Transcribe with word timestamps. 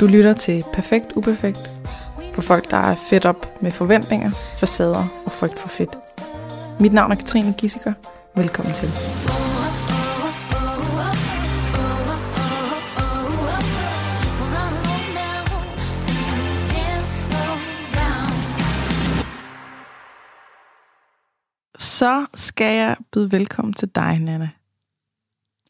Du 0.00 0.06
lytter 0.06 0.32
til 0.32 0.64
Perfekt 0.72 1.12
Uperfekt 1.16 1.70
for 2.34 2.42
folk, 2.42 2.70
der 2.70 2.76
er 2.76 2.94
fedt 2.94 3.24
op 3.24 3.62
med 3.62 3.70
forventninger, 3.70 4.30
facader 4.30 5.22
og 5.24 5.32
frygt 5.32 5.58
for 5.58 5.68
fedt. 5.68 5.98
Mit 6.80 6.92
navn 6.92 7.12
er 7.12 7.16
Katrine 7.16 7.54
Gissiker. 7.58 7.92
Velkommen 8.36 8.74
til. 8.74 8.88
Så 21.78 22.26
skal 22.34 22.74
jeg 22.74 22.96
byde 23.12 23.32
velkommen 23.32 23.74
til 23.74 23.88
dig, 23.88 24.18
Nana. 24.18 24.50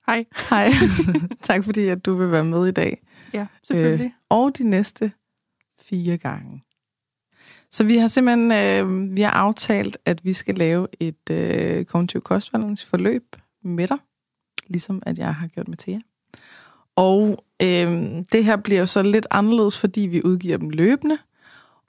Hej. 0.06 0.24
Hej. 0.50 0.70
tak 1.42 1.64
fordi, 1.64 1.88
at 1.88 2.06
du 2.06 2.14
vil 2.14 2.32
være 2.32 2.44
med 2.44 2.66
i 2.66 2.72
dag. 2.72 3.02
Ja, 3.34 3.46
selvfølgelig. 3.62 4.06
Øh, 4.06 4.10
og 4.28 4.58
de 4.58 4.64
næste 4.64 5.12
fire 5.80 6.16
gange. 6.16 6.62
Så 7.70 7.84
vi 7.84 7.96
har 7.96 8.08
simpelthen 8.08 8.52
øh, 8.52 9.16
vi 9.16 9.22
har 9.22 9.30
aftalt, 9.30 9.98
at 10.04 10.24
vi 10.24 10.32
skal 10.32 10.54
lave 10.54 10.86
et 11.00 11.30
øh, 11.30 11.84
kognitiv 11.84 12.20
kostvejledningsforløb 12.20 13.36
med 13.62 13.88
dig, 13.88 13.98
ligesom 14.66 15.02
at 15.06 15.18
jeg 15.18 15.34
har 15.34 15.46
gjort 15.46 15.68
med 15.68 15.76
Thea. 15.76 15.98
Og 16.96 17.44
øh, 17.62 17.88
det 18.32 18.44
her 18.44 18.56
bliver 18.56 18.80
jo 18.80 18.86
så 18.86 19.02
lidt 19.02 19.26
anderledes, 19.30 19.78
fordi 19.78 20.00
vi 20.00 20.22
udgiver 20.24 20.56
dem 20.56 20.70
løbende, 20.70 21.18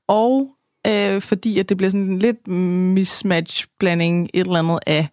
og 0.07 0.55
øh, 0.87 1.21
fordi 1.21 1.59
at 1.59 1.69
det 1.69 1.77
bliver 1.77 1.89
sådan 1.89 2.19
lidt 2.19 2.47
mismatch-blanding 2.47 4.29
et 4.33 4.45
eller 4.45 4.59
andet 4.59 4.79
af 4.87 5.07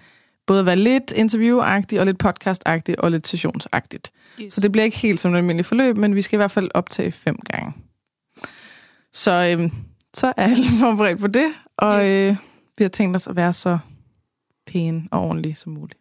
både 0.46 0.66
være 0.66 0.76
lidt 0.76 1.12
interviewagtigt 1.12 2.00
og 2.00 2.06
lidt 2.06 2.18
podcastagtigt 2.18 3.00
og 3.00 3.10
lidt 3.10 3.28
sessionsagtigt. 3.28 4.12
Yes. 4.40 4.52
Så 4.52 4.60
det 4.60 4.72
bliver 4.72 4.84
ikke 4.84 4.96
helt 4.96 5.20
som 5.20 5.32
et 5.34 5.38
almindeligt 5.38 5.68
forløb, 5.68 5.96
men 5.96 6.14
vi 6.14 6.22
skal 6.22 6.36
i 6.36 6.38
hvert 6.38 6.50
fald 6.50 6.70
optage 6.74 7.12
fem 7.12 7.36
gange. 7.36 7.72
Så, 9.12 9.56
øh, 9.60 9.70
så 10.14 10.26
er 10.26 10.32
alle 10.36 10.64
forberedt 10.80 11.20
på 11.20 11.26
det, 11.26 11.48
og 11.76 12.00
yes. 12.00 12.08
øh, 12.08 12.36
vi 12.78 12.84
har 12.84 12.88
tænkt 12.88 13.16
os 13.16 13.26
at 13.26 13.36
være 13.36 13.52
så 13.52 13.78
pæne 14.66 15.08
og 15.10 15.20
ordentlige 15.20 15.54
som 15.54 15.72
muligt. 15.72 16.00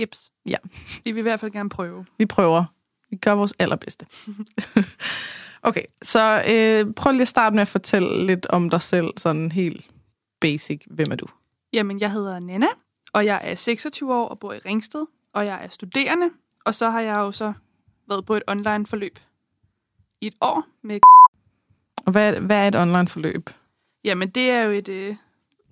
Jeps. 0.00 0.30
Ja. 0.46 0.56
Vi 1.04 1.12
vil 1.12 1.18
i 1.18 1.22
hvert 1.22 1.40
fald 1.40 1.52
gerne 1.52 1.68
prøve. 1.68 2.06
Vi 2.18 2.26
prøver. 2.26 2.64
Vi 3.10 3.16
gør 3.16 3.32
vores 3.32 3.54
allerbedste. 3.58 4.06
okay, 5.68 5.84
så 6.02 6.44
øh, 6.48 6.94
prøv 6.94 7.12
lige 7.12 7.22
at 7.22 7.28
starte 7.28 7.54
med 7.54 7.62
at 7.62 7.68
fortælle 7.68 8.26
lidt 8.26 8.46
om 8.46 8.70
dig 8.70 8.82
selv, 8.82 9.10
sådan 9.16 9.52
helt 9.52 9.90
basic. 10.40 10.82
Hvem 10.90 11.06
er 11.10 11.16
du? 11.16 11.26
Jamen, 11.72 12.00
jeg 12.00 12.12
hedder 12.12 12.38
Nana, 12.38 12.66
og 13.16 13.26
jeg 13.26 13.40
er 13.44 13.54
26 13.54 14.14
år 14.14 14.28
og 14.28 14.38
bor 14.38 14.52
i 14.52 14.58
Ringsted, 14.58 15.06
og 15.32 15.46
jeg 15.46 15.64
er 15.64 15.68
studerende, 15.68 16.30
og 16.64 16.74
så 16.74 16.90
har 16.90 17.00
jeg 17.00 17.14
jo 17.14 17.32
så 17.32 17.52
været 18.08 18.26
på 18.26 18.34
et 18.34 18.42
online 18.46 18.86
forløb 18.86 19.18
i 20.20 20.26
et 20.26 20.34
år 20.40 20.64
med 20.82 21.00
Og 22.06 22.12
hvad, 22.12 22.32
hvad 22.40 22.56
er 22.56 22.68
et 22.68 22.74
online 22.74 23.08
forløb? 23.08 23.50
Jamen, 24.04 24.30
det 24.30 24.50
er 24.50 24.62
jo 24.62 24.70
et, 24.70 24.88
øh, 24.88 25.16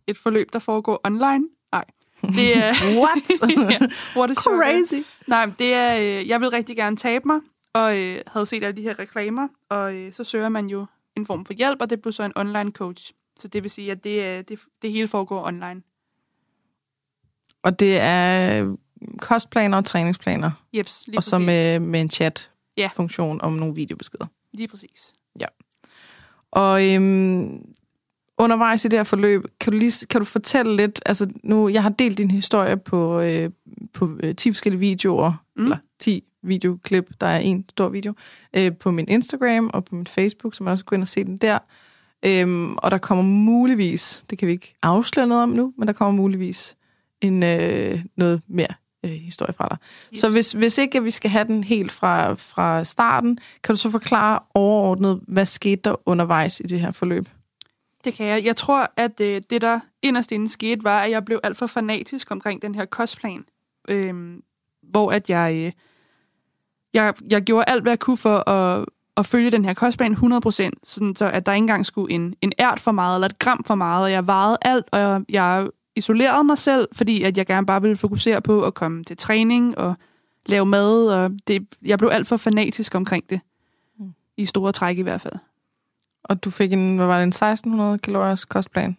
et 0.06 0.18
forløb, 0.18 0.52
der 0.52 0.58
foregår 0.58 1.00
online. 1.04 1.48
Nej. 1.72 1.84
Det 2.22 2.56
er, 2.56 2.72
What? 3.02 3.50
ja, 3.72 3.86
what 4.16 4.30
is 4.30 4.36
Crazy. 4.36 5.08
Nej, 5.26 5.50
det 5.58 5.74
er, 5.74 5.96
øh, 5.96 6.28
jeg 6.28 6.40
vil 6.40 6.50
rigtig 6.50 6.76
gerne 6.76 6.96
tabe 6.96 7.28
mig, 7.28 7.40
og 7.74 7.98
øh, 7.98 8.20
havde 8.26 8.46
set 8.46 8.64
alle 8.64 8.76
de 8.76 8.82
her 8.82 8.98
reklamer, 8.98 9.48
og 9.68 9.94
øh, 9.94 10.12
så 10.12 10.24
søger 10.24 10.48
man 10.48 10.66
jo 10.66 10.86
en 11.16 11.26
form 11.26 11.44
for 11.44 11.52
hjælp, 11.52 11.82
og 11.82 11.90
det 11.90 12.02
blev 12.02 12.12
så 12.12 12.22
en 12.22 12.32
online 12.36 12.70
coach. 12.70 13.12
Så 13.38 13.48
det 13.48 13.62
vil 13.62 13.70
sige, 13.70 13.90
at 13.90 14.04
det, 14.04 14.38
øh, 14.38 14.44
det, 14.48 14.60
det 14.82 14.92
hele 14.92 15.08
foregår 15.08 15.46
online. 15.46 15.82
Og 17.64 17.80
det 17.80 17.98
er 18.00 18.76
kostplaner 19.18 19.76
og 19.76 19.84
træningsplaner, 19.84 20.50
Jeps, 20.72 21.04
lige 21.06 21.18
og 21.18 21.24
så 21.24 21.36
præcis. 21.36 21.46
med, 21.46 21.78
med 21.80 22.00
en 22.00 22.06
Ja. 22.06 22.30
chat-funktion 22.88 23.40
om 23.40 23.52
nogle 23.52 23.74
videobeskeder. 23.74 24.26
Lige 24.52 24.68
præcis. 24.68 25.14
Og 26.52 26.94
øhm, 26.94 27.64
undervejs 28.38 28.84
i 28.84 28.88
det 28.88 28.98
her 28.98 29.04
forløb, 29.04 29.44
kan 29.60 29.72
du, 29.72 29.78
lige, 29.78 30.06
kan 30.06 30.20
du 30.20 30.24
fortælle 30.24 30.76
lidt, 30.76 31.00
altså 31.06 31.26
nu, 31.42 31.68
jeg 31.68 31.82
har 31.82 31.90
delt 31.90 32.18
din 32.18 32.30
historie 32.30 32.76
på, 32.76 33.20
øh, 33.20 33.50
på 33.92 34.18
øh, 34.22 34.34
10 34.34 34.52
forskellige 34.52 34.80
videoer, 34.80 35.32
mm. 35.56 35.62
Eller 35.62 35.76
10 36.00 36.24
videoklip, 36.42 37.10
der 37.20 37.26
er 37.26 37.38
en 37.38 37.64
stor 37.70 37.88
video, 37.88 38.14
øh, 38.56 38.72
på 38.76 38.90
min 38.90 39.08
Instagram 39.08 39.70
og 39.74 39.84
på 39.84 39.94
min 39.94 40.06
Facebook, 40.06 40.54
så 40.54 40.64
man 40.64 40.72
også 40.72 40.84
gå 40.84 40.94
ind 40.94 41.02
og 41.02 41.08
se 41.08 41.24
den 41.24 41.38
der. 41.38 41.58
Øhm, 42.26 42.76
og 42.76 42.90
der 42.90 42.98
kommer 42.98 43.24
muligvis, 43.24 44.24
det 44.30 44.38
kan 44.38 44.48
vi 44.48 44.52
ikke 44.52 44.74
afsløre 44.82 45.26
noget 45.26 45.42
om 45.42 45.48
nu, 45.48 45.72
men 45.78 45.88
der 45.88 45.92
kommer 45.94 46.22
muligvis 46.22 46.76
en, 47.24 47.42
øh, 47.42 48.04
noget 48.16 48.42
mere 48.46 48.74
øh, 49.04 49.10
historie 49.10 49.52
fra 49.52 49.68
dig. 49.70 49.78
Yes. 50.12 50.20
Så 50.20 50.28
hvis, 50.28 50.52
hvis 50.52 50.78
ikke 50.78 50.98
at 50.98 51.04
vi 51.04 51.10
skal 51.10 51.30
have 51.30 51.44
den 51.44 51.64
helt 51.64 51.92
fra, 51.92 52.34
fra 52.34 52.84
starten, 52.84 53.38
kan 53.62 53.74
du 53.74 53.80
så 53.80 53.90
forklare 53.90 54.40
overordnet, 54.54 55.20
hvad 55.28 55.46
skete 55.46 55.82
der 55.84 55.96
undervejs 56.06 56.60
i 56.60 56.62
det 56.62 56.80
her 56.80 56.92
forløb? 56.92 57.28
Det 58.04 58.14
kan 58.14 58.26
jeg. 58.26 58.44
Jeg 58.44 58.56
tror, 58.56 58.92
at 58.96 59.20
øh, 59.20 59.42
det, 59.50 59.62
der 59.62 59.80
inderst 60.02 60.32
inde 60.32 60.48
skete, 60.48 60.84
var, 60.84 61.00
at 61.00 61.10
jeg 61.10 61.24
blev 61.24 61.40
alt 61.42 61.56
for 61.56 61.66
fanatisk 61.66 62.30
omkring 62.30 62.62
den 62.62 62.74
her 62.74 62.84
kostplan. 62.84 63.44
Øhm, 63.88 64.42
hvor 64.82 65.12
at 65.12 65.30
jeg, 65.30 65.54
øh, 65.54 65.72
jeg, 66.94 67.14
jeg 67.30 67.42
gjorde 67.42 67.64
alt, 67.68 67.82
hvad 67.82 67.92
jeg 67.92 67.98
kunne 67.98 68.16
for 68.16 68.48
at, 68.50 68.84
at 69.16 69.26
følge 69.26 69.50
den 69.50 69.64
her 69.64 69.74
kostplan 69.74 70.14
100%, 70.14 70.70
sådan 70.82 71.16
så 71.16 71.30
at 71.30 71.46
der 71.46 71.52
ikke 71.52 71.62
engang 71.62 71.86
skulle 71.86 72.14
en, 72.14 72.34
en 72.42 72.52
ært 72.58 72.80
for 72.80 72.92
meget, 72.92 73.16
eller 73.16 73.28
et 73.28 73.38
gram 73.38 73.64
for 73.64 73.74
meget, 73.74 74.04
og 74.04 74.12
jeg 74.12 74.26
vejede 74.26 74.58
alt, 74.62 74.86
og 74.92 74.98
jeg, 74.98 75.22
jeg 75.28 75.68
isolerede 75.96 76.44
mig 76.44 76.58
selv, 76.58 76.88
fordi 76.92 77.22
at 77.22 77.38
jeg 77.38 77.46
gerne 77.46 77.66
bare 77.66 77.82
ville 77.82 77.96
fokusere 77.96 78.40
på 78.40 78.62
at 78.62 78.74
komme 78.74 79.04
til 79.04 79.16
træning 79.16 79.78
og 79.78 79.94
lave 80.46 80.66
mad, 80.66 81.08
og 81.08 81.30
det, 81.48 81.66
jeg 81.84 81.98
blev 81.98 82.10
alt 82.12 82.28
for 82.28 82.36
fanatisk 82.36 82.94
omkring 82.94 83.30
det. 83.30 83.40
Mm. 83.98 84.14
I 84.36 84.44
store 84.44 84.72
træk 84.72 84.98
i 84.98 85.02
hvert 85.02 85.20
fald. 85.20 85.34
Og 86.24 86.44
du 86.44 86.50
fik 86.50 86.72
en, 86.72 86.96
hvad 86.96 87.06
var 87.06 87.16
det, 87.16 87.22
en 87.22 87.28
1600 87.28 87.98
kaloriers 87.98 88.44
kostplan? 88.44 88.96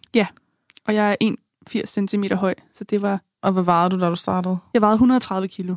Og 0.86 0.94
jeg 0.94 1.10
er 1.10 1.16
81 1.20 1.90
cm 1.90 2.24
høj, 2.34 2.54
så 2.74 2.84
det 2.84 3.02
var... 3.02 3.20
Og 3.42 3.52
hvad 3.52 3.62
vejede 3.62 3.90
du, 3.90 4.00
da 4.00 4.08
du 4.08 4.16
startede? 4.16 4.58
Jeg 4.74 4.82
vejede 4.82 4.94
130 4.94 5.48
kilo. 5.48 5.74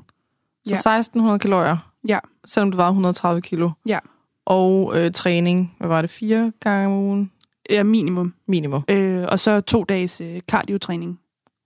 Så 0.67 0.73
1600 0.73 1.39
kalorier? 1.39 1.77
Ja. 2.07 2.19
Selvom 2.45 2.71
du 2.71 2.75
vejede 2.75 2.89
130 2.89 3.41
kilo? 3.41 3.69
Ja. 3.85 3.99
Og 4.45 4.93
øh, 4.95 5.11
træning, 5.11 5.75
hvad 5.77 5.87
var 5.87 6.01
det, 6.01 6.09
fire 6.09 6.51
gange 6.59 6.87
om 6.87 6.93
ugen? 6.93 7.31
Ja, 7.69 7.83
minimum. 7.83 8.33
Minimum. 8.47 8.83
Øh, 8.87 9.25
og 9.29 9.39
så 9.39 9.61
to 9.61 9.83
dages 9.83 10.21
øh, 10.21 10.41
cardiotræning. 10.41 11.19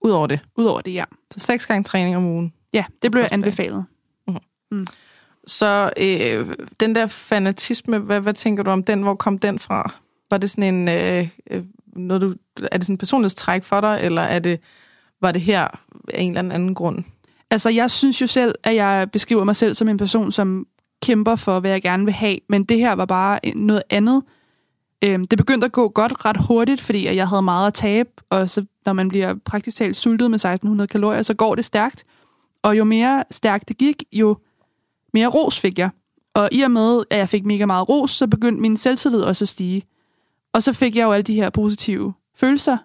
Udover 0.04 0.26
det. 0.26 0.40
Udover 0.56 0.80
det, 0.80 0.94
ja. 0.94 1.04
Så 1.30 1.40
seks 1.40 1.66
gange 1.66 1.84
træning 1.84 2.16
om 2.16 2.24
ugen. 2.24 2.52
Ja, 2.72 2.84
det 3.02 3.10
blev 3.10 3.24
anbefalet. 3.30 3.84
Så 5.46 5.92
øh, 5.96 6.54
den 6.80 6.94
der 6.94 7.06
fanatisme, 7.06 7.98
hvad, 7.98 8.20
hvad 8.20 8.34
tænker 8.34 8.62
du 8.62 8.70
om 8.70 8.82
den? 8.82 9.02
Hvor 9.02 9.14
kom 9.14 9.38
den 9.38 9.58
fra? 9.58 9.94
Var 10.30 10.38
det 10.38 10.50
sådan 10.50 10.74
en... 10.74 10.88
Øh, 10.88 11.28
øh, 11.50 11.64
noget, 11.96 12.22
du, 12.22 12.34
er 12.72 12.78
det 12.78 12.86
sådan 12.86 12.94
en 12.94 12.98
personlighedstræk 12.98 13.64
for 13.64 13.80
dig, 13.80 13.98
eller 14.02 14.22
er 14.22 14.38
det, 14.38 14.60
var 15.20 15.32
det 15.32 15.40
her 15.40 15.68
af 16.14 16.22
en 16.22 16.36
eller 16.36 16.54
anden 16.54 16.74
grund? 16.74 17.04
Altså, 17.50 17.70
jeg 17.70 17.90
synes 17.90 18.20
jo 18.20 18.26
selv, 18.26 18.54
at 18.64 18.74
jeg 18.74 19.10
beskriver 19.12 19.44
mig 19.44 19.56
selv 19.56 19.74
som 19.74 19.88
en 19.88 19.96
person, 19.96 20.32
som 20.32 20.66
kæmper 21.02 21.36
for, 21.36 21.60
hvad 21.60 21.70
jeg 21.70 21.82
gerne 21.82 22.04
vil 22.04 22.14
have. 22.14 22.38
Men 22.48 22.64
det 22.64 22.78
her 22.78 22.92
var 22.92 23.04
bare 23.04 23.40
noget 23.54 23.82
andet. 23.90 24.22
Øhm, 25.04 25.26
det 25.26 25.38
begyndte 25.38 25.64
at 25.64 25.72
gå 25.72 25.88
godt 25.88 26.24
ret 26.24 26.36
hurtigt, 26.36 26.80
fordi 26.80 27.16
jeg 27.16 27.28
havde 27.28 27.42
meget 27.42 27.66
at 27.66 27.74
tabe. 27.74 28.10
Og 28.30 28.50
så, 28.50 28.64
når 28.86 28.92
man 28.92 29.08
bliver 29.08 29.34
praktisk 29.44 29.76
talt 29.76 29.96
sultet 29.96 30.30
med 30.30 30.36
1600 30.36 30.88
kalorier, 30.88 31.22
så 31.22 31.34
går 31.34 31.54
det 31.54 31.64
stærkt. 31.64 32.04
Og 32.62 32.78
jo 32.78 32.84
mere 32.84 33.24
stærkt 33.30 33.68
det 33.68 33.78
gik, 33.78 34.02
jo 34.12 34.36
mere 35.14 35.26
ros 35.26 35.60
fik 35.60 35.78
jeg. 35.78 35.90
Og 36.34 36.48
i 36.52 36.60
og 36.60 36.70
med, 36.70 37.04
at 37.10 37.18
jeg 37.18 37.28
fik 37.28 37.44
mega 37.44 37.66
meget 37.66 37.88
ros, 37.88 38.10
så 38.10 38.26
begyndte 38.26 38.62
min 38.62 38.76
selvtillid 38.76 39.20
også 39.20 39.44
at 39.44 39.48
stige. 39.48 39.82
Og 40.52 40.62
så 40.62 40.72
fik 40.72 40.96
jeg 40.96 41.04
jo 41.04 41.12
alle 41.12 41.22
de 41.22 41.34
her 41.34 41.50
positive 41.50 42.12
følelser. 42.36 42.76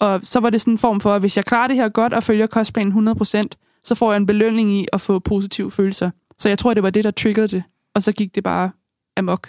Og 0.00 0.20
så 0.24 0.40
var 0.40 0.50
det 0.50 0.60
sådan 0.60 0.74
en 0.74 0.78
form 0.78 1.00
for, 1.00 1.14
at 1.14 1.20
hvis 1.20 1.36
jeg 1.36 1.44
klarer 1.44 1.68
det 1.68 1.76
her 1.76 1.88
godt 1.88 2.12
og 2.12 2.22
følger 2.22 2.46
kostplanen 2.46 3.08
100%, 3.08 3.44
så 3.84 3.94
får 3.94 4.12
jeg 4.12 4.16
en 4.16 4.26
belønning 4.26 4.72
i 4.72 4.86
at 4.92 5.00
få 5.00 5.18
positive 5.18 5.70
følelser. 5.70 6.10
Så 6.38 6.48
jeg 6.48 6.58
tror, 6.58 6.74
det 6.74 6.82
var 6.82 6.90
det, 6.90 7.04
der 7.04 7.10
triggede 7.10 7.48
det. 7.48 7.62
Og 7.94 8.02
så 8.02 8.12
gik 8.12 8.34
det 8.34 8.44
bare 8.44 8.70
amok. 9.16 9.48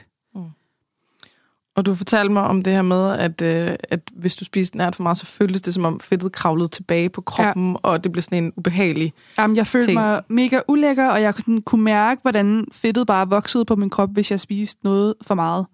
Og 1.76 1.86
du 1.86 1.96
fortalte 1.96 2.34
mig 2.34 2.44
om 2.44 2.64
det 2.64 2.74
her 2.74 2.82
med, 2.82 3.12
at, 3.12 3.42
øh, 3.42 3.76
at 3.90 4.00
hvis 4.16 4.36
du 4.36 4.46
spiste 4.46 4.78
nært 4.78 4.96
for 4.96 5.04
meget, 5.04 5.18
så 5.18 5.26
føltes 5.26 5.62
det 5.62 5.74
som 5.74 5.86
om 5.86 6.00
fedtet 6.00 6.32
kravlede 6.32 6.68
tilbage 6.68 7.10
på 7.10 7.22
kroppen, 7.22 7.72
ja. 7.72 7.78
og 7.84 8.04
det 8.04 8.12
blev 8.12 8.22
sådan 8.22 8.44
en 8.44 8.54
ubehagelig... 8.58 9.14
Jamen, 9.38 9.58
jeg 9.58 9.68
følte 9.68 9.88
Ting. 9.88 10.00
mig 10.00 10.22
mega 10.28 10.60
ulækker, 10.68 11.10
og 11.10 11.22
jeg 11.22 11.34
sådan 11.34 11.62
kunne 11.62 11.84
mærke, 11.84 12.22
hvordan 12.22 12.68
fedtet 12.72 13.08
bare 13.08 13.30
voksede 13.30 13.66
på 13.66 13.76
min 13.76 13.90
krop, 13.90 14.10
hvis 14.14 14.32
jeg 14.32 14.40
spiste 14.40 14.80
noget 14.84 15.14
for 15.22 15.36
meget. 15.36 15.66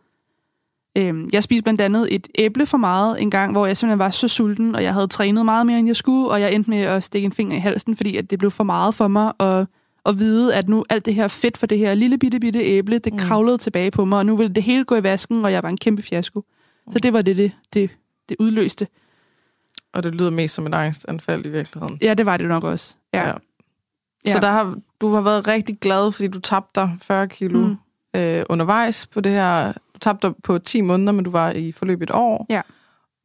Øhm, 0.98 1.30
jeg 1.34 1.44
spiste 1.44 1.64
blandt 1.64 1.82
andet 1.82 2.16
et 2.16 2.28
æble 2.36 2.66
for 2.66 2.78
meget 2.78 3.22
en 3.22 3.32
gang, 3.32 3.52
hvor 3.52 3.66
jeg 3.66 3.78
simpelthen 3.78 4.00
var 4.00 4.10
så 4.10 4.28
sulten, 4.28 4.76
og 4.76 4.84
jeg 4.84 4.94
havde 4.94 5.08
trænet 5.08 5.46
meget 5.46 5.66
mere, 5.66 5.80
end 5.80 5.88
jeg 5.88 5.96
skulle, 5.96 6.30
og 6.30 6.42
jeg 6.42 6.54
endte 6.54 6.70
med 6.70 6.80
at 6.80 7.04
stikke 7.04 7.26
en 7.26 7.32
finger 7.32 7.58
i 7.58 7.60
halsen, 7.60 7.96
fordi 7.96 8.18
at 8.18 8.30
det 8.30 8.40
blev 8.40 8.52
for 8.52 8.64
meget 8.64 8.96
for 8.96 9.08
mig, 9.08 9.34
og 9.38 9.68
at 10.06 10.20
vide, 10.20 10.56
at 10.56 10.70
nu 10.70 10.86
alt 10.90 11.06
det 11.06 11.16
her 11.16 11.28
fedt 11.28 11.58
for 11.58 11.66
det 11.68 11.78
her 11.78 11.94
lille 11.94 12.18
bitte 12.18 12.40
bitte 12.40 12.60
æble, 12.60 12.98
det 13.00 13.14
Mm. 13.14 13.20
kravlede 13.20 13.58
tilbage 13.58 13.92
på 13.92 14.06
mig, 14.06 14.18
og 14.20 14.26
nu 14.26 14.36
ville 14.36 14.54
det 14.54 14.64
hele 14.64 14.84
gå 14.86 14.96
i 14.96 15.04
vasken, 15.04 15.46
og 15.46 15.52
jeg 15.52 15.64
var 15.64 15.70
en 15.70 15.78
kæmpe 15.78 16.02
fiasko. 16.02 16.44
Så 16.92 17.00
det 17.00 17.14
var 17.14 17.22
det, 17.22 17.36
det, 17.38 17.52
det, 17.74 17.90
det 18.30 18.38
udløste. 18.40 18.88
Og 19.94 20.04
det 20.04 20.16
lyder 20.16 20.30
mest 20.30 20.56
som 20.56 20.68
et 20.68 20.74
angstanfald 20.74 21.46
i 21.46 21.50
virkeligheden. 21.50 21.98
Ja, 22.02 22.14
det 22.14 22.26
var 22.26 22.38
det 22.38 22.48
nok 22.48 22.64
også. 22.64 22.96
Ja. 23.14 23.28
Ja. 23.28 23.34
Ja. 24.26 24.32
Så 24.32 24.40
der 24.40 24.48
har, 24.52 24.76
du 25.02 25.14
har 25.14 25.22
været 25.22 25.48
rigtig 25.48 25.78
glad, 25.80 26.12
fordi 26.12 26.28
du 26.28 26.40
tabte 26.40 26.82
dig 26.82 26.98
40 27.02 27.28
kilo 27.28 27.60
Mm. 27.60 27.78
mm. 28.14 28.20
øh, 28.20 28.44
undervejs 28.50 29.08
på 29.08 29.22
det 29.22 29.32
her 29.32 29.74
tabte 30.02 30.28
dig 30.28 30.36
på 30.44 30.58
10 30.58 30.82
måneder, 30.82 31.12
men 31.12 31.26
du 31.26 31.32
var 31.32 31.52
i 31.52 31.72
forløb 31.72 32.02
et 32.02 32.12
år. 32.12 32.46
Ja. 32.50 32.62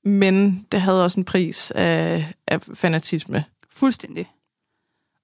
Men 0.05 0.67
det 0.73 0.81
havde 0.81 1.05
også 1.05 1.21
en 1.21 1.25
pris 1.25 1.71
af, 1.71 2.33
af 2.49 2.63
fanatisme. 2.75 3.45
Fuldstændig. 3.71 4.31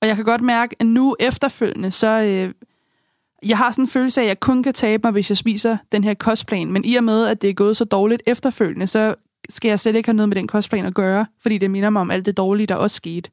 Og 0.02 0.08
jeg 0.08 0.16
kan 0.16 0.24
godt 0.24 0.40
mærke, 0.40 0.76
at 0.78 0.86
nu 0.86 1.16
efterfølgende, 1.20 1.90
så... 1.90 2.22
Øh, 2.22 2.54
jeg 3.46 3.58
har 3.58 3.70
sådan 3.70 3.84
en 3.84 3.88
følelse 3.88 4.20
af, 4.20 4.24
at 4.24 4.28
jeg 4.28 4.40
kun 4.40 4.62
kan 4.62 4.74
tabe 4.74 5.00
mig, 5.04 5.12
hvis 5.12 5.30
jeg 5.30 5.36
spiser 5.36 5.76
den 5.92 6.04
her 6.04 6.14
kostplan. 6.14 6.72
Men 6.72 6.84
i 6.84 6.94
og 6.94 7.04
med, 7.04 7.26
at 7.26 7.42
det 7.42 7.50
er 7.50 7.54
gået 7.54 7.76
så 7.76 7.84
dårligt 7.84 8.22
efterfølgende, 8.26 8.86
så 8.86 9.14
skal 9.48 9.68
jeg 9.68 9.80
slet 9.80 9.96
ikke 9.96 10.06
have 10.06 10.16
noget 10.16 10.28
med 10.28 10.36
den 10.36 10.46
kostplan 10.46 10.86
at 10.86 10.94
gøre, 10.94 11.26
fordi 11.40 11.58
det 11.58 11.70
minder 11.70 11.90
mig 11.90 12.00
om 12.00 12.10
alt 12.10 12.26
det 12.26 12.36
dårlige, 12.36 12.66
der 12.66 12.74
også 12.74 12.96
skete. 12.96 13.30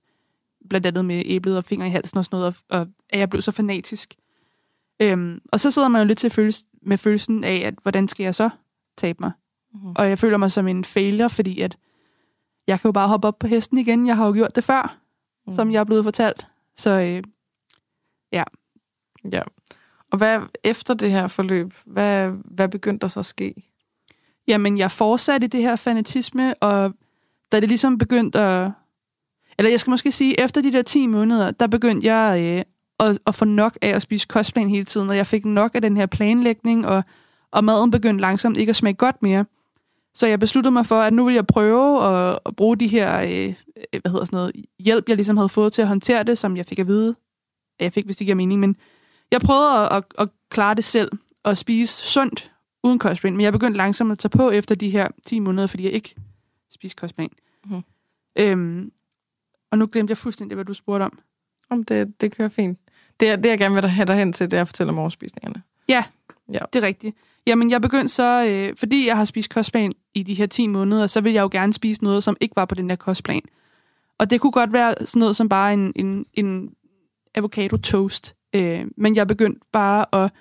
Blandt 0.70 0.88
andet 0.88 1.06
med 1.06 1.24
æblet 1.26 1.58
og 1.58 1.66
fingre 1.66 1.88
i 1.88 1.90
halsen 1.90 2.18
og 2.18 2.26
sådan 2.26 2.38
noget, 2.40 2.56
og, 2.70 2.80
og 2.80 2.88
at 3.10 3.20
jeg 3.20 3.30
blev 3.30 3.42
så 3.42 3.52
fanatisk. 3.52 4.16
Øhm, 5.00 5.42
og 5.52 5.60
så 5.60 5.72
sidder 5.72 5.88
man 5.88 6.02
jo 6.02 6.08
lidt 6.08 6.20
til 6.20 6.30
følelse, 6.30 6.66
med 6.82 6.98
følelsen 6.98 7.44
af, 7.44 7.62
at 7.66 7.74
hvordan 7.82 8.08
skal 8.08 8.24
jeg 8.24 8.36
så 8.36 8.50
tabe 8.98 9.18
mig? 9.20 9.32
Mhm. 9.74 9.92
Og 9.96 10.10
jeg 10.10 10.20
føler 10.20 10.38
mig 10.38 10.52
som 10.52 10.68
en 10.68 10.86
failure, 10.86 11.30
fordi 11.30 11.62
at 11.62 11.78
jeg 12.68 12.80
kan 12.80 12.90
jo 12.90 12.92
bare 12.92 13.08
hoppe 13.08 13.28
op 13.28 13.40
på 13.40 13.48
hesten 13.48 13.78
igen. 13.78 14.08
Jeg 14.08 14.16
har 14.16 14.28
jo 14.28 14.34
gjort 14.34 14.56
det 14.56 14.64
før, 14.64 14.98
mm. 15.48 15.54
som 15.54 15.72
jeg 15.72 15.80
er 15.80 15.84
blevet 15.84 16.04
fortalt. 16.04 16.48
Så 16.80 16.90
øh, 16.90 17.24
Ja. 19.32 19.42
Og 20.12 20.18
hvad 20.18 20.40
efter 20.64 20.94
det 20.94 21.12
her 21.12 21.28
forløb, 21.28 21.74
hvad, 21.86 22.32
hvad 22.46 22.70
begyndte 22.70 23.02
der 23.02 23.08
så 23.08 23.20
at 23.20 23.26
ske? 23.26 23.54
Jamen, 24.48 24.78
jeg 24.78 24.92
fortsatte 24.92 25.46
i 25.46 25.48
det 25.48 25.62
her 25.62 25.76
fanatisme, 25.76 26.54
og 26.64 26.94
da 27.52 27.60
det 27.60 27.70
ligesom 27.70 27.98
begyndte 27.98 28.40
at... 28.40 28.72
Eller 29.58 29.70
jeg 29.70 29.80
skal 29.80 29.92
måske 29.92 30.12
sige, 30.12 30.40
efter 30.40 30.62
de 30.62 30.72
der 30.72 30.82
10 30.82 31.08
måneder, 31.08 31.52
der 31.52 31.68
begyndte 31.68 32.08
jeg 32.08 32.42
øh, 32.42 33.08
at, 33.08 33.20
at 33.28 33.36
få 33.36 33.46
nok 33.46 33.78
af 33.82 33.90
at 33.90 34.02
spise 34.02 34.28
kostplan 34.28 34.70
hele 34.70 34.86
tiden, 34.86 35.10
og 35.10 35.18
jeg 35.18 35.26
fik 35.26 35.46
nok 35.46 35.76
af 35.76 35.82
den 35.82 35.98
her 35.98 36.06
planlægning, 36.06 36.88
og, 36.88 37.04
og 37.52 37.64
maden 37.64 37.92
begyndte 37.92 38.22
langsomt 38.22 38.58
ikke 38.58 38.70
at 38.70 38.76
smage 38.76 38.94
godt 38.94 39.22
mere. 39.22 39.46
Så 40.14 40.28
jeg 40.28 40.40
besluttede 40.40 40.72
mig 40.72 40.86
for, 40.86 41.02
at 41.02 41.14
nu 41.14 41.26
vil 41.26 41.34
jeg 41.34 41.48
prøve 41.48 42.04
at, 42.04 42.40
at 42.46 42.56
bruge 42.56 42.78
de 42.78 42.88
her 42.88 43.22
øh, 43.22 43.54
hvad 44.02 44.12
hedder 44.12 44.26
sådan 44.26 44.38
noget, 44.38 44.52
hjælp, 44.80 45.10
jeg 45.10 45.16
ligesom 45.16 45.38
havde 45.38 45.50
fået 45.50 45.74
til 45.74 45.82
at 45.82 45.88
håndtere 45.88 46.24
det, 46.24 46.38
som 46.38 46.58
jeg 46.58 46.66
fik 46.66 46.80
at 46.80 46.88
vide. 46.88 47.16
Jeg 47.80 47.94
fik, 47.94 48.06
hvis 48.06 48.18
det 48.18 48.26
giver 48.26 48.36
mening, 48.36 48.60
men 48.60 48.76
jeg 49.32 49.42
prøvede 49.42 49.80
at, 49.80 49.96
at, 49.96 50.04
at 50.18 50.30
klare 50.50 50.76
det 50.76 50.84
selv, 50.84 51.12
og 51.44 51.58
spise 51.58 52.04
sundt, 52.04 52.52
uden 52.84 53.00
kostplan, 53.00 53.34
men 53.34 53.42
jeg 53.42 53.54
begyndte 53.54 53.78
langsomt 53.78 54.12
at 54.12 54.20
tage 54.20 54.30
på 54.30 54.50
efter 54.50 54.76
de 54.76 54.90
her 54.90 55.08
10 55.26 55.40
måneder, 55.40 55.68
fordi 55.68 55.84
jeg 55.84 55.92
ikke 55.92 56.16
spiste 56.72 56.96
kostplan. 56.96 57.30
Mhm. 57.66 57.82
Øhm, 58.36 58.92
og 59.72 59.78
nu 59.78 59.88
glemte 59.92 60.12
jeg 60.12 60.18
fuldstændig, 60.18 60.56
hvad 60.56 60.66
du 60.66 60.74
spurgte 60.74 61.04
om. 61.04 61.20
Om 61.70 61.84
det, 61.84 62.22
det 62.22 62.36
kører 62.36 62.50
fint. 62.50 62.80
Det, 63.20 63.44
det 63.44 63.50
jeg 63.50 63.58
gerne 63.58 63.76
vil 63.76 63.90
have 63.90 64.06
dig 64.06 64.16
hen 64.16 64.34
til, 64.34 64.52
det 64.52 64.58
er 64.58 64.62
at 64.62 64.68
fortælle 64.68 64.92
om 64.92 65.00
overspisningerne. 65.00 65.64
Det 66.74 66.84
er 66.84 66.88
rigtigt. 66.88 67.18
Jamen, 67.50 67.72
jeg 67.72 67.82
begyndte 67.82 68.10
så, 68.10 68.46
øh, 68.50 68.78
fordi 68.78 69.08
jeg 69.08 69.18
har 69.18 69.26
spist 69.26 69.54
kostplan 69.54 69.94
i 70.14 70.24
de 70.24 70.34
her 70.34 70.46
10 70.46 70.68
måneder, 70.68 71.08
så 71.08 71.22
vil 71.22 71.34
jeg 71.34 71.42
jo 71.42 71.50
gerne 71.52 71.74
spise 71.74 72.04
noget, 72.04 72.24
som 72.24 72.38
ikke 72.42 72.56
var 72.56 72.66
på 72.66 72.76
den 72.76 72.90
der 72.90 72.96
kostplan. 72.96 73.42
Og 74.20 74.30
det 74.30 74.42
kunne 74.42 74.52
godt 74.52 74.74
være 74.74 74.96
sådan 75.00 75.20
noget 75.20 75.36
som 75.36 75.50
bare 75.50 75.74
en, 75.74 75.94
en, 75.96 76.26
en 76.34 76.72
avocado 77.36 77.78
toast. 77.78 78.36
Øh, 78.56 78.86
men 78.98 79.16
jeg 79.16 79.28
begyndte 79.28 79.62
bare 79.72 80.24
at... 80.24 80.32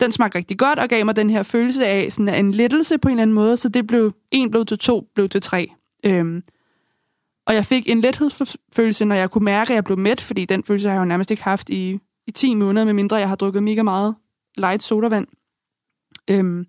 Den 0.00 0.12
smagte 0.12 0.38
rigtig 0.38 0.58
godt 0.58 0.78
og 0.78 0.88
gav 0.88 1.04
mig 1.04 1.16
den 1.16 1.30
her 1.30 1.42
følelse 1.42 1.86
af 1.86 2.12
sådan 2.12 2.44
en 2.44 2.52
lettelse 2.52 2.98
på 2.98 3.08
en 3.08 3.12
eller 3.12 3.22
anden 3.22 3.34
måde, 3.34 3.56
så 3.56 3.68
det 3.68 3.86
blev 3.86 4.12
en 4.30 4.50
blev 4.50 4.64
til 4.64 4.78
to, 4.78 5.08
blev 5.14 5.28
til 5.28 5.42
tre. 5.42 5.68
Øh, 6.04 6.42
og 7.46 7.54
jeg 7.54 7.66
fik 7.66 7.88
en 7.88 8.00
lethedsfølelse, 8.00 9.04
når 9.04 9.14
jeg 9.14 9.30
kunne 9.30 9.44
mærke, 9.44 9.70
at 9.70 9.74
jeg 9.74 9.84
blev 9.84 9.98
mæt, 9.98 10.20
fordi 10.20 10.44
den 10.44 10.64
følelse 10.64 10.88
har 10.88 10.94
jeg 10.94 11.00
jo 11.00 11.04
nærmest 11.04 11.30
ikke 11.30 11.42
haft 11.42 11.70
i, 11.70 11.98
i 12.26 12.30
10 12.30 12.54
måneder, 12.54 12.84
medmindre 12.84 13.16
jeg 13.16 13.28
har 13.28 13.36
drukket 13.36 13.62
mega 13.62 13.82
meget 13.82 14.14
light 14.56 14.82
sodavand. 14.82 15.26
Øhm, 16.30 16.66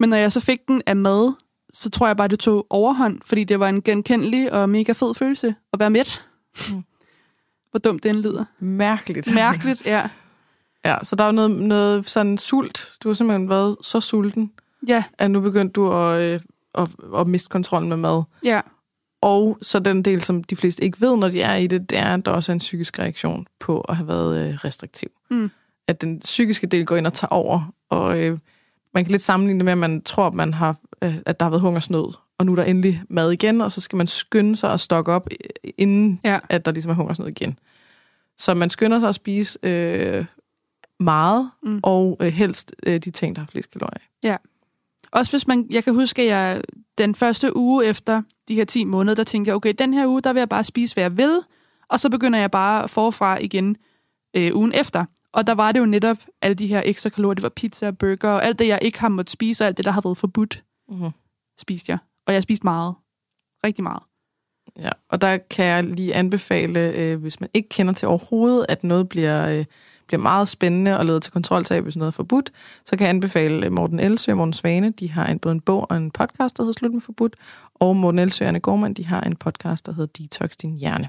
men 0.00 0.08
når 0.08 0.16
jeg 0.16 0.32
så 0.32 0.40
fik 0.40 0.68
den 0.68 0.82
af 0.86 0.96
mad, 0.96 1.32
så 1.72 1.90
tror 1.90 2.06
jeg 2.06 2.16
bare, 2.16 2.28
det 2.28 2.38
tog 2.38 2.66
overhånd, 2.70 3.20
fordi 3.26 3.44
det 3.44 3.60
var 3.60 3.68
en 3.68 3.82
genkendelig 3.82 4.52
og 4.52 4.68
mega 4.70 4.92
fed 4.92 5.14
følelse 5.14 5.54
at 5.72 5.80
være 5.80 5.90
mæt. 5.90 6.22
Mm. 6.70 6.84
Hvor 7.70 7.78
dumt 7.78 8.02
den 8.02 8.20
lyder. 8.20 8.44
Mærkeligt. 8.58 9.34
Mærkeligt, 9.34 9.86
ja. 9.86 10.08
Ja, 10.84 10.96
så 11.02 11.16
der 11.16 11.24
er 11.24 11.28
jo 11.28 11.32
noget, 11.32 11.50
noget 11.50 12.08
sådan 12.08 12.38
sult. 12.38 12.90
Du 13.02 13.08
har 13.08 13.14
simpelthen 13.14 13.48
været 13.48 13.76
så 13.82 14.00
sulten, 14.00 14.52
Ja, 14.88 15.04
at 15.18 15.30
nu 15.30 15.40
begyndte 15.40 15.72
du 15.72 15.92
at, 15.92 16.22
øh, 16.22 16.40
at, 16.74 16.88
at 17.16 17.26
miste 17.26 17.48
kontrollen 17.48 17.88
med 17.88 17.96
mad. 17.96 18.22
ja, 18.44 18.60
Og 19.20 19.58
så 19.62 19.78
den 19.78 20.02
del, 20.02 20.22
som 20.22 20.44
de 20.44 20.56
fleste 20.56 20.84
ikke 20.84 21.00
ved, 21.00 21.16
når 21.16 21.28
de 21.28 21.42
er 21.42 21.54
i 21.56 21.66
det, 21.66 21.90
det 21.90 21.98
er, 21.98 22.14
at 22.14 22.24
der 22.26 22.30
også 22.32 22.52
er 22.52 22.54
en 22.54 22.58
psykisk 22.58 22.98
reaktion 22.98 23.46
på 23.58 23.80
at 23.80 23.96
have 23.96 24.08
været 24.08 24.48
øh, 24.48 24.54
restriktiv. 24.54 25.08
Mm. 25.30 25.50
At 25.88 26.00
den 26.00 26.20
psykiske 26.20 26.66
del 26.66 26.86
går 26.86 26.96
ind 26.96 27.06
og 27.06 27.12
tager 27.12 27.28
over, 27.32 27.72
og 27.88 28.18
øh, 28.20 28.38
man 28.94 29.04
kan 29.04 29.10
lidt 29.10 29.22
sammenligne 29.22 29.58
det 29.58 29.64
med, 29.64 29.72
at 29.72 29.78
man 29.78 30.02
tror, 30.02 30.26
at, 30.26 30.34
man 30.34 30.54
har, 30.54 30.76
øh, 31.02 31.14
at 31.26 31.40
der 31.40 31.44
har 31.46 31.50
været 31.50 31.60
hungersnød, 31.60 32.14
og 32.38 32.46
nu 32.46 32.52
er 32.52 32.56
der 32.56 32.64
endelig 32.64 33.02
mad 33.08 33.30
igen, 33.32 33.60
og 33.60 33.72
så 33.72 33.80
skal 33.80 33.96
man 33.96 34.06
skynde 34.06 34.56
sig 34.56 34.72
at 34.72 34.80
stokke 34.80 35.12
op, 35.12 35.28
øh, 35.30 35.70
inden 35.78 36.20
ja. 36.24 36.38
at 36.48 36.64
der 36.64 36.72
ligesom 36.72 36.90
er 36.90 36.94
hungersnød 36.94 37.28
igen. 37.28 37.58
Så 38.38 38.54
man 38.54 38.70
skynder 38.70 38.98
sig 38.98 39.08
at 39.08 39.14
spise 39.14 39.58
øh, 39.62 40.24
meget, 41.00 41.50
Mm. 41.62 41.80
og 41.82 42.16
øh, 42.20 42.32
helst 42.32 42.74
øh, 42.86 42.94
de 43.00 43.10
ting, 43.10 43.36
der 43.36 43.42
har 43.42 43.48
flest 43.52 43.70
kalorier. 43.70 44.02
Også 45.12 45.32
hvis 45.32 45.46
man, 45.46 45.66
jeg 45.70 45.84
kan 45.84 45.94
huske, 45.94 46.22
at 46.22 46.28
jeg 46.28 46.62
den 46.98 47.14
første 47.14 47.56
uge 47.56 47.86
efter 47.86 48.22
de 48.48 48.54
her 48.54 48.64
10 48.64 48.84
måneder, 48.84 49.14
der 49.14 49.24
tænkte 49.24 49.48
jeg, 49.48 49.56
okay, 49.56 49.74
den 49.78 49.94
her 49.94 50.06
uge, 50.06 50.20
der 50.22 50.32
vil 50.32 50.40
jeg 50.40 50.48
bare 50.48 50.64
spise, 50.64 50.94
hvad 50.94 51.04
jeg 51.04 51.16
vil, 51.16 51.40
og 51.88 52.00
så 52.00 52.10
begynder 52.10 52.38
jeg 52.38 52.50
bare 52.50 52.88
forfra 52.88 53.38
igen 53.38 53.76
øh, 54.36 54.50
ugen 54.54 54.72
efter. 54.74 55.04
Og 55.32 55.46
der 55.46 55.52
var 55.54 55.72
det 55.72 55.80
jo 55.80 55.86
netop 55.86 56.16
alle 56.42 56.54
de 56.54 56.66
her 56.66 56.82
ekstra 56.84 57.10
kalorier, 57.10 57.34
det 57.34 57.42
var 57.42 57.48
pizza 57.48 57.86
og 57.86 57.98
burger, 57.98 58.28
og 58.30 58.44
alt 58.44 58.58
det, 58.58 58.66
jeg 58.66 58.78
ikke 58.82 59.00
har 59.00 59.08
måttet 59.08 59.30
spise, 59.30 59.64
og 59.64 59.66
alt 59.68 59.76
det, 59.76 59.84
der 59.84 59.90
har 59.90 60.00
været 60.00 60.16
forbudt, 60.16 60.64
Mm-hmm. 60.88 61.10
spiste 61.60 61.90
jeg. 61.90 61.98
Og 62.26 62.34
jeg 62.34 62.42
spiste 62.42 62.64
meget. 62.64 62.94
Rigtig 63.64 63.82
meget. 63.82 64.02
Ja, 64.78 64.90
og 65.08 65.20
der 65.20 65.36
kan 65.36 65.64
jeg 65.64 65.84
lige 65.84 66.14
anbefale, 66.14 66.92
øh, 66.96 67.20
hvis 67.20 67.40
man 67.40 67.50
ikke 67.54 67.68
kender 67.68 67.92
til 67.92 68.08
overhovedet, 68.08 68.66
at 68.68 68.84
noget 68.84 69.08
bliver, 69.08 69.48
øh, 69.48 69.64
bliver 70.06 70.20
meget 70.20 70.48
spændende 70.48 70.98
og 70.98 71.06
leder 71.06 71.20
til 71.20 71.32
kontroltab, 71.32 71.82
hvis 71.82 71.96
noget 71.96 72.08
er 72.08 72.12
forbudt, 72.12 72.52
så 72.84 72.96
kan 72.96 73.04
jeg 73.04 73.10
anbefale 73.10 73.66
øh, 73.66 73.72
Morten 73.72 74.00
Elsø 74.00 74.32
og 74.32 74.36
Morten 74.36 74.52
Svane. 74.52 74.90
De 74.90 75.10
har 75.10 75.26
en, 75.26 75.38
både 75.38 75.52
en 75.52 75.60
bog 75.60 75.90
og 75.90 75.96
en 75.96 76.10
podcast, 76.10 76.56
der 76.56 76.62
hedder 76.62 76.72
Slut 76.78 76.92
med 76.92 77.00
forbudt, 77.00 77.36
og 77.74 77.96
Morten 77.96 78.18
Elsø 78.18 78.44
og 78.44 78.48
Anne 78.48 78.60
Gormand, 78.60 78.94
de 78.94 79.06
har 79.06 79.20
en 79.20 79.36
podcast, 79.36 79.86
der 79.86 79.92
hedder 79.92 80.12
Detox 80.22 80.50
din 80.56 80.76
hjerne. 80.76 81.08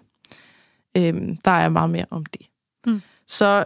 Øhm, 0.98 1.38
der 1.38 1.52
er 1.52 1.70
meget 1.70 1.90
mere 1.90 2.06
om 2.10 2.26
det. 2.26 2.42
Mm. 2.88 3.02
Så 3.28 3.66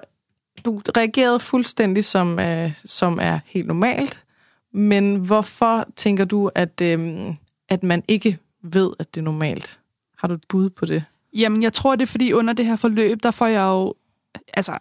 du 0.66 0.82
reagerede 0.98 1.40
fuldstændig, 1.40 2.06
som, 2.06 2.40
øh, 2.40 2.74
som 2.86 3.20
er 3.22 3.40
helt 3.46 3.68
normalt, 3.68 4.24
men 4.74 5.16
hvorfor 5.16 5.88
tænker 5.96 6.26
du, 6.26 6.52
at, 6.56 6.82
øh, 6.82 7.36
at 7.70 7.84
man 7.84 8.04
ikke 8.08 8.38
ved, 8.64 8.92
at 9.00 9.16
det 9.16 9.22
er 9.22 9.26
normalt? 9.26 9.80
Har 10.18 10.28
du 10.28 10.34
et 10.34 10.44
bud 10.50 10.70
på 10.70 10.86
det? 10.86 11.04
Jamen, 11.34 11.64
jeg 11.64 11.74
tror, 11.74 11.96
det 11.96 12.02
er 12.02 12.12
fordi 12.12 12.34
under 12.34 12.54
det 12.54 12.66
her 12.66 12.76
forløb, 12.76 13.24
der 13.24 13.32
får 13.32 13.46
jeg 13.46 13.64
jo 13.64 13.94
altså, 14.54 14.78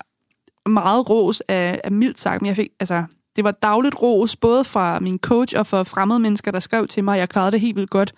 meget 0.67 1.11
ros 1.11 1.43
af, 1.49 1.81
af 1.85 1.93
mildt 1.93 2.21
sagt, 2.21 2.43
men 2.43 2.47
jeg 2.47 2.57
fik, 2.57 2.69
altså, 2.81 3.05
det 3.37 3.45
var 3.45 3.51
dagligt 3.51 4.03
ros, 4.03 4.37
både 4.37 4.65
fra 4.65 5.01
min 5.01 5.19
coach 5.19 5.55
og 5.59 5.67
fra 5.67 5.83
fremmede 5.83 6.21
mennesker, 6.21 6.51
der 6.51 6.61
skrev 6.61 6.89
til 6.89 7.05
mig, 7.05 7.15
at 7.15 7.21
jeg 7.21 7.29
klarede 7.29 7.53
det 7.53 7.61
helt 7.61 7.77
vildt 7.77 7.91
godt. 7.91 8.15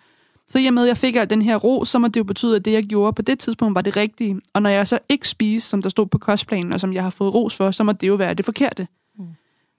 Så 0.49 0.59
i 0.59 0.67
og 0.67 0.75
med, 0.75 0.83
at 0.83 0.89
jeg 0.89 0.97
fik 0.97 1.17
al 1.17 1.31
den 1.31 1.43
her 1.43 1.57
ros, 1.57 1.89
så 1.89 1.99
må 1.99 2.09
det 2.09 2.17
jo 2.17 2.25
betyde, 2.25 2.57
at 2.57 2.65
det, 2.65 2.73
jeg 2.73 2.85
gjorde 2.85 3.13
på 3.13 3.23
det 3.23 3.39
tidspunkt, 3.39 3.75
var 3.75 3.83
det 3.83 3.97
rigtige. 3.97 4.41
Og 4.53 4.63
når 4.63 4.71
jeg 4.71 4.87
så 4.87 4.99
ikke 5.09 5.29
spiste, 5.29 5.69
som 5.69 5.83
der 5.83 5.89
stod 5.89 6.07
på 6.07 6.19
kostplanen, 6.19 6.73
og 6.73 6.81
som 6.81 6.93
jeg 6.93 7.03
har 7.03 7.11
fået 7.11 7.35
ros 7.35 7.57
for, 7.57 7.71
så 7.71 7.85
må 7.85 7.93
det 7.93 8.09
jo 8.09 8.15
være 8.15 8.35
det 8.35 8.45
forkerte. 8.45 8.89
Mm. 9.19 9.27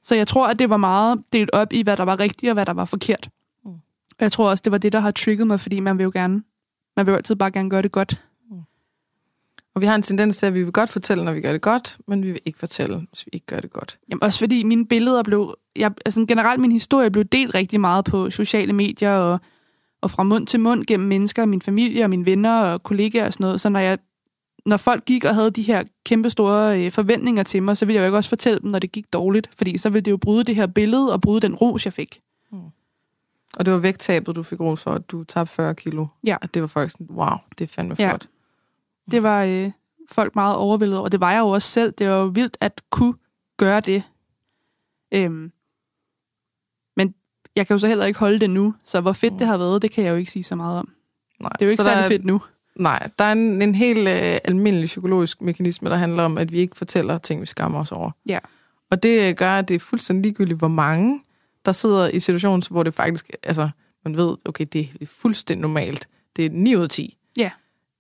Så 0.04 0.16
jeg 0.16 0.28
tror, 0.28 0.48
at 0.48 0.60
det 0.60 0.70
var 0.70 0.78
meget 0.78 1.24
delt 1.34 1.50
op 1.54 1.74
i, 1.74 1.82
hvad 1.82 1.98
der 1.98 2.04
var 2.04 2.20
rigtigt 2.20 2.50
og 2.50 2.54
hvad 2.54 2.66
der 2.66 2.74
var 2.74 2.86
forkert. 2.86 3.30
Mm. 3.66 3.72
Og 4.10 4.20
jeg 4.20 4.32
tror 4.32 4.50
også, 4.50 4.62
det 4.62 4.72
var 4.72 4.78
det, 4.78 4.94
der 4.94 5.00
har 5.00 5.12
trigget 5.12 5.48
mig, 5.48 5.60
fordi 5.60 5.80
man 5.80 5.98
vil 5.98 6.04
jo 6.04 6.12
gerne, 6.14 6.44
man 6.98 7.06
vil 7.06 7.12
jo 7.12 7.16
altid 7.16 7.36
bare 7.36 7.52
gerne 7.52 7.70
gøre 7.70 7.82
det 7.82 7.92
godt. 7.92 8.22
Og 9.78 9.82
vi 9.82 9.86
har 9.86 9.96
en 9.96 10.02
tendens 10.02 10.38
til, 10.38 10.46
at 10.46 10.54
vi 10.54 10.64
vil 10.64 10.72
godt 10.72 10.90
fortælle, 10.90 11.26
når 11.26 11.34
vi 11.34 11.42
gør 11.42 11.52
det 11.52 11.62
godt, 11.62 11.98
men 12.08 12.24
vi 12.24 12.32
vil 12.32 12.42
ikke 12.46 12.60
fortælle, 12.60 13.08
hvis 13.10 13.26
vi 13.26 13.30
ikke 13.34 13.46
gør 13.46 13.60
det 13.60 13.74
godt. 13.74 14.00
Jamen, 14.10 14.24
også 14.24 14.40
fordi 14.40 14.64
mine 14.64 14.86
billeder 14.86 15.24
blev... 15.24 15.56
Jeg, 15.76 15.92
altså, 16.06 16.26
generelt 16.28 16.62
min 16.62 16.72
historie 16.72 17.12
blev 17.12 17.24
delt 17.24 17.56
rigtig 17.56 17.80
meget 17.80 18.06
på 18.06 18.30
sociale 18.30 18.74
medier 18.74 19.12
og, 19.12 19.40
og 20.02 20.12
fra 20.12 20.24
mund 20.24 20.48
til 20.48 20.60
mund 20.60 20.86
gennem 20.86 21.08
mennesker, 21.08 21.46
min 21.46 21.62
familie 21.62 22.04
og 22.04 22.10
mine 22.10 22.26
venner 22.26 22.62
og 22.62 22.84
kollegaer 22.84 23.26
og 23.26 23.34
sådan 23.34 23.44
noget. 23.44 23.62
Så 23.62 23.70
når, 23.70 23.80
jeg, 23.80 23.98
når 24.66 24.78
folk 24.78 25.06
gik 25.06 25.26
og 25.26 25.36
havde 25.36 25.52
de 25.52 25.62
her 25.62 25.84
kæmpe 26.06 26.30
store 26.30 26.86
øh, 26.86 26.92
forventninger 26.92 27.44
til 27.44 27.64
mig, 27.64 27.78
så 27.78 27.86
ville 27.86 27.96
jeg 27.96 28.02
jo 28.02 28.06
ikke 28.06 28.18
også 28.18 28.30
fortælle 28.30 28.60
dem, 28.60 28.72
når 28.72 28.80
det 28.80 28.92
gik 28.92 29.14
dårligt. 29.14 29.50
Fordi 29.58 29.78
så 29.78 29.90
ville 29.90 30.02
det 30.02 30.12
jo 30.12 30.18
bryde 30.18 30.44
det 30.44 30.56
her 30.56 30.68
billede 30.68 31.14
og 31.14 31.22
bryde 31.22 31.42
den 31.42 31.56
ros, 31.56 31.86
jeg 31.86 31.94
fik. 31.94 32.22
Og 33.58 33.66
det 33.66 33.74
var 33.74 33.80
vægttabet, 33.80 34.36
du 34.36 34.44
fik 34.44 34.60
ros 34.60 34.82
for, 34.84 34.92
at 34.92 35.12
du 35.12 35.24
tabte 35.24 35.54
40 35.54 35.76
kilo. 35.76 36.06
Ja. 36.24 36.38
At 36.42 36.54
det 36.54 36.62
var 36.62 36.68
folk 36.68 36.92
sådan, 36.92 37.08
wow, 37.10 37.28
det 37.58 37.64
er 37.64 37.68
fandme 37.68 37.96
Ja. 38.00 38.10
flot. 38.10 38.28
Det 39.12 39.24
var 39.24 39.44
øh, 39.44 39.72
folk 40.12 40.36
meget 40.36 40.56
overvældet 40.56 40.98
over. 40.98 41.04
Og 41.06 41.12
det 41.12 41.20
var 41.20 41.32
jeg 41.32 41.40
jo 41.40 41.48
også 41.48 41.68
selv. 41.70 41.92
Det 41.98 42.10
var 42.10 42.16
jo 42.16 42.26
vildt 42.26 42.58
at 42.62 42.82
kunne 42.90 43.14
gøre 43.58 43.80
det. 43.80 44.04
Øhm, 45.12 45.52
jeg 47.58 47.68
kan 47.68 47.74
jo 47.74 47.78
så 47.80 47.88
heller 47.88 48.06
ikke 48.06 48.20
holde 48.20 48.40
det 48.40 48.50
nu. 48.50 48.74
Så 48.86 49.02
hvor 49.02 49.14
fedt 49.14 49.34
Mm. 49.34 49.40
det 49.40 49.48
har 49.48 49.58
været, 49.58 49.82
det 49.82 49.92
kan 49.92 50.04
jeg 50.04 50.12
jo 50.12 50.16
ikke 50.16 50.32
sige 50.32 50.44
så 50.44 50.56
meget 50.56 50.80
om. 50.80 50.90
Nej. 51.42 51.50
Det 51.50 51.62
er 51.62 51.66
jo 51.66 51.70
ikke 51.72 51.84
så 51.84 51.90
særlig 51.90 52.04
er- 52.04 52.08
fedt 52.08 52.26
nu. 52.26 52.42
Nej, 52.76 53.10
der 53.20 53.26
er 53.26 53.32
en, 53.32 53.62
en 53.62 53.76
helt 53.76 54.00
øh, 54.08 54.38
almindelig 54.44 54.86
psykologisk 54.86 55.42
mekanisme, 55.42 55.90
der 55.90 55.96
handler 55.96 56.24
om, 56.24 56.38
at 56.38 56.52
vi 56.52 56.58
ikke 56.58 56.78
fortæller 56.78 57.18
ting, 57.18 57.42
vi 57.42 57.46
skammer 57.46 57.80
os 57.80 57.92
over. 57.92 58.12
Ja. 58.26 58.40
Og 58.92 59.04
det 59.04 59.30
øh, 59.30 59.36
gør, 59.36 59.52
at 59.52 59.68
det 59.70 59.76
er 59.76 59.80
fuldstændig 59.80 60.24
ligegyldigt, 60.24 60.60
hvor 60.60 60.68
mange, 60.68 61.22
der 61.66 61.72
sidder 61.72 62.10
i 62.10 62.20
situationen, 62.20 62.64
hvor 62.70 62.84
det 62.84 62.94
faktisk, 62.94 63.30
altså, 63.44 63.70
man 64.06 64.18
ved, 64.18 64.36
okay, 64.46 64.66
det 64.74 64.90
er 65.02 65.06
fuldstændig 65.06 65.62
normalt. 65.62 66.08
Det 66.36 66.46
er 66.46 66.50
9 66.50 66.76
ud 66.76 66.82
af 66.84 66.90
10. 66.90 67.18
Ja. 67.38 67.52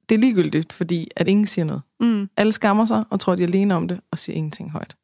Det 0.09 0.15
er 0.15 0.19
ligegyldigt, 0.19 0.73
fordi 0.73 1.07
at 1.15 1.27
ingen 1.27 1.45
siger 1.47 1.65
noget. 1.65 1.81
Mm. 1.99 2.29
Alle 2.37 2.51
skammer 2.51 2.85
sig 2.85 3.03
og 3.09 3.19
tror, 3.19 3.35
de 3.35 3.43
er 3.43 3.47
alene 3.47 3.75
om 3.75 3.87
det, 3.87 3.99
og 4.11 4.19
siger 4.19 4.35
ingenting 4.35 4.71
højt. 4.71 4.95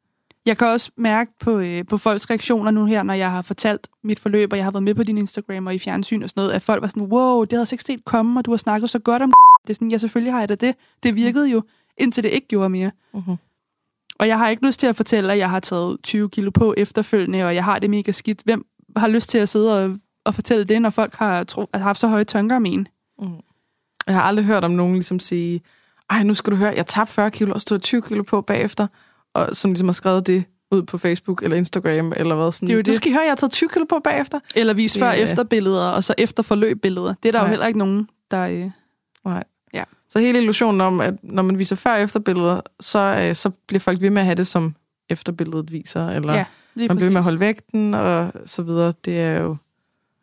Jeg 0.46 0.58
kan 0.58 0.66
også 0.66 0.90
mærke 0.96 1.30
på, 1.40 1.58
øh, 1.58 1.86
på 1.86 1.98
folks 1.98 2.30
reaktioner 2.30 2.70
nu 2.70 2.84
her, 2.84 3.02
når 3.02 3.14
jeg 3.14 3.30
har 3.30 3.42
fortalt 3.42 3.88
mit 4.02 4.20
forløb, 4.20 4.52
og 4.52 4.56
jeg 4.58 4.66
har 4.66 4.70
været 4.70 4.82
med 4.82 4.94
på 4.94 5.02
din 5.02 5.18
Instagram 5.18 5.66
og 5.66 5.74
i 5.74 5.78
fjernsyn 5.78 6.22
og 6.22 6.28
sådan 6.28 6.40
noget, 6.40 6.52
at 6.52 6.62
folk 6.62 6.82
var 6.82 6.88
sådan, 6.88 7.02
wow, 7.02 7.44
det 7.44 7.52
havde 7.52 7.66
jeg 7.70 7.72
ikke 7.72 7.84
set 7.84 8.04
komme, 8.04 8.40
og 8.40 8.44
du 8.44 8.50
har 8.50 8.58
snakket 8.58 8.90
så 8.90 8.98
godt 8.98 9.22
om 9.22 9.32
det. 9.66 9.70
er 9.70 9.74
sådan, 9.74 9.90
ja, 9.90 9.98
selvfølgelig 9.98 10.32
har 10.32 10.40
jeg 10.40 10.48
da 10.48 10.54
det. 10.54 10.74
Det 11.02 11.14
virkede 11.14 11.50
jo, 11.50 11.62
indtil 11.98 12.22
det 12.22 12.30
ikke 12.30 12.48
gjorde 12.48 12.68
mere. 12.68 12.90
Uh-huh. 13.16 13.36
Og 14.18 14.28
jeg 14.28 14.38
har 14.38 14.48
ikke 14.48 14.66
lyst 14.66 14.80
til 14.80 14.86
at 14.86 14.96
fortælle, 14.96 15.32
at 15.32 15.38
jeg 15.38 15.50
har 15.50 15.60
taget 15.60 15.98
20 16.02 16.30
kilo 16.30 16.50
på 16.50 16.74
efterfølgende, 16.76 17.44
og 17.44 17.54
jeg 17.54 17.64
har 17.64 17.78
det 17.78 17.90
mega 17.90 18.12
skidt. 18.12 18.42
Hvem 18.44 18.66
har 18.96 19.08
lyst 19.08 19.30
til 19.30 19.38
at 19.38 19.48
sidde 19.48 19.84
og, 19.84 19.98
og 20.24 20.34
fortælle 20.34 20.64
det, 20.64 20.82
når 20.82 20.90
folk 20.90 21.14
har, 21.16 21.44
tro, 21.44 21.66
har 21.74 21.80
haft 21.80 22.00
så 22.00 22.08
høje 22.08 22.24
tanker 22.24 22.56
om 22.56 22.66
en? 22.66 22.88
Mm. 23.18 23.28
Jeg 24.06 24.14
har 24.14 24.22
aldrig 24.22 24.46
hørt 24.46 24.64
om 24.64 24.70
nogen 24.70 24.94
ligesom 24.94 25.18
sige, 25.18 25.60
ej, 26.10 26.22
nu 26.22 26.34
skal 26.34 26.50
du 26.50 26.56
høre, 26.56 26.72
jeg 26.76 26.86
tabte 26.86 27.12
40 27.12 27.30
kilo 27.30 27.52
og 27.52 27.60
stod 27.60 27.78
20 27.78 28.02
kilo 28.02 28.22
på 28.22 28.40
bagefter, 28.40 28.86
og 29.34 29.56
som 29.56 29.70
ligesom 29.70 29.88
har 29.88 29.92
skrevet 29.92 30.26
det 30.26 30.44
ud 30.70 30.82
på 30.82 30.98
Facebook 30.98 31.42
eller 31.42 31.56
Instagram, 31.56 32.12
eller 32.16 32.34
hvad 32.34 32.52
sådan. 32.52 32.66
Det 32.66 32.72
er 32.72 32.76
jo 32.76 32.82
Du 32.82 32.90
det. 32.90 32.96
skal 32.96 33.10
I 33.10 33.14
høre, 33.14 33.22
jeg 33.22 33.30
har 33.30 33.36
taget 33.36 33.52
20 33.52 33.68
kilo 33.68 33.84
på 33.88 33.98
bagefter. 34.04 34.40
Eller 34.54 34.74
vis 34.74 34.92
Det 34.92 35.00
før 35.00 35.08
er- 35.08 35.12
efter 35.14 35.44
billeder, 35.44 35.88
og 35.88 36.04
så 36.04 36.14
efter 36.18 36.42
forløb 36.42 36.82
billeder. 36.82 37.14
Det 37.22 37.28
er 37.28 37.32
der 37.32 37.38
Nej. 37.38 37.46
jo 37.46 37.50
heller 37.50 37.66
ikke 37.66 37.78
nogen, 37.78 38.08
der... 38.30 38.46
Øh, 38.48 38.70
Nej. 39.24 39.44
Ja. 39.74 39.84
Så 40.08 40.18
hele 40.18 40.38
illusionen 40.38 40.80
om, 40.80 41.00
at 41.00 41.14
når 41.22 41.42
man 41.42 41.58
viser 41.58 41.76
før 41.76 41.92
og 41.94 42.00
efterbilleder, 42.02 42.60
så, 42.80 42.98
øh, 43.28 43.34
så 43.34 43.50
bliver 43.66 43.80
folk 43.80 44.00
ved 44.00 44.10
med 44.10 44.22
at 44.22 44.26
have 44.26 44.34
det, 44.36 44.46
som 44.46 44.74
efterbilledet 45.08 45.72
viser, 45.72 46.08
eller 46.08 46.32
Ja, 46.34 46.44
man 46.76 46.88
bliver 46.88 46.98
ved 47.00 47.10
med 47.10 47.16
at 47.18 47.24
holde 47.24 47.40
vægten, 47.40 47.94
og 47.94 48.32
så 48.46 48.62
videre. 48.62 48.92
Det 49.04 49.20
er 49.20 49.40
jo, 49.40 49.56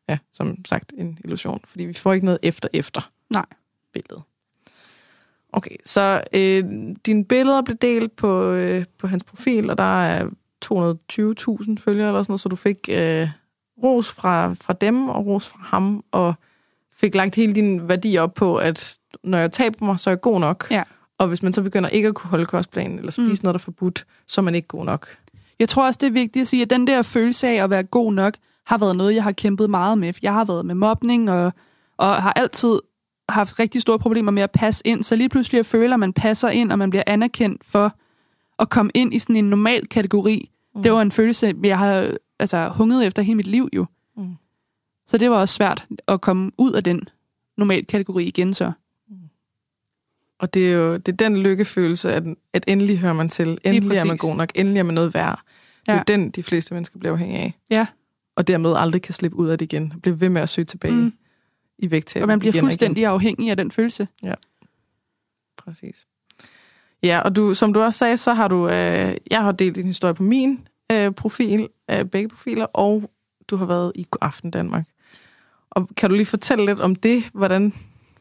ja, 0.09 0.17
som 0.33 0.65
sagt, 0.65 0.93
en 0.97 1.17
illusion, 1.23 1.61
fordi 1.65 1.83
vi 1.85 1.93
får 1.93 2.13
ikke 2.13 2.25
noget 2.25 2.39
efter-efter. 2.43 3.09
Nej. 3.33 3.45
Billede. 3.93 4.21
Okay, 5.53 5.75
så 5.85 6.23
øh, 6.33 6.63
dine 7.05 7.25
billeder 7.25 7.61
blev 7.61 7.77
delt 7.77 8.15
på, 8.15 8.43
øh, 8.51 8.85
på 8.97 9.07
hans 9.07 9.23
profil, 9.23 9.69
og 9.69 9.77
der 9.77 10.03
er 10.03 10.25
220.000 10.65 11.75
følgere 11.79 12.07
eller 12.07 12.21
sådan 12.23 12.31
noget, 12.31 12.39
så 12.39 12.49
du 12.49 12.55
fik 12.55 12.77
øh, 12.91 13.27
ros 13.83 14.11
fra, 14.11 14.53
fra 14.53 14.73
dem 14.73 15.09
og 15.09 15.25
ros 15.25 15.47
fra 15.47 15.59
ham, 15.63 16.03
og 16.11 16.33
fik 16.93 17.15
lagt 17.15 17.35
hele 17.35 17.53
din 17.53 17.89
værdi 17.89 18.17
op 18.17 18.33
på, 18.33 18.55
at 18.55 18.97
når 19.23 19.37
jeg 19.37 19.51
taber 19.51 19.85
mig, 19.85 19.99
så 19.99 20.09
er 20.09 20.11
jeg 20.11 20.21
god 20.21 20.39
nok. 20.39 20.67
Ja. 20.71 20.83
Og 21.17 21.27
hvis 21.27 21.43
man 21.43 21.53
så 21.53 21.61
begynder 21.61 21.89
ikke 21.89 22.07
at 22.07 22.15
kunne 22.15 22.29
holde 22.29 22.45
kostplanen, 22.45 22.99
eller 22.99 23.11
spise 23.11 23.21
Mm. 23.21 23.27
noget, 23.43 23.43
der 23.43 23.53
er 23.53 23.57
forbudt, 23.57 24.05
så 24.27 24.41
er 24.41 24.43
man 24.43 24.55
ikke 24.55 24.67
god 24.67 24.85
nok. 24.85 25.07
Jeg 25.59 25.69
tror 25.69 25.85
også, 25.87 25.97
det 26.01 26.07
er 26.07 26.11
vigtigt 26.11 26.41
at 26.41 26.47
sige, 26.47 26.61
at 26.61 26.69
den 26.69 26.87
der 26.87 27.01
følelse 27.01 27.47
af 27.47 27.63
at 27.63 27.69
være 27.69 27.83
god 27.83 28.13
nok, 28.13 28.33
har 28.65 28.77
været 28.77 28.95
noget, 28.95 29.15
jeg 29.15 29.23
har 29.23 29.31
kæmpet 29.31 29.69
meget 29.69 29.97
med. 29.97 30.13
Jeg 30.21 30.33
har 30.33 30.45
været 30.45 30.65
med 30.65 30.75
mobning, 30.75 31.31
og, 31.31 31.53
og 31.97 32.23
har 32.23 32.33
altid 32.33 32.79
haft 33.31 33.59
rigtig 33.59 33.81
store 33.81 33.99
problemer 33.99 34.31
med 34.31 34.43
at 34.43 34.51
passe 34.51 34.81
ind. 34.87 35.03
Så 35.03 35.15
lige 35.15 35.29
pludselig 35.29 35.59
at 35.59 35.65
føle, 35.65 35.93
at 35.93 35.99
man 35.99 36.13
passer 36.13 36.49
ind, 36.49 36.71
og 36.71 36.77
man 36.77 36.89
bliver 36.89 37.03
anerkendt 37.07 37.65
for 37.65 37.95
at 38.59 38.69
komme 38.69 38.91
ind 38.93 39.13
i 39.13 39.19
sådan 39.19 39.35
en 39.35 39.49
normal 39.49 39.87
kategori. 39.87 40.49
Mm. 40.75 40.83
Det 40.83 40.91
var 40.91 41.01
en 41.01 41.11
følelse, 41.11 41.53
jeg 41.63 41.77
har 41.79 42.11
altså, 42.39 42.69
hunget 42.69 43.05
efter 43.05 43.21
hele 43.21 43.35
mit 43.35 43.47
liv 43.47 43.69
jo. 43.73 43.85
Mm. 44.17 44.35
Så 45.07 45.17
det 45.17 45.31
var 45.31 45.37
også 45.37 45.55
svært 45.55 45.85
at 46.07 46.21
komme 46.21 46.51
ud 46.57 46.71
af 46.71 46.83
den 46.83 47.01
normal 47.57 47.85
kategori 47.85 48.23
igen 48.25 48.53
så. 48.53 48.71
Og 50.39 50.53
det 50.53 50.71
er 50.71 50.75
jo 50.75 50.93
det 50.97 51.07
er 51.07 51.15
den 51.17 51.37
lykkefølelse, 51.37 52.13
at, 52.13 52.23
at 52.53 52.63
endelig 52.67 52.97
hører 52.99 53.13
man 53.13 53.29
til. 53.29 53.57
Endelig 53.63 53.97
er 53.97 54.03
man 54.03 54.17
god 54.17 54.35
nok. 54.35 54.49
Endelig 54.55 54.79
er 54.79 54.83
man 54.83 54.95
noget 54.95 55.13
værd. 55.13 55.41
Det 55.85 55.89
er 55.89 55.93
Ja. 55.93 55.97
jo 55.97 56.03
den, 56.07 56.29
de 56.29 56.43
fleste 56.43 56.73
mennesker 56.73 56.99
bliver 56.99 57.13
afhængige 57.13 57.39
af. 57.39 57.53
Ja. 57.69 57.85
Og 58.35 58.47
dermed 58.47 58.73
aldrig 58.77 59.01
kan 59.01 59.13
slippe 59.13 59.37
ud 59.37 59.47
af 59.47 59.57
det 59.57 59.73
igen. 59.73 59.93
Blive 60.01 60.21
ved 60.21 60.29
med 60.29 60.41
at 60.41 60.49
søge 60.49 60.65
tilbage 60.65 60.93
Mm. 60.93 61.13
I 61.81 61.91
vægttab. 61.91 62.21
Og 62.21 62.27
man 62.27 62.39
bliver 62.39 62.53
igen 62.53 62.59
og 62.59 62.61
igen. 62.61 62.69
fuldstændig 62.69 63.05
afhængig 63.05 63.49
af 63.49 63.57
den 63.57 63.71
følelse. 63.71 64.07
Præcis. 65.57 66.07
Ja, 67.03 67.19
og 67.19 67.35
du, 67.35 67.53
som 67.53 67.73
du 67.73 67.81
også 67.81 67.99
sagde, 67.99 68.17
så 68.17 68.33
har 68.33 68.47
du... 68.47 68.67
Øh, 68.67 69.15
jeg 69.31 69.41
har 69.41 69.51
delt 69.51 69.75
din 69.75 69.85
historie 69.85 70.13
på 70.13 70.23
min 70.23 70.67
øh, 70.91 71.11
profil, 71.11 71.67
øh, 71.91 72.05
begge 72.05 72.29
profiler, 72.29 72.65
og 72.65 73.11
du 73.47 73.55
har 73.55 73.65
været 73.65 73.91
i 73.95 74.05
Aften 74.21 74.51
Danmark. 74.51 74.83
Og 75.71 75.89
kan 75.97 76.09
du 76.09 76.15
lige 76.15 76.25
fortælle 76.25 76.65
lidt 76.65 76.79
om 76.79 76.95
det? 76.95 77.23
Hvordan, 77.33 77.73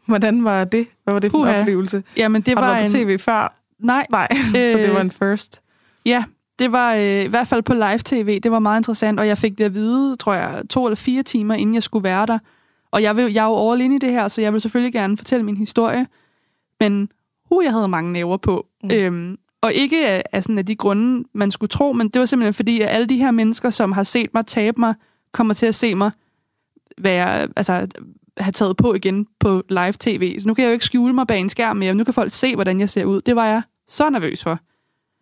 hvordan 0.06 0.44
var 0.44 0.64
det? 0.64 0.86
Hvad 1.04 1.14
var 1.14 1.20
det 1.20 1.30
for 1.30 1.46
en 1.46 1.54
oplevelse? 1.54 2.02
Jamen, 2.16 2.42
det 2.42 2.48
har 2.48 2.54
du 2.54 2.66
var 2.66 2.74
været 2.74 2.90
på 2.92 2.96
en... 2.96 3.06
tv 3.06 3.18
før? 3.18 3.56
Nej, 3.78 4.06
Nej, 4.10 4.28
så 4.52 4.78
det 4.78 4.94
var 4.94 5.00
en 5.00 5.10
first. 5.10 5.62
Ja, 6.06 6.24
det 6.58 6.72
var 6.72 6.94
øh, 6.94 7.24
i 7.24 7.26
hvert 7.26 7.46
fald 7.46 7.62
på 7.62 7.74
live-tv. 7.74 8.40
Det 8.40 8.50
var 8.50 8.58
meget 8.58 8.80
interessant, 8.80 9.20
og 9.20 9.26
jeg 9.26 9.38
fik 9.38 9.58
det 9.58 9.64
at 9.64 9.74
vide, 9.74 10.16
tror 10.16 10.34
jeg, 10.34 10.62
to 10.70 10.86
eller 10.86 10.96
fire 10.96 11.22
timer, 11.22 11.54
inden 11.54 11.74
jeg 11.74 11.82
skulle 11.82 12.04
være 12.04 12.26
der. 12.26 12.38
Og 12.90 13.02
jeg, 13.02 13.16
vil, 13.16 13.32
jeg 13.32 13.44
er 13.44 13.48
jo 13.48 13.70
all 13.70 13.80
in 13.80 13.92
i 13.92 13.98
det 13.98 14.10
her, 14.12 14.28
så 14.28 14.40
jeg 14.40 14.52
vil 14.52 14.60
selvfølgelig 14.60 14.92
gerne 14.92 15.16
fortælle 15.16 15.44
min 15.44 15.56
historie. 15.56 16.06
Men 16.80 17.08
uh, 17.50 17.64
jeg 17.64 17.72
havde 17.72 17.88
mange 17.88 18.12
næver 18.12 18.36
på. 18.36 18.66
Mm. 18.82 18.90
Øhm, 18.90 19.38
og 19.60 19.72
ikke 19.72 20.08
af, 20.08 20.22
af, 20.32 20.42
sådan 20.42 20.58
af 20.58 20.66
de 20.66 20.76
grunde, 20.76 21.24
man 21.34 21.50
skulle 21.50 21.68
tro, 21.68 21.92
men 21.92 22.08
det 22.08 22.20
var 22.20 22.26
simpelthen 22.26 22.54
fordi, 22.54 22.80
at 22.80 22.88
alle 22.88 23.06
de 23.06 23.16
her 23.16 23.30
mennesker, 23.30 23.70
som 23.70 23.92
har 23.92 24.02
set 24.02 24.34
mig 24.34 24.46
tabe 24.46 24.80
mig, 24.80 24.94
kommer 25.32 25.54
til 25.54 25.66
at 25.66 25.74
se 25.74 25.94
mig 25.94 26.10
være, 26.98 27.48
altså, 27.56 27.88
have 28.36 28.52
taget 28.52 28.76
på 28.76 28.94
igen 28.94 29.26
på 29.40 29.62
live-tv. 29.68 30.40
Så 30.40 30.48
nu 30.48 30.54
kan 30.54 30.62
jeg 30.62 30.68
jo 30.68 30.72
ikke 30.72 30.84
skjule 30.84 31.12
mig 31.12 31.26
bag 31.26 31.40
en 31.40 31.48
skærm 31.48 31.76
mere. 31.76 31.94
Nu 31.94 32.04
kan 32.04 32.14
folk 32.14 32.32
se, 32.32 32.54
hvordan 32.54 32.80
jeg 32.80 32.90
ser 32.90 33.04
ud. 33.04 33.20
Det 33.20 33.36
var 33.36 33.46
jeg 33.46 33.62
så 33.88 34.10
nervøs 34.10 34.42
for. 34.42 34.58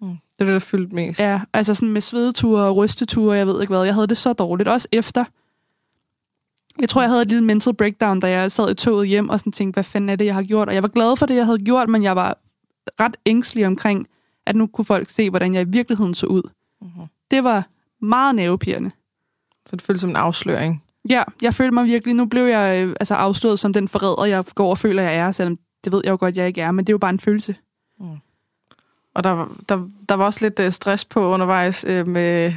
Mm. 0.00 0.08
Det 0.08 0.40
er 0.40 0.44
det, 0.44 0.52
der 0.52 0.58
fyldte 0.58 0.94
mest. 0.94 1.20
Ja, 1.20 1.40
altså 1.52 1.74
sådan 1.74 1.88
med 1.88 2.00
svedeture 2.00 2.64
og 2.64 2.76
rysteture, 2.76 3.36
jeg 3.36 3.46
ved 3.46 3.60
ikke 3.60 3.72
hvad. 3.72 3.84
Jeg 3.84 3.94
havde 3.94 4.06
det 4.06 4.18
så 4.18 4.32
dårligt. 4.32 4.68
Også 4.68 4.88
efter. 4.92 5.24
Jeg 6.80 6.88
tror, 6.88 7.00
jeg 7.02 7.10
havde 7.10 7.22
et 7.22 7.28
lille 7.28 7.44
mental 7.44 7.74
breakdown, 7.74 8.20
da 8.20 8.30
jeg 8.30 8.52
sad 8.52 8.70
i 8.70 8.74
toget 8.74 9.08
hjem 9.08 9.28
og 9.28 9.38
sådan 9.40 9.52
tænkte, 9.52 9.76
hvad 9.76 9.84
fanden 9.84 10.08
er 10.10 10.16
det, 10.16 10.24
jeg 10.24 10.34
har 10.34 10.42
gjort? 10.42 10.68
Og 10.68 10.74
jeg 10.74 10.82
var 10.82 10.88
glad 10.88 11.16
for 11.16 11.26
det, 11.26 11.36
jeg 11.36 11.44
havde 11.46 11.58
gjort, 11.58 11.88
men 11.88 12.02
jeg 12.02 12.16
var 12.16 12.38
ret 13.00 13.16
ængstelig 13.26 13.66
omkring, 13.66 14.06
at 14.46 14.56
nu 14.56 14.66
kunne 14.66 14.84
folk 14.84 15.08
se, 15.10 15.30
hvordan 15.30 15.54
jeg 15.54 15.62
i 15.62 15.70
virkeligheden 15.70 16.14
så 16.14 16.26
ud. 16.26 16.42
Mm-hmm. 16.80 17.02
Det 17.30 17.44
var 17.44 17.66
meget 18.02 18.34
nervepirrende. 18.34 18.90
Så 19.66 19.76
det 19.76 19.82
føltes 19.82 20.00
som 20.00 20.10
en 20.10 20.16
afsløring. 20.16 20.84
Ja, 21.08 21.22
jeg 21.42 21.54
følte 21.54 21.74
mig 21.74 21.84
virkelig, 21.84 22.14
nu 22.14 22.26
blev 22.26 22.42
jeg 22.44 22.82
øh, 22.86 22.96
altså 23.00 23.14
afslået 23.14 23.58
som 23.58 23.72
den 23.72 23.88
forræder, 23.88 24.24
jeg 24.24 24.44
går 24.54 24.70
og 24.70 24.78
føler, 24.78 25.02
jeg 25.02 25.16
er, 25.16 25.32
selvom 25.32 25.58
det 25.84 25.92
ved 25.92 26.00
jeg 26.04 26.10
jo 26.10 26.16
godt, 26.20 26.36
jeg 26.36 26.46
ikke 26.46 26.60
er, 26.60 26.70
men 26.70 26.84
det 26.84 26.90
er 26.90 26.94
jo 26.94 26.98
bare 26.98 27.10
en 27.10 27.20
følelse. 27.20 27.54
Og 29.14 29.24
der, 29.24 29.30
var- 29.30 29.56
der, 29.68 29.88
der 30.08 30.14
var 30.14 30.24
også 30.24 30.44
lidt 30.44 30.60
øh, 30.60 30.72
stress 30.72 31.04
på 31.04 31.28
undervejs 31.32 31.84
øh, 31.88 32.06
med, 32.08 32.52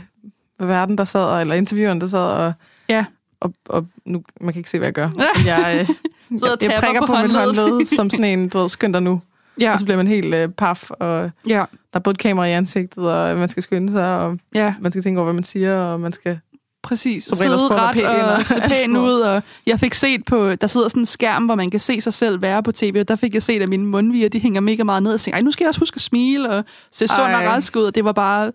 verden, 0.59 0.97
der 0.97 1.03
sad, 1.03 1.41
eller 1.41 1.55
intervieweren, 1.55 2.01
der 2.01 2.07
sad, 2.07 2.19
og, 2.19 2.53
Ja. 2.89 3.05
Og, 3.41 3.53
og 3.69 3.87
nu, 4.05 4.23
man 4.41 4.53
kan 4.53 4.59
ikke 4.59 4.69
se, 4.69 4.77
hvad 4.77 4.87
jeg 4.87 4.93
gør. 4.93 5.09
Jeg, 5.45 5.77
øh, 5.79 5.89
jeg, 6.41 6.57
jeg 6.61 6.79
prikker 6.83 7.01
på 7.01 7.05
på, 7.05 7.11
mit 7.11 7.21
håndleddet. 7.21 7.57
håndled, 7.57 7.85
som 7.85 8.09
sådan 8.09 8.25
en, 8.25 8.49
du 8.49 8.57
ved, 8.59 8.69
skynd 8.69 8.93
dig 8.93 9.01
nu. 9.01 9.21
Ja, 9.59 9.71
Og 9.71 9.79
så 9.79 9.85
bliver 9.85 9.97
man 9.97 10.07
helt 10.07 10.35
øh, 10.35 10.49
paf, 10.49 10.89
og 10.89 11.31
ja, 11.47 11.53
der 11.53 11.65
er 11.93 11.99
både 11.99 12.15
kamera 12.17 12.45
i 12.45 12.51
ansigtet, 12.51 13.03
og 13.03 13.37
man 13.37 13.49
skal 13.49 13.63
skynde 13.63 13.91
sig, 13.91 14.17
og 14.19 14.37
ja. 14.55 14.73
man 14.81 14.91
skal 14.91 15.03
tænke 15.03 15.19
over, 15.19 15.25
hvad 15.25 15.33
man 15.33 15.43
siger, 15.43 15.77
og 15.77 15.99
man 15.99 16.13
skal... 16.13 16.39
Præcis. 16.83 17.23
Som 17.23 17.37
Sidde 17.37 17.67
ret 17.67 17.93
pæn 17.93 18.05
og 18.05 18.33
og 18.33 18.45
se 18.45 18.61
pæn 18.69 18.97
ud. 18.97 19.19
Og 19.19 19.43
jeg 19.65 19.79
fik 19.79 19.93
set 19.93 20.25
på, 20.25 20.55
der 20.55 20.67
sidder 20.67 20.87
sådan 20.87 21.01
en 21.01 21.05
skærm, 21.05 21.45
hvor 21.45 21.55
man 21.55 21.71
kan 21.71 21.79
se 21.79 22.01
sig 22.01 22.13
selv 22.13 22.41
være 22.41 22.63
på 22.63 22.71
tv, 22.71 22.97
og 22.99 23.07
der 23.07 23.15
fik 23.15 23.33
jeg 23.33 23.43
set, 23.43 23.61
at 23.61 23.69
mine 23.69 23.85
mundviger, 23.85 24.29
de 24.29 24.39
hænger 24.39 24.61
mega 24.61 24.83
meget 24.83 25.03
ned. 25.03 25.13
Og 25.13 25.21
tænkte, 25.21 25.41
nu 25.41 25.51
skal 25.51 25.63
jeg 25.63 25.67
også 25.67 25.79
huske 25.79 25.95
at 25.95 26.01
smile 26.01 26.49
og 26.49 26.63
se 26.91 27.07
sund 27.07 27.19
og 27.35 27.41
rask 27.41 27.75
ud. 27.75 27.83
Og 27.83 27.95
det 27.95 28.05
var 28.05 28.11
bare, 28.11 28.51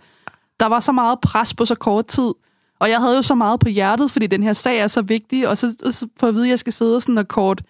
der 0.61 0.67
var 0.67 0.81
så 0.81 0.93
meget 0.93 1.21
pres 1.21 1.55
på 1.55 1.65
så 1.65 1.75
kort 1.75 2.07
tid. 2.07 2.33
Og 2.79 2.91
jeg 2.91 3.01
havde 3.01 3.17
jo 3.17 3.23
så 3.23 3.35
meget 3.35 3.61
på 3.61 3.69
hjertet, 3.69 4.11
fordi 4.11 4.27
den 4.27 4.43
her 4.43 4.53
sag 4.53 4.79
er 4.79 4.87
så 4.87 5.03
vigtig, 5.03 5.49
og 5.49 5.59
så, 5.59 5.75
og 5.85 5.93
så 5.93 6.09
på 6.21 6.27
at 6.27 6.35
vide, 6.35 6.45
at 6.45 6.51
jeg 6.51 6.59
skal 6.59 6.73
sidde 6.73 7.01
sådan 7.01 7.19
og 7.19 7.29
kort 7.29 7.63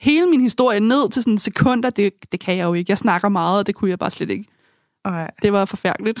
hele 0.00 0.26
min 0.26 0.40
historie 0.40 0.80
ned 0.80 1.10
til 1.10 1.22
sådan 1.22 1.38
sekunder, 1.38 1.90
det, 1.90 2.12
det 2.32 2.40
kan 2.40 2.56
jeg 2.56 2.64
jo 2.64 2.74
ikke. 2.74 2.90
Jeg 2.90 2.98
snakker 2.98 3.28
meget, 3.28 3.58
og 3.58 3.66
det 3.66 3.74
kunne 3.74 3.90
jeg 3.90 3.98
bare 3.98 4.10
slet 4.10 4.30
ikke. 4.30 4.44
Ej, 5.04 5.30
Det 5.42 5.52
var 5.52 5.64
forfærdeligt. 5.64 6.18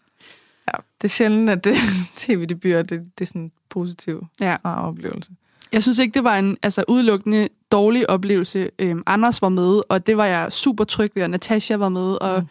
ja, 0.68 0.76
det 1.02 1.04
er 1.04 1.08
sjældent, 1.08 1.50
at 1.50 1.64
det, 1.64 1.74
tv-debuter, 2.16 2.82
det, 2.82 2.90
det 3.18 3.24
er 3.24 3.26
sådan 3.26 3.42
en 3.42 3.52
positiv 3.70 4.26
Ja. 4.40 4.56
oplevelse. 4.64 5.30
Jeg 5.72 5.82
synes 5.82 5.98
ikke, 5.98 6.14
det 6.14 6.24
var 6.24 6.36
en 6.38 6.56
altså, 6.62 6.84
udelukkende 6.88 7.48
dårlig 7.72 8.10
oplevelse. 8.10 8.70
Øhm, 8.78 9.02
Anders 9.06 9.42
var 9.42 9.48
med, 9.48 9.80
og 9.88 10.06
det 10.06 10.16
var 10.16 10.24
jeg 10.26 10.52
super 10.52 10.84
tryg 10.84 11.10
ved, 11.14 11.22
og 11.22 11.30
Natasha 11.30 11.76
var 11.76 11.88
med, 11.88 12.14
og 12.22 12.40
Mm. 12.40 12.46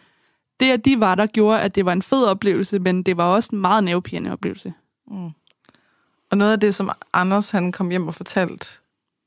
det, 0.60 0.70
at 0.70 0.84
de 0.84 1.00
var 1.00 1.14
der, 1.14 1.26
gjorde, 1.26 1.60
at 1.60 1.74
det 1.74 1.84
var 1.84 1.92
en 1.92 2.02
fed 2.02 2.24
oplevelse, 2.24 2.78
men 2.78 3.02
det 3.02 3.16
var 3.16 3.24
også 3.24 3.48
en 3.52 3.58
meget 3.60 3.84
nervepirrende 3.84 4.32
oplevelse. 4.32 4.72
Mm. 5.10 5.30
Og 6.30 6.38
noget 6.38 6.52
af 6.52 6.60
det, 6.60 6.74
som 6.74 6.90
Anders 7.12 7.50
han 7.50 7.72
kom 7.72 7.90
hjem 7.90 8.08
og 8.08 8.14
fortalte, 8.14 8.66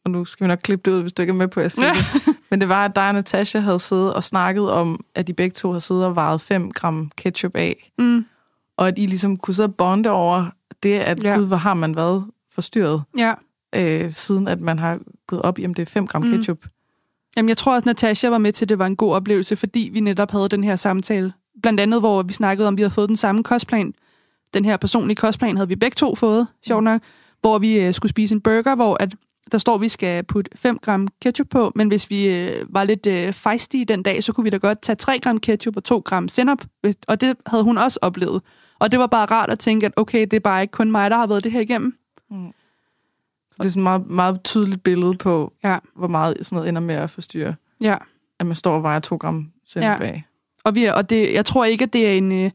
og 0.06 0.12
nu 0.12 0.26
skal 0.26 0.44
vi 0.44 0.48
nok 0.48 0.60
klippe 0.64 0.92
det 0.92 0.98
ud, 0.98 1.02
hvis 1.02 1.14
du 1.14 1.22
ikke 1.22 1.32
er 1.32 1.36
med 1.36 1.48
på, 1.48 1.60
at 1.60 1.78
Ja. 1.80 1.92
det, 1.94 2.36
men 2.52 2.62
det 2.62 2.70
var, 2.70 2.86
at 2.86 2.96
dig 2.96 3.08
og 3.08 3.14
Natasha 3.14 3.60
havde 3.60 3.80
siddet 3.80 4.14
og 4.14 4.24
snakket 4.24 4.72
om, 4.72 5.06
at 5.16 5.28
de 5.28 5.34
begge 5.34 5.54
to 5.54 5.70
havde 5.72 5.82
siddet 5.82 6.06
og 6.06 6.16
vejet 6.16 6.42
5 6.42 6.72
gram 6.72 7.12
ketchup 7.18 7.56
af, 7.56 7.92
Mm. 7.98 8.26
og 8.78 8.88
at 8.88 8.94
I 8.98 9.06
ligesom 9.06 9.38
kunne 9.38 9.54
sidde 9.54 9.68
og 9.68 9.76
bonde 9.76 10.10
over 10.10 10.46
det, 10.84 11.00
at 11.00 11.24
Ja. 11.24 11.36
gud, 11.36 11.46
hvor 11.46 11.58
har 11.58 11.74
man 11.74 11.96
været 11.96 12.26
forstyrret, 12.52 13.04
Ja. 13.18 13.34
øh, 13.76 14.12
siden 14.12 14.48
at 14.48 14.62
man 14.62 14.80
har 14.80 15.00
gået 15.28 15.42
op 15.42 15.60
i, 15.60 15.66
om 15.66 15.74
det 15.74 15.82
er 15.82 15.92
5 15.92 16.08
gram 16.08 16.24
mm. 16.24 16.32
ketchup. 16.32 16.66
Jamen, 17.38 17.50
jeg 17.50 17.58
tror 17.58 17.74
også, 17.76 17.86
Natasha 17.86 18.30
var 18.30 18.38
med 18.38 18.54
til, 18.54 18.66
at 18.66 18.70
det 18.70 18.80
var 18.80 18.86
en 18.86 18.96
god 18.96 19.14
oplevelse, 19.14 19.56
fordi 19.56 19.90
vi 19.94 20.00
netop 20.00 20.32
havde 20.32 20.50
den 20.50 20.64
her 20.64 20.76
samtale. 20.76 21.34
Blandt 21.62 21.80
andet, 21.80 22.00
hvor 22.00 22.24
vi 22.24 22.34
snakkede 22.34 22.68
om, 22.68 22.74
at 22.74 22.78
vi 22.78 22.82
havde 22.82 22.94
fået 22.94 23.10
den 23.10 23.18
samme 23.18 23.44
kostplan, 23.44 23.94
den 24.54 24.66
her 24.66 24.78
personlige 24.78 25.16
kostplan 25.16 25.56
havde 25.58 25.68
vi 25.70 25.76
begge 25.76 25.96
to 25.96 26.16
fået, 26.16 26.48
sjovt 26.68 26.84
nok, 26.84 27.02
hvor 27.42 27.58
vi 27.58 27.80
øh, 27.80 27.94
skulle 27.94 28.10
spise 28.10 28.36
en 28.36 28.42
burger, 28.42 28.76
hvor 28.76 28.98
at 29.00 29.16
der 29.52 29.58
står, 29.58 29.76
at 29.76 29.82
vi 29.82 29.90
skal 29.90 30.24
putte 30.24 30.52
5 30.56 30.80
gram 30.80 31.08
ketchup 31.22 31.48
på, 31.50 31.72
men 31.76 31.88
hvis 31.88 32.10
vi 32.10 32.28
øh, 32.28 32.66
var 32.74 32.84
lidt 32.84 33.06
øh, 33.06 33.34
fejstige 33.34 33.86
den 33.86 34.04
dag, 34.04 34.24
så 34.24 34.34
kunne 34.34 34.44
vi 34.44 34.50
da 34.50 34.58
godt 34.58 34.82
tage 34.82 34.96
3 34.96 35.20
gram 35.20 35.40
ketchup 35.40 35.78
og 35.78 35.84
2 35.84 36.02
gram 36.06 36.28
sennep, 36.28 36.66
og 37.08 37.22
det 37.22 37.38
havde 37.48 37.64
hun 37.64 37.78
også 37.78 38.00
oplevet. 38.02 38.42
Og 38.80 38.92
det 38.92 39.00
var 39.00 39.08
bare 39.08 39.26
rart 39.26 39.50
at 39.50 39.60
tænke, 39.60 39.86
at 39.86 39.94
okay, 39.96 40.22
det 40.22 40.34
er 40.34 40.40
bare 40.40 40.62
ikke 40.62 40.72
kun 40.72 40.92
mig, 40.92 41.12
der 41.12 41.18
har 41.18 41.28
været 41.28 41.44
det 41.44 41.52
her 41.52 41.60
igennem. 41.60 41.98
Mm. 42.32 42.52
Så 43.52 43.58
det 43.58 43.66
er 43.66 43.70
sådan 43.70 43.80
et 43.80 43.84
meget, 43.84 44.08
meget 44.08 44.44
tydeligt 44.44 44.84
billede 44.84 45.18
på, 45.18 45.54
Ja. 45.64 45.78
hvor 45.96 46.08
meget 46.08 46.38
sådan 46.42 46.56
noget 46.56 46.70
ender 46.70 46.82
med 46.82 46.96
at 46.96 47.10
forstyrre. 47.10 47.56
Ja. 47.82 47.96
At 48.40 48.46
man 48.46 48.56
står 48.56 48.76
og 48.76 48.84
vejer 48.84 49.00
to 49.00 49.16
gram 49.16 49.52
sennep 49.66 49.88
Ja. 49.90 49.98
bag. 49.98 50.26
Og, 50.64 50.76
vi 50.76 50.86
er, 50.86 50.94
og 50.94 51.10
det, 51.10 51.34
jeg 51.34 51.46
tror 51.46 51.66
ikke, 51.66 51.84
at 51.84 51.94
det 51.94 52.08
er 52.08 52.14
en... 52.14 52.32
Øh, 52.32 52.52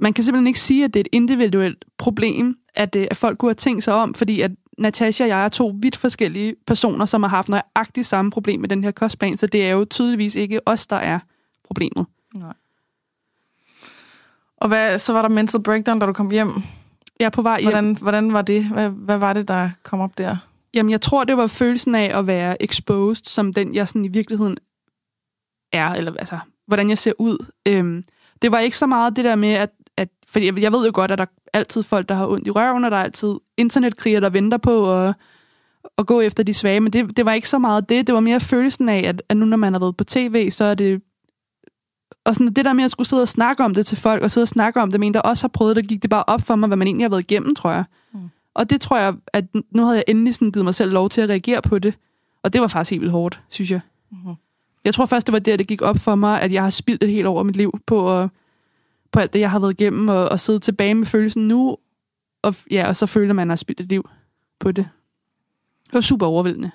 man 0.00 0.12
kan 0.12 0.24
simpelthen 0.24 0.46
ikke 0.46 0.60
sige, 0.60 0.84
at 0.84 0.94
det 0.94 1.00
er 1.00 1.04
et 1.04 1.08
individuelt 1.12 1.84
problem, 1.98 2.58
at, 2.74 2.96
øh, 2.96 3.06
at 3.10 3.16
folk 3.16 3.38
kunne 3.38 3.48
have 3.48 3.54
tænkt 3.54 3.84
sig 3.84 3.94
om, 3.94 4.14
fordi 4.14 4.40
at 4.40 4.50
Natasha 4.78 5.24
og 5.24 5.28
jeg 5.28 5.44
er 5.44 5.48
to 5.48 5.74
vidt 5.80 5.96
forskellige 5.96 6.54
personer, 6.66 7.06
som 7.06 7.22
har 7.22 7.30
haft 7.30 7.48
nøjagtigt 7.48 8.06
samme 8.06 8.30
problem 8.30 8.60
med 8.60 8.68
den 8.68 8.84
her 8.84 8.90
kostplan, 8.90 9.36
så 9.36 9.46
det 9.46 9.66
er 9.66 9.70
jo 9.70 9.84
tydeligvis 9.84 10.34
ikke 10.34 10.68
os, 10.68 10.86
der 10.86 10.96
er 10.96 11.18
problemet. 11.64 12.06
Nej. 12.34 12.52
Og 14.56 14.68
hvad, 14.68 14.98
så 14.98 15.12
var 15.12 15.22
der 15.22 15.28
mental 15.28 15.62
breakdown, 15.62 15.98
da 15.98 16.06
du 16.06 16.12
kom 16.12 16.30
hjem. 16.30 16.48
Jeg 17.20 17.26
er 17.26 17.30
på 17.30 17.42
vej 17.42 17.60
hjem. 17.60 17.70
Hvordan, 17.70 17.96
hvordan 18.00 18.32
var 18.32 18.42
det? 18.42 18.64
Hvad, 18.64 18.88
hvad 18.88 19.18
var 19.18 19.32
det, 19.32 19.48
der 19.48 19.70
kom 19.82 20.00
op 20.00 20.18
der? 20.18 20.36
Jamen, 20.74 20.90
jeg 20.90 21.00
tror, 21.00 21.24
det 21.24 21.36
var 21.36 21.46
følelsen 21.46 21.94
af 21.94 22.18
at 22.18 22.26
være 22.26 22.62
exposed, 22.62 23.24
som 23.24 23.52
den, 23.52 23.74
jeg 23.74 23.88
sådan 23.88 24.04
i 24.04 24.08
virkeligheden 24.08 24.56
er, 25.72 25.88
eller 25.88 26.12
altså, 26.18 26.38
hvordan 26.66 26.88
jeg 26.88 26.98
ser 26.98 27.12
ud. 27.18 27.46
Øhm, 27.68 28.04
det 28.42 28.52
var 28.52 28.58
ikke 28.58 28.78
så 28.78 28.86
meget 28.86 29.16
det 29.16 29.24
der 29.24 29.36
med, 29.36 29.52
at, 29.52 29.70
at 30.00 30.08
fordi 30.28 30.46
jeg, 30.46 30.58
jeg 30.58 30.72
ved 30.72 30.86
jo 30.86 30.90
godt, 30.94 31.10
at 31.10 31.18
der 31.18 31.24
er 31.24 31.58
altid 31.58 31.82
folk, 31.82 32.08
der 32.08 32.14
har 32.14 32.26
ondt 32.26 32.46
i 32.46 32.50
røven, 32.50 32.84
og 32.84 32.90
der 32.90 32.96
er 32.96 33.02
altid 33.02 33.34
internetkriger, 33.56 34.20
der 34.20 34.30
venter 34.30 34.58
på 34.58 34.98
at, 34.98 35.14
at 35.98 36.06
gå 36.06 36.20
efter 36.20 36.42
de 36.42 36.54
svage, 36.54 36.80
men 36.80 36.92
det, 36.92 37.16
det 37.16 37.24
var 37.24 37.32
ikke 37.32 37.48
så 37.48 37.58
meget 37.58 37.88
det. 37.88 38.06
Det 38.06 38.14
var 38.14 38.20
mere 38.20 38.40
følelsen 38.40 38.88
af, 38.88 39.02
at, 39.06 39.22
at 39.28 39.36
nu 39.36 39.46
når 39.46 39.56
man 39.56 39.72
har 39.72 39.80
været 39.80 39.96
på 39.96 40.04
tv, 40.04 40.50
så 40.50 40.64
er 40.64 40.74
det... 40.74 41.02
Og 42.24 42.34
sådan 42.34 42.52
det 42.52 42.64
der 42.64 42.72
med 42.72 42.84
at 42.84 42.90
skulle 42.90 43.08
sidde 43.08 43.22
og 43.22 43.28
snakke 43.28 43.64
om 43.64 43.74
det 43.74 43.86
til 43.86 43.98
folk, 43.98 44.22
og 44.22 44.30
sidde 44.30 44.44
og 44.44 44.48
snakke 44.48 44.80
om 44.80 44.90
det 44.90 45.00
med 45.00 45.06
en, 45.06 45.14
der 45.14 45.20
også 45.20 45.42
har 45.42 45.48
prøvet 45.48 45.76
det, 45.76 45.88
gik 45.88 46.02
det 46.02 46.10
bare 46.10 46.24
op 46.26 46.40
for 46.40 46.56
mig, 46.56 46.66
hvad 46.66 46.76
man 46.76 46.88
egentlig 46.88 47.04
har 47.04 47.10
været 47.10 47.30
igennem, 47.30 47.54
tror 47.54 47.70
jeg. 47.70 47.84
Og 48.54 48.70
det 48.70 48.80
tror 48.80 48.98
jeg, 48.98 49.14
at 49.32 49.44
nu 49.70 49.84
havde 49.84 49.96
jeg 49.96 50.04
endelig 50.08 50.34
sådan 50.34 50.52
givet 50.52 50.64
mig 50.64 50.74
selv 50.74 50.92
lov 50.92 51.08
til 51.08 51.20
at 51.20 51.28
reagere 51.28 51.62
på 51.62 51.78
det. 51.78 51.98
Og 52.42 52.52
det 52.52 52.60
var 52.60 52.66
faktisk 52.66 52.90
helt 52.90 53.00
vildt 53.00 53.12
hårdt, 53.12 53.40
synes 53.48 53.70
jeg. 53.70 53.80
Mhm. 54.10 54.34
Jeg 54.84 54.94
tror 54.94 55.06
først, 55.06 55.26
det 55.26 55.32
var 55.32 55.38
der, 55.38 55.56
det 55.56 55.66
gik 55.66 55.82
op 55.82 55.98
for 55.98 56.14
mig, 56.14 56.42
at 56.42 56.52
jeg 56.52 56.62
har 56.62 56.70
spildt 56.70 57.02
et 57.02 57.08
helt 57.08 57.26
over 57.26 57.42
mit 57.42 57.56
liv 57.56 57.80
på, 57.86 58.20
at, 58.20 58.28
på 59.12 59.20
alt 59.20 59.32
det, 59.32 59.40
jeg 59.40 59.50
har 59.50 59.58
været 59.58 59.80
igennem, 59.80 60.08
og, 60.08 60.28
og 60.28 60.40
sidde 60.40 60.58
tilbage 60.58 60.94
med 60.94 61.06
følelsen 61.06 61.48
nu. 61.48 61.76
Og, 62.42 62.54
ja, 62.70 62.88
og 62.88 62.96
så 62.96 63.06
føler 63.06 63.34
man, 63.34 63.42
at 63.42 63.46
man 63.46 63.48
har 63.48 63.56
spildt 63.56 63.80
et 63.80 63.88
liv 63.88 64.08
på 64.60 64.72
det. 64.72 64.88
Det 65.86 65.94
var 65.94 66.00
super 66.00 66.26
overvældende. 66.26 66.70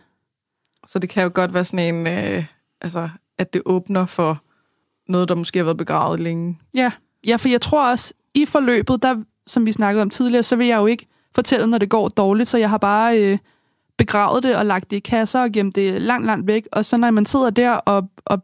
Så 0.88 1.00
det 1.00 1.10
kan 1.10 1.24
jo 1.24 1.32
godt 1.34 1.54
være 1.54 1.66
sådan 1.66 1.96
en, 1.96 2.08
øh, 2.08 2.46
altså, 2.82 3.10
at 3.38 3.54
det 3.54 3.62
åbner 3.66 4.06
for 4.06 4.42
noget, 5.08 5.30
der 5.30 5.36
måske 5.36 5.60
har 5.60 5.64
været 5.64 5.78
begravet 5.78 6.20
længe. 6.20 6.60
Ja, 6.74 6.92
ja 7.28 7.36
for 7.36 7.50
jeg 7.50 7.62
tror 7.62 7.92
også, 7.92 8.14
i 8.34 8.46
forløbet, 8.46 9.04
der, 9.04 9.24
som 9.48 9.66
vi 9.66 9.72
snakkede 9.72 10.02
om 10.02 10.10
tidligere, 10.10 10.44
så 10.44 10.56
vil 10.56 10.68
jeg 10.68 10.78
jo 10.78 10.86
ikke 10.86 11.08
fortælle, 11.36 11.68
når 11.68 11.78
det 11.78 11.90
går 11.90 12.08
dårligt, 12.08 12.50
så 12.50 12.58
jeg 12.58 12.70
har 12.70 12.78
bare 12.78 13.22
øh, 13.22 13.38
begravet 13.98 14.44
det 14.44 14.56
og 14.56 14.66
lagt 14.66 14.92
det 14.92 14.98
i 14.98 15.00
kasser 15.00 15.42
og 15.42 15.52
gemt 15.52 15.76
det 15.76 16.02
langt, 16.02 16.26
langt 16.26 16.48
væk. 16.48 16.68
Og 16.72 16.86
så 16.86 16.98
når 16.98 17.12
man 17.12 17.26
sidder 17.26 17.50
der 17.50 17.72
og, 17.72 18.10
og, 18.26 18.44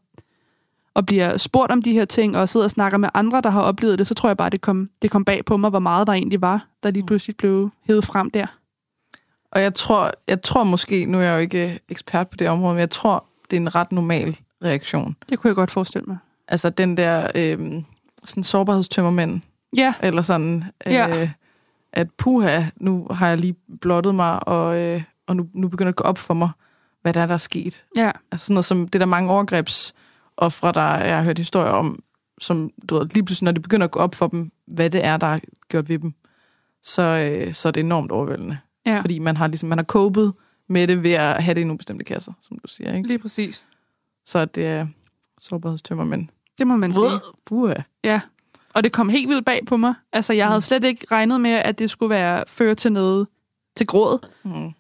og 0.94 1.06
bliver 1.06 1.38
spurgt 1.38 1.72
om 1.72 1.82
de 1.82 1.94
her 1.94 2.06
ting, 2.06 2.38
og 2.38 2.50
sidder 2.50 2.64
og 2.66 2.72
snakker 2.72 2.98
med 2.98 3.10
andre, 3.14 3.42
der 3.42 3.50
har 3.50 3.62
oplevet 3.62 4.00
det, 4.00 4.08
så 4.08 4.14
tror 4.14 4.30
jeg 4.30 4.38
bare, 4.38 4.50
det 4.50 4.62
kom, 4.62 4.90
det 5.02 5.12
kom 5.12 5.26
bag 5.26 5.46
på 5.46 5.58
mig, 5.58 5.70
hvor 5.70 5.80
meget 5.80 6.08
der 6.08 6.14
egentlig 6.14 6.42
var, 6.42 6.66
der 6.84 6.92
lige 6.92 7.06
pludselig 7.06 7.38
blev 7.38 7.70
hævet 7.88 8.06
frem 8.06 8.32
der. 8.32 8.46
Og 9.52 9.62
jeg 9.62 9.74
tror, 9.74 10.12
jeg 10.28 10.42
tror 10.42 10.64
måske, 10.64 11.06
nu 11.06 11.18
er 11.18 11.22
jeg 11.22 11.34
jo 11.34 11.38
ikke 11.40 11.80
ekspert 11.90 12.30
på 12.30 12.38
det 12.38 12.50
område, 12.50 12.74
men 12.74 12.80
jeg 12.80 12.90
tror, 12.90 13.26
det 13.52 13.58
er 13.58 13.62
en 13.62 13.76
ret 13.76 13.92
normal 13.92 14.38
reaktion. 14.64 15.16
Det 15.30 15.40
kunne 15.40 15.48
jeg 15.48 15.56
godt 15.56 15.72
forestille 15.72 16.06
mig. 16.08 16.18
Altså 16.48 16.70
den 16.70 16.98
der 16.98 17.32
øh, 17.36 17.84
sådan 18.26 18.44
sårbarhedstømmermænd, 18.44 19.42
Ja, 19.78 19.94
eller 20.04 20.22
sådan, 20.22 20.64
øh, 20.88 20.94
Ja. 20.94 21.30
at 21.94 22.08
puha, 22.18 22.64
nu 22.76 23.08
har 23.12 23.28
jeg 23.28 23.38
lige 23.38 23.56
blottet 23.82 24.16
mig, 24.16 24.48
og, 24.48 24.78
øh, 24.80 25.04
og 25.28 25.36
nu, 25.36 25.48
nu 25.54 25.68
begynder 25.68 25.92
det 25.92 25.94
at 25.94 26.04
gå 26.04 26.04
op 26.04 26.18
for 26.18 26.34
mig, 26.34 26.50
hvad 27.02 27.14
der 27.14 27.22
er, 27.22 27.26
der 27.26 27.34
er 27.34 27.38
sket. 27.38 27.86
ja, 27.98 28.12
Altså 28.32 28.46
sådan 28.46 28.54
noget 28.54 28.66
som, 28.66 28.88
det 28.88 28.96
er 28.96 29.00
der 29.00 29.06
mange 29.06 29.32
overgrebsoffre, 30.42 30.72
der 30.72 31.06
jeg 31.06 31.18
har 31.18 31.24
hørt 31.24 31.38
historier 31.38 31.72
om, 31.72 32.04
som 32.40 32.72
du 32.90 32.96
ved, 32.96 33.08
lige 33.14 33.24
pludselig, 33.26 33.46
når 33.46 33.52
det 33.52 33.62
begynder 33.62 33.86
at 33.86 33.92
gå 33.92 34.00
op 34.00 34.16
for 34.16 34.28
dem, 34.28 34.52
hvad 34.68 34.90
det 34.90 35.06
er, 35.06 35.18
der 35.18 35.28
er 35.28 35.40
gjort 35.70 35.90
ved 35.90 36.00
dem, 36.00 36.14
så, 36.84 37.02
øh, 37.02 37.54
så 37.54 37.68
er 37.68 37.72
det 37.72 37.82
enormt 37.82 38.12
overvældende. 38.12 38.58
ja. 38.86 39.02
Fordi 39.02 39.20
man 39.20 39.38
har, 39.38 39.48
ligesom, 39.48 39.70
man 39.70 39.78
har 39.78 39.86
copet 39.86 40.34
med 40.68 40.88
det 40.88 41.04
ved 41.04 41.12
at 41.12 41.44
have 41.44 41.56
det 41.56 41.62
i 41.62 41.64
nogle 41.64 41.78
bestemte 41.78 42.06
kasser, 42.06 42.34
som 42.42 42.58
du 42.58 42.68
siger. 42.68 42.96
Ikke? 42.96 43.08
lige 43.08 43.20
præcis. 43.20 43.66
Så 44.26 44.46
det 44.46 44.66
er 44.66 44.88
sårbarhedstømmer, 45.40 46.04
men... 46.04 46.30
Det 46.58 46.68
må 46.68 46.76
man 46.76 46.94
sige. 46.94 47.20
Puha. 47.46 47.74
Ja, 48.04 48.22
og 48.74 48.84
det 48.84 48.92
kom 48.92 49.10
helt 49.10 49.30
vildt 49.30 49.46
bag 49.46 49.60
på 49.68 49.78
mig. 49.78 49.94
Altså, 50.14 50.34
jeg 50.34 50.48
havde 50.48 50.62
slet 50.62 50.84
ikke 50.84 51.06
regnet 51.12 51.42
med, 51.42 51.52
at 51.52 51.80
det 51.80 51.90
skulle 51.90 52.10
være 52.10 52.44
føre 52.48 52.76
til 52.76 52.92
noget 52.92 53.28
til 53.76 53.88
gråd. 53.88 54.28
Mm. 54.44 54.72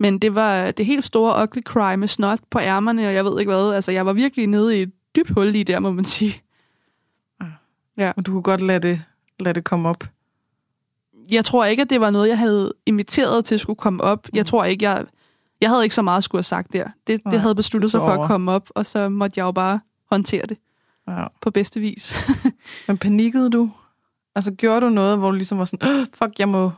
Men 0.00 0.18
det 0.18 0.34
var 0.34 0.70
det 0.70 0.86
helt 0.86 1.04
store 1.04 1.42
ugly 1.42 1.62
cry 1.62 1.94
med 1.94 2.08
snot 2.08 2.38
på 2.50 2.58
ærmerne, 2.58 3.06
og 3.06 3.14
jeg 3.14 3.24
ved 3.24 3.40
ikke 3.40 3.52
hvad. 3.52 3.72
Altså, 3.74 3.92
jeg 3.92 4.06
var 4.06 4.12
virkelig 4.12 4.46
nede 4.46 4.78
i 4.78 4.82
et 4.82 4.92
dybt 5.16 5.30
hul 5.30 5.46
lige 5.46 5.64
der, 5.64 5.78
må 5.78 5.90
man 5.92 6.04
sige. 6.04 6.42
Og 8.16 8.26
du 8.26 8.32
kunne 8.32 8.42
godt 8.42 8.60
lade 8.60 8.88
det, 8.88 9.02
lade 9.40 9.54
det 9.54 9.64
komme 9.64 9.88
op. 9.88 10.04
Jeg 11.30 11.44
tror 11.44 11.64
ikke, 11.64 11.82
at 11.82 11.90
det 11.90 12.00
var 12.00 12.10
noget, 12.10 12.28
jeg 12.28 12.38
havde 12.38 12.72
inviteret 12.86 13.44
til 13.44 13.54
at 13.54 13.60
skulle 13.60 13.76
komme 13.76 14.02
op. 14.04 14.28
Jeg 14.34 14.46
tror 14.46 14.64
ikke, 14.64 14.84
jeg... 14.84 15.04
Jeg 15.60 15.70
havde 15.70 15.82
ikke 15.82 15.94
så 15.94 16.02
meget 16.02 16.18
at 16.18 16.24
skulle 16.24 16.38
have 16.38 16.44
sagt 16.44 16.72
der. 16.72 16.84
Det, 17.06 17.24
Nej, 17.24 17.32
det 17.32 17.40
havde 17.40 17.54
besluttet 17.54 17.90
sig 17.90 17.98
for 17.98 18.10
over. 18.12 18.22
at 18.22 18.26
komme 18.28 18.52
op, 18.52 18.68
og 18.74 18.86
så 18.86 19.08
måtte 19.08 19.38
jeg 19.38 19.44
jo 19.44 19.52
bare 19.52 19.80
håndtere 20.10 20.42
det 20.48 20.56
Ja. 21.08 21.26
på 21.40 21.50
bedste 21.50 21.80
vis. 21.80 22.14
Men 22.88 22.98
panikkede 22.98 23.50
du? 23.50 23.70
Altså, 24.34 24.50
gjorde 24.50 24.80
du 24.86 24.90
noget, 24.90 25.18
hvor 25.18 25.30
du 25.30 25.36
ligesom 25.36 25.58
var 25.58 25.64
sådan, 25.64 25.88
"Åh, 25.88 26.06
fuck, 26.14 26.38
jeg 26.38 26.48
må, 26.48 26.70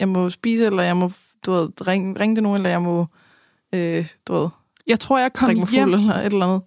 jeg 0.00 0.08
må 0.08 0.30
spise, 0.30 0.66
eller 0.66 0.82
jeg 0.82 0.96
må, 0.96 1.12
du 1.46 1.52
ved, 1.52 1.86
ringe, 1.88 2.20
ringe 2.20 2.36
til 2.36 2.42
nogen, 2.42 2.56
eller 2.56 2.70
jeg 2.70 2.82
må, 2.82 3.06
øh, 3.74 4.06
du 4.28 4.32
ved, 4.34 4.48
Jeg 4.86 5.00
tror, 5.00 5.18
jeg 5.18 5.32
kom 5.32 5.50
hjem 5.54 5.66
fuld, 5.66 5.94
eller 5.94 6.14
et 6.14 6.24
eller 6.32 6.46
andet. 6.46 6.62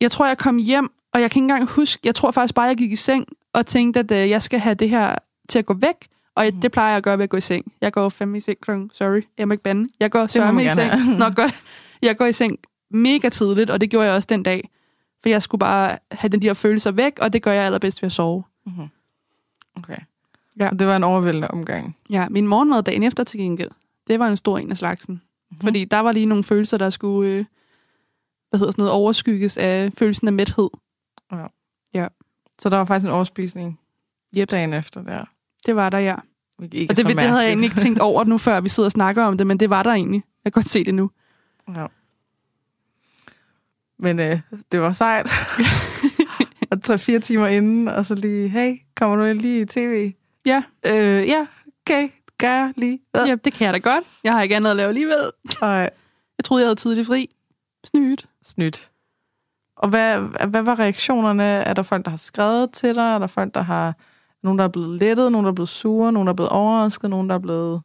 Jeg 0.00 0.10
tror, 0.10 0.26
jeg 0.26 0.38
kom 0.38 0.56
hjem, 0.58 0.88
og 1.14 1.20
jeg 1.20 1.30
kan 1.30 1.42
ikke 1.42 1.52
engang 1.52 1.68
huske, 1.68 2.00
jeg 2.04 2.14
tror 2.14 2.30
faktisk 2.30 2.54
bare, 2.54 2.66
jeg 2.66 2.76
gik 2.76 2.92
i 2.92 2.96
seng 2.96 3.26
og 3.52 3.66
tænkte, 3.66 4.00
at 4.00 4.10
øh, 4.10 4.30
jeg 4.30 4.42
skal 4.42 4.58
have 4.60 4.74
det 4.74 4.90
her 4.90 5.14
til 5.48 5.58
at 5.58 5.66
gå 5.66 5.74
væk. 5.74 5.94
Og 6.34 6.44
Mhm. 6.46 6.54
mm. 6.54 6.60
det 6.60 6.72
plejer 6.72 6.88
jeg 6.88 6.96
at 6.96 7.02
gøre 7.02 7.18
ved 7.18 7.24
at 7.24 7.30
gå 7.30 7.36
i 7.36 7.40
seng. 7.40 7.72
Jeg 7.80 7.92
går 7.92 8.08
fem 8.08 8.34
i 8.34 8.40
seng 8.40 8.58
klokken, 8.60 8.90
sorry, 8.94 9.22
jeg 9.38 9.48
må 9.48 9.52
ikke 9.52 9.62
bande. 9.64 9.88
Jeg 10.00 10.10
går 10.10 10.26
sørme 10.26 10.64
i 10.64 10.68
seng. 10.68 11.18
Nå, 11.18 11.24
godt. 11.36 11.64
Jeg 12.02 12.16
går 12.16 12.24
i 12.26 12.32
seng 12.32 12.58
mega 12.90 13.28
tidligt, 13.28 13.70
og 13.70 13.80
det 13.80 13.90
gjorde 13.90 14.06
jeg 14.06 14.14
også 14.14 14.26
den 14.30 14.42
dag. 14.42 14.68
For 15.22 15.28
jeg 15.28 15.42
skulle 15.42 15.58
bare 15.58 15.98
have 16.12 16.28
den 16.28 16.42
de 16.42 16.46
her 16.46 16.54
følelser 16.54 16.90
væk, 16.90 17.18
og 17.20 17.32
det 17.32 17.42
gør 17.42 17.52
jeg 17.52 17.64
allerbedst 17.64 18.02
ved 18.02 18.06
at 18.06 18.12
sove. 18.12 18.42
Mm-hmm. 18.66 18.88
Okay. 19.76 19.96
Ja. 20.58 20.68
Og 20.68 20.78
det 20.78 20.86
var 20.86 20.96
en 20.96 21.04
overvældende 21.04 21.48
omgang. 21.50 21.96
Ja, 22.10 22.28
min 22.28 22.46
morgenmad 22.46 22.82
dagen 22.82 23.02
efter 23.02 23.24
til 23.24 23.40
gengæld, 23.40 23.70
det 24.08 24.18
var 24.18 24.28
en 24.28 24.36
stor 24.36 24.58
en 24.58 24.70
af 24.70 24.76
slagsen. 24.76 25.14
Mhm. 25.14 25.58
Mm. 25.60 25.66
Fordi 25.66 25.84
der 25.84 25.98
var 26.00 26.12
lige 26.12 26.26
nogle 26.26 26.44
følelser, 26.44 26.78
der 26.78 26.90
skulle 26.90 27.30
øh, 27.30 27.44
hvad 28.50 28.58
hedder 28.60 28.70
sådan 28.72 28.82
noget, 28.82 28.92
overskygges 28.92 29.56
af 29.56 29.90
følelsen 29.98 30.26
af 30.26 30.32
mæthed. 30.32 30.68
Så 32.62 32.68
der 32.68 32.76
var 32.76 32.84
faktisk 32.84 33.06
en 33.06 33.12
overspisning 33.12 33.80
Yep. 34.36 34.50
dagen 34.50 34.72
efter 34.74 35.02
der. 35.02 35.24
Det 35.66 35.76
var 35.76 35.90
der, 35.90 35.98
ja. 35.98 36.14
Ikke 36.72 36.92
Og 36.92 36.96
det, 36.96 37.06
det 37.06 37.18
havde 37.18 37.40
jeg 37.40 37.48
egentlig 37.48 37.64
ikke 37.70 37.80
tænkt 37.80 37.98
over 37.98 38.24
nu, 38.24 38.38
før 38.38 38.60
vi 38.60 38.68
sidder 38.68 38.86
og 38.86 38.92
snakker 38.92 39.24
om 39.24 39.38
det, 39.38 39.46
men 39.46 39.60
det 39.60 39.70
var 39.70 39.82
der 39.82 39.90
egentlig. 39.90 40.22
Jeg 40.44 40.52
kan 40.52 40.60
godt 40.62 40.68
se 40.68 40.84
det 40.84 40.94
nu. 40.94 41.10
Ja. 41.76 41.86
Men 43.98 44.18
øh, 44.18 44.40
det 44.72 44.80
var 44.80 44.92
sejt. 44.92 45.28
og 46.70 46.82
tre-fire 46.82 47.18
timer 47.18 47.46
inden, 47.46 47.88
og 47.88 48.06
så 48.06 48.14
lige, 48.14 48.48
hey, 48.48 48.76
kommer 48.96 49.16
du 49.16 49.32
lige 49.38 49.60
i 49.60 49.64
tv? 49.66 50.12
Ja, 50.46 50.62
Øh, 50.86 51.28
ja, 51.28 51.46
okay, 51.86 52.08
gør 52.38 52.48
jeg 52.54 52.72
lige. 52.76 53.00
Ja. 53.14 53.24
ja, 53.24 53.34
det 53.34 53.52
kan 53.52 53.64
jeg 53.64 53.72
da 53.74 53.78
godt. 53.78 54.04
Jeg 54.24 54.32
har 54.32 54.42
ikke 54.42 54.56
andet 54.56 54.70
at 54.70 54.76
lave 54.76 54.88
alligevel. 54.88 55.30
Ej, 55.62 55.68
Jeg 56.38 56.44
troede, 56.44 56.62
jeg 56.62 56.66
havde 56.66 56.76
tidlig 56.80 57.06
fri. 57.06 57.30
Snydt. 57.84 58.28
Snydt. 58.42 58.90
Og 59.76 59.88
hvad, 59.88 60.20
hvad 60.48 60.62
var 60.62 60.78
reaktionerne? 60.78 61.44
Er 61.44 61.74
der 61.74 61.82
folk, 61.82 62.04
der 62.04 62.10
har 62.10 62.18
skrevet 62.18 62.70
til 62.70 62.94
dig? 62.94 63.14
Er 63.14 63.18
der 63.18 63.26
folk, 63.26 63.54
der 63.54 63.62
har... 63.62 63.94
Nogen, 64.42 64.58
der 64.58 64.64
er 64.64 64.68
blevet 64.68 64.98
lettet, 64.98 65.32
nogen, 65.32 65.44
der 65.44 65.50
er 65.50 65.54
blevet 65.54 65.68
sure, 65.68 66.12
nogen, 66.12 66.26
der 66.26 66.32
er 66.32 66.36
blevet 66.36 66.50
overrasket, 66.50 67.10
nogen, 67.10 67.28
der 67.28 67.34
er 67.34 67.38
blevet... 67.38 67.80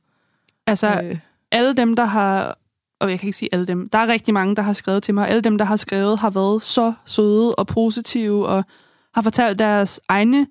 Altså, 0.67 1.01
Øh, 1.03 1.17
alle 1.51 1.73
dem, 1.73 1.95
der 1.95 2.05
har... 2.05 2.57
Og 2.99 3.09
jeg 3.09 3.19
kan 3.19 3.27
ikke 3.27 3.37
sige 3.37 3.49
alle 3.51 3.67
dem. 3.67 3.89
Der 3.89 3.99
er 3.99 4.07
rigtig 4.07 4.33
mange, 4.33 4.55
der 4.55 4.61
har 4.61 4.73
skrevet 4.73 5.03
til 5.03 5.13
mig. 5.13 5.27
Alle 5.29 5.41
dem, 5.41 5.57
der 5.57 5.65
har 5.65 5.75
skrevet, 5.75 6.19
har 6.19 6.29
været 6.29 6.61
så 6.61 6.93
søde 7.05 7.55
og 7.55 7.67
positive, 7.67 8.47
og 8.47 8.63
har 9.13 9.21
fortalt 9.21 9.59
deres 9.59 10.01
egne 10.07 10.47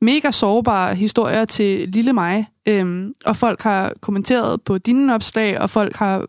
mega 0.00 0.30
sårbare 0.30 0.94
historier 0.94 1.44
til 1.44 1.88
lille 1.88 2.12
mig. 2.12 2.46
Øhm, 2.68 3.14
og 3.24 3.36
folk 3.36 3.62
har 3.62 3.92
kommenteret 4.00 4.62
på 4.62 4.78
dine 4.78 5.14
opslag, 5.14 5.60
og 5.60 5.70
folk 5.70 5.96
har 5.96 6.26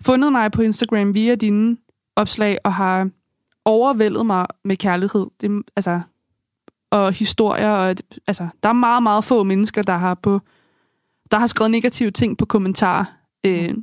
fundet 0.00 0.32
mig 0.32 0.52
på 0.52 0.62
Instagram 0.62 1.14
via 1.14 1.34
dine 1.34 1.76
opslag, 2.16 2.58
og 2.64 2.74
har 2.74 3.10
overvældet 3.64 4.26
mig 4.26 4.46
med 4.64 4.76
kærlighed. 4.76 5.26
Det, 5.40 5.62
altså, 5.76 6.00
og 6.90 7.12
historier. 7.12 7.70
Og, 7.70 7.96
altså, 8.26 8.48
der 8.62 8.68
er 8.68 8.72
meget, 8.72 9.02
meget 9.02 9.24
få 9.24 9.42
mennesker, 9.44 9.82
der 9.82 9.96
har, 9.96 10.14
på, 10.14 10.40
der 11.30 11.38
har 11.38 11.46
skrevet 11.46 11.70
negative 11.70 12.10
ting 12.10 12.38
på 12.38 12.44
kommentarer. 12.44 13.04
Øh, 13.46 13.74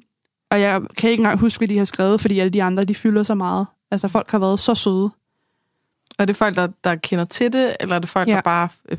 og 0.51 0.61
jeg 0.61 0.81
kan 0.97 1.09
ikke 1.09 1.21
engang 1.21 1.39
huske, 1.39 1.59
hvad 1.59 1.67
de 1.67 1.77
har 1.77 1.85
skrevet, 1.85 2.21
fordi 2.21 2.39
alle 2.39 2.49
de 2.49 2.63
andre, 2.63 2.83
de 2.83 2.95
fylder 2.95 3.23
så 3.23 3.35
meget. 3.35 3.67
Altså, 3.91 4.07
folk 4.07 4.31
har 4.31 4.39
været 4.39 4.59
så 4.59 4.75
søde. 4.75 5.09
Er 6.19 6.25
det 6.25 6.35
folk, 6.35 6.55
der, 6.55 6.67
der 6.83 6.95
kender 6.95 7.25
til 7.25 7.53
det, 7.53 7.75
eller 7.79 7.95
er 7.95 7.99
det 7.99 8.09
folk, 8.09 8.27
Ja. 8.27 8.35
der 8.35 8.41
bare 8.41 8.69
øh, 8.89 8.97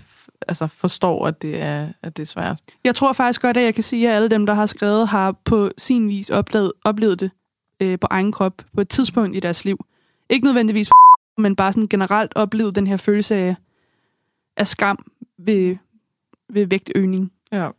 altså, 0.48 0.66
forstår, 0.66 1.26
at 1.26 1.42
det, 1.42 1.62
er, 1.62 1.88
at 2.02 2.16
det 2.16 2.22
er 2.22 2.26
svært? 2.26 2.58
Jeg 2.84 2.94
tror 2.94 3.12
faktisk 3.12 3.42
godt, 3.42 3.56
at 3.56 3.62
jeg 3.64 3.74
kan 3.74 3.84
sige, 3.84 4.08
at 4.10 4.16
alle 4.16 4.28
dem, 4.28 4.46
der 4.46 4.54
har 4.54 4.66
skrevet, 4.66 5.08
har 5.08 5.32
på 5.44 5.70
sin 5.78 6.08
vis 6.08 6.30
oplevet, 6.30 6.72
oplevet 6.84 7.20
det 7.20 7.30
øh, 7.80 7.98
på 7.98 8.06
egen 8.10 8.32
krop 8.32 8.62
på 8.74 8.80
et 8.80 8.88
tidspunkt 8.88 9.36
i 9.36 9.40
deres 9.40 9.64
liv. 9.64 9.86
Ikke 10.30 10.44
nødvendigvis 10.44 10.90
men 11.38 11.56
bare 11.56 11.72
sådan 11.72 11.88
generelt 11.88 12.32
oplevet 12.34 12.74
den 12.74 12.86
her 12.86 12.96
følelse 12.96 13.34
af, 13.34 13.56
af 14.56 14.66
skam 14.66 15.12
ved, 15.38 15.76
ved 16.48 16.66
vægtøgning. 16.66 17.32
Ja. 17.52 17.70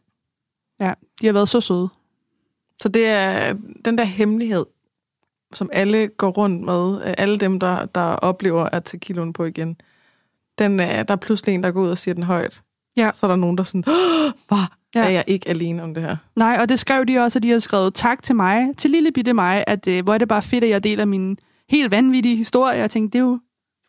Ja, 0.80 0.94
de 1.22 1.26
har 1.26 1.34
været 1.34 1.50
så 1.50 1.62
søde. 1.62 1.90
Så 2.82 2.90
det 2.90 3.06
er 3.06 3.56
den 3.86 3.98
der 3.98 4.04
hemmelighed, 4.04 4.66
som 5.54 5.70
alle 5.74 6.08
går 6.08 6.30
rundt 6.30 6.64
med, 6.64 7.08
øh, 7.08 7.14
alle 7.18 7.38
dem, 7.38 7.60
der, 7.60 7.86
der 7.86 8.02
oplever 8.02 8.64
at 8.64 8.84
tage 8.84 9.00
kiloen 9.00 9.34
på 9.34 9.44
igen, 9.44 9.78
den, 10.58 10.80
er, 10.80 11.04
der 11.04 11.14
er 11.14 11.18
pludselig 11.18 11.56
en, 11.56 11.64
der 11.64 11.72
går 11.72 11.82
ud 11.82 11.90
og 11.90 11.98
siger 11.98 12.16
den 12.16 12.24
højt. 12.24 12.64
Ja. 12.98 13.12
Så 13.14 13.26
er 13.26 13.28
der 13.28 13.36
nogen, 13.36 13.58
der 13.58 13.62
er 13.62 13.66
sådan, 13.66 13.84
hvad? 14.48 14.58
Ja. 14.58 14.66
Ja. 14.96 15.04
Er 15.06 15.10
jeg 15.10 15.24
ikke 15.28 15.50
alene 15.50 15.84
om 15.84 15.94
det 15.94 16.04
her? 16.04 16.18
Nej, 16.36 16.58
og 16.62 16.70
det 16.70 16.80
skrev 16.80 17.06
de 17.06 17.18
også, 17.20 17.40
at 17.40 17.44
de 17.44 17.50
har 17.50 17.60
skrevet 17.60 17.94
tak 17.94 18.24
til 18.24 18.36
mig, 18.36 18.78
til 18.78 18.92
lille 18.92 19.12
bitte 19.12 19.34
mig, 19.34 19.64
at 19.68 19.88
øh, 19.88 20.04
hvor 20.04 20.14
er 20.14 20.18
det 20.18 20.28
bare 20.28 20.42
fedt, 20.42 20.64
at 20.64 20.70
jeg 20.70 20.84
deler 20.84 21.06
min 21.06 21.38
helt 21.70 21.92
vanvittige 21.92 22.36
historie. 22.36 22.78
Jeg 22.78 22.92
tænkte, 22.92 23.14
det 23.18 23.26
er 23.26 23.30
jo 23.30 23.40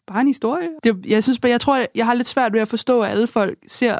bare 0.06 0.20
en 0.20 0.26
historie. 0.26 0.68
Det, 0.84 1.06
jeg 1.06 1.22
synes 1.22 1.38
bare, 1.38 1.50
jeg 1.50 1.60
tror, 1.60 1.86
jeg 1.94 2.06
har 2.06 2.14
lidt 2.14 2.28
svært 2.28 2.52
ved 2.52 2.60
at 2.60 2.68
forstå, 2.68 3.00
at 3.00 3.10
alle 3.10 3.26
folk 3.26 3.58
ser 3.68 3.98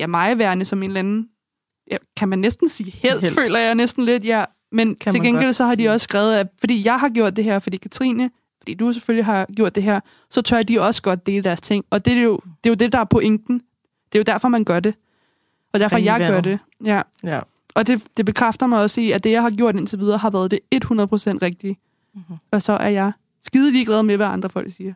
ja, 0.00 0.06
mig 0.06 0.38
værende 0.38 0.64
som 0.64 0.82
en 0.82 0.90
eller 0.90 1.00
anden, 1.00 1.28
ja, 1.90 1.96
kan 2.16 2.28
man 2.28 2.38
næsten 2.38 2.68
sige 2.68 2.90
held, 2.90 3.12
Helt. 3.12 3.22
held. 3.22 3.34
føler 3.34 3.58
jeg 3.58 3.74
næsten 3.74 4.04
lidt, 4.04 4.24
ja. 4.24 4.44
Men 4.72 4.94
Kan 4.94 5.12
til 5.12 5.22
gengæld 5.22 5.52
så 5.52 5.64
har 5.64 5.74
de 5.74 5.88
også 5.88 6.04
skrevet, 6.04 6.34
at 6.34 6.46
fordi 6.58 6.84
jeg 6.84 7.00
har 7.00 7.08
gjort 7.08 7.36
det 7.36 7.44
her, 7.44 7.58
fordi 7.58 7.76
Katrine, 7.76 8.30
fordi 8.58 8.74
du 8.74 8.92
selvfølgelig 8.92 9.24
har 9.24 9.46
gjort 9.56 9.74
det 9.74 9.82
her, 9.82 10.00
så 10.30 10.42
tør 10.42 10.62
de 10.62 10.80
også 10.80 11.02
godt 11.02 11.26
dele 11.26 11.44
deres 11.44 11.60
ting. 11.60 11.84
Og 11.90 12.04
det 12.04 12.12
er 12.12 12.22
jo 12.22 12.40
det, 12.64 12.70
er 12.70 12.70
jo 12.70 12.74
det 12.74 12.92
der 12.92 12.98
er 12.98 13.04
pointen. 13.04 13.62
Det 14.12 14.18
er 14.18 14.18
jo 14.18 14.24
derfor, 14.32 14.48
man 14.48 14.64
gør 14.64 14.80
det. 14.80 14.94
Og 15.72 15.80
derfor 15.80 15.96
jeg 15.98 16.18
gør 16.18 16.26
vandet. 16.26 16.44
det. 16.44 16.58
Ja. 16.86 17.02
Ja. 17.24 17.40
Og 17.74 17.86
det, 17.86 18.02
det 18.16 18.26
bekræfter 18.26 18.66
mig 18.66 18.80
også 18.80 19.00
i, 19.00 19.10
at 19.10 19.24
det, 19.24 19.30
jeg 19.30 19.42
har 19.42 19.50
gjort 19.50 19.76
indtil 19.76 19.98
videre, 19.98 20.18
har 20.18 20.30
været 20.30 20.50
det 20.50 20.60
100% 20.74 20.78
rigtige. 21.42 21.78
Mhm. 22.14 22.22
Og 22.50 22.62
så 22.62 22.72
er 22.72 22.88
jeg 22.88 23.12
skide 23.46 23.72
ligeglad 23.72 24.02
med, 24.02 24.16
hvad 24.16 24.26
andre 24.26 24.50
folk 24.50 24.72
siger. 24.76 24.92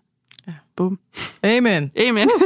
Ja. 0.47 0.53
Bum. 0.77 0.99
Amen. 1.43 1.93
Amen. 2.09 2.31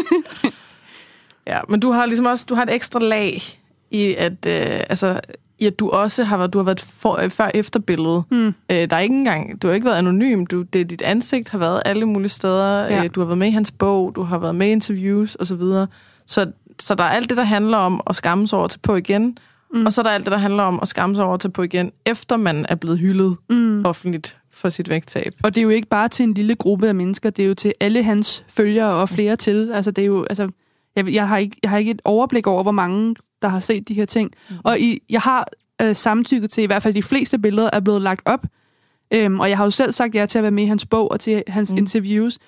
Ja, 1.46 1.60
men 1.68 1.80
du 1.80 1.90
har 1.90 2.06
ligesom 2.06 2.26
også 2.26 2.46
du 2.48 2.54
har 2.54 2.62
et 2.62 2.74
ekstra 2.74 2.98
lag 3.00 3.42
i, 3.90 4.14
at, 4.14 4.32
øh, 4.32 4.80
altså, 4.88 5.20
i 5.58 5.66
at 5.66 5.78
du 5.78 5.90
også 5.90 6.24
har 6.24 6.37
været, 6.37 6.52
du 6.52 6.58
har 6.58 6.64
været 6.64 6.78
et 6.80 6.84
for, 6.84 7.20
øh, 7.24 7.30
før 7.30 7.50
efterbillede. 7.54 8.22
Mm. 8.30 8.46
Øh, 8.46 8.54
der 8.68 8.96
er 8.96 9.00
ikke 9.00 9.14
engang, 9.14 9.62
du 9.62 9.66
har 9.66 9.74
ikke 9.74 9.84
været 9.84 9.98
anonym. 9.98 10.46
Du, 10.46 10.62
det, 10.62 10.90
dit 10.90 11.02
ansigt 11.02 11.48
har 11.48 11.58
været 11.58 11.82
alle 11.84 12.06
mulige 12.06 12.28
steder. 12.28 12.80
Ja. 12.80 12.96
Ja. 12.96 13.04
Øh, 13.04 13.10
du 13.14 13.20
har 13.20 13.26
været 13.26 13.38
med 13.38 13.48
i 13.48 13.50
hans 13.50 13.70
bog, 13.70 14.12
du 14.14 14.22
har 14.22 14.38
været 14.38 14.54
med 14.54 14.68
i 14.68 14.72
interviews 14.72 15.37
osv. 15.40 15.46
Så, 15.46 15.56
videre. 15.56 15.87
så 16.26 16.52
så 16.80 16.94
der 16.94 17.04
er 17.04 17.08
alt 17.08 17.28
det, 17.30 17.37
der 17.37 17.44
handler 17.44 17.78
om 17.78 18.00
at 18.06 18.16
skamme 18.16 18.48
sig 18.48 18.58
over 18.58 18.68
til 18.68 18.78
på 18.78 18.96
igen. 18.96 19.38
Mm. 19.74 19.87
Og 19.87 19.92
så 19.92 20.00
er 20.00 20.02
der 20.02 20.10
alt 20.10 20.24
det, 20.24 20.32
der 20.32 20.38
handler 20.38 20.62
om 20.62 20.78
at 20.82 20.88
skamme 20.88 21.16
sig 21.16 21.24
over 21.24 21.37
til 21.37 21.50
på 21.50 21.62
igen, 21.62 21.92
efter 22.06 22.37
man 22.37 22.66
er 22.68 22.74
blevet 22.74 22.98
hyldet 22.98 23.37
Mm. 23.50 23.84
offentligt 23.87 24.37
for 24.52 24.68
sit 24.68 24.88
vægttab. 24.88 25.32
Og 25.44 25.54
det 25.54 25.60
er 25.60 25.62
jo 25.62 25.68
ikke 25.68 25.88
bare 25.88 26.08
til 26.08 26.22
en 26.22 26.34
lille 26.34 26.54
gruppe 26.54 26.88
af 26.88 26.94
mennesker, 26.94 27.30
det 27.30 27.42
er 27.42 27.46
jo 27.46 27.54
til 27.54 27.72
alle 27.80 28.02
hans 28.02 28.44
følgere 28.48 28.94
og 28.94 29.08
flere 29.08 29.37
til. 29.37 29.70
Altså, 29.72 29.90
det 29.90 30.02
er 30.02 30.06
jo, 30.06 30.24
altså, 30.24 30.48
jeg, 30.96 31.08
jeg, 31.12 31.28
har 31.28 31.37
ikke, 31.38 31.56
jeg 31.62 31.70
har 31.70 31.78
ikke 31.78 31.90
et 31.90 32.02
overblik 32.04 32.46
over, 32.46 32.62
hvor 32.62 32.72
mange, 32.72 33.16
der 33.42 33.48
har 33.48 33.58
set 33.58 33.88
de 33.88 33.94
her 33.94 34.04
ting. 34.04 34.30
Mm. 34.50 34.56
Og 34.64 34.80
i, 34.80 34.98
jeg 35.10 35.20
har 35.20 35.46
øh, 35.82 35.96
samtykket 35.96 36.50
til, 36.50 36.62
i 36.62 36.66
hvert 36.66 36.82
fald 36.82 36.94
de 36.94 37.02
fleste 37.02 37.38
billeder 37.38 37.70
er 37.72 37.80
blevet 37.80 38.02
lagt 38.02 38.22
op. 38.24 38.44
Øhm, 39.14 39.40
og 39.40 39.48
jeg 39.50 39.56
har 39.58 39.64
jo 39.64 39.70
selv 39.70 39.92
sagt 39.92 40.14
ja 40.14 40.26
til 40.26 40.38
at 40.38 40.42
være 40.42 40.50
med 40.50 40.64
i 40.64 40.66
hans 40.66 40.87
bog 40.87 41.10
og 41.10 41.20
til 41.20 41.42
hans. 41.48 41.72
Mm. 41.72 41.78
interviews. 41.78 42.38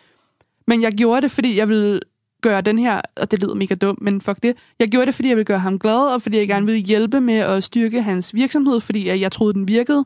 Men 0.67 0.83
jeg 0.83 0.93
gjorde 0.93 1.23
det, 1.23 1.31
fordi 1.31 1.59
jeg 1.59 1.69
ville 1.69 2.01
gøre 2.49 2.61
den 2.61 2.79
her, 2.79 3.01
og 3.17 3.31
det 3.31 3.41
lyder 3.41 3.55
mega 3.55 3.75
dumt, 3.75 4.01
men 4.01 4.21
fuck 4.21 4.43
det. 4.43 4.57
Jeg 4.79 4.89
gjorde 4.89 5.07
det, 5.07 5.15
fordi 5.15 5.29
jeg 5.29 5.37
ville 5.37 5.45
gøre 5.45 5.59
ham 5.59 5.79
glad, 5.79 6.15
og 6.15 6.23
fordi 6.23 6.39
jeg 6.39 6.49
gerne 6.49 6.67
ville 6.67 6.81
hjælpe 6.81 7.21
med 7.21 7.35
at 7.35 7.65
styrke 7.65 8.03
hans 8.03 8.35
virksomhed, 8.35 8.81
fordi 8.81 9.21
jeg, 9.21 9.33
troede, 9.33 9.55
den 9.55 9.69
virkede. 9.69 10.05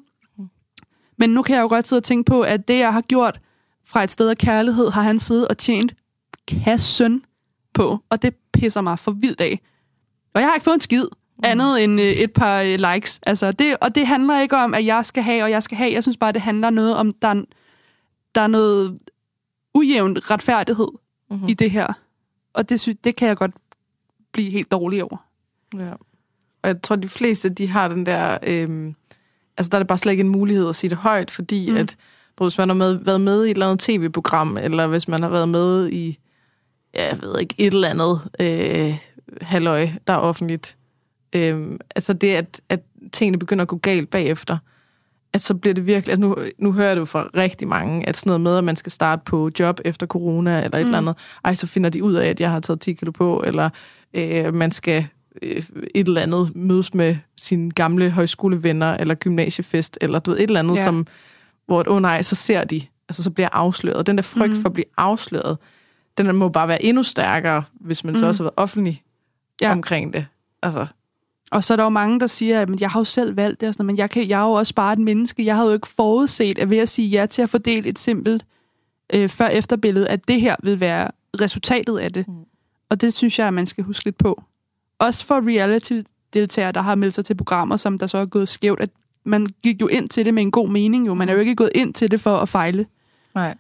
Men 1.18 1.30
nu 1.30 1.42
kan 1.42 1.56
jeg 1.56 1.62
jo 1.62 1.68
godt 1.68 1.88
sidde 1.88 2.00
og 2.00 2.04
tænke 2.04 2.28
på, 2.28 2.40
at 2.40 2.68
det, 2.68 2.78
jeg 2.78 2.92
har 2.92 3.00
gjort 3.00 3.40
fra 3.86 4.04
et 4.04 4.10
sted 4.10 4.28
af 4.28 4.38
kærlighed, 4.38 4.90
har 4.90 5.02
han 5.02 5.18
siddet 5.18 5.48
og 5.48 5.58
tjent 5.58 5.94
kassen 6.48 7.24
på, 7.74 7.98
og 8.10 8.22
det 8.22 8.34
pisser 8.52 8.80
mig 8.80 8.98
for 8.98 9.10
vildt 9.10 9.40
af. 9.40 9.60
Og 10.34 10.40
jeg 10.40 10.48
har 10.48 10.54
ikke 10.54 10.64
fået 10.64 10.74
en 10.74 10.80
skid 10.80 11.04
andet 11.42 11.84
end 11.84 12.00
øh, 12.00 12.06
et 12.06 12.32
par 12.32 12.60
øh, 12.60 12.92
likes. 12.92 13.20
Altså 13.26 13.52
det, 13.52 13.76
og 13.80 13.94
det 13.94 14.06
handler 14.06 14.40
ikke 14.40 14.56
om, 14.56 14.74
at 14.74 14.86
jeg 14.86 15.04
skal 15.04 15.22
have, 15.22 15.42
og 15.42 15.50
jeg 15.50 15.62
skal 15.62 15.76
have. 15.76 15.92
Jeg 15.92 16.02
synes 16.02 16.16
bare, 16.16 16.32
det 16.32 16.40
handler 16.40 16.70
noget 16.70 16.96
om, 16.96 17.12
der 17.22 17.28
er, 17.28 17.42
der 18.34 18.40
er 18.40 18.46
noget 18.46 18.98
ujævn 19.74 20.16
retfærdighed 20.30 20.88
Mm-hmm. 21.30 21.48
i 21.48 21.54
det 21.54 21.70
her. 21.70 21.92
Og 22.52 22.68
det, 22.68 22.80
sy- 22.80 22.90
det 23.04 23.16
kan 23.16 23.28
jeg 23.28 23.36
godt 23.36 23.54
blive 24.32 24.50
helt 24.50 24.70
dårlig 24.70 25.04
over. 25.04 25.16
Ja. 25.78 25.92
Og 26.62 26.68
jeg 26.68 26.82
tror, 26.82 26.96
de 26.96 27.08
fleste, 27.08 27.48
de 27.48 27.66
har 27.68 27.88
den 27.88 28.06
der... 28.06 28.38
Øhm, 28.42 28.94
altså, 29.56 29.70
der 29.70 29.76
er 29.76 29.80
det 29.82 29.86
bare 29.88 29.98
slet 29.98 30.12
ikke 30.12 30.20
en 30.20 30.28
mulighed 30.28 30.68
at 30.68 30.76
sige 30.76 30.90
det 30.90 30.98
højt, 30.98 31.30
fordi 31.30 31.70
Mm. 31.70 31.76
at, 31.76 31.96
hvis 32.40 32.58
man 32.58 32.68
har 32.68 32.74
med, 32.76 32.92
været 32.94 33.20
med 33.20 33.44
i 33.44 33.50
et 33.50 33.54
eller 33.54 33.66
andet 33.66 33.80
tv-program, 33.80 34.56
eller 34.56 34.86
hvis 34.86 35.08
man 35.08 35.22
har 35.22 35.30
været 35.30 35.48
med 35.48 35.90
i, 35.92 36.18
ja, 36.94 37.08
jeg 37.08 37.22
ved 37.22 37.40
ikke, 37.40 37.54
et 37.58 37.74
eller 37.74 37.88
andet 37.88 38.20
øh, 38.40 38.98
halløj, 39.42 39.88
der 40.06 40.12
er 40.12 40.16
offentligt. 40.18 40.76
Øhm, 41.32 41.78
altså 41.94 42.12
det, 42.12 42.34
at, 42.34 42.60
at 42.68 42.80
tingene 43.12 43.38
begynder 43.38 43.62
at 43.62 43.68
gå 43.68 43.76
galt 43.76 44.10
bagefter, 44.10 44.58
at 45.32 45.40
så 45.40 45.54
bliver 45.54 45.74
det 45.74 45.86
virkelig... 45.86 46.12
Altså 46.12 46.20
nu, 46.20 46.36
nu 46.58 46.72
hører 46.72 46.86
jeg 46.86 46.96
det 46.96 47.00
jo 47.00 47.04
fra 47.04 47.28
rigtig 47.36 47.68
mange, 47.68 48.08
at 48.08 48.16
sådan 48.16 48.28
noget 48.28 48.40
med, 48.40 48.56
at 48.58 48.64
man 48.64 48.76
skal 48.76 48.92
starte 48.92 49.22
på 49.24 49.50
job 49.60 49.80
efter 49.84 50.06
corona, 50.06 50.64
eller 50.64 50.78
et 50.78 50.82
Mm. 50.82 50.86
eller 50.86 50.98
andet. 50.98 51.16
Ej, 51.44 51.54
så 51.54 51.66
finder 51.66 51.90
de 51.90 52.04
ud 52.04 52.14
af, 52.14 52.28
at 52.28 52.40
jeg 52.40 52.50
har 52.50 52.60
taget 52.60 52.80
10 52.80 52.92
kilo 52.92 53.10
på, 53.10 53.42
eller 53.46 53.70
øh, 54.14 54.54
man 54.54 54.70
skal 54.70 55.06
øh, 55.42 55.62
et 55.94 56.06
eller 56.08 56.20
andet 56.20 56.52
mødes 56.56 56.94
med 56.94 57.16
sine 57.40 57.70
gamle 57.70 58.10
højskolevenner, 58.10 58.96
eller 58.96 59.14
gymnasiefest, 59.14 59.98
eller 60.00 60.18
du 60.18 60.30
ved, 60.30 60.38
et 60.38 60.42
eller 60.42 60.60
andet, 60.60 60.76
Ja. 60.76 60.84
som, 60.84 61.06
hvor, 61.66 61.84
åh 61.88 61.96
oh, 61.96 62.02
nej, 62.02 62.22
så 62.22 62.34
ser 62.34 62.64
de, 62.64 62.82
altså 63.08 63.22
så 63.22 63.30
bliver 63.30 63.44
jeg 63.44 63.50
afsløret. 63.60 64.06
Den 64.06 64.16
der 64.16 64.22
frygt 64.22 64.56
Mm. 64.56 64.62
for 64.62 64.68
at 64.68 64.72
blive 64.72 64.84
afsløret, 64.96 65.58
den 66.18 66.36
må 66.36 66.48
bare 66.48 66.68
være 66.68 66.84
endnu 66.84 67.02
stærkere, 67.02 67.62
hvis 67.80 68.04
man 68.04 68.14
mm. 68.14 68.18
så 68.20 68.26
også 68.26 68.42
har 68.42 68.44
været 68.44 68.54
offentlig 68.56 69.02
ja. 69.62 69.72
omkring 69.72 70.12
det. 70.12 70.26
Altså, 70.62 70.86
Og 71.50 71.64
så 71.64 71.74
er 71.74 71.76
der 71.76 71.84
jo 71.84 71.90
mange, 71.90 72.20
der 72.20 72.26
siger, 72.26 72.60
at 72.60 72.68
"Men 72.68 72.80
jeg 72.80 72.90
har 72.90 73.00
jo 73.00 73.04
selv 73.04 73.36
valgt 73.36 73.60
det, 73.60 73.68
og 73.68 73.74
sådan, 73.74 73.86
men 73.86 73.96
jeg, 73.96 74.10
kan, 74.10 74.28
jeg 74.28 74.40
er 74.40 74.44
jo 74.46 74.52
også 74.52 74.74
bare 74.74 74.92
et 74.92 74.98
menneske. 74.98 75.44
Jeg 75.44 75.54
havde 75.56 75.68
jo 75.68 75.74
ikke 75.74 75.88
forudset, 75.88 76.58
at 76.58 76.70
ved 76.70 76.78
at 76.78 76.88
sige 76.88 77.08
ja 77.08 77.26
til 77.26 77.42
at 77.42 77.50
fordele 77.50 77.88
et 77.88 77.98
simpelt 77.98 78.44
øh, 79.14 79.28
før-efter-billede, 79.28 80.08
at 80.08 80.28
det 80.28 80.40
her 80.40 80.56
vil 80.62 80.80
være 80.80 81.08
resultatet 81.40 81.98
af 81.98 82.12
det. 82.12 82.28
Mm. 82.28 82.34
Mm. 82.34 82.40
Og 82.88 83.00
det 83.00 83.14
synes 83.14 83.38
jeg, 83.38 83.46
at 83.46 83.54
man 83.54 83.66
skal 83.66 83.84
huske 83.84 84.04
lidt 84.04 84.18
på. 84.18 84.42
Også 84.98 85.26
for 85.26 85.48
reality-deltagere, 85.48 86.72
der 86.72 86.80
har 86.80 86.94
meldt 86.94 87.14
sig 87.14 87.24
til 87.24 87.34
programmer, 87.34 87.76
som 87.76 87.98
der 87.98 88.06
så 88.06 88.18
er 88.18 88.26
gået 88.26 88.48
skævt, 88.48 88.80
at 88.80 88.90
man 89.24 89.46
gik 89.62 89.80
jo 89.80 89.86
ind 89.86 90.08
til 90.08 90.24
det 90.24 90.34
med 90.34 90.42
en 90.42 90.50
god 90.50 90.68
mening. 90.68 91.06
Jo. 91.06 91.14
Man 91.14 91.28
er 91.28 91.32
jo 91.32 91.38
ikke 91.38 91.54
gået 91.54 91.70
ind 91.74 91.94
til 91.94 92.10
det 92.10 92.20
for 92.20 92.36
at 92.36 92.48
fejle. 92.48 92.86
nej. 93.34 93.54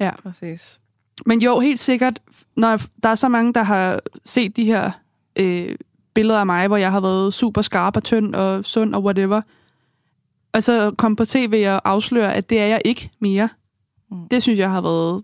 Ja. 0.00 0.10
Præcis. 0.22 0.80
Men 1.26 1.40
jo, 1.42 1.60
helt 1.60 1.80
sikkert, 1.80 2.20
når 2.56 2.80
der 3.02 3.08
er 3.08 3.14
så 3.14 3.28
mange, 3.28 3.52
der 3.54 3.62
har 3.62 4.00
set 4.24 4.56
de 4.56 4.64
her 4.64 4.90
øh, 5.36 5.74
billeder 6.16 6.38
af 6.38 6.46
mig, 6.46 6.66
hvor 6.66 6.76
jeg 6.76 6.92
har 6.92 7.00
været 7.00 7.34
super 7.34 7.62
skarp 7.62 7.96
og 7.96 8.04
tynd 8.04 8.34
og 8.34 8.64
sund 8.64 8.94
og 8.94 9.04
whatever, 9.04 9.40
og 10.54 10.62
så 10.62 10.94
kom 10.98 11.16
på 11.16 11.24
tv 11.24 11.64
og 11.68 11.88
afsløre, 11.88 12.34
at 12.34 12.50
det 12.50 12.60
er 12.60 12.66
jeg 12.66 12.82
ikke 12.84 13.10
mere. 13.20 13.48
Mm. 14.10 14.16
Mm. 14.16 14.28
Det 14.28 14.42
synes 14.42 14.58
jeg 14.58 14.70
har 14.70 14.80
været, 14.80 15.22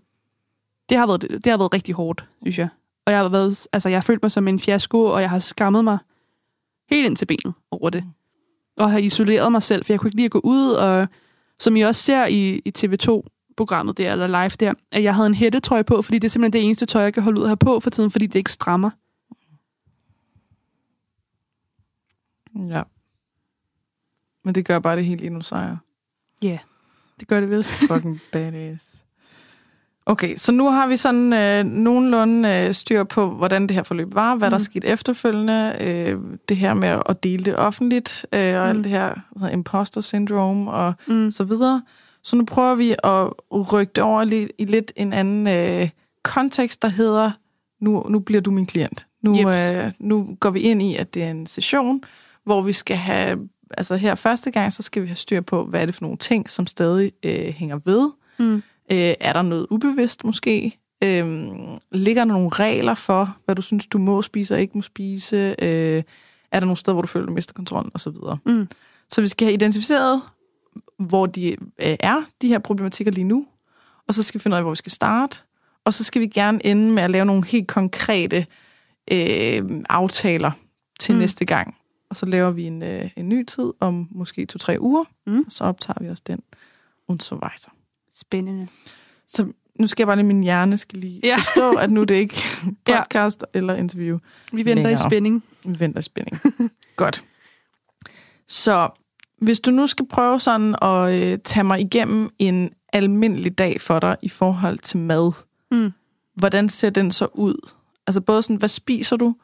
det 0.89 0.97
har 0.97 1.07
været, 1.07 1.21
det 1.21 1.45
har 1.45 1.57
været 1.57 1.73
rigtig 1.73 1.95
hårdt, 1.95 2.25
synes 2.41 2.57
jeg. 2.57 2.67
Og 3.05 3.13
jeg 3.13 3.21
har 3.21 3.29
været, 3.29 3.67
altså 3.73 3.89
jeg 3.89 3.95
har 3.95 4.01
følt 4.01 4.23
mig 4.23 4.31
som 4.31 4.47
en 4.47 4.59
fiasko, 4.59 5.05
og 5.05 5.21
jeg 5.21 5.29
har 5.29 5.39
skammet 5.39 5.83
mig 5.83 5.97
helt 6.89 7.05
ind 7.05 7.17
til 7.17 7.25
benet 7.25 7.53
over 7.71 7.89
det. 7.89 8.03
Og 8.77 8.91
har 8.91 8.97
isoleret 8.97 9.51
mig 9.51 9.63
selv, 9.63 9.85
for 9.85 9.93
jeg 9.93 9.99
kunne 9.99 10.07
ikke 10.07 10.17
lide 10.17 10.25
at 10.25 10.31
gå 10.31 10.41
ud, 10.43 10.71
og 10.71 11.07
som 11.59 11.75
I 11.75 11.81
også 11.81 12.03
ser 12.03 12.25
i, 12.25 12.61
i 12.65 12.73
TV2-programmet 12.77 13.97
der, 13.97 14.11
eller 14.11 14.27
live 14.27 14.49
der, 14.59 14.73
at 14.91 15.03
jeg 15.03 15.15
havde 15.15 15.27
en 15.27 15.35
hættetrøje 15.35 15.83
på, 15.83 16.01
fordi 16.01 16.19
det 16.19 16.27
er 16.27 16.29
simpelthen 16.29 16.61
det 16.61 16.65
eneste 16.65 16.85
tøj, 16.85 17.01
jeg 17.01 17.13
kan 17.13 17.23
holde 17.23 17.39
ud 17.39 17.43
at 17.43 17.49
have 17.49 17.57
på 17.57 17.79
for 17.79 17.89
tiden, 17.89 18.11
fordi 18.11 18.25
det 18.27 18.39
ikke 18.39 18.51
strammer. 18.51 18.89
Ja. 22.69 22.83
Men 24.45 24.55
det 24.55 24.65
gør 24.65 24.79
bare 24.79 24.95
det 24.95 25.05
helt 25.05 25.21
endnu 25.21 25.41
sejere. 25.41 25.77
Det 27.19 27.27
gør 27.27 27.39
det 27.39 27.49
vel. 27.49 27.63
Fucking 27.89 28.19
badass. 28.31 29.03
Okay, 30.05 30.35
så 30.37 30.51
nu 30.51 30.69
har 30.69 30.87
vi 30.87 30.97
sådan 30.97 31.33
øh, 31.33 31.65
nogenlunde 31.65 32.49
øh, 32.49 32.73
styr 32.73 33.03
på, 33.03 33.29
hvordan 33.29 33.61
det 33.67 33.71
her 33.75 33.83
forløb 33.83 34.15
var, 34.15 34.35
hvad 34.35 34.47
mm. 34.47 34.51
der 34.51 34.57
Mm. 34.57 34.63
skete 34.63 34.87
efterfølgende, 34.87 35.75
øh, 35.81 36.19
det 36.49 36.57
her 36.57 36.73
med 36.73 37.01
at 37.09 37.23
dele 37.23 37.43
det 37.45 37.55
offentligt, 37.57 38.25
øh, 38.33 38.39
og 38.55 38.63
mm. 38.63 38.69
Alt 38.69 38.83
det 38.83 38.91
her 38.91 39.15
imposter 39.53 40.01
syndrome 40.01 40.71
og 40.71 40.93
Mm. 41.07 41.31
så 41.31 41.43
videre. 41.43 41.83
Så 42.23 42.35
nu 42.35 42.45
prøver 42.45 42.75
vi 42.75 42.95
at 43.03 43.29
rykke 43.73 43.91
det 43.95 44.03
over 44.03 44.25
li- 44.25 44.55
i 44.57 44.65
lidt 44.65 44.91
en 44.95 45.13
anden 45.13 45.47
øh, 45.47 45.89
kontekst, 46.23 46.81
der 46.81 46.87
hedder 46.87 47.31
nu, 47.79 48.05
nu 48.09 48.19
bliver 48.19 48.41
du 48.41 48.51
min 48.51 48.65
klient. 48.65 49.07
Nu, 49.21 49.37
Yep. 49.39 49.47
øh, 49.47 49.91
nu 49.99 50.37
går 50.39 50.49
vi 50.49 50.59
ind 50.59 50.81
i, 50.81 50.95
at 50.95 51.13
det 51.13 51.23
er 51.23 51.31
en 51.31 51.47
session, 51.47 52.03
hvor 52.45 52.61
vi 52.61 52.73
skal 52.73 52.97
have, 52.97 53.49
altså 53.77 53.95
her 53.95 54.15
første 54.15 54.51
gang, 54.51 54.73
så 54.73 54.83
skal 54.83 55.01
vi 55.01 55.07
have 55.07 55.15
styr 55.15 55.41
på, 55.41 55.65
hvad 55.65 55.81
er 55.81 55.85
det 55.85 55.95
for 55.95 56.01
nogle 56.01 56.17
ting, 56.17 56.49
som 56.49 56.67
stadig 56.67 57.11
øh, 57.23 57.45
hænger 57.45 57.79
ved. 57.85 58.11
Mm. 58.39 58.55
Øh, 58.91 59.13
er 59.19 59.33
der 59.33 59.41
noget 59.41 59.67
ubevidst 59.69 60.23
måske? 60.23 60.79
Øh, 61.03 61.25
ligger 61.91 62.25
der 62.25 62.33
nogle 62.33 62.49
regler 62.49 62.93
for, 62.95 63.37
hvad 63.45 63.55
du 63.55 63.61
synes, 63.61 63.87
du 63.87 63.97
må 63.97 64.21
spise 64.21 64.55
og 64.55 64.61
ikke 64.61 64.77
må 64.77 64.81
spise? 64.81 65.55
Øh, 65.59 66.03
er 66.51 66.59
der 66.59 66.65
nogle 66.65 66.77
steder, 66.77 66.93
hvor 66.93 67.01
du 67.01 67.07
føler, 67.07 67.25
du 67.25 67.33
mister 67.33 67.53
kontrollen 67.53 67.91
osv.? 67.93 68.13
Mm. 68.45 68.67
Så 69.09 69.21
vi 69.21 69.27
skal 69.27 69.45
have 69.45 69.53
identificeret, 69.53 70.21
hvor 70.99 71.25
de 71.25 71.51
øh, 71.51 71.57
er, 71.99 72.21
de 72.41 72.47
her 72.47 72.59
problematikker 72.59 73.11
lige 73.11 73.23
nu, 73.23 73.45
og 74.07 74.13
så 74.13 74.23
skal 74.23 74.39
vi 74.39 74.43
finde 74.43 74.55
ud 74.55 74.57
af, 74.57 74.63
hvor 74.63 74.71
vi 74.71 74.75
skal 74.75 74.91
starte, 74.91 75.37
og 75.85 75.93
så 75.93 76.03
skal 76.03 76.21
vi 76.21 76.27
gerne 76.27 76.65
ende 76.65 76.91
med 76.91 77.03
at 77.03 77.09
lave 77.09 77.25
nogle 77.25 77.45
helt 77.45 77.67
konkrete 77.67 78.45
øh, 79.11 79.63
aftaler 79.89 80.51
til 80.99 81.13
Mm. 81.15 81.19
næste 81.19 81.45
gang. 81.45 81.75
Og 82.13 82.17
så 82.17 82.25
laver 82.25 82.51
vi 82.51 82.63
en, 82.63 82.83
øh, 82.83 83.09
en 83.15 83.29
ny 83.29 83.45
tid 83.45 83.73
om 83.79 84.07
måske 84.11 84.45
to-tre 84.45 84.77
uger, 84.79 85.03
Mm. 85.27 85.37
og 85.39 85.45
så 85.51 85.63
optager 85.63 85.97
vi 86.03 86.09
også 86.09 86.23
den 86.27 86.39
und 87.07 87.19
so 87.19 87.35
weiter. 87.35 87.69
Spændende. 88.15 88.67
Så 89.27 89.47
nu 89.79 89.87
skal 89.87 90.03
jeg 90.03 90.07
bare 90.07 90.15
lige, 90.17 90.25
min 90.25 90.43
hjerne 90.43 90.77
skal 90.77 90.99
lige 90.99 91.21
Ja. 91.23 91.35
forstå, 91.37 91.71
at 91.71 91.89
nu 91.91 92.01
er 92.01 92.05
det 92.05 92.15
ikke 92.15 92.35
Ja. 92.87 93.01
podcast 93.03 93.43
ja. 93.53 93.57
eller 93.59 93.75
interview. 93.75 94.17
Vi 94.51 94.65
venter 94.65 94.83
i 94.83 94.87
Længere. 94.87 95.09
spænding. 95.09 95.43
Vi 95.65 95.79
venter 95.79 95.99
i 95.99 96.01
spænding. 96.01 96.39
Godt. 96.95 97.23
Så 98.47 98.89
hvis 99.41 99.59
du 99.59 99.71
nu 99.71 99.87
skal 99.87 100.07
prøve 100.07 100.39
sådan 100.39 100.75
at 100.81 101.13
øh, 101.13 101.37
tage 101.43 101.63
mig 101.63 101.79
igennem 101.81 102.29
en 102.39 102.69
almindelig 102.93 103.57
dag 103.57 103.81
for 103.81 103.99
dig 103.99 104.17
i 104.21 104.29
forhold 104.29 104.77
til 104.77 104.97
mad, 104.97 105.31
Mm. 105.71 105.91
hvordan 106.35 106.69
ser 106.69 106.89
den 106.89 107.11
så 107.11 107.27
ud? 107.33 107.69
Altså 108.07 108.21
både 108.21 108.41
sådan, 108.43 108.55
hvad 108.55 108.69
spiser 108.69 109.15
du, 109.15 109.35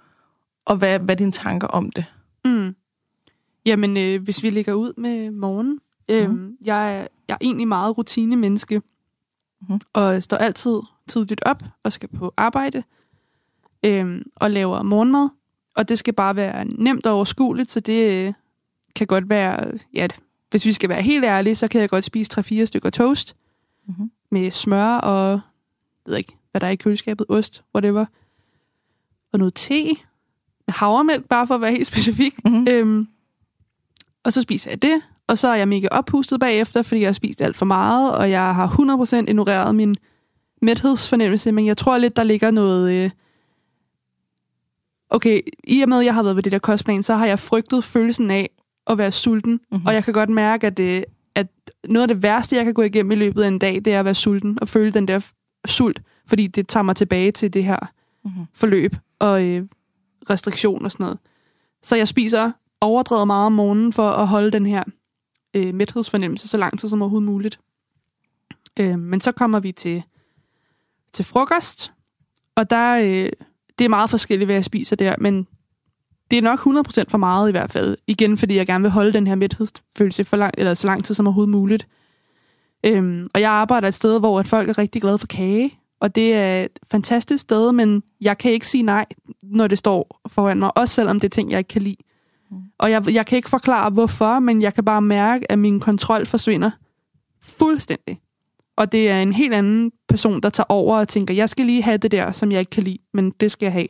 og 0.65 0.75
hvad, 0.77 0.99
hvad 0.99 1.15
er 1.15 1.17
dine 1.17 1.31
tanker 1.31 1.67
om 1.67 1.89
det? 1.91 2.05
Mm. 2.45 2.75
Jamen, 3.65 3.97
øh, 3.97 4.21
hvis 4.23 4.43
vi 4.43 4.49
ligger 4.49 4.73
ud 4.73 4.93
med 4.97 5.31
morgen. 5.31 5.79
Øh, 6.11 6.29
Mhm. 6.29 6.57
jeg, 6.65 6.95
er, 6.97 7.07
jeg 7.27 7.33
er 7.33 7.37
egentlig 7.41 7.67
meget 7.67 7.97
rutinemenneske. 7.97 8.81
Mhm. 9.61 9.81
Og 9.93 10.23
står 10.23 10.37
altid 10.37 10.79
tidligt 11.07 11.41
op 11.45 11.63
og 11.83 11.93
skal 11.93 12.09
på 12.09 12.33
arbejde. 12.37 12.83
Øh, 13.85 14.21
og 14.35 14.51
laver 14.51 14.81
morgenmad. 14.83 15.29
Og 15.75 15.89
det 15.89 15.99
skal 15.99 16.13
bare 16.13 16.35
være 16.35 16.65
nemt 16.65 17.05
og 17.05 17.13
overskueligt, 17.13 17.71
så 17.71 17.79
det 17.79 18.27
øh, 18.27 18.33
kan 18.95 19.07
godt 19.07 19.29
være... 19.29 19.71
Ja, 19.93 20.07
hvis 20.49 20.65
vi 20.65 20.73
skal 20.73 20.89
være 20.89 21.01
helt 21.01 21.25
ærlige, 21.25 21.55
så 21.55 21.67
kan 21.67 21.81
jeg 21.81 21.89
godt 21.89 22.05
spise 22.05 22.31
3-4 22.39 22.65
stykker 22.65 22.89
toast 22.89 23.35
Mhm. 23.87 24.11
med 24.31 24.51
smør 24.51 24.95
og... 24.97 25.31
Jeg 26.05 26.11
ved 26.11 26.17
ikke, 26.17 26.37
hvad 26.51 26.61
der 26.61 26.67
er 26.67 26.71
i 26.71 26.75
køleskabet. 26.75 27.25
Ost, 27.29 27.63
whatever. 27.75 28.05
Og 29.33 29.39
noget 29.39 29.53
te 29.53 29.89
havremælk, 30.71 31.25
bare 31.25 31.47
for 31.47 31.55
at 31.55 31.61
være 31.61 31.71
helt 31.71 31.87
specifik. 31.93 32.33
Mhm. 32.45 32.67
Øhm, 32.69 33.07
og 34.23 34.33
så 34.33 34.41
spiser 34.41 34.71
jeg 34.71 34.81
det, 34.81 35.01
og 35.27 35.37
så 35.37 35.47
er 35.47 35.55
jeg 35.55 35.67
mega 35.67 35.87
oppustet 35.91 36.39
bagefter, 36.39 36.81
fordi 36.81 37.01
jeg 37.01 37.07
har 37.07 37.13
spist 37.13 37.41
alt 37.41 37.57
for 37.57 37.65
meget, 37.65 38.15
og 38.15 38.31
jeg 38.31 38.55
har 38.55 38.67
100% 38.67 39.15
ignoreret 39.27 39.75
min 39.75 39.97
mæthedsfornemmelse, 40.61 41.51
men 41.51 41.65
jeg 41.65 41.77
tror 41.77 41.97
lidt, 41.97 42.15
der 42.15 42.23
ligger 42.23 42.51
noget... 42.51 42.91
Øh... 43.05 43.09
Okay, 45.09 45.41
i 45.63 45.81
og 45.81 45.89
med, 45.89 45.99
at 45.99 46.05
jeg 46.05 46.13
har 46.13 46.23
været 46.23 46.35
ved 46.35 46.43
det 46.43 46.51
der 46.51 46.59
kostplan, 46.59 47.03
så 47.03 47.15
har 47.15 47.25
jeg 47.25 47.39
frygtet 47.39 47.83
følelsen 47.83 48.31
af 48.31 48.49
at 48.87 48.97
være 48.97 49.11
sulten, 49.11 49.51
Mhm. 49.51 49.61
mm-hmm. 49.71 49.85
og 49.87 49.93
jeg 49.93 50.03
kan 50.03 50.13
godt 50.13 50.29
mærke, 50.29 50.67
at, 50.67 50.79
øh, 50.79 51.03
at 51.35 51.47
noget 51.87 52.09
af 52.09 52.15
det 52.15 52.23
værste, 52.23 52.55
jeg 52.55 52.65
kan 52.65 52.73
gå 52.73 52.81
igennem 52.81 53.11
i 53.11 53.15
løbet 53.15 53.43
af 53.43 53.47
en 53.47 53.59
dag, 53.59 53.75
det 53.75 53.87
er 53.93 53.99
at 53.99 54.05
være 54.05 54.15
sulten, 54.15 54.57
og 54.61 54.67
føle 54.69 54.91
den 54.91 55.07
der 55.07 55.19
sult, 55.67 56.01
fordi 56.27 56.47
det 56.47 56.67
tager 56.67 56.83
mig 56.83 56.95
tilbage 56.95 57.31
til 57.31 57.53
det 57.53 57.63
her 57.63 57.77
Mhm. 58.25 58.31
forløb 58.53 58.95
og 59.19 59.43
øh, 59.43 59.63
restriktion 60.29 60.85
og 60.85 60.91
sådan 60.91 61.03
noget. 61.03 61.19
Så 61.83 61.95
jeg 61.95 62.07
spiser 62.07 62.51
overdrevet 62.81 63.27
meget 63.27 63.45
om 63.45 63.51
morgenen 63.51 63.93
for 63.93 64.09
at 64.09 64.27
holde 64.27 64.51
den 64.51 64.65
her 64.65 64.83
øh, 65.53 65.73
mæthedsfornemmelse 65.73 66.47
så 66.47 66.57
lang 66.57 66.79
tid 66.79 66.89
som 66.89 67.01
overhovedet 67.01 67.25
muligt. 67.25 67.59
Øh, 68.79 68.99
men 68.99 69.21
så 69.21 69.31
kommer 69.31 69.59
vi 69.59 69.71
til, 69.71 70.03
til 71.13 71.25
frokost, 71.25 71.91
og 72.55 72.69
der 72.69 72.93
øh, 72.95 73.31
det 73.79 73.85
er 73.85 73.89
meget 73.89 74.09
forskelligt, 74.09 74.47
hvad 74.47 74.55
jeg 74.55 74.65
spiser 74.65 74.95
der, 74.95 75.15
men 75.17 75.47
det 76.31 76.37
er 76.37 76.41
nok 76.41 76.59
100% 76.59 77.03
for 77.07 77.17
meget 77.17 77.49
i 77.49 77.51
hvert 77.51 77.71
fald. 77.71 77.97
Igen, 78.07 78.37
fordi 78.37 78.55
jeg 78.55 78.65
gerne 78.65 78.81
vil 78.81 78.91
holde 78.91 79.13
den 79.13 79.27
her 79.27 79.35
mæthedsfølelse 79.35 80.23
for 80.23 80.37
lang, 80.37 80.53
eller 80.57 80.73
så 80.73 80.87
lang 80.87 81.03
tid 81.03 81.15
som 81.15 81.27
overhovedet 81.27 81.51
muligt. 81.51 81.87
Øhm, 82.83 83.27
og 83.33 83.41
jeg 83.41 83.51
arbejder 83.51 83.87
et 83.87 83.93
sted, 83.93 84.19
hvor 84.19 84.39
at 84.39 84.47
folk 84.47 84.69
er 84.69 84.77
rigtig 84.77 85.01
glade 85.01 85.17
for 85.17 85.27
kage, 85.27 85.79
og 85.99 86.15
det 86.15 86.33
er 86.33 86.63
et 86.63 86.79
fantastisk 86.91 87.41
sted, 87.41 87.71
men 87.71 88.03
jeg 88.21 88.37
kan 88.37 88.51
ikke 88.51 88.67
sige 88.67 88.83
nej, 88.83 89.05
når 89.43 89.67
det 89.67 89.77
står 89.77 90.21
foran 90.27 90.59
mig, 90.59 90.77
også 90.77 90.95
selvom 90.95 91.19
det 91.19 91.27
er 91.27 91.35
ting, 91.35 91.51
jeg 91.51 91.57
ikke 91.57 91.67
kan 91.67 91.81
lide. 91.81 91.95
Mm. 92.51 92.57
Og 92.77 92.91
jeg, 92.91 93.13
jeg 93.13 93.25
kan 93.25 93.35
ikke 93.35 93.49
forklare, 93.49 93.89
hvorfor, 93.89 94.39
men 94.39 94.61
jeg 94.61 94.73
kan 94.73 94.85
bare 94.85 95.01
mærke, 95.01 95.51
at 95.51 95.59
min 95.59 95.79
kontrol 95.79 96.25
forsvinder 96.25 96.71
fuldstændig. 97.41 98.21
Og 98.75 98.91
det 98.91 99.09
er 99.09 99.21
en 99.21 99.33
helt 99.33 99.53
anden 99.53 99.91
person, 100.07 100.41
der 100.41 100.49
tager 100.49 100.65
over 100.69 100.97
og 100.97 101.07
tænker, 101.07 101.33
jeg 101.33 101.49
skal 101.49 101.65
lige 101.65 101.81
have 101.81 101.97
det 101.97 102.11
der, 102.11 102.31
som 102.31 102.51
jeg 102.51 102.59
ikke 102.59 102.69
kan 102.69 102.83
lide, 102.83 102.97
men 103.13 103.31
det 103.39 103.51
skal 103.51 103.65
jeg 103.65 103.73
have. 103.73 103.87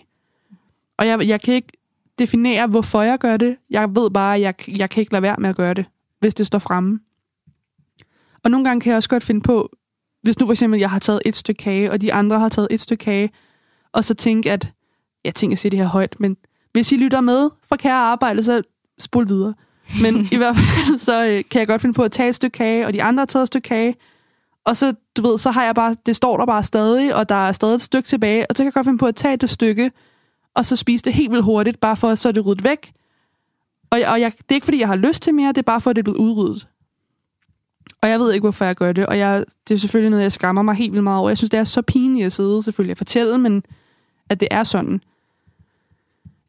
Og 0.98 1.08
jeg, 1.08 1.28
jeg 1.28 1.41
kan 1.41 1.54
ikke 1.54 1.72
definere, 2.19 2.67
hvorfor 2.67 3.02
jeg 3.02 3.19
gør 3.19 3.38
det. 3.38 3.58
Jeg 3.69 3.95
ved 3.95 4.10
bare, 4.10 4.36
at 4.36 4.41
jeg, 4.41 4.78
jeg 4.78 4.89
kan 4.89 5.02
ikke 5.02 5.12
lade 5.12 5.22
være 5.22 5.36
med 5.39 5.50
at 5.50 5.56
gøre 5.56 5.74
det, 5.74 5.86
hvis 6.19 6.34
det 6.34 6.48
står 6.48 6.60
fremme. 6.60 7.00
Og 8.43 8.52
nogle 8.52 8.65
gange 8.65 8.82
kan 8.82 8.89
jeg 8.89 8.98
også 8.98 9.10
godt 9.10 9.24
finde 9.24 9.41
på, 9.41 9.69
hvis 10.21 10.39
nu 10.39 10.45
for 10.45 10.53
eksempel 10.53 10.79
jeg 10.79 10.89
har 10.89 10.99
taget 10.99 11.21
et 11.25 11.36
stykke 11.36 11.60
kage, 11.60 11.91
og 11.91 12.01
de 12.01 12.13
andre 12.13 12.39
har 12.39 12.49
taget 12.49 12.67
et 12.71 12.82
stykke 12.82 13.03
kage, 13.03 13.29
og 13.93 14.03
så 14.03 14.13
tænke, 14.13 14.51
at 14.51 14.71
jeg 15.25 15.36
tænker 15.36 15.55
at 15.55 15.60
sige 15.60 15.71
det 15.71 15.79
her 15.79 15.86
højt, 15.86 16.19
men 16.19 16.38
hvis 16.71 16.91
I 16.91 16.95
lytter 16.95 17.21
med 17.21 17.49
fra 17.69 17.75
kære 17.75 17.95
arbejde, 17.95 18.43
så 18.43 18.62
spol 18.99 19.27
videre. 19.27 19.53
Men 20.01 20.15
i 20.32 20.36
hvert 20.36 20.55
fald, 20.55 20.99
så 20.99 21.25
øh, 21.25 21.43
kan 21.51 21.60
jeg 21.60 21.67
godt 21.67 21.82
finde 21.82 21.93
på 21.93 22.03
at 22.03 22.12
tage 22.12 22.29
et 22.29 22.36
stykke 22.36 22.58
kage, 22.58 22.86
og 22.86 22.93
de 22.93 23.03
andre 23.03 23.21
har 23.21 23.25
taget 23.25 23.43
et 23.43 23.47
stykke 23.47 23.67
kage, 23.67 23.95
og 24.65 24.77
så, 24.77 24.93
du 25.17 25.21
ved, 25.21 25.38
så 25.38 25.51
har 25.51 25.63
jeg 25.63 25.75
bare, 25.75 25.95
det 26.05 26.15
står 26.15 26.38
der 26.38 26.45
bare 26.45 26.63
stadig, 26.63 27.15
og 27.15 27.29
der 27.29 27.47
er 27.47 27.51
stadig 27.51 27.75
et 27.75 27.82
stykke 27.82 28.08
tilbage, 28.08 28.45
og 28.49 28.55
så 28.55 28.58
kan 28.58 28.65
jeg 28.65 28.73
godt 28.73 28.86
finde 28.86 28.97
på 28.97 29.05
at 29.05 29.15
tage 29.15 29.38
det 29.38 29.49
stykke, 29.49 29.91
og 30.55 30.65
så 30.65 30.75
spise 30.75 31.05
det 31.05 31.13
helt 31.13 31.32
vildt 31.32 31.43
hurtigt, 31.43 31.79
bare 31.79 31.95
for 31.95 32.08
at 32.10 32.19
så 32.19 32.27
er 32.27 32.32
det 32.32 32.45
ryddet 32.45 32.63
væk. 32.63 32.91
Og, 33.91 33.99
og 34.08 34.21
jeg, 34.21 34.32
det 34.32 34.51
er 34.51 34.55
ikke, 34.55 34.65
fordi 34.65 34.79
jeg 34.79 34.88
har 34.88 34.95
lyst 34.95 35.21
til 35.23 35.34
mere, 35.34 35.47
det 35.47 35.58
er 35.58 35.62
bare 35.62 35.82
for, 35.82 35.89
at 35.89 35.95
det 35.95 36.01
er 36.01 36.03
blevet 36.03 36.17
udryddet. 36.17 36.67
Og 38.02 38.10
jeg 38.10 38.19
ved 38.19 38.34
ikke, 38.34 38.43
hvorfor 38.43 38.65
jeg 38.65 38.75
gør 38.75 38.91
det, 38.91 39.06
og 39.06 39.17
jeg, 39.17 39.45
det 39.67 39.73
er 39.73 39.80
selvfølgelig 39.80 40.10
noget, 40.10 40.23
jeg 40.23 40.32
skammer 40.32 40.62
mig 40.62 40.75
helt 40.75 40.91
vildt 40.91 41.04
meget 41.04 41.19
over. 41.19 41.30
Jeg 41.30 41.38
synes, 41.38 41.49
det 41.49 41.60
er 41.60 41.63
så 41.63 41.82
pinligt 41.82 42.25
at 42.25 42.34
sidde 42.34 42.63
selvfølgelig 42.63 42.91
at 42.91 42.97
fortælle, 42.97 43.38
men 43.38 43.63
at 44.30 44.39
det 44.39 44.47
er 44.52 44.63
sådan. 44.63 45.02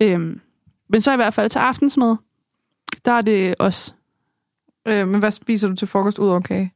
Øhm, 0.00 0.40
men 0.88 1.00
så 1.00 1.12
i 1.12 1.16
hvert 1.16 1.34
fald 1.34 1.50
til 1.50 1.58
aftensmad, 1.58 2.16
der 3.04 3.12
er 3.12 3.22
det 3.22 3.54
også... 3.58 3.92
Øh, 4.88 5.08
men 5.08 5.18
hvad 5.20 5.30
spiser 5.30 5.68
du 5.68 5.74
til 5.74 5.88
frokost 5.88 6.18
ud 6.18 6.28
over 6.28 6.40
kage? 6.40 6.72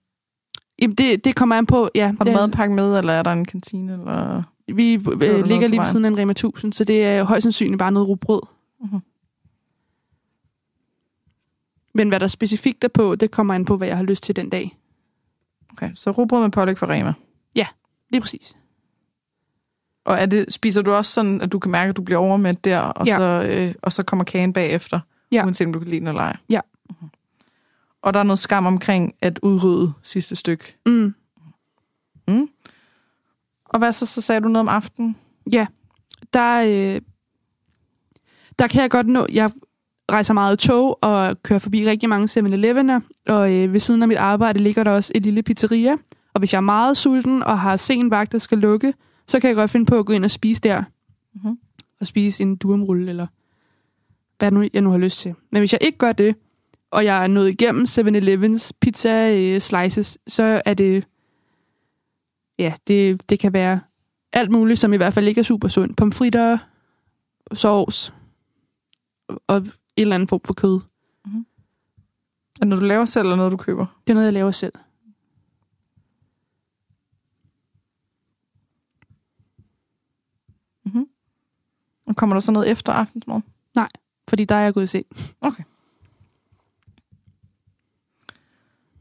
Jamen, 0.82 0.94
det, 0.94 1.24
det 1.24 1.34
kommer 1.36 1.56
an 1.56 1.66
på... 1.66 1.88
Ja, 1.94 2.06
Har 2.06 2.24
du 2.24 2.30
det, 2.30 2.32
madpakke 2.32 2.74
med, 2.74 2.98
eller 2.98 3.12
er 3.12 3.22
der 3.22 3.32
en 3.32 3.44
kantine? 3.44 3.92
Eller? 3.92 4.42
Vi 4.74 4.94
øh, 4.94 5.46
ligger 5.46 5.68
lige 5.68 5.80
ved 5.80 5.86
siden 5.86 6.04
af 6.04 6.08
en 6.08 6.18
Rema 6.18 6.30
1000, 6.30 6.72
så 6.72 6.84
det 6.84 7.04
er 7.04 7.22
højst 7.22 7.42
sandsynligt 7.42 7.78
bare 7.78 7.92
noget 7.92 8.08
rugbrød. 8.08 8.40
Mhm. 8.80 9.00
Men 11.94 12.08
hvad 12.08 12.20
der 12.20 12.26
specifikt 12.26 12.84
er 12.84 12.88
på, 12.88 13.14
det 13.14 13.30
kommer 13.30 13.54
an 13.54 13.64
på, 13.64 13.76
hvad 13.76 13.88
jeg 13.88 13.96
har 13.96 14.04
lyst 14.04 14.22
til 14.22 14.36
den 14.36 14.50
dag. 14.50 14.78
Okay, 15.72 15.90
så 15.94 16.10
rugbrød 16.10 16.40
med 16.42 16.50
pålæg 16.50 16.78
for 16.78 16.86
Rema. 16.90 17.14
Lige 18.10 18.20
præcis. 18.20 18.56
Og 20.04 20.14
er 20.16 20.26
det, 20.26 20.52
spiser 20.52 20.82
du 20.82 20.92
også 20.92 21.12
sådan, 21.12 21.40
at 21.40 21.52
du 21.52 21.58
kan 21.58 21.70
mærke, 21.70 21.88
at 21.90 21.96
du 21.96 22.02
bliver 22.02 22.18
overmæt 22.18 22.64
der, 22.64 22.78
og, 22.80 23.06
Ja. 23.06 23.16
så, 23.16 23.46
øh, 23.50 23.74
og 23.82 23.92
så 23.92 24.02
kommer 24.02 24.24
kagen 24.24 24.52
bagefter, 24.52 25.00
Ja. 25.32 25.44
uanset 25.44 25.66
om 25.66 25.72
du 25.72 25.78
kan 25.78 25.88
lide 25.88 26.00
den 26.00 26.08
eller 26.08 26.20
ej? 26.22 26.36
Ja. 26.50 26.60
Mhm. 26.90 27.08
Og 28.02 28.14
der 28.14 28.20
er 28.20 28.24
noget 28.24 28.38
skam 28.38 28.66
omkring 28.66 29.14
at 29.20 29.38
udrydde 29.42 29.92
sidste 30.02 30.36
stykke. 30.36 30.76
Mm. 30.86 31.14
Og 33.64 33.78
hvad 33.78 33.92
så, 33.92 34.06
så 34.06 34.20
sagde 34.20 34.40
du 34.40 34.48
noget 34.48 34.68
om 34.68 34.74
aftenen? 34.76 35.16
Der, 36.32 36.62
øh, 36.66 37.00
der 38.58 38.66
kan 38.66 38.82
jeg 38.82 38.90
godt 38.90 39.06
nå... 39.06 39.26
Jeg 39.32 39.50
rejser 40.12 40.34
meget 40.34 40.58
tog 40.58 40.98
og 41.02 41.42
kører 41.42 41.58
forbi 41.58 41.88
rigtig 41.88 42.08
mange 42.08 42.40
7-Elevener, 42.40 43.00
og 43.28 43.52
øh, 43.52 43.72
ved 43.72 43.80
siden 43.80 44.02
af 44.02 44.08
mit 44.08 44.18
arbejde 44.18 44.58
ligger 44.58 44.84
der 44.84 44.90
også 44.90 45.12
et 45.14 45.22
lille 45.22 45.42
pizzeria. 45.42 45.92
Og 46.34 46.38
hvis 46.38 46.52
jeg 46.52 46.58
er 46.58 46.62
meget 46.62 46.96
sulten 46.96 47.42
og 47.42 47.60
har 47.60 47.76
sen 47.76 48.10
vagt, 48.10 48.32
der 48.32 48.38
skal 48.38 48.58
lukke, 48.58 48.94
så 49.26 49.40
kan 49.40 49.48
jeg 49.48 49.56
godt 49.56 49.70
finde 49.70 49.86
på 49.86 49.98
at 49.98 50.06
gå 50.06 50.12
ind 50.12 50.24
og 50.24 50.30
spise 50.30 50.60
der. 50.60 50.82
Mhm. 51.34 51.58
og 52.00 52.06
spise 52.06 52.42
en 52.42 52.56
durumrulle, 52.56 53.10
eller 53.10 53.26
hvad 54.38 54.50
nu, 54.50 54.68
jeg 54.72 54.82
nu 54.82 54.90
har 54.90 54.98
lyst 54.98 55.18
til. 55.18 55.34
Men 55.52 55.60
hvis 55.60 55.72
jeg 55.72 55.82
ikke 55.82 55.98
gør 55.98 56.12
det, 56.12 56.36
og 56.90 57.04
jeg 57.04 57.22
er 57.22 57.26
nået 57.26 57.48
igennem 57.48 57.84
7-Elevens 57.84 58.72
pizza 58.80 59.36
øh, 59.36 59.60
slices, 59.60 60.18
så 60.26 60.62
er 60.64 60.74
det, 60.74 61.06
ja, 62.58 62.74
det, 62.86 63.30
det 63.30 63.38
kan 63.38 63.52
være 63.52 63.80
alt 64.32 64.50
muligt, 64.50 64.80
som 64.80 64.92
i 64.92 64.96
hvert 64.96 65.14
fald 65.14 65.28
ikke 65.28 65.38
er 65.38 65.42
super 65.42 65.68
sundt. 65.68 65.96
Pomfritter, 65.96 66.58
sovs 67.52 68.14
og 69.46 69.66
en 69.96 70.02
eller 70.02 70.14
anden 70.14 70.28
form 70.28 70.40
for 70.44 70.54
kød. 70.54 70.80
Er 72.56 72.60
det 72.60 72.68
noget, 72.68 72.82
du 72.82 72.86
laver 72.86 73.04
selv, 73.04 73.24
eller 73.24 73.36
noget, 73.36 73.52
du 73.52 73.56
køber? 73.56 73.86
Det 74.06 74.12
er 74.12 74.14
noget, 74.14 74.24
jeg 74.24 74.32
laver 74.32 74.50
selv. 74.50 74.72
Mhm. 80.84 81.08
Og 82.06 82.16
kommer 82.16 82.34
der 82.34 82.40
så 82.40 82.52
noget 82.52 82.70
efter 82.70 82.92
aftensmad? 82.92 83.40
Fordi 84.28 84.44
der 84.44 84.54
er 84.54 84.60
jeg 84.60 84.74
gået 84.74 84.84
i 84.84 84.86
seng. 84.86 85.06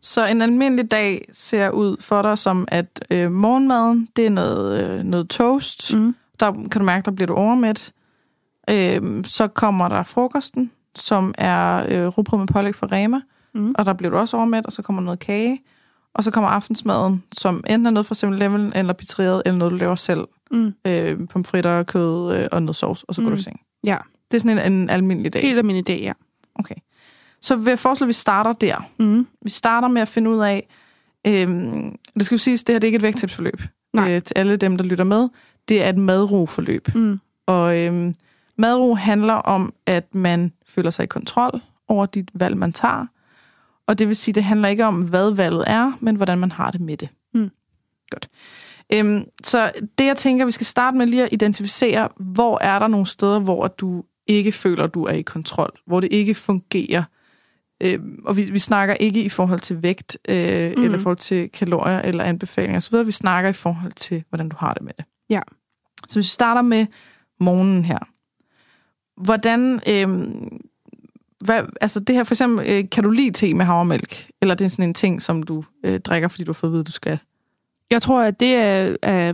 Så 0.01 0.25
en 0.25 0.41
almindelig 0.41 0.91
dag 0.91 1.25
ser 1.31 1.69
ud 1.69 1.97
for 2.01 2.21
dig 2.21 2.37
som, 2.37 2.67
at 2.67 3.05
øh, 3.11 3.31
morgenmaden, 3.31 4.09
det 4.15 4.25
er 4.25 4.29
noget, 4.29 4.83
øh, 4.83 5.03
noget 5.03 5.29
toast. 5.29 5.93
Mm. 5.93 6.15
Der 6.39 6.51
kan 6.51 6.69
du 6.69 6.83
mærke, 6.83 7.05
der 7.05 7.11
bliver 7.11 7.27
du 7.27 7.33
overmæt. 7.33 7.93
Øh, 8.69 9.25
så 9.25 9.47
kommer 9.47 9.87
der 9.87 10.03
frokosten, 10.03 10.71
som 10.95 11.33
er 11.37 11.85
øh, 11.89 12.07
rugbrød 12.07 12.39
med 12.39 12.47
pålæg 12.47 12.75
fra 12.75 12.87
Rema. 12.91 13.21
Mm. 13.53 13.75
Og 13.77 13.85
der 13.85 13.93
bliver 13.93 14.11
du 14.11 14.17
også 14.17 14.37
overmæt, 14.37 14.65
og 14.65 14.71
så 14.71 14.81
kommer 14.81 15.01
noget 15.01 15.19
kage. 15.19 15.61
Og 16.13 16.23
så 16.23 16.31
kommer 16.31 16.49
aftensmaden, 16.49 17.23
som 17.37 17.55
enten 17.69 17.85
er 17.85 17.89
noget 17.91 18.05
fra 18.05 18.15
7-Eleven, 18.27 18.73
eller 18.75 18.93
pizzeriet, 18.93 19.41
eller 19.45 19.57
noget, 19.57 19.71
du 19.71 19.77
laver 19.77 19.95
selv. 19.95 20.27
Mm. 20.51 20.73
Øh, 20.87 21.27
pomfritter, 21.27 21.83
kød 21.83 22.35
øh, 22.35 22.47
og 22.51 22.63
noget 22.63 22.75
sovs, 22.75 23.03
og 23.03 23.15
så 23.15 23.21
går 23.21 23.29
Mm. 23.29 23.35
du 23.35 23.39
i 23.39 23.43
seng. 23.43 23.61
Ja, 23.83 23.97
Det 24.31 24.37
er 24.37 24.41
sådan 24.41 24.71
en, 24.71 24.73
en 24.81 24.89
almindelig 24.89 25.33
dag. 25.33 25.41
helt 25.41 25.65
min 25.65 25.83
idé, 25.89 25.93
ja. 25.93 26.13
Okay. 26.55 26.75
Så 27.41 27.55
vil 27.55 27.71
jeg 27.71 27.79
foreslå, 27.79 28.05
at 28.05 28.07
vi 28.07 28.13
starter 28.13 28.53
der. 28.53 28.89
Mm. 28.99 29.27
Vi 29.41 29.49
starter 29.49 29.87
med 29.87 30.01
at 30.01 30.07
finde 30.07 30.29
ud 30.29 30.39
af, 30.39 30.67
øhm, 31.27 31.95
det 32.13 32.25
skal 32.25 32.35
jo 32.35 32.39
siges, 32.39 32.63
det 32.63 32.73
her 32.73 32.79
det 32.79 32.83
er 32.87 32.89
ikke 32.89 32.95
et 32.95 33.01
vægttabsforløb. 33.01 33.61
Nej. 33.93 34.15
Øh, 34.15 34.21
til 34.21 34.33
alle 34.37 34.55
dem, 34.57 34.77
der 34.77 34.85
lytter 34.85 35.03
med. 35.05 35.29
Det 35.69 35.83
er 35.83 35.89
et 35.89 35.97
madro-forløb. 35.97 36.87
Mm. 36.95 37.19
Og 37.45 37.77
øhm, 37.79 38.15
madro 38.57 38.95
handler 38.95 39.33
om, 39.33 39.73
at 39.85 40.15
man 40.15 40.53
føler 40.67 40.89
sig 40.89 41.03
i 41.03 41.07
kontrol 41.07 41.61
over 41.87 42.05
dit 42.05 42.31
valg, 42.33 42.57
man 42.57 42.73
tager. 42.73 43.05
Og 43.87 43.99
det 43.99 44.07
vil 44.07 44.15
sige, 44.15 44.35
det 44.35 44.43
handler 44.43 44.67
ikke 44.67 44.85
om, 44.85 45.01
hvad 45.01 45.31
valget 45.31 45.63
er, 45.67 45.91
men 45.99 46.15
hvordan 46.15 46.37
man 46.37 46.51
har 46.51 46.71
det 46.71 46.81
med 46.81 46.97
det. 46.97 47.09
Mm. 47.33 47.49
Godt. 48.09 48.29
Øhm, 48.93 49.23
så 49.43 49.71
det, 49.97 50.05
jeg 50.05 50.17
tænker, 50.17 50.45
vi 50.45 50.51
skal 50.51 50.65
starte 50.65 50.97
med 50.97 51.07
lige 51.07 51.23
at 51.23 51.29
identificere, 51.31 52.09
hvor 52.19 52.59
er 52.61 52.79
der 52.79 52.87
nogle 52.87 53.07
steder, 53.07 53.39
hvor 53.39 53.67
du 53.67 54.03
ikke 54.27 54.51
føler, 54.51 54.87
du 54.87 55.03
er 55.03 55.13
i 55.13 55.21
kontrol, 55.21 55.71
hvor 55.85 55.99
det 55.99 56.11
ikke 56.11 56.35
fungerer. 56.35 57.03
Øhm, 57.83 58.23
og 58.25 58.37
vi, 58.37 58.43
vi 58.43 58.59
snakker 58.59 58.95
ikke 58.95 59.23
i 59.23 59.29
forhold 59.29 59.59
til 59.59 59.83
vægt, 59.83 60.17
øh, 60.29 60.35
mm. 60.77 60.83
eller 60.83 60.97
i 60.97 61.01
forhold 61.01 61.17
til 61.17 61.49
kalorier 61.49 61.99
eller 61.99 62.23
anbefalinger 62.23 62.77
osv. 62.77 63.05
Vi 63.05 63.11
snakker 63.11 63.49
i 63.49 63.53
forhold 63.53 63.91
til, 63.91 64.23
hvordan 64.29 64.49
du 64.49 64.55
har 64.59 64.73
det 64.73 64.83
med 64.83 64.93
det. 64.97 65.05
Ja. 65.29 65.39
Så 66.07 66.19
hvis 66.19 66.25
vi 66.25 66.33
starter 66.33 66.61
med 66.61 66.85
morgenen 67.39 67.85
her. 67.85 68.12
Hvordan, 69.17 69.79
øhm, 69.87 70.59
hvad, 71.45 71.63
altså 71.81 71.99
det 71.99 72.15
her 72.15 72.23
for 72.23 72.33
eksempel, 72.33 72.69
øh, 72.69 72.89
kan 72.91 73.03
du 73.03 73.09
lide 73.09 73.31
te 73.31 73.53
med 73.53 73.65
havremælk? 73.65 74.27
Eller 74.41 74.55
det 74.55 74.65
er 74.65 74.69
sådan 74.69 74.85
en 74.85 74.93
ting, 74.93 75.21
som 75.21 75.43
du 75.43 75.63
øh, 75.83 75.99
drikker, 75.99 76.27
fordi 76.27 76.43
du 76.43 76.51
har 76.51 76.53
fået 76.53 76.69
at 76.69 76.73
vide, 76.73 76.83
du 76.83 76.91
skal? 76.91 77.17
Jeg 77.91 78.01
tror, 78.01 78.21
at 78.21 78.39
det 78.39 78.55
er... 78.55 78.95
er 79.01 79.33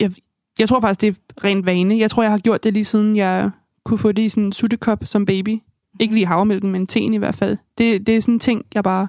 jeg, 0.00 0.12
jeg 0.58 0.68
tror 0.68 0.80
faktisk, 0.80 1.00
det 1.00 1.08
er 1.08 1.44
rent 1.44 1.66
vane. 1.66 1.98
Jeg 1.98 2.10
tror, 2.10 2.22
jeg 2.22 2.32
har 2.32 2.38
gjort 2.38 2.64
det 2.64 2.72
lige 2.72 2.84
siden 2.84 3.16
jeg 3.16 3.50
kunne 3.84 3.98
få 3.98 4.12
det 4.12 4.22
i 4.22 4.28
sådan 4.28 4.44
en 4.44 4.52
suttekop 4.52 5.04
som 5.04 5.26
baby. 5.26 5.58
Ikke 6.00 6.14
lige 6.14 6.26
havremælken, 6.26 6.72
men 6.72 6.86
teen 6.86 7.14
i 7.14 7.16
hvert 7.16 7.36
fald. 7.36 7.56
Det, 7.78 8.06
det 8.06 8.16
er 8.16 8.20
sådan 8.20 8.34
en 8.34 8.40
ting, 8.40 8.66
jeg 8.74 8.84
bare 8.84 9.08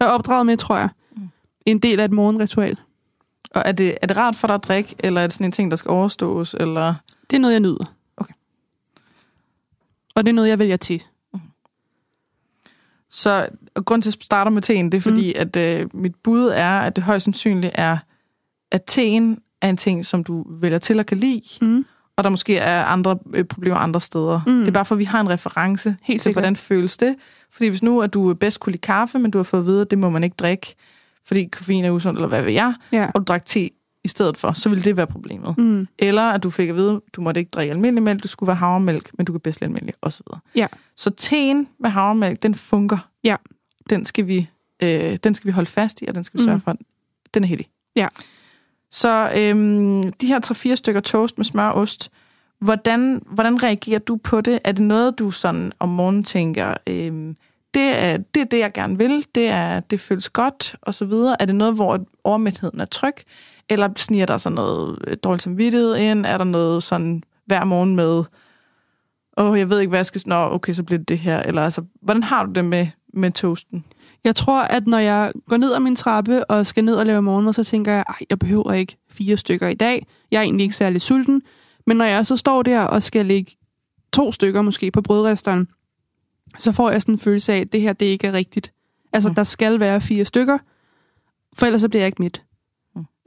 er 0.00 0.06
opdraget 0.06 0.46
med, 0.46 0.56
tror 0.56 0.76
jeg. 0.76 0.88
Mm. 1.16 1.28
En 1.66 1.78
del 1.78 2.00
af 2.00 2.04
et 2.04 2.12
morgenritual. 2.12 2.78
Og 3.54 3.62
er 3.64 3.72
det, 3.72 3.98
er 4.02 4.06
det 4.06 4.16
rart 4.16 4.36
for 4.36 4.46
dig 4.46 4.54
at 4.54 4.64
drikke, 4.64 4.94
eller 4.98 5.20
er 5.20 5.26
det 5.26 5.34
sådan 5.34 5.44
en 5.44 5.52
ting, 5.52 5.70
der 5.70 5.76
skal 5.76 5.90
overstås? 5.90 6.56
Eller? 6.60 6.94
Det 7.30 7.36
er 7.36 7.40
noget, 7.40 7.52
jeg 7.52 7.60
nyder. 7.60 7.94
Og 10.14 10.24
det 10.24 10.28
er 10.30 10.34
noget, 10.34 10.48
jeg 10.48 10.58
vælger 10.58 10.76
til. 10.76 11.04
Så 13.10 13.48
og 13.74 13.84
grund 13.84 14.02
til, 14.02 14.10
at 14.10 14.16
jeg 14.16 14.22
starter 14.24 14.50
med 14.50 14.62
teen, 14.62 14.92
det 14.92 14.98
er 14.98 15.02
fordi, 15.02 15.32
mm. 15.36 15.40
at 15.40 15.56
øh, 15.56 15.88
mit 15.94 16.14
bud 16.24 16.46
er, 16.54 16.78
at 16.80 16.96
det 16.96 17.04
højst 17.04 17.24
sandsynligt 17.24 17.72
er, 17.78 17.98
at 18.70 18.82
teen 18.86 19.38
er 19.62 19.68
en 19.70 19.76
ting, 19.76 20.06
som 20.06 20.24
du 20.24 20.44
vælger 20.60 20.78
til 20.78 21.00
at 21.00 21.06
kan 21.06 21.18
lide, 21.18 21.42
Mm. 21.60 21.84
og 22.16 22.24
der 22.24 22.30
måske 22.30 22.56
er 22.56 22.84
andre 22.84 23.18
øh, 23.34 23.44
problemer 23.44 23.76
andre 23.76 24.00
steder. 24.00 24.40
Mm. 24.46 24.58
Det 24.58 24.68
er 24.68 24.72
bare 24.72 24.84
for, 24.84 24.94
at 24.94 24.98
vi 24.98 25.04
har 25.04 25.20
en 25.20 25.28
reference 25.30 25.96
Helt 26.02 26.22
til, 26.22 26.32
hvordan 26.32 26.56
føles 26.56 26.96
det. 26.96 27.16
Fordi 27.50 27.68
hvis 27.68 27.82
nu, 27.82 28.00
at 28.00 28.14
du 28.14 28.34
bedst 28.34 28.60
kunne 28.60 28.70
lide 28.70 28.80
kaffe, 28.80 29.18
men 29.18 29.30
du 29.30 29.38
har 29.38 29.42
fået 29.42 29.60
at 29.60 29.66
vide, 29.66 29.80
at 29.80 29.90
det 29.90 29.98
må 29.98 30.10
man 30.10 30.24
ikke 30.24 30.36
drikke, 30.38 30.74
fordi 31.24 31.44
koffein 31.44 31.84
er 31.84 31.90
usundt, 31.90 32.18
eller 32.18 32.28
hvad 32.28 32.42
ved 32.42 32.52
jeg, 32.52 32.74
Ja. 32.92 33.06
og 33.14 33.20
du 33.20 33.24
drak 33.24 33.44
te 33.46 33.70
i 34.04 34.08
stedet 34.08 34.36
for, 34.36 34.52
så 34.52 34.68
ville 34.68 34.84
det 34.84 34.96
være 34.96 35.06
problemet. 35.06 35.58
Mm. 35.58 35.88
Eller 35.98 36.22
at 36.22 36.42
du 36.42 36.50
fik 36.50 36.68
at 36.68 36.76
vide, 36.76 37.00
du 37.12 37.20
måtte 37.20 37.40
ikke 37.40 37.50
drikke 37.50 37.70
almindelig 37.72 38.02
mælk, 38.02 38.22
du 38.22 38.28
skulle 38.28 38.46
være 38.48 38.56
havremælk, 38.56 39.10
men 39.18 39.26
du 39.26 39.32
kan 39.32 39.40
bedst 39.40 39.60
lide 39.60 39.68
almindelig, 39.68 39.94
osv. 40.02 40.26
Ja. 40.54 40.66
Så 40.96 41.10
teen 41.10 41.68
med 41.80 41.90
havremælk, 41.90 42.42
den 42.42 42.54
funker. 42.54 43.08
Ja. 43.24 43.36
Den 43.90 44.04
skal 44.04 44.26
vi, 44.26 44.48
øh, 44.82 45.16
den 45.24 45.34
skal 45.34 45.46
vi 45.46 45.52
holde 45.52 45.70
fast 45.70 46.02
i, 46.02 46.06
og 46.08 46.14
den 46.14 46.24
skal 46.24 46.40
vi 46.40 46.44
sørge 46.44 46.56
Mm. 46.56 46.60
for, 46.62 46.76
den 47.34 47.44
er 47.44 47.48
heldig. 47.48 47.66
Ja. 47.96 48.08
Så 48.90 49.32
øhm, 49.36 50.12
de 50.12 50.26
her 50.26 50.40
3-4 50.72 50.74
stykker 50.74 51.00
toast 51.00 51.38
med 51.38 51.44
smør 51.44 51.68
og 51.68 51.80
ost, 51.80 52.10
hvordan, 52.60 53.22
hvordan 53.26 53.62
reagerer 53.62 53.98
du 53.98 54.16
på 54.16 54.40
det? 54.40 54.58
Er 54.64 54.72
det 54.72 54.82
noget, 54.84 55.18
du 55.18 55.30
sådan 55.30 55.72
om 55.78 55.88
morgenen 55.88 56.24
tænker, 56.24 56.74
øhm, 56.86 57.36
det, 57.74 57.82
er, 57.82 58.16
det 58.16 58.40
er 58.40 58.44
det, 58.44 58.58
jeg 58.58 58.72
gerne 58.72 58.98
vil, 58.98 59.26
det, 59.34 59.46
er, 59.48 59.80
det 59.80 60.00
føles 60.00 60.28
godt, 60.28 60.76
og 60.82 60.94
så 60.94 61.04
videre? 61.04 61.42
Er 61.42 61.46
det 61.46 61.54
noget, 61.54 61.74
hvor 61.74 62.04
overmætheden 62.24 62.80
er 62.80 62.84
tryg? 62.84 63.14
Eller 63.70 63.88
sniger 63.96 64.26
der 64.26 64.36
så 64.36 64.50
noget 64.50 64.98
øh, 65.06 65.16
dårligt 65.24 65.42
samvittighed 65.42 65.96
ind? 65.96 66.26
Er 66.26 66.38
der 66.38 66.44
noget 66.44 66.82
sådan 66.82 67.22
hver 67.46 67.64
morgen 67.64 67.96
med, 67.96 68.24
åh, 69.36 69.58
jeg 69.58 69.70
ved 69.70 69.80
ikke, 69.80 69.88
hvad 69.88 69.98
jeg 69.98 70.06
skal... 70.06 70.22
Nå, 70.26 70.34
okay, 70.34 70.72
så 70.72 70.82
bliver 70.82 70.98
det 70.98 71.08
det 71.08 71.18
her. 71.18 71.42
Eller 71.42 71.62
altså, 71.62 71.82
hvordan 72.02 72.22
har 72.22 72.44
du 72.44 72.52
det 72.52 72.64
med, 72.64 72.86
med 73.14 73.30
toasten? 73.30 73.84
Jeg 74.24 74.36
tror, 74.36 74.62
at 74.62 74.86
når 74.86 74.98
jeg 74.98 75.32
går 75.48 75.56
ned 75.56 75.74
ad 75.74 75.80
min 75.80 75.96
trappe 75.96 76.44
og 76.44 76.66
skal 76.66 76.84
ned 76.84 76.94
og 76.94 77.06
lave 77.06 77.22
morgenmad, 77.22 77.52
så 77.52 77.64
tænker 77.64 77.92
jeg, 77.92 78.04
at 78.08 78.26
jeg 78.30 78.38
behøver 78.38 78.72
ikke 78.72 78.96
fire 79.10 79.36
stykker 79.36 79.68
i 79.68 79.74
dag. 79.74 80.06
Jeg 80.30 80.38
er 80.38 80.42
egentlig 80.42 80.64
ikke 80.64 80.76
særlig 80.76 81.00
sulten. 81.00 81.42
Men 81.86 81.96
når 81.96 82.04
jeg 82.04 82.26
så 82.26 82.36
står 82.36 82.62
der 82.62 82.80
og 82.80 83.02
skal 83.02 83.26
lægge 83.26 83.56
to 84.12 84.32
stykker 84.32 84.62
måske 84.62 84.90
på 84.90 85.02
brødresteren, 85.02 85.68
så 86.58 86.72
får 86.72 86.90
jeg 86.90 87.02
sådan 87.02 87.14
en 87.14 87.18
følelse 87.18 87.52
af, 87.52 87.58
at 87.58 87.72
det 87.72 87.80
her 87.80 87.92
det 87.92 88.06
ikke 88.06 88.26
er 88.26 88.32
rigtigt. 88.32 88.72
Altså, 89.12 89.28
mm. 89.28 89.34
der 89.34 89.44
skal 89.44 89.80
være 89.80 90.00
fire 90.00 90.24
stykker, 90.24 90.58
for 91.58 91.66
ellers 91.66 91.80
så 91.80 91.88
bliver 91.88 92.02
jeg 92.02 92.06
ikke 92.06 92.22
midt. 92.22 92.42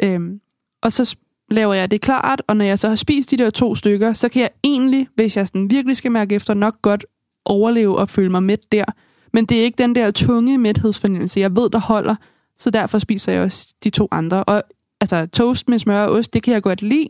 Mm. 0.02 0.08
Mm. 0.08 0.14
Øhm, 0.14 0.42
og 0.82 0.92
så 0.92 1.16
laver 1.52 1.74
jeg 1.74 1.92
det 1.92 2.02
klart, 2.02 2.42
og 2.48 2.58
når 2.58 2.66
jeg 2.66 2.80
så 2.80 2.88
har 2.90 2.96
spist 2.96 3.32
de 3.32 3.38
der 3.38 3.50
to 3.50 3.76
stykker, 3.76 4.14
så 4.14 4.30
kan 4.30 4.42
jeg 4.42 4.50
egentlig, 4.64 5.08
hvis 5.16 5.38
jeg 5.38 5.48
sådan 5.48 5.70
virkelig 5.70 5.98
skal 5.98 6.12
mærke 6.12 6.36
efter, 6.36 6.54
nok 6.54 6.82
godt 6.82 7.06
overleve 7.46 7.98
og 7.98 8.10
føle 8.10 8.30
mig 8.30 8.44
mæt 8.44 8.60
der. 8.72 8.86
Men 9.34 9.46
det 9.46 9.60
er 9.60 9.64
ikke 9.64 9.78
den 9.78 9.96
der 9.96 10.12
tunge 10.12 10.58
mæthedsfornemmelse, 10.58 11.40
jeg 11.40 11.56
ved, 11.56 11.70
der 11.70 11.80
holder, 11.80 12.16
så 12.58 12.70
derfor 12.70 13.00
spiser 13.00 13.32
jeg 13.32 13.42
også 13.44 13.74
de 13.84 13.90
to 13.90 14.08
andre. 14.12 14.44
Og 14.44 14.64
altså, 15.02 15.26
toast 15.26 15.70
med 15.70 15.80
smør 15.80 16.04
og 16.06 16.12
ost, 16.12 16.34
det 16.34 16.44
kan 16.44 16.54
jeg 16.54 16.64
godt 16.64 16.82
lide, 16.82 17.08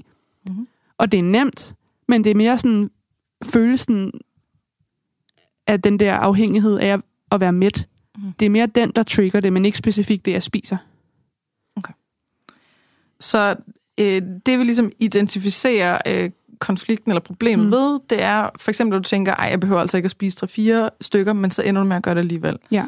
Mhm. 0.50 0.68
og 0.98 1.12
det 1.12 1.18
er 1.20 1.24
nemt, 1.24 1.76
men 2.08 2.24
det 2.24 2.30
er 2.30 2.36
mere 2.36 2.58
sådan 2.58 2.90
følelsen 3.44 4.12
af 5.68 5.82
den 5.82 6.00
der 6.00 6.14
afhængighed 6.14 6.80
af 6.80 6.98
at 7.32 7.40
være 7.40 7.52
mæt. 7.54 7.88
Mhm. 8.18 8.34
Det 8.40 8.46
er 8.46 8.50
mere 8.50 8.66
den, 8.68 8.92
der 8.96 9.04
trigger 9.04 9.40
det, 9.40 9.54
men 9.54 9.66
ikke 9.66 9.78
specifikt 9.78 10.26
det, 10.26 10.32
jeg 10.32 10.44
spiser. 10.44 10.78
Så 13.24 13.56
øh, 14.00 14.22
det 14.46 14.60
vi 14.60 14.64
ligesom 14.64 14.92
identificerer 15.00 15.98
øh, 16.08 16.30
konflikten 16.60 17.12
eller 17.12 17.22
problemet 17.22 17.66
mm. 17.66 17.72
Mm. 17.72 17.72
ved, 17.72 18.00
det 18.10 18.22
er 18.22 18.50
for 18.60 18.72
eksempel, 18.72 18.98
at 18.98 19.04
du 19.04 19.10
tænker, 19.10 19.36
ej, 19.36 19.48
jeg 19.50 19.60
behøver 19.60 19.82
altså 19.82 19.98
ikke 19.98 20.08
at 20.08 20.12
spise 20.12 20.46
3-4 20.86 20.90
stykker, 21.02 21.34
men 21.34 21.52
så 21.52 21.62
ender 21.62 21.82
du 21.82 21.88
med 21.88 21.96
at 21.96 22.04
gøre 22.04 22.16
det 22.16 22.20
alligevel. 22.22 22.58
Ja. 22.72 22.86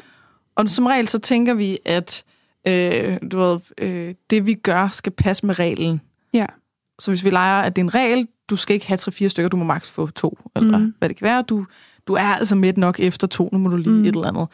Og 0.56 0.70
som 0.70 0.86
regel, 0.86 1.08
så 1.08 1.20
tænker 1.20 1.54
vi, 1.54 1.80
at 1.86 2.24
øh, 2.68 3.18
du 3.32 3.40
ved, 3.40 3.60
øh, 3.78 4.14
det 4.30 4.46
vi 4.46 4.54
gør, 4.54 4.90
skal 4.92 5.12
passe 5.12 5.46
med 5.46 5.60
reglen. 5.60 6.02
Ja. 6.34 6.46
Så 7.00 7.12
hvis 7.12 7.24
vi 7.26 7.30
leger, 7.30 7.62
at 7.62 7.76
det 7.76 7.82
er 7.82 7.86
en 7.86 7.96
regel, 7.96 8.28
du 8.50 8.56
skal 8.56 8.74
ikke 8.74 8.88
have 8.88 8.98
3-4 8.98 9.28
stykker, 9.28 9.50
du 9.50 9.58
må 9.58 9.64
maks 9.64 9.92
få 9.92 10.08
to, 10.12 10.38
eller 10.56 10.78
Mhm. 10.78 10.94
hvad 11.00 11.10
det 11.10 11.18
kan 11.18 11.26
være. 11.26 11.42
Du, 11.42 11.66
du 12.08 12.14
er 12.14 12.22
altså 12.36 12.56
midt 12.56 12.78
nok 12.78 13.00
efter 13.00 13.28
to, 13.28 13.50
nu 13.52 13.58
må 13.60 13.70
du 13.70 13.78
lige 13.78 13.90
mm. 13.90 14.06
Et 14.06 14.16
eller 14.16 14.28
andet. 14.28 14.48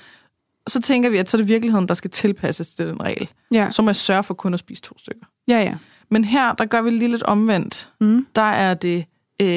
Så 0.68 0.82
tænker 0.82 1.10
vi, 1.10 1.18
at 1.18 1.30
så 1.30 1.38
er 1.38 1.40
det 1.40 1.48
virkeligheden, 1.48 1.88
der 1.88 1.94
skal 1.94 2.10
tilpasses 2.12 2.76
til 2.76 2.88
den 2.88 3.02
regel. 3.02 3.30
Ja, 3.52 3.70
må 3.82 3.90
jeg 3.90 3.96
sørge 3.96 4.24
for 4.24 4.34
kun 4.34 4.54
at 4.54 4.60
spise 4.60 4.82
to 4.82 4.98
stykker. 4.98 5.26
ja, 5.48 5.60
ja. 5.60 5.78
Men 6.14 6.24
her, 6.24 6.54
der 6.54 6.66
gør 6.66 6.82
vi 6.82 6.90
lige 6.90 7.12
lidt 7.12 7.24
omvendt. 7.24 7.92
Mm. 8.02 8.28
Der 8.36 8.42
er 8.42 8.74
det 8.74 9.06
øh, 9.42 9.48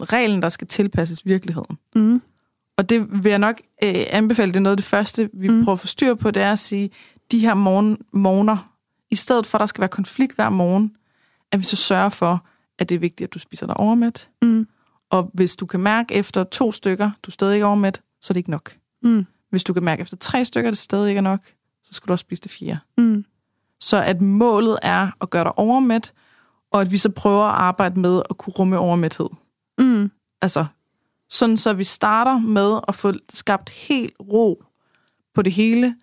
reglen, 0.00 0.42
der 0.42 0.48
skal 0.48 0.66
tilpasses 0.66 1.26
virkeligheden. 1.26 1.78
Mm. 1.94 2.22
Og 2.76 2.90
det 2.90 3.24
vil 3.24 3.30
jeg 3.30 3.38
nok 3.38 3.60
øh, 3.84 3.94
anbefale, 4.10 4.52
det 4.52 4.56
er 4.56 4.60
noget 4.60 4.72
af 4.72 4.76
det 4.76 4.86
første, 4.86 5.30
vi. 5.32 5.48
Mm. 5.48 5.64
prøver 5.64 5.74
at 5.76 5.80
få 5.80 5.86
styr 5.86 6.14
på, 6.14 6.30
det 6.30 6.42
er 6.42 6.52
at 6.52 6.58
sige, 6.58 6.90
de 7.30 7.38
her 7.38 7.54
morgen, 7.54 7.98
morgener, 8.12 8.74
i 9.10 9.16
stedet 9.16 9.46
for, 9.46 9.58
at 9.58 9.60
der 9.60 9.66
skal 9.66 9.80
være 9.80 9.88
konflikt 9.88 10.34
hver 10.34 10.48
morgen, 10.48 10.96
at 11.52 11.58
vi 11.58 11.64
så 11.64 11.76
sørger 11.76 12.08
for, 12.08 12.46
at 12.78 12.88
det 12.88 12.94
er 12.94 12.98
vigtigt, 12.98 13.28
at 13.28 13.34
du 13.34 13.38
spiser 13.38 13.66
dig 13.66 13.76
overmæt. 13.76 14.28
Mm. 14.42 14.68
Og 15.10 15.30
hvis 15.34 15.56
du 15.56 15.66
kan 15.66 15.80
mærke 15.80 16.14
efter 16.14 16.44
to 16.44 16.72
stykker, 16.72 17.10
du 17.22 17.28
er 17.28 17.32
stadig 17.32 17.54
ikke 17.54 17.66
overmæt, 17.66 18.02
så 18.20 18.30
er 18.30 18.34
det 18.34 18.40
ikke 18.40 18.50
nok. 18.50 18.76
Mm. 19.02 19.26
Hvis 19.54 19.64
du 19.64 19.72
kan 19.72 19.84
mærke 19.84 20.00
efter 20.00 20.16
tre 20.16 20.44
stykker, 20.44 20.70
det 20.70 20.78
stadig 20.78 21.08
ikke 21.08 21.18
er 21.18 21.22
nok, 21.22 21.40
så 21.84 21.94
skal 21.94 22.08
du 22.08 22.12
også 22.12 22.22
spise 22.22 22.42
det 22.42 22.50
fire. 22.50 22.78
Mm. 22.98 23.24
Så 23.80 23.96
at 23.96 24.20
målet 24.20 24.78
er 24.82 25.10
at 25.20 25.30
gøre 25.30 25.44
dig 25.44 25.58
overmæt, 25.58 26.12
og 26.72 26.80
at 26.80 26.90
vi 26.90 26.98
så 26.98 27.10
prøver 27.10 27.44
at 27.44 27.54
arbejde 27.54 28.00
med 28.00 28.22
at 28.30 28.36
kunne 28.38 28.54
rumme 28.58 28.78
overmæthed. 28.78 29.28
Mm. 29.78 30.10
Altså, 30.42 30.66
sådan 31.30 31.56
så 31.56 31.72
vi 31.72 31.84
starter 31.84 32.38
med 32.38 32.80
at 32.88 32.94
få 32.94 33.12
skabt 33.32 33.70
helt 33.70 34.14
ro 34.20 34.64
på 35.34 35.42
det 35.42 35.52
hele, 35.52 35.96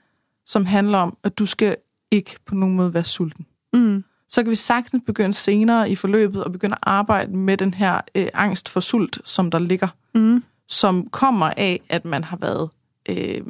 som 0.46 0.66
handler 0.66 0.98
om, 0.98 1.18
at 1.24 1.40
du 1.40 1.46
skal 1.46 1.76
ikke 2.12 2.36
på 2.46 2.56
nogen 2.56 2.76
måde 2.76 2.94
være 2.94 3.04
sulten. 3.04 3.46
Mm. 3.74 4.04
så 4.30 4.44
kan 4.44 4.50
vi 4.50 4.56
sagtens 4.56 5.04
begynde 5.06 5.34
senere 5.34 5.90
i 5.90 5.96
forløbet 5.96 6.44
og 6.44 6.52
begynde 6.52 6.74
at 6.76 6.80
arbejde 6.84 7.38
med 7.38 7.58
den 7.58 7.74
her 7.74 8.02
øh, 8.16 8.28
angst 8.34 8.70
for 8.70 8.80
sult, 8.80 9.20
som 9.26 9.52
der 9.52 9.60
ligger, 9.60 9.88
Mm. 10.16 10.44
som 10.68 11.10
kommer 11.10 11.46
af, 11.58 11.82
at 11.90 12.06
man 12.06 12.24
har 12.24 12.38
været 12.38 12.70
øh, 13.12 13.42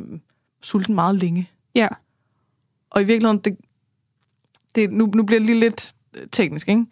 sulten 0.61 0.95
meget 0.95 1.15
længe. 1.15 1.49
Ja. 1.75 1.87
Og 2.89 3.01
i 3.01 3.05
virkeligheden, 3.05 3.39
det, 3.39 3.57
det, 4.75 4.91
nu, 4.91 5.05
nu 5.15 5.23
bliver 5.23 5.39
det 5.39 5.45
lige 5.45 5.59
lidt 5.59 5.93
øh, 6.17 6.27
teknisk, 6.31 6.69
ikke? 6.69 6.85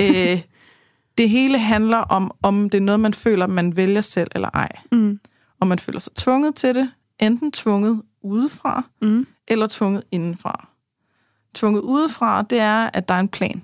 øh, 0.34 0.42
det 1.18 1.28
hele 1.30 1.58
handler 1.58 1.98
om, 1.98 2.30
om 2.42 2.70
det 2.70 2.78
er 2.78 2.82
noget, 2.82 3.00
man 3.00 3.14
føler, 3.14 3.46
man 3.46 3.76
vælger 3.76 4.00
selv 4.00 4.28
eller 4.34 4.50
ej. 4.54 4.68
Mm. 4.92 5.20
Og 5.60 5.66
man 5.66 5.78
føler 5.78 6.00
sig 6.00 6.12
tvunget 6.14 6.54
til 6.54 6.74
det, 6.74 6.90
enten 7.18 7.52
tvunget 7.52 8.02
udefra, 8.22 8.84
Mm. 9.02 9.26
eller 9.48 9.66
tvunget 9.70 10.04
indenfra. 10.12 10.68
Tvunget 11.54 11.80
udefra, 11.80 12.42
det 12.42 12.58
er, 12.58 12.90
at 12.92 13.08
der 13.08 13.14
er 13.14 13.20
en 13.20 13.28
plan. 13.28 13.62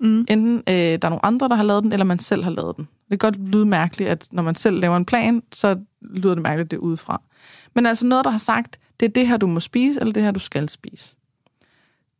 Mm. 0.00 0.18
Enten 0.18 0.56
øh, 0.56 0.74
der 0.74 0.98
er 1.02 1.08
nogle 1.08 1.26
andre, 1.26 1.48
der 1.48 1.54
har 1.54 1.62
lavet 1.62 1.82
den, 1.82 1.92
eller 1.92 2.04
man 2.04 2.18
selv 2.18 2.44
har 2.44 2.50
lavet 2.50 2.76
den. 2.76 2.88
Det 3.10 3.20
kan 3.20 3.32
godt 3.32 3.48
lyde 3.48 3.66
mærkeligt, 3.66 4.10
at 4.10 4.28
når 4.32 4.42
man 4.42 4.54
selv 4.54 4.80
laver 4.80 4.96
en 4.96 5.04
plan, 5.04 5.42
så 5.52 5.78
lyder 6.02 6.34
det 6.34 6.42
mærkeligt, 6.42 6.66
at 6.66 6.70
det 6.70 6.76
er 6.76 6.80
udefra. 6.80 7.22
Men 7.74 7.86
altså 7.86 8.06
noget, 8.06 8.24
der 8.24 8.30
har 8.30 8.38
sagt, 8.38 8.78
det 9.00 9.06
er 9.06 9.10
det 9.10 9.26
her, 9.26 9.36
du 9.36 9.46
må 9.46 9.60
spise, 9.60 10.00
eller 10.00 10.12
det 10.12 10.22
her, 10.22 10.30
du 10.30 10.40
skal 10.40 10.68
spise. 10.68 11.14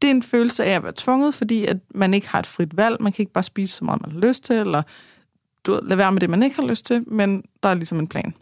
Det 0.02 0.10
er 0.10 0.14
en 0.14 0.22
følelse 0.22 0.64
af 0.64 0.76
at 0.76 0.82
være 0.82 0.92
tvunget, 0.96 1.34
fordi 1.34 1.64
at 1.64 1.76
man 1.94 2.14
ikke 2.14 2.28
har 2.28 2.38
et 2.38 2.46
frit 2.46 2.76
valg. 2.76 3.02
Man 3.02 3.12
kan 3.12 3.22
ikke 3.22 3.32
bare 3.32 3.44
spise 3.44 3.76
så 3.76 3.84
meget, 3.84 4.02
man 4.02 4.12
har 4.12 4.18
lyst 4.18 4.44
til, 4.44 4.56
eller 4.56 4.82
du 5.64 5.72
ved, 5.72 5.80
lade 5.82 5.98
være 5.98 6.12
med 6.12 6.20
det, 6.20 6.30
man 6.30 6.42
ikke 6.42 6.56
har 6.56 6.66
lyst 6.66 6.86
til, 6.86 7.12
men 7.12 7.44
der 7.62 7.68
er 7.68 7.74
ligesom 7.74 7.98
en 7.98 8.08
plan. 8.08 8.34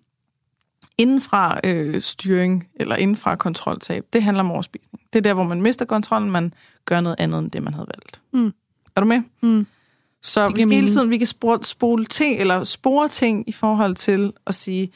Indenfra 0.99 1.61
øh, 1.65 2.03
styring, 2.03 2.69
eller 2.75 2.97
indenfra 2.97 3.37
kontroltab, 3.37 4.05
det 4.13 4.23
handler 4.23 4.43
om 4.43 4.51
overspisning. 4.51 5.01
Det 5.13 5.19
er 5.19 5.23
der, 5.23 5.35
hvor 5.35 5.43
man 5.43 5.63
mister 5.63 5.85
kontrollen, 5.85 6.31
man 6.31 6.55
gør 6.85 7.01
noget 7.01 7.17
andet, 7.19 7.39
end 7.39 7.51
det, 7.51 7.63
man 7.63 7.75
havde 7.75 7.89
valgt. 7.95 8.21
Mm. 8.33 8.53
Er 8.97 9.01
du 9.01 9.07
med? 9.07 9.23
Mm. 9.43 9.67
Så 10.23 10.49
vi 10.49 10.61
skal 10.61 10.73
hele 10.73 10.91
tiden 10.91 11.11
vi 11.11 11.19
kan 11.19 11.27
spore, 11.27 11.65
spole 11.65 12.05
ting, 12.05 12.41
eller 12.41 12.65
spore 12.65 13.09
ting 13.09 13.49
i 13.49 13.53
forhold 13.53 13.95
til 13.95 14.33
at 14.47 14.55
sige, 14.55 14.93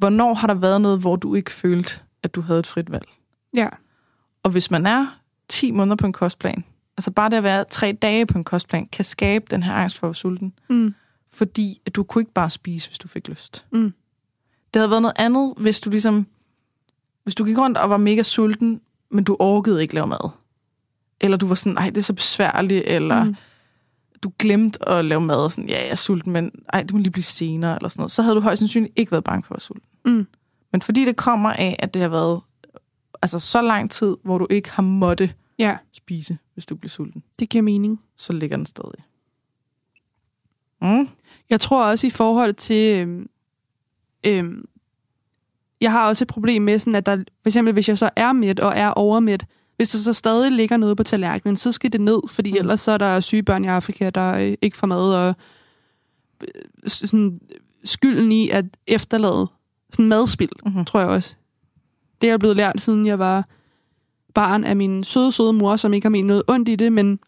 hvornår 0.00 0.34
har 0.34 0.46
der 0.46 0.54
været 0.54 0.80
noget, 0.80 0.98
hvor 1.00 1.16
du 1.16 1.34
ikke 1.34 1.52
følte, 1.52 2.00
at 2.22 2.34
du 2.34 2.40
havde 2.40 2.58
et 2.58 2.66
frit 2.66 2.90
valg? 2.92 3.08
Ja. 3.54 3.68
Og 4.42 4.50
hvis 4.50 4.70
man 4.70 4.86
er 4.86 5.06
10 5.48 5.70
måneder 5.70 5.96
på 5.96 6.06
en 6.06 6.12
kostplan, 6.12 6.64
altså 6.96 7.10
bare 7.10 7.30
det 7.30 7.36
at 7.36 7.42
være 7.42 7.64
tre 7.64 7.92
dage 7.92 8.26
på 8.26 8.38
en 8.38 8.44
kostplan, 8.44 8.86
kan 8.86 9.04
skabe 9.04 9.44
den 9.50 9.62
her 9.62 9.72
angst 9.74 9.98
for 9.98 10.08
at 10.08 10.16
sulten, 10.16 10.52
Mm. 10.70 10.94
fordi 11.32 11.80
at 11.86 11.94
du 11.94 12.02
kunne 12.02 12.22
ikke 12.22 12.32
bare 12.32 12.50
spise, 12.50 12.88
hvis 12.88 12.98
du 12.98 13.08
fik 13.08 13.28
lyst. 13.28 13.66
Mm. 13.72 13.92
Det 14.74 14.80
havde 14.80 14.90
været 14.90 15.02
noget 15.02 15.16
andet, 15.18 15.54
hvis 15.56 15.80
du 15.80 15.90
ligesom, 15.90 16.26
hvis 17.24 17.34
du 17.34 17.44
gik 17.44 17.58
rundt 17.58 17.78
og 17.78 17.90
var 17.90 17.96
mega 17.96 18.22
sulten, 18.22 18.80
men 19.10 19.24
du 19.24 19.36
orkede 19.38 19.82
ikke 19.82 19.94
lave 19.94 20.06
mad. 20.06 20.30
Eller 21.20 21.36
du 21.36 21.46
var 21.46 21.54
sådan, 21.54 21.72
nej, 21.74 21.86
det 21.90 21.96
er 21.96 22.02
så 22.02 22.12
besværligt, 22.14 22.84
eller 22.86 23.24
Mm. 23.24 23.34
Du 24.22 24.32
glemte 24.38 24.88
at 24.88 25.04
lave 25.04 25.20
mad, 25.20 25.36
og 25.36 25.52
sådan, 25.52 25.68
ja, 25.68 25.78
jeg 25.82 25.90
er 25.90 25.94
sulten, 25.94 26.32
men 26.32 26.50
ej, 26.72 26.82
det 26.82 26.92
må 26.92 26.98
lige 26.98 27.10
blive 27.10 27.22
senere, 27.24 27.76
eller 27.76 27.88
sådan 27.88 28.00
noget. 28.00 28.12
Så 28.12 28.22
havde 28.22 28.34
du 28.36 28.40
højst 28.40 28.58
sandsynligt 28.58 28.92
ikke 28.96 29.12
været 29.12 29.24
bange 29.24 29.42
for 29.42 29.54
at 29.54 29.56
være 29.56 29.60
sulten. 29.60 29.88
Mm. 30.04 30.26
Men 30.72 30.82
fordi 30.82 31.04
det 31.04 31.16
kommer 31.16 31.52
af, 31.52 31.76
at 31.78 31.94
det 31.94 32.02
har 32.02 32.08
været 32.08 32.40
altså 33.22 33.38
så 33.38 33.62
lang 33.62 33.90
tid, 33.90 34.16
hvor 34.24 34.38
du 34.38 34.46
ikke 34.50 34.70
har 34.70 34.82
måtte 34.82 35.32
Ja, 35.58 35.76
spise, 35.92 36.38
hvis 36.54 36.66
du 36.66 36.74
bliver 36.76 36.90
sulten, 36.90 37.22
det 37.38 37.48
giver 37.48 37.62
mening. 37.62 38.00
så 38.16 38.32
ligger 38.32 38.56
den 38.56 38.66
stadig. 38.66 39.04
Mm. 40.82 41.08
Jeg 41.50 41.60
tror 41.60 41.84
også 41.86 42.06
i 42.06 42.10
forhold 42.10 42.54
til... 42.54 43.00
Øhm, 43.00 43.28
øhm, 44.26 44.64
jeg 45.80 45.92
har 45.92 46.08
også 46.08 46.24
et 46.24 46.28
problem 46.28 46.62
med, 46.62 46.78
sådan, 46.78 46.94
at 46.94 47.06
der, 47.06 47.16
for 47.16 47.48
eksempel 47.48 47.72
hvis 47.72 47.88
jeg 47.88 47.98
så 47.98 48.10
er 48.16 48.32
mæt 48.32 48.60
og 48.60 48.72
er 48.76 48.88
overmæt, 48.90 49.46
hvis 49.80 49.88
der 49.90 49.98
så 49.98 50.12
stadig 50.12 50.52
ligger 50.52 50.76
noget 50.76 50.96
på 50.96 51.02
tallerkenen, 51.02 51.56
så 51.56 51.72
skal 51.72 51.92
det 51.92 52.00
ned, 52.00 52.20
fordi 52.28 52.50
Mm. 52.50 52.56
ellers 52.58 52.80
så 52.80 52.92
er 52.92 52.98
der 52.98 53.20
syge 53.20 53.42
børn 53.42 53.64
i 53.64 53.68
Afrika, 53.68 54.10
der 54.10 54.32
øh, 54.34 54.54
ikke 54.62 54.76
får 54.76 54.86
mad, 54.86 55.14
og 55.14 55.34
øh, 56.40 56.48
sådan, 56.86 57.40
skylden 57.84 58.32
i 58.32 58.48
at 58.50 58.64
efterlade 58.86 59.46
sådan 59.92 60.08
madspild, 60.08 60.50
Mm-hmm. 60.66 60.84
tror 60.84 61.00
jeg 61.00 61.08
også. 61.08 61.36
Det 62.20 62.26
er 62.26 62.32
jeg 62.32 62.38
blevet 62.40 62.56
lært, 62.56 62.80
siden 62.82 63.06
jeg 63.06 63.18
var 63.18 63.48
barn 64.34 64.64
af 64.64 64.76
min 64.76 65.04
søde, 65.04 65.32
søde 65.32 65.52
mor, 65.52 65.76
som 65.76 65.92
ikke 65.92 66.04
har 66.04 66.10
ment 66.10 66.26
noget 66.26 66.42
ondt 66.48 66.68
i 66.68 66.76
det, 66.76 66.92
men 66.92 67.18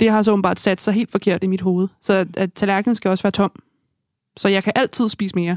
det 0.00 0.10
har 0.10 0.22
så 0.22 0.32
åbenbart 0.32 0.60
sat 0.60 0.80
sig 0.80 0.94
helt 0.94 1.10
forkert 1.10 1.44
i 1.44 1.46
mit 1.46 1.60
hoved. 1.60 1.88
Så 2.02 2.12
at, 2.12 2.36
at 2.36 2.52
tallerkenen 2.52 2.94
skal 2.94 3.08
også 3.10 3.22
være 3.22 3.30
tom. 3.30 3.52
Så 4.36 4.48
jeg 4.48 4.64
kan 4.64 4.72
altid 4.76 5.08
spise 5.08 5.34
mere. 5.34 5.56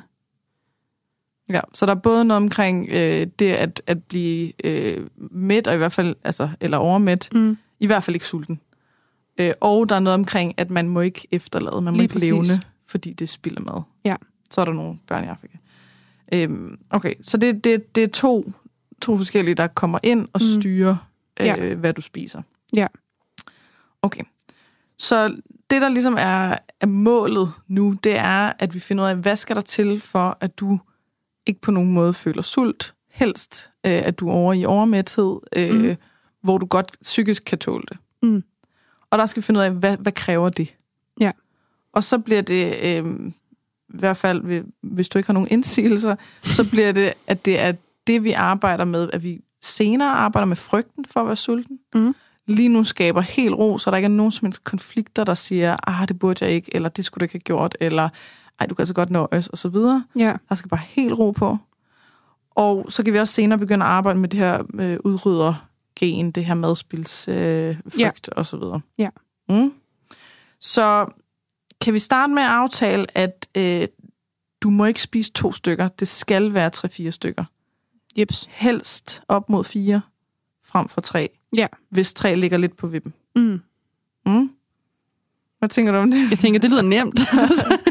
Ja, 1.51 1.61
så 1.73 1.85
der 1.85 1.91
er 1.91 1.99
både 1.99 2.25
noget 2.25 2.43
omkring 2.43 2.89
øh, 2.91 3.27
det 3.39 3.51
at, 3.51 3.81
at 3.87 4.03
blive 4.03 4.65
øh, 4.65 5.07
mæt, 5.31 5.67
og 5.67 5.73
i 5.73 5.77
hvert 5.77 5.91
fald, 5.91 6.15
altså, 6.23 6.49
eller 6.61 6.77
overmæt, 6.77 7.29
Mm. 7.33 7.57
i 7.79 7.85
hvert 7.85 8.03
fald 8.03 8.15
ikke 8.15 8.25
sulten. 8.27 8.59
Øh, 9.37 9.53
og 9.61 9.89
der 9.89 9.95
er 9.95 9.99
noget 9.99 10.13
omkring, 10.13 10.53
at 10.57 10.69
man 10.69 10.87
må 10.87 11.01
ikke 11.01 11.27
efterlade, 11.31 11.81
man 11.81 11.93
må 11.93 11.97
Lige 11.97 12.03
ikke 12.03 12.13
præcis. 12.13 12.29
levne, 12.29 12.61
fordi 12.87 13.13
det 13.13 13.29
spilder 13.29 13.61
mad. 13.61 13.81
Ja. 14.05 14.15
Så 14.51 14.61
er 14.61 14.65
der 14.65 14.73
nogle 14.73 14.99
børn 15.07 15.23
i 15.23 15.27
Afrika. 15.27 15.57
Øhm, 16.33 16.77
okay, 16.89 17.13
så 17.21 17.37
det, 17.37 17.63
det, 17.63 17.95
det 17.95 18.03
er 18.03 18.07
to, 18.07 18.51
to 19.01 19.17
forskellige, 19.17 19.55
der 19.55 19.67
kommer 19.67 19.99
ind 20.03 20.27
og 20.33 20.41
Mm. 20.43 20.61
styrer, 20.61 20.95
øh, 21.39 21.45
Ja. 21.45 21.73
hvad 21.75 21.93
du 21.93 22.01
spiser. 22.01 22.41
Ja. 22.73 22.87
Okay. 24.01 24.21
Så 24.99 25.27
det, 25.69 25.81
der 25.81 25.89
ligesom 25.89 26.15
er, 26.19 26.55
er 26.79 26.85
målet 26.85 27.51
nu, 27.67 27.95
det 28.03 28.17
er, 28.17 28.53
at 28.59 28.73
vi 28.73 28.79
finder 28.79 29.03
ud 29.03 29.09
af, 29.09 29.15
hvad 29.15 29.35
skal 29.35 29.55
der 29.55 29.61
til 29.61 30.01
for, 30.01 30.37
at 30.41 30.59
du 30.59 30.79
ikke 31.51 31.61
på 31.61 31.71
nogen 31.71 31.91
måde 31.91 32.13
føler 32.13 32.41
sult. 32.41 32.93
Helst, 33.11 33.69
øh, 33.85 33.91
at 33.91 34.19
du 34.19 34.29
er 34.29 34.33
over 34.33 34.53
i 34.53 34.65
overmæthed, 34.65 35.39
øh, 35.55 35.75
Mm. 35.75 35.95
hvor 36.43 36.57
du 36.57 36.65
godt 36.65 36.95
psykisk 37.01 37.43
kan 37.45 37.57
tåle 37.57 37.83
det. 37.89 37.97
Mm. 38.23 38.43
Og 39.09 39.17
der 39.17 39.25
skal 39.25 39.41
vi 39.41 39.45
finde 39.45 39.59
ud 39.59 39.63
af, 39.65 39.71
hvad, 39.71 39.97
hvad 39.97 40.11
kræver 40.11 40.49
det? 40.49 40.75
Ja. 41.19 41.31
Og 41.93 42.03
så 42.03 42.19
bliver 42.19 42.41
det, 42.41 42.75
øh, 42.83 43.05
i 43.93 43.97
hvert 43.99 44.17
fald 44.17 44.63
hvis 44.81 45.09
du 45.09 45.17
ikke 45.17 45.27
har 45.27 45.33
nogen 45.33 45.47
indsigelser, 45.51 46.15
så 46.43 46.69
bliver 46.69 46.91
det, 46.91 47.13
at 47.27 47.45
det 47.45 47.59
er 47.59 47.73
det, 48.07 48.23
vi 48.23 48.31
arbejder 48.31 48.85
med, 48.85 49.09
at 49.13 49.23
vi 49.23 49.41
senere 49.61 50.09
arbejder 50.09 50.45
med 50.45 50.55
frygten 50.55 51.05
for 51.05 51.19
at 51.19 51.27
være 51.27 51.35
sulten. 51.35 51.79
Mm. 51.93 52.15
Lige 52.47 52.69
nu 52.69 52.83
skaber 52.83 53.21
helt 53.21 53.53
ro, 53.55 53.77
så 53.77 53.91
der 53.91 53.97
ikke 53.97 54.05
er 54.05 54.09
nogen 54.09 54.31
som 54.31 54.45
helst 54.45 54.63
konflikter, 54.63 55.23
der 55.23 55.33
siger, 55.33 55.77
ah, 55.87 56.07
det 56.07 56.19
burde 56.19 56.45
jeg 56.45 56.53
ikke, 56.53 56.75
eller 56.75 56.89
det 56.89 57.05
skulle 57.05 57.19
du 57.19 57.23
ikke 57.25 57.33
have 57.33 57.39
gjort, 57.39 57.77
eller 57.79 58.09
ej, 58.61 58.67
du 58.67 58.75
kan 58.75 58.81
altså 58.81 58.93
godt 58.93 59.09
nøjes, 59.09 59.47
og 59.47 59.57
så 59.57 59.69
videre. 59.69 60.05
Ja. 60.15 60.33
Der 60.49 60.55
skal 60.55 60.69
bare 60.69 60.81
helt 60.83 61.13
ro 61.13 61.31
på. 61.31 61.57
Og 62.51 62.85
så 62.89 63.03
kan 63.03 63.13
vi 63.13 63.19
også 63.19 63.33
senere 63.33 63.59
begynde 63.59 63.85
at 63.85 63.91
arbejde 63.91 64.19
med 64.19 64.29
det 64.29 64.39
her 64.39 64.63
øh, 64.79 64.97
udryddergen, 65.03 66.31
det 66.31 66.45
her 66.45 66.53
madspilsfrygt 66.53 67.37
øh, 67.37 67.75
frygt 67.89 68.29
og 68.29 68.45
så 68.45 68.57
videre. 68.57 68.81
Ja. 68.97 69.09
Mm. 69.49 69.73
Så 70.59 71.05
kan 71.81 71.93
vi 71.93 71.99
starte 71.99 72.33
med 72.33 72.43
at 72.43 72.49
aftale, 72.49 73.17
at 73.17 73.47
øh, 73.57 73.87
du 74.61 74.69
må 74.69 74.85
ikke 74.85 75.01
spise 75.01 75.31
to 75.31 75.51
stykker. 75.51 75.87
Det 75.87 76.07
skal 76.07 76.53
være 76.53 76.69
tre-fire 76.69 77.11
stykker. 77.11 77.43
Jeps. 78.17 78.49
Helst 78.51 79.21
op 79.27 79.49
mod 79.49 79.63
fire, 79.63 80.01
frem 80.65 80.89
for 80.89 81.01
tre. 81.01 81.29
Ja. 81.55 81.67
Hvis 81.89 82.13
tre 82.13 82.35
ligger 82.35 82.57
lidt 82.57 82.77
på 82.77 82.87
vippen. 82.87 83.13
Mm. 83.35 83.61
Mm. 84.25 84.51
Hvad 85.59 85.69
tænker 85.69 85.91
du 85.91 85.97
om 85.97 86.11
det? 86.11 86.29
Jeg 86.29 86.39
tænker, 86.39 86.59
det 86.59 86.69
lyder 86.69 86.81
nemt. 86.81 87.19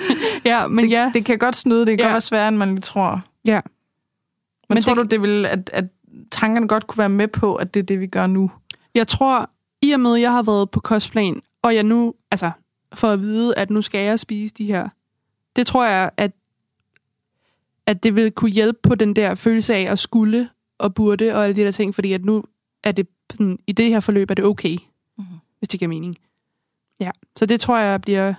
ja, 0.51 0.69
men 0.69 0.85
det, 0.85 0.91
ja. 0.91 1.11
det 1.15 1.25
kan 1.25 1.39
godt 1.39 1.57
snyde, 1.57 1.81
det 1.87 1.87
kan 1.87 1.99
Ja. 1.99 2.05
godt 2.05 2.13
være 2.13 2.21
sværere, 2.21 2.49
end 2.49 2.57
man 2.57 2.69
lige 2.69 2.81
tror. 2.81 3.25
Ja. 3.45 3.61
Men, 4.69 4.75
Men 4.75 4.83
tror 4.83 4.95
det- 4.95 5.03
du, 5.03 5.09
det 5.09 5.23
vil, 5.23 5.47
at, 5.47 5.71
at 5.73 5.85
tankerne 6.31 6.69
godt 6.69 6.87
kunne 6.87 6.99
være 6.99 7.09
med 7.09 7.29
på, 7.29 7.55
at 7.55 7.75
det 7.75 7.81
er 7.81 7.85
det, 7.85 8.01
vi 8.01 8.07
gør 8.07 8.27
nu? 8.27 8.51
Jeg 8.95 9.09
tror, 9.09 9.51
i 9.83 9.91
og 9.91 10.01
med, 10.01 10.15
at 10.15 10.21
jeg 10.21 10.33
har 10.33 10.43
været 10.43 10.71
på 10.71 10.81
kostplan, 10.81 11.43
og 11.63 11.75
jeg 11.75 11.83
nu, 11.83 12.15
altså, 12.31 12.51
for 12.95 13.09
at 13.09 13.21
vide, 13.21 13.55
at 13.59 13.71
nu 13.71 13.83
skal 13.83 14.01
jeg 14.05 14.21
spise 14.21 14.55
de 14.55 14.65
her, 14.67 14.89
det 15.57 15.67
tror 15.67 15.87
jeg, 15.87 16.11
at, 16.17 16.33
at 17.87 18.03
det 18.03 18.15
vil 18.15 18.33
kunne 18.33 18.51
hjælpe 18.51 18.79
på 18.83 18.95
den 18.95 19.17
der 19.17 19.35
følelse 19.35 19.75
af 19.75 19.83
at 19.93 19.99
skulle 19.99 20.49
og 20.79 20.95
burde 20.95 21.35
og 21.35 21.45
alle 21.45 21.57
de 21.57 21.61
der 21.61 21.71
ting, 21.71 21.95
fordi 21.95 22.13
at 22.13 22.25
nu 22.25 22.45
er 22.85 22.93
det 22.93 23.07
sådan, 23.31 23.59
i 23.67 23.73
det 23.73 23.89
her 23.89 24.01
forløb 24.01 24.31
er 24.31 24.35
det 24.35 24.45
okay, 24.45 24.77
Mhm. 25.19 25.27
hvis 25.59 25.69
det 25.69 25.79
giver 25.81 25.89
mening. 25.89 26.17
Ja, 27.01 27.11
så 27.37 27.47
det 27.47 27.61
tror 27.61 27.79
jeg 27.79 28.01
bliver 28.01 28.35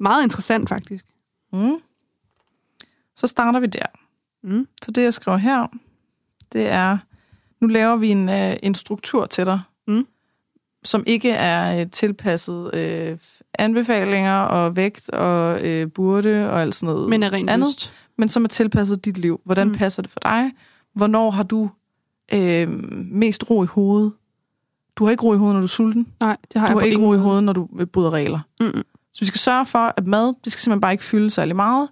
meget 0.00 0.22
interessant 0.22 0.68
faktisk. 0.68 1.04
Mm. 1.52 1.76
Så 3.16 3.26
starter 3.26 3.60
vi 3.60 3.66
der. 3.66 3.86
Mm. 4.42 4.68
Så 4.82 4.90
det, 4.90 5.02
jeg 5.02 5.14
skriver 5.14 5.36
her, 5.38 5.66
det 6.52 6.68
er, 6.68 6.98
nu 7.60 7.66
laver 7.66 7.96
vi 7.96 8.08
en, 8.10 8.28
øh, 8.28 8.56
en 8.62 8.74
struktur 8.74 9.26
til 9.26 9.46
dig, 9.46 9.60
Mm. 9.86 10.06
som 10.84 11.04
ikke 11.06 11.30
er 11.30 11.80
øh, 11.80 11.90
tilpasset 11.90 12.74
øh, 12.74 13.18
anbefalinger 13.58 14.34
og 14.40 14.76
vægt 14.76 15.10
og 15.10 15.66
øh, 15.68 15.88
burde 15.90 16.50
og 16.50 16.60
alt 16.62 16.74
sådan 16.74 16.94
noget. 16.94 17.08
Men 17.08 17.22
er 17.22 17.32
rent 17.32 17.50
andet, 17.50 17.68
lyst. 17.68 17.92
men 18.18 18.28
som 18.28 18.44
er 18.44 18.48
tilpasset 18.48 19.04
dit 19.04 19.18
liv. 19.18 19.40
Hvordan 19.44 19.66
Mm. 19.66 19.72
mm. 19.72 19.78
passer 19.78 20.02
det 20.02 20.10
for 20.10 20.20
dig? 20.20 20.50
Hvornår 20.94 21.30
har 21.30 21.42
du 21.42 21.70
øh, 22.34 22.68
mest 23.12 23.50
ro 23.50 23.62
i 23.62 23.66
hovedet? 23.66 24.12
Du 24.96 25.04
har 25.04 25.10
ikke 25.10 25.22
ro 25.22 25.34
i 25.34 25.36
hovedet, 25.36 25.54
når 25.54 25.60
du 25.60 25.64
er 25.64 25.68
sulten. 25.68 26.06
Nej, 26.20 26.36
det 26.52 26.60
har 26.60 26.68
Du 26.68 26.72
jeg 26.72 26.78
har 26.80 26.86
ikke 26.86 27.02
ro 27.02 27.14
i 27.14 27.18
hovedet, 27.18 27.44
når 27.44 27.52
du 27.52 27.68
øh, 27.78 27.86
bryder 27.86 28.10
regler. 28.10 28.40
Mm-mm. 28.60 28.82
Så 29.20 29.24
vi 29.24 29.26
skal 29.26 29.38
sørge 29.38 29.66
for, 29.66 29.94
at 29.96 30.06
mad, 30.06 30.34
det 30.44 30.52
skal 30.52 30.60
simpelthen 30.62 30.80
bare 30.80 30.92
ikke 30.92 31.04
fylde 31.04 31.30
særlig 31.30 31.56
meget. 31.56 31.88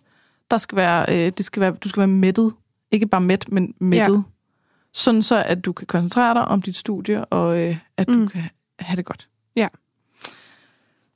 Der 0.51 0.59
skal 0.59 0.77
være, 0.77 1.07
øh, 1.09 1.33
det 1.37 1.45
skal 1.45 1.61
være, 1.61 1.71
du 1.71 1.89
skal 1.89 2.01
være 2.01 2.09
mættet. 2.09 2.55
Ikke 2.91 3.07
bare 3.07 3.21
mæt, 3.21 3.45
men 3.53 3.75
mættet. 3.81 4.15
Ja. 4.17 4.23
Sådan 4.93 5.23
så, 5.23 5.43
at 5.47 5.65
du 5.65 5.73
kan 5.73 5.87
koncentrere 5.87 6.35
dig 6.35 6.45
om 6.45 6.63
dit 6.63 6.77
studie, 6.77 7.25
og 7.25 7.59
øh, 7.61 7.77
at 7.97 8.09
du 8.09 8.13
Mm. 8.13 8.29
kan 8.29 8.43
have 8.79 8.97
det 8.97 9.05
godt. 9.05 9.29
Ja. 9.57 9.69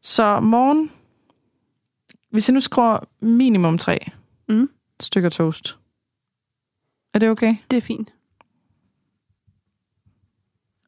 Så 0.02 0.40
morgen, 0.40 0.90
hvis 2.30 2.48
jeg 2.48 2.54
nu 2.54 2.60
skruer 2.60 2.98
minimum 3.20 3.78
tre 3.78 3.98
Mm. 4.48 4.70
stykker 5.00 5.28
toast, 5.30 5.78
er 7.14 7.18
det 7.18 7.30
okay? 7.30 7.56
Det 7.70 7.76
er 7.76 7.80
fint. 7.80 8.12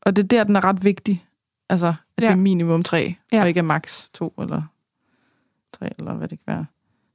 Og 0.02 0.16
det 0.16 0.22
er 0.22 0.26
der, 0.28 0.44
den 0.44 0.56
er 0.56 0.64
ret 0.64 0.84
vigtig. 0.84 1.26
Altså, 1.68 1.86
at 1.86 1.94
ja. 2.22 2.26
Det 2.26 2.32
er 2.32 2.36
minimum 2.36 2.82
tre, 2.82 3.14
ja. 3.32 3.40
Og 3.42 3.48
ikke 3.48 3.58
er 3.58 3.62
max 3.64 4.10
to 4.10 4.34
eller 4.38 4.62
tre, 5.74 5.90
eller 5.98 6.14
hvad 6.14 6.28
det 6.28 6.38
kan 6.38 6.54
være. 6.54 6.66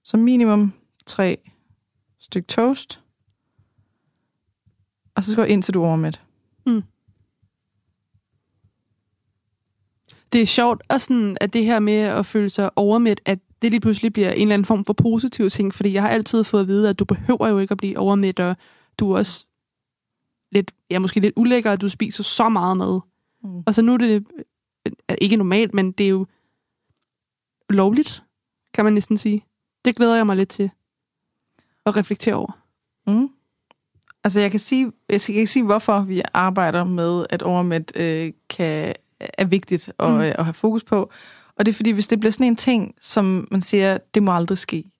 Så 0.03 0.17
minimum 0.17 0.73
tre 1.05 1.37
styk 2.19 2.47
toast. 2.47 3.01
Og 5.15 5.23
så 5.23 5.31
skal 5.31 5.41
jeg 5.41 5.49
ind 5.49 5.63
til 5.63 5.73
du 5.73 5.83
er 5.83 5.87
overmæt. 5.87 6.21
Det 10.33 10.41
er 10.41 10.45
sjovt, 10.45 10.83
og 10.89 11.01
sådan, 11.01 11.37
at 11.41 11.53
det 11.53 11.65
her 11.65 11.79
med 11.79 11.93
at 11.93 12.25
føle 12.25 12.49
sig 12.49 12.69
overmæt, 12.75 13.21
at 13.25 13.39
det 13.61 13.71
lige 13.71 13.81
pludselig 13.81 14.13
bliver 14.13 14.31
en 14.31 14.41
eller 14.41 14.53
anden 14.53 14.65
form 14.65 14.85
for 14.85 14.93
positiv 14.93 15.49
ting, 15.49 15.73
fordi 15.73 15.93
jeg 15.93 16.01
har 16.01 16.09
altid 16.09 16.43
fået 16.43 16.61
at 16.61 16.67
vide, 16.67 16.89
at 16.89 16.99
du 16.99 17.05
behøver 17.05 17.47
jo 17.47 17.57
ikke 17.59 17.71
at 17.71 17.77
blive 17.77 17.99
overmæt, 17.99 18.39
og 18.39 18.55
du 18.99 19.11
er 19.11 19.17
også 19.17 19.45
lidt, 20.51 20.71
ja, 20.89 20.99
måske 20.99 21.19
lidt 21.19 21.33
ulækker, 21.35 21.71
at 21.71 21.81
du 21.81 21.89
spiser 21.89 22.23
så 22.23 22.49
meget 22.49 22.77
mad. 22.77 22.99
Mm. 23.43 23.63
Og 23.65 23.75
så 23.75 23.81
nu 23.81 23.93
er 23.93 23.97
det 23.97 24.25
øh, 24.85 24.93
ikke 25.21 25.35
normalt, 25.35 25.73
men 25.73 25.91
det 25.91 26.05
er 26.05 26.09
jo 26.09 26.25
lovligt, 27.69 28.23
kan 28.73 28.83
man 28.83 28.93
næsten 28.93 29.17
sige. 29.17 29.45
Det 29.85 29.95
glæder 29.95 30.15
jeg 30.15 30.25
mig 30.25 30.37
lidt 30.37 30.49
til 30.49 30.71
at 31.85 31.95
reflektere 31.97 32.35
over. 32.35 32.51
Mm. 33.07 33.29
Altså, 34.23 34.39
jeg 34.39 34.51
kan 34.51 34.59
sige, 34.59 34.91
jeg 35.09 35.21
skal 35.21 35.35
ikke 35.35 35.47
sige, 35.47 35.63
hvorfor 35.63 35.99
vi 36.01 36.21
arbejder 36.33 36.83
med, 36.83 37.25
at 37.29 37.41
overmæt 37.41 37.91
øh, 37.95 38.33
kan, 38.49 38.93
er 39.19 39.45
vigtigt 39.45 39.91
at, 39.99 40.09
Mm. 40.09 40.15
mm. 40.15 40.21
at 40.21 40.43
have 40.43 40.53
fokus 40.53 40.83
på. 40.83 41.11
Og 41.55 41.65
det 41.65 41.71
er 41.71 41.75
fordi, 41.75 41.91
hvis 41.91 42.07
det 42.07 42.19
bliver 42.19 42.31
sådan 42.31 42.47
en 42.47 42.55
ting, 42.55 42.95
som 43.01 43.47
man 43.51 43.61
siger, 43.61 43.97
det 44.13 44.23
må 44.23 44.35
aldrig 44.35 44.57
ske. 44.57 44.91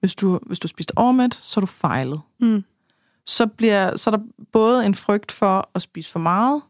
Hvis 0.00 0.14
du, 0.14 0.40
hvis 0.46 0.58
du 0.58 0.68
spiste 0.68 0.98
overmæt, 0.98 1.34
så 1.42 1.60
er 1.60 1.62
du 1.62 1.66
fejlet. 1.66 2.20
Mm. 2.40 2.64
Så, 3.26 3.46
bliver, 3.46 3.96
så 3.96 4.10
er 4.10 4.16
der 4.16 4.22
både 4.52 4.86
en 4.86 4.94
frygt 4.94 5.32
for 5.32 5.68
at 5.74 5.82
spise 5.82 6.10
for 6.10 6.18
meget, 6.18 6.62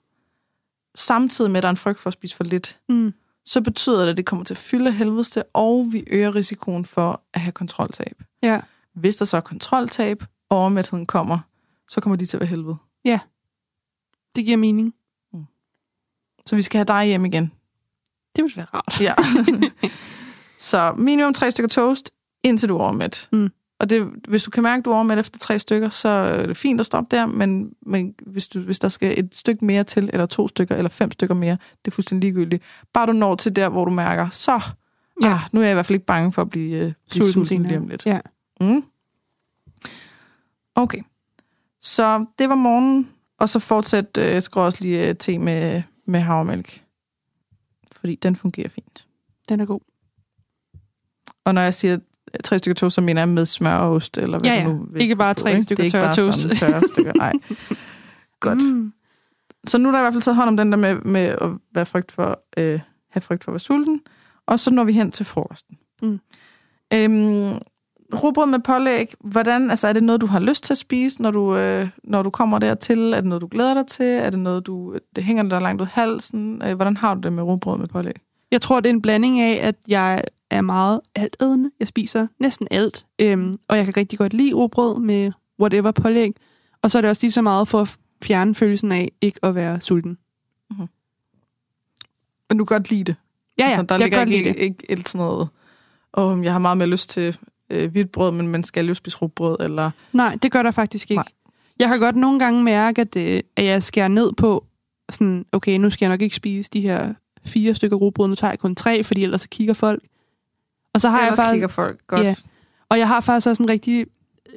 samtidig 0.94 1.50
med, 1.50 1.58
at 1.58 1.62
der 1.62 1.68
er 1.68 1.70
en 1.70 1.76
frygt 1.76 2.00
for 2.00 2.10
at 2.10 2.14
spise 2.14 2.36
for 2.36 2.44
lidt. 2.44 2.78
Mm. 2.88 3.14
Så 3.44 3.60
betyder 3.60 4.02
det, 4.02 4.10
at 4.10 4.16
det 4.16 4.26
kommer 4.26 4.44
til 4.44 4.54
at 4.54 4.58
fylde 4.58 4.86
af 4.86 4.94
helvedes 4.94 5.30
til, 5.30 5.42
og 5.52 5.88
vi 5.92 6.04
øger 6.10 6.34
risikoen 6.34 6.84
for 6.84 7.22
at 7.34 7.40
have 7.40 7.52
kontroltab. 7.52 8.22
Ja. 8.42 8.60
Hvis 8.94 9.16
der 9.16 9.24
så 9.24 9.36
er 9.36 9.40
kontroltab, 9.40 10.22
og 10.48 10.58
overmætheden 10.58 11.06
kommer, 11.06 11.38
så 11.88 12.00
kommer 12.00 12.16
de 12.16 12.26
til 12.26 12.36
at 12.36 12.40
være 12.40 12.48
helvede. 12.48 12.76
Det 14.36 14.44
giver 14.44 14.56
mening. 14.56 14.94
Så 16.46 16.56
vi 16.56 16.62
skal 16.62 16.78
have 16.78 16.98
dig 16.98 17.06
hjem 17.06 17.24
igen. 17.24 17.52
Det 18.36 18.44
ville 18.44 18.56
være 18.56 18.66
rart. 18.74 19.00
Ja. 19.00 19.14
så 20.70 20.94
minimum 20.98 21.34
tre 21.34 21.50
stykker 21.50 21.68
toast, 21.68 22.10
indtil 22.44 22.68
du 22.68 22.76
er 22.76 22.80
overmæt. 22.80 23.28
Mm. 23.32 23.50
Og 23.82 23.90
det, 23.90 24.08
hvis 24.28 24.42
du 24.44 24.50
kan 24.50 24.62
mærke, 24.62 24.78
at 24.78 24.84
du 24.84 24.90
er 24.90 24.94
overmæt 24.94 25.18
efter 25.18 25.38
tre 25.38 25.58
stykker, 25.58 25.88
så 25.88 26.08
er 26.08 26.46
det 26.46 26.56
fint 26.56 26.80
at 26.80 26.86
stoppe 26.86 27.16
der, 27.16 27.26
men, 27.26 27.72
men 27.86 28.14
hvis, 28.26 28.48
du, 28.48 28.60
hvis 28.60 28.78
der 28.78 28.88
skal 28.88 29.18
et 29.18 29.36
stykke 29.36 29.64
mere 29.64 29.84
til, 29.84 30.10
eller 30.12 30.26
to 30.26 30.48
stykker, 30.48 30.76
eller 30.76 30.88
fem 30.88 31.10
stykker 31.10 31.34
mere, 31.34 31.56
det 31.84 31.90
er 31.90 31.94
fuldstændig 31.94 32.26
ligegyldigt. 32.26 32.62
Bare 32.92 33.06
du 33.06 33.12
når 33.12 33.34
til 33.34 33.56
der, 33.56 33.68
hvor 33.68 33.84
du 33.84 33.90
mærker, 33.90 34.28
så 34.28 34.60
Ja. 35.22 35.32
ah, 35.32 35.40
nu 35.52 35.60
er 35.60 35.64
jeg 35.64 35.72
i 35.72 35.74
hvert 35.74 35.86
fald 35.86 35.94
ikke 35.94 36.06
bange 36.06 36.32
for 36.32 36.42
at 36.42 36.50
blive, 36.50 36.76
øh, 36.76 36.92
blive 37.10 37.24
sulten, 37.24 37.46
sulten 37.46 37.66
lige 37.66 37.78
om 37.78 37.88
lidt. 37.88 38.06
Ja. 38.06 38.20
Mm. 38.60 38.84
Okay. 40.74 41.02
Så 41.80 42.26
det 42.38 42.48
var 42.48 42.54
morgen, 42.54 43.10
og 43.38 43.48
så 43.48 43.58
fortsæt, 43.58 44.16
øh, 44.18 44.24
jeg 44.24 44.42
skal 44.42 44.60
også 44.60 44.78
lige 44.84 45.08
øh, 45.08 45.16
te 45.16 45.38
med, 45.38 45.82
med 46.06 46.20
havremælk. 46.20 46.84
Fordi 47.96 48.14
den 48.14 48.36
fungerer 48.36 48.68
fint. 48.68 49.06
Den 49.48 49.60
er 49.60 49.64
god. 49.64 49.80
Og 51.44 51.54
når 51.54 51.60
jeg 51.60 51.74
siger 51.74 51.98
tre 52.44 52.58
stykker 52.58 52.74
toast, 52.74 52.94
så 52.94 53.00
mener 53.00 53.24
med 53.24 53.46
smør 53.46 53.74
og 53.76 53.92
ost, 53.92 54.18
eller 54.18 54.38
hvad 54.38 54.50
Ja, 54.50 54.56
du 54.64 54.68
ja. 54.70 54.74
nu 54.76 54.86
vil 54.90 55.02
Ikke 55.02 55.16
bare 55.16 55.34
tre 55.34 55.50
ikke? 55.50 55.62
stykker 55.62 55.84
er 55.84 55.88
tørre 55.88 56.14
toast. 56.14 56.38
sådan 56.38 56.56
tørre 56.56 56.82
stykker, 56.92 57.12
nej. 57.12 57.32
Godt. 58.40 58.58
Mm. 58.58 58.92
Så 59.66 59.78
nu 59.78 59.88
er 59.88 59.92
der 59.92 59.98
i 59.98 60.02
hvert 60.02 60.12
fald 60.14 60.22
taget 60.22 60.36
hånd 60.36 60.48
om 60.48 60.56
den 60.56 60.72
der 60.72 60.78
med, 60.78 60.94
med 60.94 61.20
at 61.20 61.50
være 61.74 61.86
frygt 61.86 62.12
for, 62.12 62.40
øh, 62.56 62.80
have 63.10 63.20
frygt 63.20 63.44
for 63.44 63.50
at 63.50 63.52
være 63.52 63.58
sulten. 63.60 64.00
Og 64.46 64.60
så 64.60 64.70
når 64.70 64.84
vi 64.84 64.92
hen 64.92 65.10
til 65.12 65.26
frokosten. 65.26 65.78
Mm. 66.02 66.20
Øhm, 66.94 67.58
rugbrød 68.14 68.46
med 68.46 68.58
pålæg, 68.58 69.14
hvordan, 69.20 69.70
altså 69.70 69.88
er 69.88 69.92
det 69.92 70.02
noget, 70.02 70.20
du 70.20 70.26
har 70.26 70.40
lyst 70.40 70.64
til 70.64 70.74
at 70.74 70.78
spise, 70.78 71.22
når 71.22 71.30
du, 71.30 71.56
øh, 71.56 71.88
når 72.04 72.22
du 72.22 72.30
kommer 72.30 72.58
dertil? 72.58 72.98
Er 73.12 73.20
det 73.20 73.24
noget, 73.24 73.42
du 73.42 73.48
glæder 73.50 73.74
dig 73.74 73.86
til? 73.86 74.06
Er 74.06 74.30
det 74.30 74.38
noget, 74.38 74.66
du, 74.66 74.96
det 75.16 75.24
hænger 75.24 75.42
der 75.42 75.60
langt 75.60 75.80
ud 75.82 75.86
af 75.86 75.90
halsen? 75.92 76.62
Øh, 76.66 76.74
hvordan 76.76 76.96
har 76.96 77.14
du 77.14 77.20
det 77.20 77.32
med 77.32 77.42
rugbrød 77.42 77.78
med 77.78 77.88
pålæg? 77.88 78.14
Jeg 78.50 78.60
tror, 78.60 78.80
det 78.80 78.86
er 78.90 78.94
en 78.94 79.02
blanding 79.02 79.40
af, 79.40 79.60
at 79.68 79.74
jeg 79.88 80.22
er 80.52 80.60
meget 80.60 81.00
altædende. 81.14 81.70
Jeg 81.80 81.88
spiser 81.88 82.26
næsten 82.38 82.68
alt. 82.70 83.06
Øhm, 83.18 83.58
og 83.68 83.76
jeg 83.76 83.84
kan 83.84 83.96
rigtig 83.96 84.18
godt 84.18 84.32
lide 84.32 84.52
rugbrød 84.52 85.00
med 85.00 85.32
whatever 85.60 85.90
pålæg. 85.90 86.32
Og 86.82 86.90
så 86.90 86.98
er 86.98 87.02
det 87.02 87.10
også 87.10 87.22
lige 87.22 87.32
så 87.32 87.42
meget 87.42 87.68
for 87.68 87.80
at 87.80 87.96
fjerne 88.22 88.54
følelsen 88.54 88.92
af 88.92 89.12
ikke 89.20 89.38
at 89.42 89.54
være 89.54 89.80
sulten. 89.80 90.18
Men 92.48 92.58
du 92.58 92.64
kan 92.64 92.74
godt 92.74 92.90
lide 92.90 93.04
det? 93.04 93.16
Ja, 93.58 93.64
ja, 93.64 93.70
altså, 93.70 93.82
der 93.82 93.94
jeg 93.94 94.00
ligger 94.00 94.18
kan 94.18 94.26
godt 94.26 94.34
ikke, 94.34 94.48
lide 94.48 94.54
det. 94.54 94.62
ikke, 94.62 94.84
ikke 94.88 95.10
sådan 95.10 95.26
noget, 95.26 95.48
oh, 96.12 96.44
jeg 96.44 96.52
har 96.52 96.58
meget 96.58 96.78
mere 96.78 96.88
lyst 96.88 97.10
til 97.10 97.38
øh, 97.70 97.90
hvidt 97.90 98.12
brød, 98.12 98.32
men 98.32 98.48
man 98.48 98.64
skal 98.64 98.86
jo 98.86 98.94
spise 98.94 99.16
rugbrød, 99.16 99.56
eller... 99.60 99.90
Nej, 100.12 100.38
det 100.42 100.52
gør 100.52 100.62
der 100.62 100.70
faktisk 100.70 101.10
ikke. 101.10 101.18
Nej. 101.18 101.28
Jeg 101.78 101.88
kan 101.88 102.00
godt 102.00 102.16
nogle 102.16 102.38
gange 102.38 102.62
mærke, 102.62 103.00
at, 103.00 103.14
det, 103.14 103.42
at 103.56 103.64
jeg 103.64 103.82
skærer 103.82 104.08
ned 104.08 104.32
på, 104.32 104.64
sådan, 105.10 105.44
okay, 105.52 105.78
nu 105.78 105.90
skal 105.90 106.06
jeg 106.06 106.10
nok 106.10 106.22
ikke 106.22 106.36
spise 106.36 106.70
de 106.72 106.80
her 106.80 107.14
fire 107.44 107.74
stykker 107.74 107.96
rugbrød, 107.96 108.28
nu 108.28 108.34
tager 108.34 108.50
jeg 108.50 108.58
kun 108.58 108.74
tre, 108.74 109.04
fordi 109.04 109.22
ellers 109.22 109.40
så 109.40 109.48
kigger 109.48 109.74
folk. 109.74 110.02
Og 110.94 111.00
så 111.00 111.08
har 111.08 111.18
Ellers 111.18 111.30
jeg 111.30 111.36
faktisk, 111.36 111.52
kigger 111.52 111.68
folk 111.68 112.06
godt. 112.06 112.22
Ja. 112.22 112.34
Og 112.88 112.98
jeg 112.98 113.08
har 113.08 113.20
faktisk 113.20 113.46
også 113.46 113.62
en 113.62 113.68
rigtig... 113.68 114.06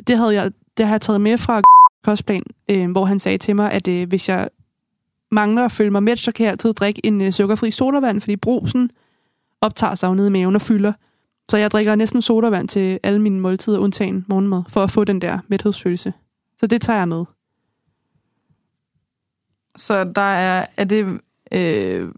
Det, 0.08 0.18
havde 0.18 0.34
jeg, 0.34 0.52
det 0.78 0.86
har 0.86 0.94
jeg 0.94 1.02
taget 1.02 1.22
med 1.22 1.38
fra 1.38 1.62
kostplan, 2.04 2.44
øh, 2.70 2.92
hvor 2.92 3.06
han 3.06 3.20
sagde 3.20 3.38
til 3.38 3.56
mig, 3.56 3.72
at 3.72 3.88
øh, 3.88 4.08
hvis 4.08 4.30
jeg 4.30 4.50
mangler 5.32 5.66
at 5.66 5.72
følge 5.72 5.92
mig 5.92 6.04
mæt, 6.04 6.20
så 6.20 6.32
kan 6.32 6.44
jeg 6.44 6.52
altid 6.52 6.74
drikke 6.74 7.06
en 7.06 7.22
øh, 7.22 7.32
sukkerfri 7.32 7.72
sodavand, 7.72 8.22
fordi 8.22 8.36
brusen 8.36 8.90
optager 9.62 9.96
sig 9.96 10.08
jo 10.08 10.14
ned 10.14 10.28
i 10.28 10.32
maven 10.32 10.56
og 10.56 10.62
fylder. 10.62 10.94
Så 11.50 11.58
jeg 11.58 11.72
drikker 11.72 11.96
næsten 11.96 12.22
sodavand 12.22 12.68
til 12.68 13.00
alle 13.04 13.22
mine 13.22 13.40
måltider, 13.40 13.80
undtagen 13.80 14.26
morgenmad, 14.30 14.64
for 14.70 14.84
at 14.84 14.92
få 14.92 15.04
den 15.04 15.22
der 15.22 15.40
mæthedsfølelse. 15.48 16.14
Så 16.60 16.68
det 16.68 16.82
tager 16.82 17.00
jeg 17.00 17.08
med. 17.08 17.26
Så 19.78 20.04
der 20.04 20.22
er, 20.22 20.66
er 20.78 20.84
det 20.84 21.20
øh, 21.52 22.12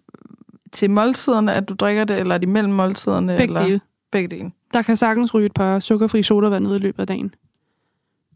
til 0.72 0.92
måltiderne, 0.92 1.54
at 1.54 1.70
du 1.70 1.74
drikker 1.74 2.04
det, 2.04 2.20
eller 2.20 2.36
er 2.36 2.40
det 2.40 2.50
mellem 2.50 2.74
måltiderne? 2.74 3.38
Begge 3.38 3.44
eller? 3.44 3.62
dele. 3.66 3.82
Begge 4.12 4.28
dele. 4.38 4.52
Der 4.74 4.82
kan 4.82 4.98
sagtens 4.98 5.34
ryge 5.34 5.46
et 5.46 5.54
par 5.54 5.80
sukkerfri 5.80 6.24
sodavand 6.24 6.64
ned 6.66 6.76
i 6.76 6.80
løbet 6.80 7.00
af 7.00 7.08
dagen. 7.08 7.36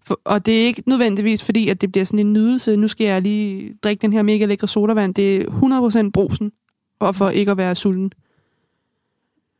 For, 0.05 0.21
og 0.23 0.45
det 0.45 0.61
er 0.61 0.65
ikke 0.65 0.83
nødvendigvis 0.85 1.43
fordi, 1.45 1.69
at 1.69 1.81
det 1.81 1.91
bliver 1.91 2.05
sådan 2.05 2.19
en 2.19 2.33
nydelse. 2.33 2.75
Nu 2.77 2.87
skal 2.87 3.05
jeg 3.07 3.21
lige 3.21 3.73
drikke 3.83 4.01
den 4.01 4.13
her 4.13 4.21
mega 4.21 4.45
lækre 4.45 4.67
sodavand. 4.67 5.13
Det 5.15 5.35
er 5.41 6.05
100% 6.07 6.09
brusen, 6.11 6.51
og 6.99 7.15
for 7.15 7.29
ikke 7.29 7.51
at 7.51 7.57
være 7.57 7.75
sulten. 7.75 8.11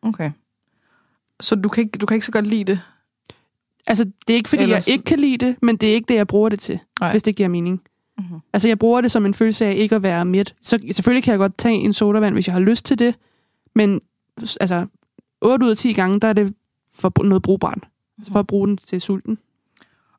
Okay. 0.01 0.31
Så 1.39 1.55
du 1.55 1.69
kan, 1.69 1.83
ikke, 1.83 1.97
du 1.97 2.05
kan 2.05 2.15
ikke 2.15 2.25
så 2.25 2.31
godt 2.31 2.47
lide 2.47 2.63
det? 2.63 2.79
Altså, 3.87 4.03
det 4.03 4.33
er 4.33 4.37
ikke 4.37 4.49
fordi, 4.49 4.63
Ellers- 4.63 4.87
jeg 4.87 4.89
ikke 4.89 5.03
kan 5.03 5.19
lide 5.19 5.45
det, 5.45 5.55
men 5.61 5.77
det 5.77 5.89
er 5.89 5.93
ikke 5.93 6.07
det, 6.07 6.15
jeg 6.15 6.27
bruger 6.27 6.49
det 6.49 6.59
til, 6.59 6.79
Nej. 6.99 7.11
hvis 7.11 7.23
det 7.23 7.35
giver 7.35 7.49
mening. 7.49 7.81
Mm-hmm. 8.17 8.39
Altså, 8.53 8.67
jeg 8.67 8.79
bruger 8.79 9.01
det 9.01 9.11
som 9.11 9.25
en 9.25 9.33
følelse 9.33 9.65
af 9.65 9.75
ikke 9.75 9.95
at 9.95 10.03
være 10.03 10.25
mæt. 10.25 10.55
Så 10.61 10.79
selvfølgelig 10.91 11.23
kan 11.23 11.31
jeg 11.31 11.39
godt 11.39 11.57
tage 11.57 11.75
en 11.75 11.93
sodavand, 11.93 12.35
hvis 12.35 12.47
jeg 12.47 12.53
har 12.53 12.59
lyst 12.59 12.85
til 12.85 12.99
det, 12.99 13.15
men 13.75 14.01
altså, 14.59 14.85
8 15.41 15.65
ud 15.65 15.71
af 15.71 15.77
10 15.77 15.93
gange, 15.93 16.19
der 16.19 16.27
er 16.27 16.33
det 16.33 16.53
for 16.93 17.23
noget 17.23 17.41
brugbart. 17.41 17.79
Altså 18.17 18.31
for 18.31 18.39
at 18.39 18.47
bruge 18.47 18.67
den 18.67 18.77
til 18.77 19.01
sulten. 19.01 19.37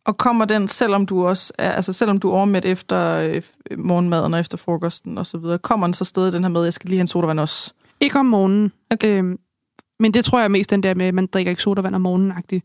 Og 0.04 0.16
kommer 0.16 0.44
den, 0.44 0.68
selvom 0.68 1.06
du 1.06 1.26
også 1.26 1.52
er, 1.58 1.72
altså 1.72 1.92
selvom 1.92 2.18
du 2.18 2.30
er 2.30 2.32
overmæt 2.32 2.64
efter 2.64 2.98
øh, 3.16 3.42
morgenmaden 3.78 4.34
og 4.34 4.40
efter 4.40 4.56
frokosten 4.56 5.18
og 5.18 5.26
så 5.26 5.38
videre, 5.38 5.58
kommer 5.58 5.86
den 5.86 5.94
så 5.94 6.04
stadig 6.04 6.32
den 6.32 6.44
her 6.44 6.50
med, 6.50 6.64
jeg 6.64 6.72
skal 6.72 6.88
lige 6.88 6.98
have 6.98 7.02
en 7.02 7.08
sodavand 7.08 7.40
også? 7.40 7.72
Ikke 8.00 8.18
om 8.18 8.26
morgenen. 8.26 8.72
Okay. 8.90 9.18
Øhm, 9.18 9.38
men 9.98 10.14
det 10.14 10.24
tror 10.24 10.40
jeg 10.40 10.50
mest 10.50 10.70
den 10.70 10.82
der 10.82 10.94
med, 10.94 11.06
at 11.06 11.14
man 11.14 11.26
drikker 11.26 11.50
ikke 11.50 11.62
sodavand 11.62 11.94
om 11.94 12.00
morgenen 12.00 12.32
-agtigt. 12.32 12.60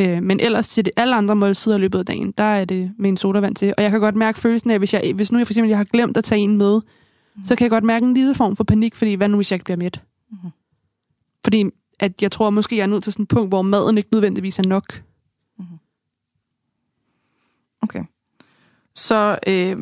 Øh, 0.00 0.22
men 0.22 0.40
ellers 0.40 0.68
til 0.68 0.84
det, 0.84 0.92
alle 0.96 1.16
andre 1.16 1.36
måltider 1.36 1.76
i 1.76 1.80
løbet 1.80 1.98
af 1.98 2.06
dagen, 2.06 2.32
der 2.38 2.44
er 2.44 2.64
det 2.64 2.92
med 2.98 3.08
en 3.08 3.16
sodavand 3.16 3.56
til. 3.56 3.74
Og 3.76 3.82
jeg 3.82 3.90
kan 3.90 4.00
godt 4.00 4.14
mærke 4.14 4.38
følelsen 4.38 4.70
af, 4.70 4.78
hvis, 4.78 4.94
jeg, 4.94 5.12
hvis 5.14 5.32
nu 5.32 5.38
jeg 5.38 5.46
for 5.46 5.52
eksempel 5.52 5.68
jeg 5.68 5.78
har 5.78 5.84
glemt 5.84 6.16
at 6.16 6.24
tage 6.24 6.40
en 6.40 6.56
med, 6.56 6.80
mm. 7.36 7.44
så 7.44 7.56
kan 7.56 7.64
jeg 7.64 7.70
godt 7.70 7.84
mærke 7.84 8.06
en 8.06 8.14
lille 8.14 8.34
form 8.34 8.56
for 8.56 8.64
panik, 8.64 8.94
fordi 8.94 9.14
hvad 9.14 9.28
nu 9.28 9.36
hvis 9.36 9.50
jeg 9.50 9.56
ikke 9.56 9.64
bliver 9.64 9.78
mæt? 9.78 10.00
Mhm. 10.30 10.50
Fordi 11.46 11.64
at 11.98 12.22
jeg 12.22 12.32
tror 12.32 12.50
måske, 12.50 12.76
jeg 12.76 12.82
er 12.82 12.86
nødt 12.86 13.04
til 13.04 13.12
sådan 13.12 13.22
et 13.22 13.28
punkt, 13.28 13.48
hvor 13.50 13.62
maden 13.62 13.98
ikke 13.98 14.08
nødvendigvis 14.12 14.58
er 14.58 14.62
nok. 14.66 15.02
Okay. 17.82 18.04
Så 18.94 19.38
øh, 19.46 19.76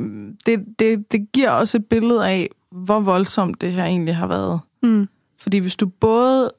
det, 0.46 0.64
det, 0.78 1.12
det 1.12 1.32
giver 1.32 1.50
også 1.50 1.78
et 1.78 1.86
billede 1.86 2.28
af, 2.28 2.50
hvor 2.70 3.00
voldsomt 3.00 3.60
det 3.60 3.72
her 3.72 3.84
egentlig 3.84 4.16
har 4.16 4.26
været. 4.26 4.60
Mm. 4.82 5.08
Fordi 5.38 5.58
hvis 5.58 5.76
du 5.76 5.86
både 5.86 6.52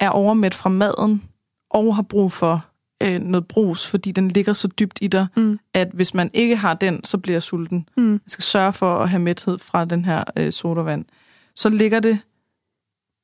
er 0.00 0.10
overmæt 0.10 0.54
fra 0.54 0.68
maden, 0.70 1.22
og 1.70 1.94
har 1.96 2.02
brug 2.02 2.32
for 2.32 2.66
øh, 3.02 3.18
noget 3.20 3.48
brus, 3.48 3.86
fordi 3.86 4.12
den 4.12 4.28
ligger 4.28 4.52
så 4.52 4.68
dybt 4.68 4.98
i 5.02 5.06
dig, 5.06 5.26
Mm. 5.36 5.58
at 5.74 5.88
hvis 5.94 6.14
man 6.14 6.30
ikke 6.34 6.56
har 6.56 6.74
den, 6.74 7.04
så 7.04 7.18
bliver 7.18 7.34
jeg 7.34 7.42
sulten. 7.42 7.88
Mm. 7.96 8.12
Jeg 8.12 8.20
skal 8.26 8.42
sørge 8.42 8.72
for 8.72 8.96
at 8.98 9.08
have 9.08 9.20
mæthed 9.22 9.58
fra 9.58 9.84
den 9.84 10.04
her 10.04 10.24
øh, 10.38 10.52
sodavand. 10.52 11.04
Så 11.54 11.68
ligger 11.68 12.00
det 12.00 12.18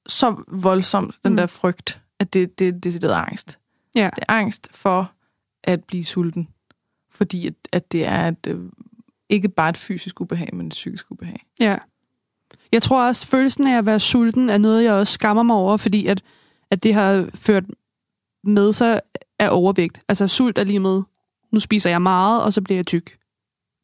så 0.06 0.36
voldsomt, 0.48 1.18
den 1.24 1.32
Mm. 1.32 1.36
der 1.36 1.46
frygt, 1.46 2.00
at 2.18 2.32
det, 2.32 2.58
det 2.58 2.68
er 2.68 2.72
decideret 2.72 3.14
angst. 3.14 3.58
Ja. 3.94 4.10
Det 4.16 4.24
er 4.28 4.32
angst 4.32 4.68
for 4.72 5.12
at 5.64 5.84
blive 5.84 6.04
sulten. 6.04 6.48
Fordi 7.10 7.46
at, 7.46 7.54
at 7.72 7.92
det 7.92 8.06
er 8.06 8.28
et, 8.28 8.46
øh, 8.48 8.60
ikke 9.28 9.48
bare 9.48 9.68
et 9.70 9.76
fysisk 9.76 10.20
ubehag, 10.20 10.48
men 10.52 10.66
et 10.66 10.70
psykisk 10.70 11.10
ubehag. 11.10 11.44
Ja. 11.60 11.76
Jeg 12.72 12.82
tror 12.82 13.06
også, 13.06 13.26
følelsen 13.26 13.66
af 13.66 13.78
at 13.78 13.86
være 13.86 14.00
sulten 14.00 14.48
er 14.50 14.58
noget, 14.58 14.84
jeg 14.84 14.92
også 14.92 15.12
skammer 15.12 15.42
mig 15.42 15.56
over, 15.56 15.76
fordi 15.76 16.06
at, 16.06 16.22
at 16.70 16.82
det 16.82 16.94
har 16.94 17.28
ført 17.34 17.64
med 18.44 18.72
sig 18.72 19.00
af 19.38 19.48
overvægt. 19.50 20.00
Altså 20.08 20.28
sult 20.28 20.58
er 20.58 20.64
lige 20.64 20.80
med, 20.80 21.02
nu 21.52 21.60
spiser 21.60 21.90
jeg 21.90 22.02
meget, 22.02 22.42
og 22.42 22.52
så 22.52 22.62
bliver 22.62 22.78
jeg 22.78 22.86
tyk. 22.86 23.16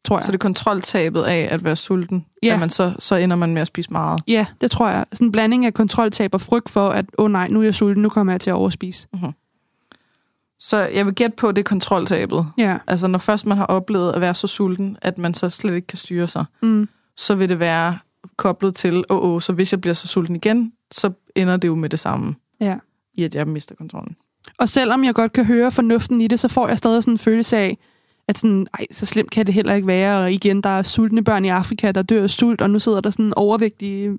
Tror 0.04 0.16
jeg. 0.18 0.24
Så 0.24 0.32
det 0.32 0.36
er 0.36 0.42
kontroltabet 0.42 1.22
af 1.22 1.48
at 1.50 1.64
være 1.64 1.76
sulten, 1.76 2.26
Ja. 2.42 2.52
at 2.54 2.60
man 2.60 2.70
så, 2.70 2.94
så 2.98 3.14
ender 3.16 3.36
man 3.36 3.54
med 3.54 3.62
at 3.62 3.66
spise 3.68 3.92
meget. 3.92 4.20
Ja, 4.28 4.46
det 4.60 4.70
tror 4.70 4.88
jeg. 4.90 5.04
Sådan 5.12 5.26
en 5.26 5.32
blanding 5.32 5.66
af 5.66 5.74
kontroltab 5.74 6.34
og 6.34 6.40
frygt 6.40 6.68
for, 6.70 6.88
at 6.88 7.04
åh 7.18 7.24
oh, 7.24 7.30
nej, 7.30 7.48
nu 7.48 7.60
er 7.60 7.64
jeg 7.64 7.74
sulten, 7.74 8.02
nu 8.02 8.08
kommer 8.08 8.32
jeg 8.32 8.40
til 8.40 8.50
at 8.50 8.54
overspise. 8.54 9.08
Så 10.58 10.76
jeg 10.76 11.06
vil 11.06 11.14
gætte 11.14 11.36
på, 11.36 11.46
at 11.48 11.56
det 11.56 11.62
er 11.62 11.68
kontroltabet. 11.68 12.46
Ja. 12.58 12.78
Altså 12.86 13.06
når 13.06 13.18
først 13.18 13.46
man 13.46 13.56
har 13.58 13.64
oplevet 13.66 14.12
at 14.12 14.20
være 14.20 14.34
så 14.34 14.46
sulten, 14.46 14.96
at 15.02 15.18
man 15.18 15.34
så 15.34 15.48
slet 15.50 15.74
ikke 15.74 15.86
kan 15.86 15.98
styre 15.98 16.26
sig, 16.26 16.44
Mm. 16.62 16.88
så 17.16 17.34
vil 17.34 17.48
det 17.48 17.58
være 17.58 17.98
koblet 18.36 18.74
til, 18.74 19.04
åh, 19.10 19.16
oh, 19.18 19.30
oh, 19.34 19.40
så 19.40 19.52
hvis 19.52 19.72
jeg 19.72 19.80
bliver 19.80 19.94
så 19.94 20.08
sulten 20.08 20.36
igen, 20.36 20.72
så 20.92 21.10
ender 21.34 21.56
det 21.56 21.68
jo 21.68 21.74
med 21.74 21.88
det 21.88 21.98
samme, 22.00 22.34
ja. 22.60 22.76
i 23.14 23.24
at 23.24 23.34
jeg 23.34 23.48
mister 23.48 23.74
kontrollen. 23.74 24.16
Og 24.58 24.68
selvom 24.68 25.04
jeg 25.04 25.14
godt 25.14 25.32
kan 25.32 25.44
høre 25.44 25.70
fornuften 25.70 26.20
i 26.20 26.26
det, 26.26 26.40
så 26.40 26.48
får 26.48 26.68
jeg 26.68 26.78
stadig 26.78 27.02
sådan 27.02 27.14
en 27.14 27.18
følelse 27.18 27.56
af, 27.56 27.78
at 28.28 28.38
sådan, 28.38 28.66
ej, 28.78 28.86
så 28.90 29.06
slemt 29.06 29.30
kan 29.30 29.46
det 29.46 29.54
heller 29.54 29.74
ikke 29.74 29.86
være. 29.86 30.22
Og 30.22 30.32
igen, 30.32 30.60
der 30.60 30.68
er 30.68 30.82
sultne 30.82 31.24
børn 31.24 31.44
i 31.44 31.48
Afrika, 31.48 31.92
der 31.92 32.02
dør 32.02 32.22
af 32.22 32.30
sult, 32.30 32.60
og 32.60 32.70
nu 32.70 32.78
sidder 32.78 33.00
der 33.00 33.10
sådan 33.10 33.24
en 33.24 33.34
overvægtig 33.36 34.18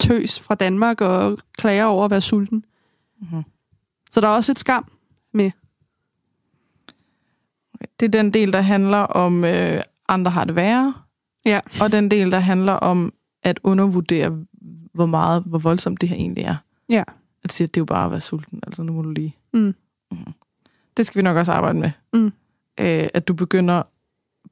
tøs 0.00 0.40
fra 0.40 0.54
Danmark 0.54 1.00
og 1.00 1.38
klager 1.58 1.84
over 1.84 2.04
at 2.04 2.10
være 2.10 2.20
sulten. 2.20 2.64
Mm-hmm. 3.20 3.42
Så 4.10 4.20
der 4.20 4.28
er 4.28 4.32
også 4.32 4.52
et 4.52 4.58
skam. 4.58 4.84
Det 8.00 8.06
er 8.06 8.10
den 8.10 8.34
del, 8.34 8.52
der 8.52 8.60
handler 8.60 8.98
om, 8.98 9.44
øh, 9.44 9.80
andre 10.08 10.30
har 10.30 10.44
det 10.44 10.54
værre, 10.56 10.94
Ja. 11.46 11.60
og 11.82 11.92
den 11.92 12.10
del, 12.10 12.30
der 12.32 12.38
handler 12.38 12.72
om 12.72 13.12
at 13.42 13.60
undervurdere, 13.62 14.38
hvor 14.94 15.06
meget, 15.06 15.42
hvor 15.46 15.58
voldsomt 15.58 16.00
det 16.00 16.08
her 16.08 16.16
egentlig 16.16 16.44
er. 16.44 16.56
Ja. 16.88 17.02
At 17.44 17.52
sige, 17.52 17.64
at 17.64 17.74
det 17.74 17.80
er 17.80 17.82
jo 17.82 17.84
bare 17.86 18.04
at 18.04 18.10
være 18.10 18.20
sulten, 18.20 18.60
altså 18.62 18.82
nu 18.82 18.92
må 18.92 19.02
du 19.02 19.10
lige... 19.10 19.36
Mm. 19.52 19.74
Mhm. 20.10 20.32
Det 20.96 21.06
skal 21.06 21.18
vi 21.18 21.22
nok 21.22 21.36
også 21.36 21.52
arbejde 21.52 21.78
med. 21.78 21.90
Mm. 22.12 22.32
Øh, 22.80 23.08
at 23.14 23.28
du 23.28 23.34
begynder 23.34 23.82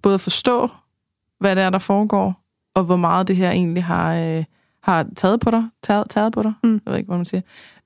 både 0.02 0.14
at 0.14 0.20
forstå, 0.20 0.68
hvad 1.40 1.56
det 1.56 1.64
er, 1.64 1.70
der 1.70 1.78
foregår, 1.78 2.42
og 2.74 2.84
hvor 2.84 2.96
meget 2.96 3.28
det 3.28 3.36
her 3.36 3.50
egentlig 3.50 3.84
har, 3.84 4.14
øh, 4.16 4.44
har 4.82 5.06
taget 5.16 5.40
på 5.40 5.50
dig, 5.50 5.68
taget, 5.82 6.10
taget 6.10 6.32
på 6.32 6.42
dig, 6.42 6.52
Mm. 6.62 6.72
jeg 6.86 6.90
ved 6.90 6.96
ikke, 6.98 7.06
hvad 7.08 7.16
man 7.16 7.26
siger, 7.26 7.40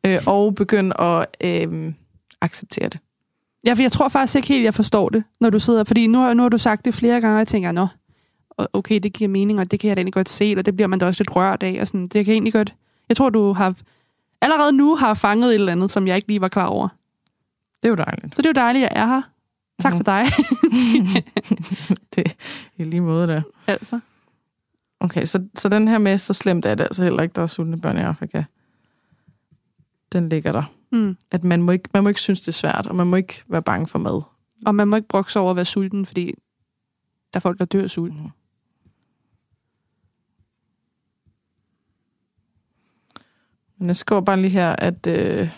øh, 0.06 0.18
og 0.26 0.54
begynde 0.54 1.00
at 1.00 1.26
øh, 1.44 1.92
acceptere 2.40 2.88
det. 2.88 2.98
Ja, 3.64 3.72
for 3.72 3.82
jeg 3.82 3.92
tror 3.92 4.08
faktisk 4.08 4.36
ikke 4.36 4.48
helt, 4.48 4.64
jeg 4.64 4.74
forstår 4.74 5.08
det, 5.08 5.24
når 5.40 5.50
du 5.50 5.58
sidder... 5.60 5.84
Fordi 5.84 6.06
nu, 6.06 6.18
har- 6.18 6.34
nu 6.34 6.42
har 6.42 6.48
du 6.48 6.58
sagt 6.58 6.84
det 6.84 6.94
flere 6.94 7.20
gange, 7.20 7.34
og 7.34 7.38
jeg 7.38 7.46
tænker, 7.48 7.72
nå, 7.72 7.86
okay, 8.72 8.98
det 9.02 9.12
giver 9.12 9.28
mening, 9.28 9.60
og 9.60 9.70
det 9.70 9.80
kan 9.80 9.88
jeg 9.88 9.96
da 9.96 10.00
egentlig 10.00 10.14
godt 10.14 10.28
se, 10.28 10.54
og 10.58 10.66
det 10.66 10.76
bliver 10.76 10.88
man 10.88 10.98
da 10.98 11.06
også 11.06 11.22
lidt 11.22 11.36
rørt 11.36 11.62
af. 11.62 11.78
Og 11.80 11.86
sådan, 11.86 12.02
det 12.02 12.12
kan 12.12 12.26
jeg 12.26 12.32
egentlig 12.32 12.52
godt... 12.52 12.74
Jeg 13.08 13.16
tror, 13.16 13.30
du 13.30 13.52
har 13.52 13.74
allerede 14.40 14.72
nu 14.72 14.96
har 14.96 15.14
fanget 15.14 15.48
et 15.48 15.54
eller 15.54 15.72
andet, 15.72 15.90
som 15.90 16.06
jeg 16.06 16.16
ikke 16.16 16.28
lige 16.28 16.40
var 16.40 16.48
klar 16.48 16.66
over. 16.66 16.88
Det 17.82 17.84
er 17.84 17.88
jo 17.88 17.94
dejligt. 17.94 18.36
Så 18.36 18.42
det 18.42 18.46
er 18.46 18.50
jo 18.50 18.64
dejligt, 18.64 18.84
at 18.86 18.92
jeg 18.96 19.02
er 19.02 19.06
her. 19.06 19.22
Tak 19.80 19.92
for 19.92 20.02
dig. 20.02 20.24
det 22.14 22.36
er 22.78 22.84
lige 22.84 23.00
måde 23.00 23.26
der. 23.26 23.42
altså. 23.66 24.00
Okay, 25.00 25.24
så, 25.24 25.46
så 25.54 25.68
den 25.68 25.88
her 25.88 25.98
med, 25.98 26.18
så 26.18 26.34
slemt 26.34 26.66
er 26.66 26.74
det 26.74 26.84
altså 26.84 27.02
heller 27.02 27.22
ikke, 27.22 27.32
der 27.32 27.42
er 27.42 27.46
sultne 27.46 27.80
børn 27.80 27.96
i 27.96 28.00
Afrika. 28.00 28.44
Den 30.12 30.28
ligger 30.28 30.52
der. 30.52 30.62
Mm. 30.92 31.16
At 31.30 31.44
man 31.44 31.62
må, 31.62 31.72
ikke, 31.72 31.88
man 31.94 32.02
må 32.02 32.08
ikke 32.08 32.20
synes, 32.20 32.40
det 32.40 32.48
er 32.48 32.52
svært, 32.52 32.86
og 32.86 32.96
man 32.96 33.06
må 33.06 33.16
ikke 33.16 33.42
være 33.48 33.62
bange 33.62 33.86
for 33.86 33.98
mad. 33.98 34.22
Og 34.66 34.74
man 34.74 34.88
må 34.88 34.96
ikke 34.96 35.08
brokse 35.08 35.40
over 35.40 35.50
at 35.50 35.56
være 35.56 35.64
sulten, 35.64 36.06
fordi 36.06 36.26
der 37.32 37.38
er 37.38 37.40
folk, 37.40 37.58
der 37.58 37.64
dør 37.64 37.82
af 37.82 37.90
sult. 37.90 38.14
Mhm. 38.14 38.30
Men 43.78 43.88
jeg 43.88 43.96
skriver 43.96 44.20
bare 44.20 44.40
lige 44.40 44.50
her, 44.50 44.76
at, 44.76 45.06
øh, 45.06 45.50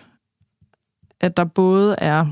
at 1.21 1.37
der 1.37 1.45
både 1.45 1.97
er 1.99 2.27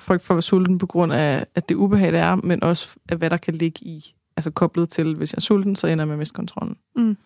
frygt 0.00 0.22
for 0.22 0.34
at 0.34 0.36
være 0.36 0.42
sulten 0.42 0.78
på 0.78 0.86
grund 0.86 1.12
af, 1.12 1.46
at 1.54 1.68
det 1.68 1.74
ubehag, 1.74 2.12
det 2.12 2.20
er, 2.20 2.34
men 2.34 2.62
også 2.62 2.96
af, 3.08 3.16
hvad 3.16 3.30
der 3.30 3.36
kan 3.36 3.54
ligge 3.54 3.84
i, 3.84 4.14
altså 4.36 4.50
koblet 4.50 4.88
til, 4.88 5.14
hvis 5.14 5.32
jeg 5.32 5.36
er 5.36 5.40
sulten, 5.40 5.76
så 5.76 5.86
ender 5.86 6.02
jeg 6.02 6.08
med 6.08 6.14
at 6.14 6.18
miste 6.18 6.34
kontrollen. 6.34 6.76
Mm. 6.96 7.16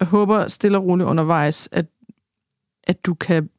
Jeg 0.00 0.08
håber 0.08 0.48
stille 0.48 0.78
og 0.78 0.84
roligt 0.84 1.08
undervejs, 1.08 1.68
at, 1.72 1.86
at 2.82 3.06
du 3.06 3.14
kan 3.14 3.50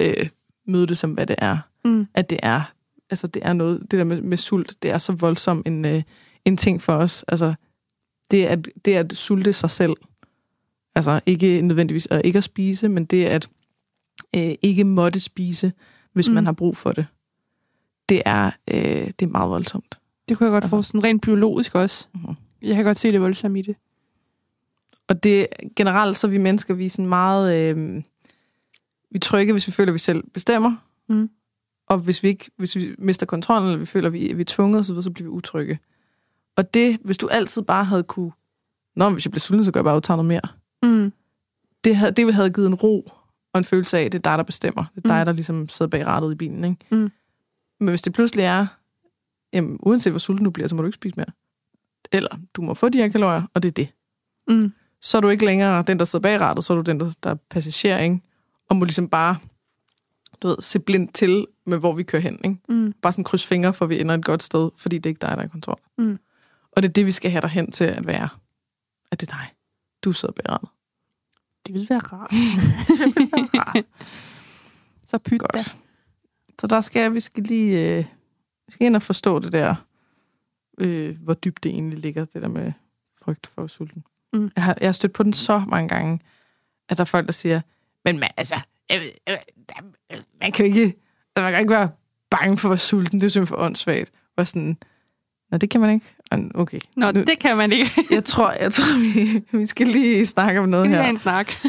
øh, 0.00 0.28
møde 0.66 0.86
det 0.86 0.98
som, 0.98 1.12
hvad 1.12 1.26
det 1.26 1.36
er. 1.38 1.58
Mm. 1.84 2.06
At 2.14 2.30
det 2.30 2.40
er, 2.42 2.72
altså 3.10 3.26
det 3.26 3.42
er 3.46 3.52
noget, 3.52 3.80
det 3.80 3.98
der 3.98 4.04
med, 4.04 4.20
med 4.22 4.36
sult, 4.36 4.82
det 4.82 4.90
er 4.90 4.98
så 4.98 5.12
voldsom 5.12 5.62
en, 5.66 5.84
øh, 5.84 6.02
en 6.44 6.56
ting 6.56 6.82
for 6.82 6.92
os. 6.92 7.24
Altså, 7.28 7.54
det 8.30 8.44
at, 8.44 8.68
det 8.84 8.94
at 8.94 9.12
sulte 9.12 9.52
sig 9.52 9.70
selv. 9.70 9.96
Altså 10.94 11.20
ikke 11.26 11.62
nødvendigvis 11.62 12.08
at 12.10 12.22
ikke 12.24 12.36
at 12.36 12.44
spise, 12.44 12.88
men 12.88 13.04
det 13.04 13.24
at 13.24 13.48
øh, 14.36 14.54
ikke 14.62 14.84
måtte 14.84 15.20
spise, 15.20 15.72
hvis 16.12 16.28
Mm. 16.28 16.34
man 16.34 16.44
har 16.44 16.52
brug 16.52 16.76
for 16.76 16.92
det. 16.92 17.06
Det 18.08 18.22
er, 18.24 18.50
øh, 18.70 19.06
det 19.06 19.22
er 19.22 19.26
meget 19.26 19.50
voldsomt. 19.50 19.98
Det 20.28 20.38
kunne 20.38 20.44
jeg 20.46 20.52
godt 20.52 20.64
Altså. 20.64 20.70
forestille. 20.76 21.04
Rent 21.04 21.22
biologisk 21.22 21.74
også. 21.74 22.06
Mhm. 22.14 22.34
Jeg 22.62 22.76
kan 22.76 22.84
godt 22.84 22.96
se 22.96 23.12
det 23.12 23.20
voldsomme 23.20 23.58
i 23.58 23.62
det. 23.62 23.76
Og 25.08 25.22
det 25.24 25.46
generelt 25.76 26.16
så 26.16 26.26
er 26.26 26.30
vi 26.30 26.38
mennesker, 26.38 26.74
vi 26.74 26.86
er 26.86 26.90
sådan 26.90 27.06
meget... 27.08 27.76
Øh, 27.76 27.96
vi 29.10 29.14
er 29.16 29.18
trygge, 29.20 29.52
hvis 29.52 29.66
vi 29.66 29.72
føler, 29.72 29.88
at 29.90 29.94
vi 29.94 29.98
selv 29.98 30.24
bestemmer. 30.34 30.76
Mm. 31.08 31.30
Og 31.88 31.98
hvis 31.98 32.22
vi 32.22 32.28
ikke, 32.28 32.50
hvis 32.56 32.76
vi 32.76 32.94
mister 32.98 33.26
kontrollen, 33.26 33.66
eller 33.68 33.78
vi 33.78 33.86
føler, 33.86 34.06
at 34.06 34.12
vi, 34.12 34.32
vi 34.32 34.40
er 34.40 34.44
tvunget, 34.44 34.86
så, 34.86 35.02
så 35.02 35.10
bliver 35.10 35.24
vi 35.28 35.30
utrygge. 35.30 35.78
Og 36.56 36.74
det, 36.74 36.98
hvis 37.04 37.18
du 37.18 37.28
altid 37.28 37.62
bare 37.62 37.84
havde 37.84 38.02
kunne... 38.02 38.32
Nå, 38.96 39.10
hvis 39.10 39.24
jeg 39.26 39.30
bliver 39.30 39.40
sulten, 39.40 39.64
så 39.64 39.72
gør 39.72 39.80
jeg 39.80 39.84
bare 39.84 39.96
udtage 39.96 40.16
noget 40.16 40.28
mere. 40.28 40.40
Mm. 40.82 41.12
Det 41.84 41.96
havde, 41.96 42.12
det 42.12 42.34
havde 42.34 42.50
givet 42.50 42.66
en 42.66 42.74
ro 42.74 43.10
og 43.52 43.58
en 43.58 43.64
følelse 43.64 43.98
af, 43.98 44.02
at 44.04 44.12
det 44.12 44.18
er 44.18 44.22
dig, 44.30 44.38
der 44.38 44.44
bestemmer. 44.44 44.84
Det 44.94 45.04
er 45.04 45.08
dig, 45.08 45.18
Mm. 45.20 45.24
der 45.24 45.32
ligesom 45.32 45.68
sidder 45.68 45.90
bag 45.90 46.06
rattet 46.06 46.32
i 46.32 46.34
bilen. 46.34 46.64
Ikke? 46.64 46.76
Mm. 46.90 47.12
Men 47.80 47.88
hvis 47.88 48.02
det 48.02 48.12
pludselig 48.12 48.44
er, 48.44 48.66
jamen, 49.52 49.78
uanset 49.82 50.12
hvor 50.12 50.18
sulten 50.18 50.44
du 50.44 50.50
bliver, 50.50 50.68
så 50.68 50.74
må 50.74 50.82
du 50.82 50.86
ikke 50.88 50.94
spise 50.94 51.16
mere. 51.16 51.26
Eller 52.12 52.36
du 52.54 52.62
må 52.62 52.74
få 52.74 52.88
de 52.88 52.98
her 52.98 53.08
kalorier, 53.08 53.42
og 53.54 53.62
det 53.62 53.68
er 53.68 53.72
det. 53.72 53.88
Mm. 54.48 54.72
så 55.02 55.16
er 55.16 55.20
du 55.20 55.28
ikke 55.28 55.44
længere 55.44 55.82
den, 55.86 55.98
der 55.98 56.04
sidder 56.04 56.22
bag 56.22 56.40
rattet, 56.40 56.64
så 56.64 56.72
er 56.72 56.76
du 56.76 56.82
den, 56.82 57.00
der, 57.00 57.12
der 57.22 57.30
er 57.30 57.34
passager, 57.34 57.98
ikke? 57.98 58.20
Og 58.68 58.76
må 58.76 58.84
ligesom 58.84 59.08
bare, 59.08 59.36
du 60.42 60.48
ved, 60.48 60.56
se 60.60 60.78
blindt 60.78 61.14
til 61.14 61.46
med, 61.66 61.78
hvor 61.78 61.94
vi 61.94 62.02
kører 62.02 62.22
hen, 62.22 62.38
ikke? 62.44 62.56
Mm. 62.68 62.92
Bare 63.02 63.12
sådan 63.12 63.24
kryds 63.24 63.46
fingre, 63.46 63.74
for 63.74 63.86
vi 63.86 64.00
ender 64.00 64.14
et 64.14 64.24
godt 64.24 64.42
sted, 64.42 64.70
fordi 64.76 64.98
det 64.98 65.06
er 65.06 65.10
ikke 65.10 65.20
dig, 65.20 65.28
der 65.28 65.36
er 65.36 65.44
i 65.44 65.48
kontrol. 65.48 65.80
Mm. 65.98 66.18
Og 66.72 66.82
det 66.82 66.88
er 66.88 66.92
det, 66.92 67.06
vi 67.06 67.12
skal 67.12 67.30
have 67.30 67.40
dig 67.40 67.50
hen 67.50 67.72
til 67.72 67.84
at 67.84 68.06
være. 68.06 68.28
At 69.10 69.20
det 69.20 69.32
er 69.32 69.36
dig. 69.36 69.46
Du 70.04 70.12
sidder 70.12 70.32
bag 70.34 70.48
rattet. 70.48 70.68
Det 71.66 71.74
ville 71.74 71.86
være 71.90 71.98
rart. 71.98 72.30
Rart. 73.58 73.84
Så 75.10 75.18
pyt 75.18 75.40
da. 75.54 75.58
Så 76.60 76.66
der 76.66 76.80
skal 76.80 77.14
vi 77.14 77.20
skal 77.20 77.42
lige 77.44 77.98
øh, 77.98 78.04
vi 78.66 78.72
skal 78.72 78.86
ind 78.86 78.96
og 78.96 79.02
forstå 79.02 79.38
det 79.38 79.52
der, 79.52 79.74
øh, 80.78 81.16
hvor 81.22 81.34
dybt 81.34 81.62
det 81.62 81.70
egentlig 81.72 81.98
ligger, 81.98 82.24
det 82.24 82.42
der 82.42 82.48
med 82.48 82.72
frygt 83.24 83.46
for 83.46 83.66
sulten. 83.66 84.04
Mm. 84.32 84.50
Jeg, 84.56 84.64
har, 84.64 84.76
jeg 84.80 84.88
har 84.88 84.92
stødt 84.92 85.12
på 85.12 85.22
den 85.22 85.32
så 85.32 85.58
mange 85.68 85.88
gange, 85.88 86.20
at 86.88 86.96
der 86.96 87.00
er 87.00 87.06
folk, 87.06 87.26
der 87.26 87.32
siger, 87.32 87.60
men 88.04 88.18
man, 88.18 88.30
altså, 88.36 88.54
jeg 88.90 89.02
jeg 89.26 89.38
der- 89.68 90.22
man 90.40 90.52
kan 90.52 90.66
jo 90.66 90.72
ikke, 90.74 90.96
man 91.36 91.52
kan 91.52 91.60
ikke 91.60 91.70
være 91.72 91.90
bange 92.30 92.56
for 92.58 92.68
at 92.68 92.70
være 92.70 92.78
sulten. 92.78 93.20
Det 93.20 93.26
er 93.26 93.30
simpelthen 93.30 93.56
for 93.56 93.64
åndssvagt. 93.64 94.10
Og 94.36 94.48
sådan, 94.48 94.78
Nå, 95.50 95.58
det 95.58 95.70
kan 95.70 95.80
man 95.80 95.90
ikke. 95.94 96.06
Okay. 96.54 96.78
Nå, 96.96 97.10
Nu- 97.12 97.20
det 97.20 97.38
kan 97.40 97.56
man 97.56 97.72
ikke. 97.72 97.90
Jeg 98.10 98.24
tror, 98.24 98.52
jeg 98.60 98.72
tror 98.72 98.98
vi, 99.00 99.42
vi 99.58 99.66
skal 99.66 99.86
lige 99.88 100.26
snakke 100.26 100.60
om 100.60 100.68
noget 100.68 100.86
er 100.92 101.02
her. 101.02 101.10
en 101.10 101.16
snak. 101.16 101.52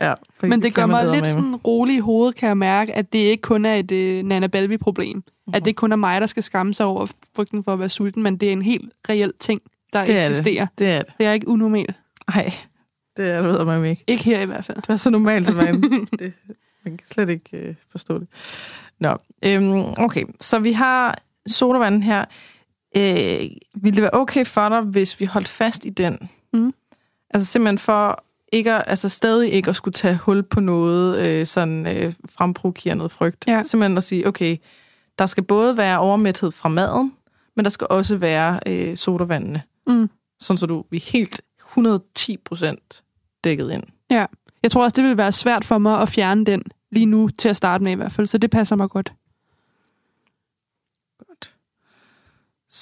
Ja, 0.00 0.14
Men 0.42 0.62
det 0.62 0.74
gør 0.74 0.86
mig 0.86 1.04
lidt 1.04 1.14
eddermame. 1.14 1.32
sådan 1.32 1.56
rolig 1.56 1.96
i 1.96 1.98
hovedet, 1.98 2.36
kan 2.36 2.48
jeg 2.48 2.56
mærke, 2.56 2.92
at 2.92 3.12
det 3.12 3.18
ikke 3.18 3.40
kun 3.42 3.64
er 3.64 3.74
et 3.74 3.92
uh, 3.92 4.28
Nana 4.28 4.46
Balbi-problem. 4.46 5.16
Mm-hmm. 5.16 5.54
At 5.54 5.62
det 5.62 5.66
ikke 5.66 5.78
kun 5.78 5.92
er 5.92 5.96
mig, 5.96 6.20
der 6.20 6.26
skal 6.26 6.42
skamme 6.42 6.74
sig 6.74 6.86
over 6.86 7.06
frygten 7.36 7.64
for 7.64 7.72
at 7.72 7.78
være 7.78 7.88
sulten, 7.88 8.22
men 8.22 8.36
det 8.36 8.48
er 8.48 8.52
en 8.52 8.62
helt 8.62 8.92
reel 9.08 9.32
ting, 9.40 9.60
der 9.92 10.04
Det 10.04 10.14
er 10.14 10.20
det. 10.20 10.28
eksisterer. 10.28 10.66
Det 10.78 10.88
er 10.88 10.98
det. 11.02 11.12
Det 11.18 11.26
er 11.26 11.32
ikke 11.32 11.48
unormalt. 11.48 11.94
Nej, 12.34 12.52
det 13.16 13.30
er 13.30 13.42
det, 13.42 13.54
ved 13.58 13.64
man 13.64 13.84
ikke. 13.84 14.04
Ikke 14.06 14.24
her 14.24 14.40
i 14.40 14.44
hvert 14.44 14.64
fald. 14.64 14.76
Det 14.76 14.88
var 14.88 14.96
så 14.96 15.10
normalt, 15.10 15.48
at 15.48 15.56
man, 15.56 15.80
det, 16.18 16.32
man 16.84 16.96
kan 16.96 17.06
slet 17.06 17.28
ikke 17.28 17.56
øh, 17.56 17.74
forstå 17.90 18.18
det. 18.18 18.28
Nå, 19.00 19.16
øhm, 19.44 19.84
okay. 19.98 20.22
Så 20.40 20.58
vi 20.58 20.72
har 20.72 21.18
sodavanden 21.46 22.02
her. 22.02 22.24
Øh, 22.96 23.50
vil 23.74 23.94
det 23.94 24.02
være 24.02 24.10
okay 24.12 24.46
for 24.46 24.68
dig, 24.68 24.80
hvis 24.80 25.20
vi 25.20 25.24
holdt 25.24 25.48
fast 25.48 25.84
i 25.84 25.90
den? 25.90 26.30
Mm. 26.52 26.74
Altså 27.30 27.52
simpelthen 27.52 27.78
for 27.78 28.24
ikke 28.52 28.72
at, 28.72 28.84
altså 28.86 29.08
stadig 29.08 29.52
ikke 29.52 29.70
at 29.70 29.76
skulle 29.76 29.92
tage 29.92 30.16
hul 30.16 30.42
på 30.42 30.60
noget, 30.60 31.26
øh, 31.26 31.46
sådan 31.46 31.86
øh, 31.86 32.12
fremprovokere 32.28 32.94
noget 32.94 33.12
frygt. 33.12 33.44
Ja. 33.48 33.62
Simpelthen 33.62 33.96
at 33.96 34.04
sige, 34.04 34.28
okay, 34.28 34.56
der 35.18 35.26
skal 35.26 35.42
både 35.44 35.76
være 35.76 35.98
overmæthed 35.98 36.52
fra 36.52 36.68
maden, 36.68 37.12
men 37.56 37.64
der 37.64 37.70
skal 37.70 37.86
også 37.90 38.16
være 38.16 38.60
øh, 38.66 38.96
sodavandene. 38.96 39.62
Mm. 39.86 40.10
sådan 40.40 40.58
så 40.58 40.66
du 40.66 40.80
er 40.80 41.10
helt 41.12 41.40
110 41.58 42.36
procent 42.36 43.02
dækket 43.44 43.70
ind. 43.70 43.82
Ja. 44.10 44.26
Jeg 44.62 44.70
tror 44.70 44.84
også, 44.84 44.94
det 44.94 45.04
vil 45.04 45.16
være 45.16 45.32
svært 45.32 45.64
for 45.64 45.78
mig 45.78 46.00
at 46.00 46.08
fjerne 46.08 46.44
den 46.44 46.62
lige 46.92 47.06
nu 47.06 47.28
til 47.28 47.48
at 47.48 47.56
starte 47.56 47.84
med 47.84 47.92
i 47.92 47.94
hvert 47.94 48.12
fald, 48.12 48.26
så 48.26 48.38
det 48.38 48.50
passer 48.50 48.76
mig. 48.76 48.90
Godt. 48.90 49.12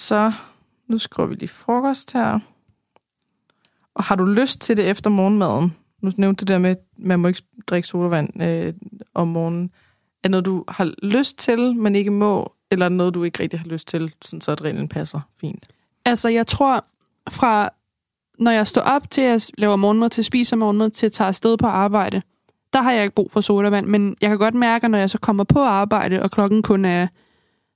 Så 0.05 0.32
nu 0.88 0.98
skriver 0.98 1.28
vi 1.28 1.34
lige 1.34 1.48
frokost 1.48 2.12
her. 2.12 2.38
Og 3.94 4.05
har 4.05 4.16
du 4.16 4.24
lyst 4.24 4.61
til 4.61 4.76
det 4.76 4.90
efter 4.90 5.11
morgenmaden? 5.11 5.76
Nu 6.02 6.11
nævnte 6.16 6.40
det 6.40 6.48
der 6.48 6.59
med, 6.59 6.70
at 6.70 6.78
man 6.98 7.20
må 7.20 7.28
ikke 7.28 7.42
drikke 7.66 7.88
sodavand 7.88 8.42
øh, 8.42 8.74
om 9.14 9.28
morgenen. 9.28 9.70
Er 10.24 10.28
noget, 10.28 10.46
du 10.46 10.64
har 10.68 10.92
lyst 11.02 11.38
til, 11.38 11.76
men 11.76 11.94
ikke 11.94 12.11
må, 12.11 12.52
eller 12.70 12.88
noget, 12.88 13.14
du 13.14 13.22
ikke 13.22 13.42
rigtig 13.42 13.61
har 13.61 13.66
lyst 13.66 13.88
til, 13.88 14.14
sådan 14.22 14.40
så 14.40 14.50
adrenalin 14.50 14.88
passer 14.88 15.20
fint? 15.40 15.66
Altså, 16.05 16.28
jeg 16.28 16.46
tror 16.46 16.84
fra, 17.30 17.70
når 18.38 18.50
jeg 18.50 18.66
står 18.66 18.82
op 18.82 19.11
til 19.11 19.20
at 19.20 19.50
lave 19.59 19.78
morgenmad, 19.78 20.11
til 20.11 20.20
at 20.20 20.26
spise 20.26 20.57
morgenmad, 20.57 20.90
til 20.90 21.07
at 21.07 21.12
tage 21.12 21.28
afsted 21.28 21.57
på 21.57 21.66
arbejde, 21.66 22.22
der 22.72 22.82
har 22.82 22.92
jeg 22.92 23.02
ikke 23.02 23.14
brug 23.14 23.30
for 23.30 23.40
sodavand, 23.40 23.86
men 23.86 24.16
jeg 24.20 24.28
kan 24.28 24.38
godt 24.38 24.55
mærke, 24.55 24.84
at 24.84 24.90
når 24.90 24.98
jeg 24.98 25.11
så 25.11 25.18
kommer 25.18 25.44
på 25.44 25.61
arbejde, 25.61 26.22
og 26.22 26.30
klokken 26.30 26.62
kun 26.62 26.84
er 26.84 27.07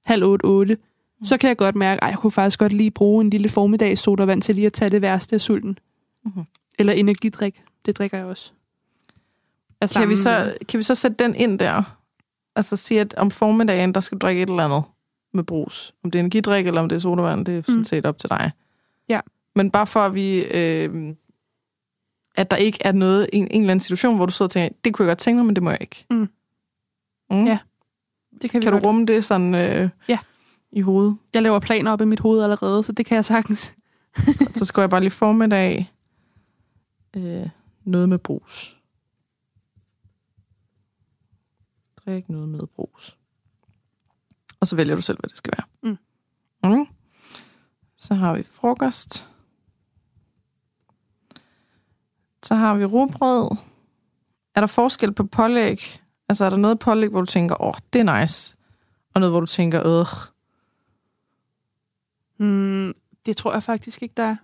halv 0.04 0.24
otte, 0.24 0.44
otte, 0.44 0.76
mm. 1.18 1.24
så 1.24 1.36
kan 1.38 1.48
jeg 1.48 1.56
godt 1.56 1.76
mærke, 1.76 2.04
at 2.04 2.10
jeg 2.10 2.18
kunne 2.18 2.30
faktisk 2.30 2.58
godt 2.58 2.72
lige 2.72 2.90
bruge 2.90 3.24
en 3.24 3.30
lille 3.30 3.48
formiddags 3.48 4.00
sodavand 4.00 4.42
til 4.42 4.54
lige 4.54 4.66
at 4.66 4.72
tage 4.72 4.90
det 4.90 5.02
værste 5.02 5.34
af 5.34 5.40
sulten. 5.40 5.78
Mhm. 6.24 6.42
Eller 6.78 6.92
energidrik. 6.92 7.62
Det 7.86 7.98
drikker 7.98 8.16
jeg 8.18 8.26
også. 8.26 8.50
Af 9.80 9.90
Kan 9.90 10.08
vi, 10.08 10.16
samme- 10.16 10.50
så, 10.50 10.56
kan 10.68 10.78
vi 10.78 10.82
så 10.82 10.94
sætte 10.94 11.24
den 11.24 11.34
ind 11.34 11.58
der? 11.58 11.82
Altså 12.56 12.76
sige, 12.76 13.00
at 13.00 13.14
om 13.14 13.30
formiddagen, 13.30 13.94
der 13.94 14.00
skal 14.00 14.18
du 14.18 14.26
drikke 14.26 14.42
et 14.42 14.48
eller 14.50 14.64
andet 14.64 14.82
med 15.34 15.44
brus. 15.44 15.94
Om 16.04 16.10
det 16.10 16.18
er 16.18 16.20
energidrik, 16.20 16.66
eller 16.66 16.80
om 16.80 16.88
det 16.88 16.96
er 16.96 17.00
sodavand, 17.00 17.46
det 17.46 17.58
er 17.58 17.62
sådan 17.62 17.78
Mm. 17.78 17.84
set 17.84 18.06
op 18.06 18.18
til 18.18 18.30
dig. 18.30 18.50
Ja. 19.08 19.20
Men 19.54 19.70
bare 19.70 19.86
for 19.86 20.00
at 20.00 20.14
vi... 20.14 20.38
Øh, 20.44 21.14
at 22.36 22.50
der 22.50 22.56
ikke 22.56 22.78
er 22.80 22.92
noget, 22.92 23.28
en, 23.32 23.48
en 23.50 23.60
eller 23.60 23.70
anden 23.70 23.80
situation, 23.80 24.16
hvor 24.16 24.26
du 24.26 24.32
sidder 24.32 24.46
og 24.46 24.50
tænker, 24.50 24.76
det 24.84 24.94
kunne 24.94 25.06
jeg 25.06 25.10
godt 25.10 25.18
tænke 25.18 25.36
mig, 25.36 25.46
men 25.46 25.54
det 25.56 25.62
må 25.62 25.70
jeg 25.70 25.78
ikke. 25.80 26.04
Mm. 26.10 26.28
Mm. 27.30 27.44
Ja, 27.46 27.58
Det 28.42 28.50
kan, 28.50 28.60
vi 28.60 28.62
Kan 28.62 28.72
du 28.72 28.76
godt. 28.76 28.84
rumme 28.84 29.06
det 29.06 29.24
sådan 29.24 29.54
øh, 29.54 29.88
Ja. 30.08 30.18
I 30.72 30.80
hovedet? 30.80 31.16
Jeg 31.34 31.42
laver 31.42 31.58
planer 31.58 31.92
op 31.92 32.00
i 32.00 32.04
mit 32.04 32.20
hoved 32.20 32.42
allerede, 32.42 32.82
så 32.82 32.92
det 32.92 33.06
kan 33.06 33.16
jeg 33.16 33.24
sagtens. 33.24 33.74
så 34.54 34.64
skal 34.64 34.80
jeg 34.80 34.90
bare 34.90 35.00
lige 35.00 35.10
formiddag 35.10 35.92
øh, 37.16 37.48
noget 37.84 38.08
med 38.08 38.18
brus. 38.18 38.80
Drik 41.96 42.28
noget 42.28 42.48
med 42.48 42.66
brus. 42.66 43.18
Og 44.60 44.68
så 44.68 44.76
vælger 44.76 44.94
du 44.94 45.02
selv, 45.02 45.18
hvad 45.20 45.28
det 45.28 45.36
skal 45.36 45.52
være. 45.56 45.92
Mm. 45.92 45.98
Mm. 46.70 46.86
Så 47.96 48.14
har 48.14 48.34
vi 48.36 48.42
frokost. 48.42 49.28
Så 52.42 52.54
har 52.54 52.74
vi 52.74 52.84
rugbrød. 52.84 53.56
Er 54.54 54.60
der 54.60 54.66
forskel 54.66 55.12
på 55.12 55.24
pålæg? 55.24 56.00
Altså 56.28 56.44
er 56.44 56.50
der 56.50 56.56
noget 56.56 56.78
pålæg, 56.78 57.08
hvor 57.08 57.20
du 57.20 57.26
tænker, 57.26 57.62
åh, 57.62 57.68
oh, 57.68 57.74
det 57.92 58.00
er 58.00 58.20
nice. 58.20 58.56
Og 59.14 59.20
noget, 59.20 59.32
hvor 59.32 59.40
du 59.40 59.46
tænker, 59.46 59.86
øh, 59.86 60.06
Mm, 62.38 62.94
det 63.26 63.36
tror 63.36 63.52
jeg 63.52 63.62
faktisk 63.62 64.02
ikke, 64.02 64.12
der 64.16 64.22
er. 64.22 64.36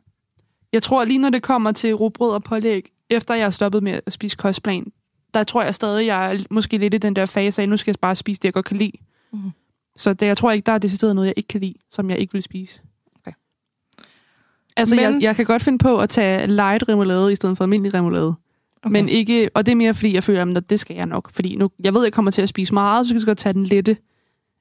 Jeg 0.73 0.83
tror 0.83 1.05
lige 1.05 1.19
når 1.19 1.31
det 1.31 1.43
kommer 1.43 1.73
til 1.73 1.95
rugbrød 1.95 2.31
og 2.31 2.43
pålæg, 2.45 2.93
efter 3.11 3.35
jeg 3.35 3.45
har 3.45 3.51
stoppet 3.51 3.83
med 3.83 4.01
at 4.07 4.13
spise 4.13 4.37
kostplan, 4.37 4.93
der 5.35 5.45
tror 5.45 5.63
jeg 5.63 5.75
stadig, 5.75 6.07
jeg 6.07 6.35
er 6.35 6.39
måske 6.51 6.79
lidt 6.79 6.95
i 6.95 6.99
den 6.99 7.17
der 7.17 7.27
fase 7.27 7.63
af, 7.63 7.69
nu 7.69 7.77
skal 7.77 7.91
jeg 7.93 7.97
bare 8.01 8.15
spise 8.15 8.39
det, 8.41 8.45
jeg 8.45 8.53
godt 8.53 8.65
kan 8.65 8.77
lide. 8.77 8.93
Mhm. 9.33 9.51
Så 9.97 10.13
det, 10.13 10.27
jeg 10.27 10.37
tror 10.37 10.51
ikke, 10.53 10.67
der 10.67 10.73
er 10.73 10.79
decideret 10.79 11.15
noget, 11.15 11.27
jeg 11.27 11.35
ikke 11.37 11.49
kan 11.49 11.61
lide, 11.61 11.75
som 11.91 12.11
jeg 12.11 12.19
ikke 12.19 12.33
vil 12.33 12.43
spise. 12.43 12.81
Okay. 13.21 13.33
Altså, 14.77 14.95
Men- 14.95 15.05
jeg, 15.05 15.23
jeg 15.23 15.37
kan 15.37 15.45
godt 15.45 15.63
finde 15.63 15.79
på 15.79 15.99
at 15.99 16.09
tage 16.11 16.47
light 16.47 16.89
remoulade 16.89 17.33
i 17.33 17.37
stedet 17.37 17.57
for 17.57 17.65
almindelig 17.65 17.95
remoulade. 17.95 18.29
okay. 18.29 18.37
Okay. 18.83 18.91
Men 18.93 19.09
ikke, 19.09 19.51
og 19.55 19.67
det 19.67 19.73
er 19.73 19.77
mere, 19.77 19.95
fordi 19.95 20.15
jeg 20.15 20.25
føler, 20.25 20.57
at 20.57 20.71
det 20.71 20.81
skal 20.81 20.97
jeg 20.97 21.07
nok. 21.07 21.31
Fordi 21.31 21.57
nu, 21.57 21.71
jeg 21.81 21.95
ved, 21.95 22.01
at 22.01 22.05
jeg 22.05 22.13
kommer 22.13 22.31
til 22.31 22.43
at 22.43 22.49
spise 22.49 22.75
meget, 22.75 23.07
så 23.07 23.09
skal 23.11 23.19
jeg 23.19 23.27
godt 23.27 23.39
tage 23.39 23.53
den 23.53 23.67
lette 23.67 23.97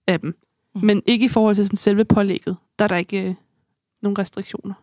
af 0.07 0.19
dem. 0.19 0.35
Mm. 0.75 0.81
Mm. 0.81 0.87
Men 0.87 1.01
ikke 1.05 1.25
i 1.25 1.29
forhold 1.29 1.55
til 1.55 1.65
sådan 1.65 1.77
selve 1.77 2.05
pålægget. 2.05 2.57
Der 2.79 2.83
er 2.83 2.87
der 2.87 2.95
ikke 2.95 3.27
øh, 3.27 3.35
nogen 4.01 4.19
restriktioner. 4.19 4.73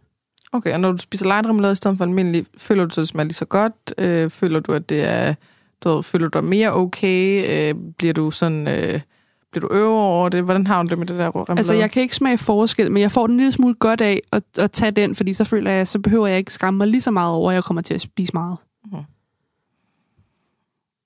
Okay, 0.52 0.72
og 0.74 0.80
når 0.80 0.92
du 0.92 0.98
spiser 0.98 1.26
light 1.26 1.46
remoulade 1.46 1.72
i 1.72 1.76
stedet 1.76 1.96
for 1.96 2.04
almindelig, 2.04 2.46
føler 2.58 2.84
du 2.84 2.94
så, 2.94 3.00
det 3.00 3.08
smager 3.08 3.24
lige 3.24 3.34
så 3.34 3.44
godt? 3.44 3.94
Øh, 3.98 4.30
føler 4.30 4.60
du, 4.60 4.72
at 4.72 4.88
det 4.88 5.04
er... 5.04 5.34
Du 5.84 5.88
ved, 5.88 6.02
føler 6.02 6.28
du 6.28 6.38
dig 6.38 6.48
mere 6.48 6.72
okay? 6.72 7.44
Øh, 7.70 7.74
bliver 7.98 8.14
du 8.14 8.30
sådan... 8.30 8.68
Øh, 8.68 9.00
bliver 9.50 9.68
du 9.68 9.74
øver 9.74 10.00
over 10.00 10.28
det? 10.28 10.42
Hvordan 10.42 10.66
har 10.66 10.82
du 10.82 10.88
det 10.88 10.98
med 10.98 11.06
det 11.06 11.18
der 11.18 11.26
remoulade? 11.26 11.58
Altså, 11.58 11.74
jeg 11.74 11.90
kan 11.90 12.02
ikke 12.02 12.14
smage 12.14 12.38
forskel, 12.38 12.92
men 12.92 13.02
jeg 13.02 13.12
får 13.12 13.26
den 13.26 13.34
en 13.34 13.38
lille 13.38 13.52
smule 13.52 13.74
godt 13.74 14.00
af 14.00 14.20
at, 14.32 14.42
at 14.58 14.72
tage 14.72 14.90
den, 14.90 15.14
fordi 15.14 15.32
så 15.32 15.44
føler 15.44 15.70
jeg, 15.70 15.86
så 15.86 15.98
behøver 15.98 16.26
jeg 16.26 16.38
ikke 16.38 16.52
skamme 16.52 16.78
mig 16.78 16.86
lige 16.86 17.00
så 17.00 17.10
meget 17.10 17.34
over, 17.34 17.50
at 17.50 17.54
jeg 17.54 17.64
kommer 17.64 17.82
til 17.82 17.94
at 17.94 18.00
spise 18.00 18.32
meget. 18.34 18.56
Mhm. 18.92 19.02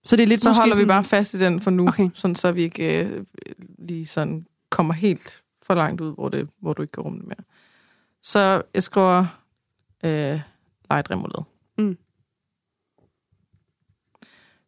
Så 0.04 0.16
det 0.16 0.22
er 0.22 0.26
lidt 0.26 0.42
så 0.42 0.52
holder 0.52 0.74
vi 0.74 0.80
sådan, 0.80 0.88
bare 0.88 1.04
fast 1.04 1.34
i 1.34 1.38
den 1.38 1.60
for 1.60 1.70
nu, 1.70 1.88
Okay. 1.88 2.08
sådan 2.14 2.34
så 2.34 2.52
vi 2.52 2.62
ikke 2.62 3.04
øh, 3.04 3.24
lige 3.78 4.06
sådan 4.06 4.46
kommer 4.74 4.94
helt 4.94 5.42
for 5.62 5.74
langt 5.74 6.00
ud, 6.00 6.14
hvor, 6.14 6.28
det, 6.28 6.48
hvor 6.60 6.72
du 6.72 6.82
ikke 6.82 6.92
kan 6.92 7.02
rumme 7.02 7.18
det 7.18 7.26
mere. 7.26 7.44
Så 8.22 8.62
jeg 8.74 8.82
skriver 8.82 9.26
øh, 10.04 10.40
light 10.90 11.10
remoulade. 11.10 11.44
Mm. 11.78 11.96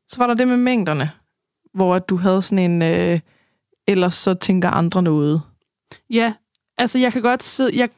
Så 0.09 0.19
var 0.19 0.27
der 0.27 0.35
det 0.35 0.49
med 0.49 0.57
mængderne, 0.57 1.11
hvor 1.75 1.99
du 1.99 2.17
havde 2.17 2.43
sådan 2.43 2.71
en, 2.71 2.83
øh, 2.83 3.21
ellers 3.87 4.15
så 4.15 4.35
tænker 4.35 4.71
andre 4.71 5.03
noget. 5.03 5.43
Ja, 6.11 6.35
altså 6.79 6.99
jeg 6.99 7.13
kan 7.13 7.23
godt 7.23 7.43
sidde... 7.43 7.79
Jeg, 7.79 7.89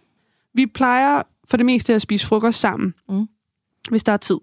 vi 0.54 0.66
plejer 0.66 1.22
for 1.48 1.56
det 1.56 1.66
meste 1.66 1.94
at 1.94 2.02
spise 2.02 2.26
frokost 2.26 2.60
sammen, 2.60 2.94
Mm. 3.08 3.28
hvis 3.90 4.04
der 4.04 4.12
er 4.12 4.16
tid. 4.16 4.38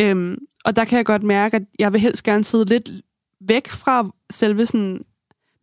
Øhm, 0.00 0.38
og 0.64 0.76
der 0.76 0.84
kan 0.84 0.96
jeg 0.96 1.06
godt 1.06 1.22
mærke, 1.22 1.56
at 1.56 1.62
jeg 1.78 1.92
vil 1.92 2.00
helst 2.00 2.22
gerne 2.22 2.44
sidde 2.44 2.64
lidt 2.64 2.90
væk 3.40 3.68
fra 3.68 4.10
selve 4.30 4.66
sådan... 4.66 5.04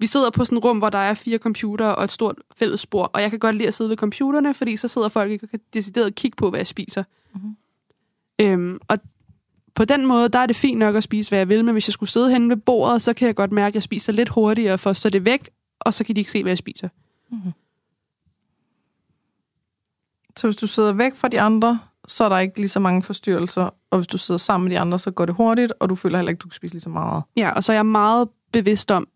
Vi 0.02 0.08
sidder 0.08 0.30
på 0.30 0.46
sådan 0.46 0.58
et 0.58 0.66
rum, 0.66 0.78
hvor 0.78 0.90
der 0.90 0.98
er 0.98 1.14
fire 1.14 1.38
computer 1.38 1.88
og 1.88 2.04
et 2.04 2.12
stort 2.12 2.36
fælles 2.56 2.86
bord, 2.86 3.12
og 3.14 3.22
jeg 3.22 3.30
kan 3.30 3.40
godt 3.40 3.56
lide 3.56 3.68
at 3.68 3.74
sidde 3.74 3.90
ved 3.90 3.98
computerne, 3.98 4.54
fordi 4.54 4.78
så 4.78 4.88
sidder 4.88 5.08
folk 5.08 5.32
ikke 5.32 5.46
og 5.46 5.50
kan 5.50 5.60
decideret 5.74 6.16
kigge 6.16 6.36
på, 6.36 6.50
hvad 6.50 6.60
jeg 6.60 6.68
spiser. 6.68 7.04
Mhm. 7.34 7.56
Øhm, 8.42 8.80
og 8.88 8.98
på 9.76 9.86
den 9.86 10.06
måde, 10.06 10.30
der 10.30 10.40
er 10.40 10.46
det 10.46 10.56
fint 10.56 10.80
nok 10.80 10.96
at 10.96 11.04
spise, 11.04 11.30
hvad 11.32 11.40
jeg 11.40 11.50
vil, 11.50 11.66
men 11.66 11.72
hvis 11.74 11.88
jeg 11.88 11.94
skulle 11.94 12.10
sidde 12.10 12.32
henne 12.32 12.50
ved 12.50 12.58
bordet, 12.58 13.02
så 13.02 13.14
kan 13.14 13.28
jeg 13.28 13.36
godt 13.36 13.52
mærke, 13.52 13.68
at 13.68 13.76
jeg 13.76 13.84
spiser 13.84 14.14
lidt 14.14 14.30
hurtigere, 14.30 14.78
for 14.78 14.94
så 14.94 15.08
er 15.08 15.10
det 15.10 15.26
væk, 15.26 15.50
og 15.80 15.94
så 15.94 16.04
kan 16.04 16.16
de 16.16 16.22
ikke 16.22 16.32
se, 16.32 16.42
hvad 16.44 16.52
jeg 16.52 16.58
spiser. 16.58 16.90
Så 20.38 20.48
hvis 20.48 20.56
du 20.56 20.68
sidder 20.68 20.94
væk 20.94 21.16
fra 21.16 21.28
de 21.28 21.42
andre, 21.42 21.80
så 22.08 22.24
er 22.24 22.30
der 22.30 22.40
ikke 22.40 22.58
lige 22.58 22.70
så 22.70 22.80
mange 22.80 23.04
forstyrrelser. 23.04 23.70
Og 23.92 23.98
hvis 23.98 24.08
du 24.08 24.18
sidder 24.18 24.38
sammen 24.38 24.68
med 24.68 24.76
de 24.76 24.80
andre, 24.80 25.00
så 25.00 25.12
går 25.12 25.26
det 25.26 25.36
hurtigt, 25.36 25.74
og 25.80 25.90
du 25.90 25.96
føler 25.96 26.18
heller 26.18 26.30
ikke, 26.30 26.40
du 26.40 26.48
kan 26.48 26.56
spise 26.56 26.74
lige 26.74 26.82
så 26.82 26.90
meget. 26.90 27.24
Ja, 27.38 27.52
og 27.52 27.64
så 27.64 27.72
er 27.72 27.76
jeg 27.76 27.86
meget 27.86 28.30
bevidst 28.52 28.92
om, 28.92 29.08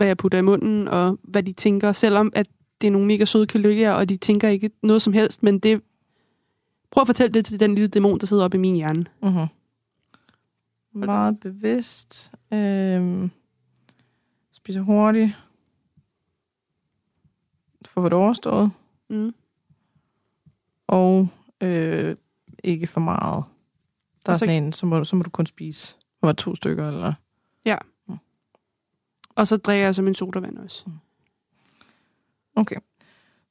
hvad 0.00 0.06
jeg 0.06 0.16
putter 0.16 0.38
i 0.38 0.42
munden, 0.42 0.88
og 0.88 1.18
hvad 1.22 1.42
de 1.42 1.52
tænker, 1.52 1.92
selvom 1.92 2.32
at 2.34 2.46
det 2.80 2.86
er 2.86 2.90
nogle 2.90 3.06
mega 3.06 3.24
søde 3.24 3.46
kollegaer, 3.46 3.92
og 3.92 4.08
de 4.08 4.16
tænker 4.16 4.48
ikke 4.48 4.70
noget 4.82 5.02
som 5.02 5.12
helst, 5.12 5.42
men 5.42 5.58
det... 5.58 5.82
Prøv 6.90 7.00
at 7.02 7.08
fortælle 7.08 7.34
det 7.34 7.44
til 7.44 7.60
den 7.60 7.74
lille 7.74 7.88
dæmon, 7.88 8.18
der 8.18 8.26
sidder 8.26 8.44
oppe 8.44 8.56
i 8.56 8.60
min 8.60 8.74
hjerne. 8.74 9.06
Mm-hmm. 9.22 9.46
Meget 10.92 11.40
bevidst. 11.40 12.32
Øhm, 12.52 13.30
spiser 14.52 14.80
hurtigt. 14.80 15.30
Får 17.86 18.02
det 18.02 18.12
overstået. 18.12 18.70
Mm. 19.10 19.34
Og 20.86 21.28
øh, 21.60 22.16
ikke 22.64 22.86
for 22.86 23.00
meget. 23.00 23.44
Der 24.26 24.32
er 24.32 24.36
så- 24.36 24.46
sådan 24.46 24.62
en, 24.64 24.72
så 24.72 24.86
må, 24.86 25.04
så 25.04 25.16
må 25.16 25.22
du 25.22 25.30
kun 25.30 25.46
spise. 25.46 25.96
Var 26.22 26.32
to 26.32 26.54
stykker, 26.54 26.88
eller... 26.88 27.12
Og 29.40 29.46
så 29.46 29.56
drikker 29.56 29.84
jeg 29.84 29.94
så 29.94 30.02
min 30.02 30.14
sodavand 30.14 30.58
også. 30.58 30.84
Okay. 32.56 32.76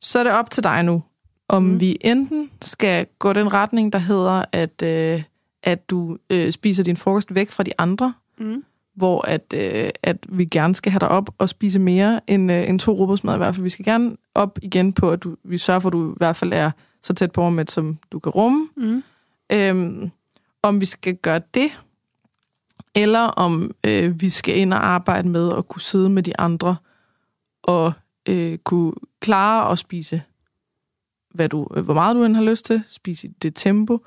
Så 0.01 0.19
er 0.19 0.23
det 0.23 0.33
op 0.33 0.51
til 0.51 0.63
dig 0.63 0.83
nu, 0.83 1.03
om 1.47 1.63
mm. 1.63 1.69
Mm. 1.69 1.79
vi 1.79 1.97
enten 2.01 2.51
skal 2.61 3.07
gå 3.19 3.33
den 3.33 3.53
retning, 3.53 3.93
der 3.93 3.99
hedder, 3.99 4.45
at, 4.51 4.81
øh, 4.83 5.23
at 5.63 5.89
du 5.89 6.17
øh, 6.29 6.51
spiser 6.51 6.83
din 6.83 6.97
frokost 6.97 7.35
væk 7.35 7.51
fra 7.51 7.63
de 7.63 7.71
andre, 7.77 8.13
Mm. 8.37 8.63
hvor 8.95 9.21
at, 9.27 9.53
øh, 9.55 9.89
at 10.03 10.17
vi 10.29 10.45
gerne 10.45 10.75
skal 10.75 10.91
have 10.91 10.99
dig 10.99 11.07
op 11.07 11.29
og 11.37 11.49
spise 11.49 11.79
mere 11.79 12.21
end, 12.27 12.51
øh, 12.51 12.69
end 12.69 12.79
to 12.79 12.93
robotsmad 12.93 13.33
i 13.33 13.37
hvert 13.37 13.55
fald. 13.55 13.63
Vi 13.63 13.69
skal 13.69 13.85
gerne 13.85 14.17
op 14.35 14.59
igen 14.61 14.93
på, 14.93 15.11
at 15.11 15.23
du, 15.23 15.35
vi 15.43 15.57
sørger 15.57 15.79
for, 15.79 15.89
at 15.89 15.93
du 15.93 16.11
i 16.11 16.15
hvert 16.17 16.35
fald 16.35 16.53
er 16.53 16.71
så 17.01 17.13
tæt 17.13 17.31
på 17.31 17.49
med, 17.49 17.65
som 17.67 17.97
du 18.11 18.19
kan 18.19 18.31
rumme. 18.31 18.69
Mm. 18.77 19.03
Øhm, 19.51 20.11
om 20.63 20.79
vi 20.81 20.85
skal 20.85 21.15
gøre 21.15 21.41
det, 21.53 21.79
eller 22.95 23.19
om 23.19 23.71
øh, 23.85 24.21
vi 24.21 24.29
skal 24.29 24.57
ind 24.57 24.73
og 24.73 24.85
arbejde 24.85 25.29
med 25.29 25.53
at 25.57 25.67
kunne 25.67 25.81
sidde 25.81 26.09
med 26.09 26.23
de 26.23 26.39
andre 26.39 26.75
og 27.63 27.93
øh, 28.29 28.57
kunne 28.57 28.93
klare 29.19 29.71
at 29.71 29.79
spise, 29.79 30.21
hvad 31.33 31.49
du, 31.49 31.67
øh, 31.75 31.83
hvor 31.83 31.93
meget 31.93 32.15
du 32.15 32.23
end 32.23 32.35
har 32.35 32.43
lyst 32.43 32.65
til, 32.65 32.83
spise 32.87 33.27
i 33.27 33.31
det 33.31 33.55
tempo, 33.55 34.05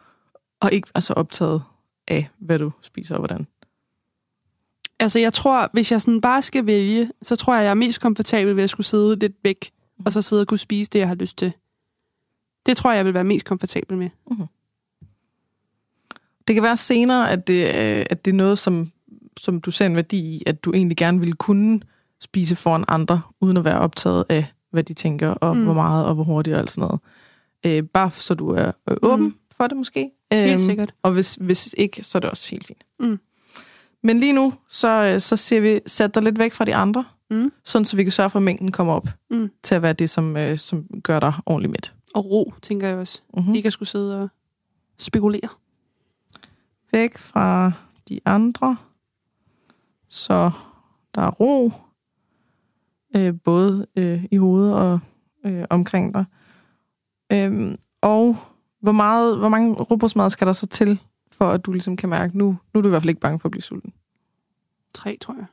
og 0.61 0.73
ikke 0.73 0.89
være 0.95 1.03
så 1.03 1.13
optaget 1.13 1.63
af, 2.09 2.29
hvad 2.39 2.59
du 2.59 2.73
spiser 2.83 3.15
og 3.15 3.21
hvordan. 3.21 3.47
Altså, 4.99 5.19
jeg 5.19 5.33
tror, 5.33 5.71
hvis 5.73 5.93
jeg 5.93 6.03
sådan 6.03 6.21
bare 6.21 6.43
skal 6.43 6.67
vælge, 6.67 7.11
så 7.23 7.37
tror 7.37 7.55
jeg, 7.55 7.65
jeg 7.65 7.71
er 7.71 7.75
mest 7.75 8.01
komfortabel 8.01 8.57
ved 8.57 8.63
at 8.63 8.71
skulle 8.71 8.87
sidde 8.87 9.17
lidt 9.17 9.37
væk, 9.45 9.73
og 10.05 10.13
så 10.13 10.23
sidde 10.23 10.43
og 10.43 10.47
kunne 10.47 10.59
spise 10.59 10.91
det, 10.91 10.99
jeg 10.99 11.09
har 11.09 11.15
lyst 11.15 11.39
til. 11.39 11.53
Det 12.67 12.77
tror 12.77 12.91
jeg, 12.91 12.97
jeg 12.97 13.05
vil 13.05 13.15
være 13.15 13.25
mest 13.25 13.47
komfortabel 13.47 13.99
med. 13.99 14.11
Det 16.49 16.55
kan 16.55 16.63
være 16.63 16.77
senere, 16.77 17.31
at 17.31 17.47
det, 17.47 17.63
øh, 17.67 18.07
at 18.11 18.25
det 18.25 18.31
er 18.31 18.35
noget, 18.37 18.59
som, 18.59 18.91
som 19.41 19.61
du 19.61 19.71
ser 19.71 19.87
en 19.87 19.97
værdi 19.97 20.19
i, 20.37 20.43
at 20.47 20.65
du 20.65 20.73
egentlig 20.73 20.97
gerne 20.97 21.19
ville 21.19 21.35
kunne 21.35 21.81
spise 22.21 22.57
foran 22.57 22.85
andre, 22.89 23.21
uden 23.41 23.57
at 23.57 23.65
være 23.65 23.79
optaget 23.79 24.25
af, 24.29 24.47
hvad 24.71 24.83
de 24.85 24.95
tænker, 24.95 25.29
og 25.29 25.55
Mm. 25.55 25.59
mm. 25.61 25.65
hvor 25.65 25.75
meget, 25.75 26.07
og 26.07 26.15
hvor 26.15 26.25
hurtigt, 26.25 26.55
og 26.55 26.61
alt 26.61 26.71
sådan 26.71 26.89
noget. 26.89 27.01
Øh, 27.67 27.83
bare 27.89 28.11
så 28.15 28.35
du 28.35 28.49
er 28.51 28.73
øh, 28.91 28.97
åben 29.03 29.25
Mm. 29.25 29.31
mm. 29.31 29.35
for 29.57 29.67
det 29.67 29.77
måske. 29.77 30.11
Helt 30.33 30.53
Øhm, 30.53 30.61
sikkert. 30.61 30.95
Og 31.03 31.13
hvis, 31.13 31.35
hvis 31.41 31.75
ikke, 31.79 32.03
så 32.03 32.19
er 32.19 32.21
det 32.21 32.31
også 32.31 32.51
helt 32.51 32.67
fint. 32.67 32.85
Mm. 33.01 33.19
Men 34.03 34.19
lige 34.19 34.33
nu, 34.33 34.53
så, 34.69 34.89
øh, 34.89 35.21
så 35.21 35.37
ser 35.37 35.61
vi, 35.61 35.81
sæt 35.87 36.15
dig 36.15 36.23
lidt 36.23 36.39
væk 36.39 36.53
fra 36.53 36.65
de 36.65 36.75
andre, 36.75 37.05
Mm. 37.31 37.53
sådan 37.65 37.85
så 37.85 37.97
vi 37.97 38.03
kan 38.03 38.13
sørge 38.13 38.31
for, 38.31 38.39
at 38.39 38.43
mængden 38.43 38.73
kommer 38.73 38.93
op 38.95 39.09
Mm. 39.31 39.51
til 39.63 39.75
at 39.75 39.83
være 39.83 39.93
det, 39.93 40.11
som, 40.11 40.37
øh, 40.37 40.59
som 40.59 40.87
gør 41.03 41.21
dig 41.21 41.33
ordentligt 41.47 41.71
mæt. 41.71 41.95
Og 42.15 42.31
ro, 42.31 42.53
tænker 42.63 42.89
jeg 42.89 42.97
også. 42.97 43.21
Mm-hmm. 43.35 43.49
Mm. 43.51 43.55
Ikke 43.55 43.67
at 43.67 43.73
skulle 43.73 43.89
sidde 43.89 44.23
og 44.23 44.29
spekulere. 44.99 45.49
Væk 46.93 47.19
fra 47.19 47.73
de 48.09 48.21
andre, 48.25 48.77
så 50.09 50.51
der 51.15 51.23
er 51.23 51.31
ro, 51.31 51.73
øh, 53.17 53.35
både 53.45 53.87
øh, 53.97 54.25
i 54.31 54.37
hovedet 54.37 54.75
og 54.75 55.01
øh, 55.45 55.65
omkring 55.71 56.15
dig. 56.15 56.25
Øhm, 57.33 57.79
og 58.01 58.37
hvor, 58.81 58.93
meget, 58.93 59.39
hvor 59.39 59.49
mange 59.49 59.75
robotsmad 59.75 60.31
skal 60.31 60.47
der 60.47 60.53
så 60.53 60.67
til, 60.67 61.01
for 61.31 61.51
at 61.51 61.67
du 61.67 61.73
ligesom 61.73 61.97
kan 61.97 62.09
mærke, 62.09 62.39
nu, 62.39 62.59
nu 62.75 62.79
er 62.79 62.83
du 62.83 62.89
i 62.89 62.91
hvert 62.91 63.03
fald 63.03 63.11
ikke 63.11 63.21
bange 63.21 63.39
for 63.39 63.47
at 63.49 63.51
blive 63.51 63.63
sulten. 63.63 63.93
Tre, 64.95 65.19
tror 65.21 65.35
jeg. 65.35 65.47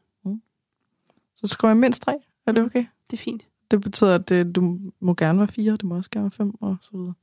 Så 1.35 1.47
skriver 1.47 1.69
jeg 1.69 1.77
mindst 1.77 2.01
tre. 2.01 2.13
Er 2.45 2.51
det 2.51 2.61
Mm. 2.63 2.65
okay? 2.65 2.85
Det 3.11 3.13
er 3.13 3.23
fint. 3.23 3.47
Det 3.71 3.81
betyder, 3.81 4.15
at 4.15 4.29
det, 4.29 4.55
du 4.55 4.79
må 4.99 5.13
gerne 5.13 5.39
være 5.39 5.47
fire, 5.47 5.71
det 5.71 5.83
må 5.83 5.95
også 5.95 6.09
gerne 6.09 6.23
være 6.23 6.31
fem, 6.31 6.53
og 6.61 6.77
så 6.81 6.89
videre. 6.93 7.13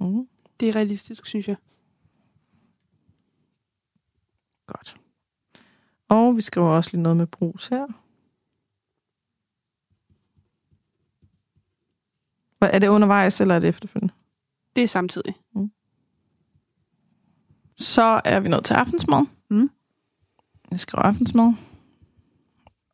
Mm. 0.00 0.28
Det 0.60 0.68
er 0.68 0.76
realistisk, 0.76 1.26
synes 1.26 1.48
jeg. 1.48 1.56
Godt. 4.66 4.96
Og 6.08 6.36
vi 6.36 6.40
skriver 6.40 6.68
også 6.68 6.90
lige 6.92 7.02
noget 7.02 7.16
med 7.16 7.26
brus 7.26 7.66
her. 7.66 7.86
Er 12.60 12.78
det 12.78 12.88
undervejs, 12.88 13.40
eller 13.40 13.54
er 13.54 13.58
det 13.58 13.68
efterfølgende? 13.68 14.14
Det 14.76 14.84
er 14.84 14.88
samtidig. 14.88 15.34
Så 17.76 18.20
er 18.24 18.40
vi 18.40 18.48
nået 18.48 18.64
til 18.64 18.74
aftensmad. 18.74 19.26
Mm. 19.50 19.70
Jeg 20.70 20.80
skriver 20.80 21.02
aftensmad. 21.02 21.52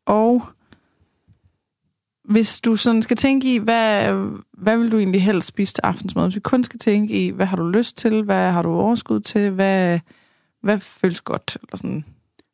Og 0.07 0.43
hvis 2.25 2.61
du 2.61 2.77
sådan 2.77 3.03
skal 3.03 3.17
tænke 3.17 3.55
i, 3.55 3.59
hvad, 3.59 4.15
hvad 4.53 4.79
vil 4.79 4.93
du 4.93 4.99
egentlig 4.99 5.23
helst 5.23 5.49
spise 5.49 5.75
til 5.75 5.83
aftensmad? 5.83 6.25
Hvis 6.25 6.35
vi 6.35 6.41
kun 6.41 6.65
skal 6.65 6.79
tænke 6.79 7.27
i, 7.27 7.31
hvad 7.31 7.47
har 7.47 7.57
du 7.57 7.69
lyst 7.69 7.97
til? 7.97 8.23
Hvad 8.23 8.53
har 8.53 8.63
du 8.63 8.69
overskud 8.69 9.21
til? 9.21 9.51
Hvad, 9.51 10.01
hvad 10.63 10.81
føles 10.81 11.21
godt? 11.21 11.59
Eller 11.63 11.77
sådan. 11.77 12.05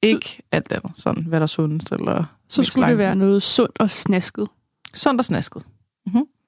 Ikke 0.03 0.43
alt 0.53 0.73
andet. 0.73 0.93
Sådan, 0.95 1.25
hvad 1.25 1.41
der 1.41 1.45
er 1.45 1.47
sundest. 1.47 1.93
Eller 1.93 2.25
Så 2.49 2.63
skulle 2.63 2.83
det 2.83 2.89
langt. 2.89 2.99
være 2.99 3.17
noget 3.17 3.43
sundt 3.43 3.81
og 3.81 3.91
snasket. 3.91 4.49
Sundt 4.95 5.21
og 5.21 5.25
snasket. 5.25 5.67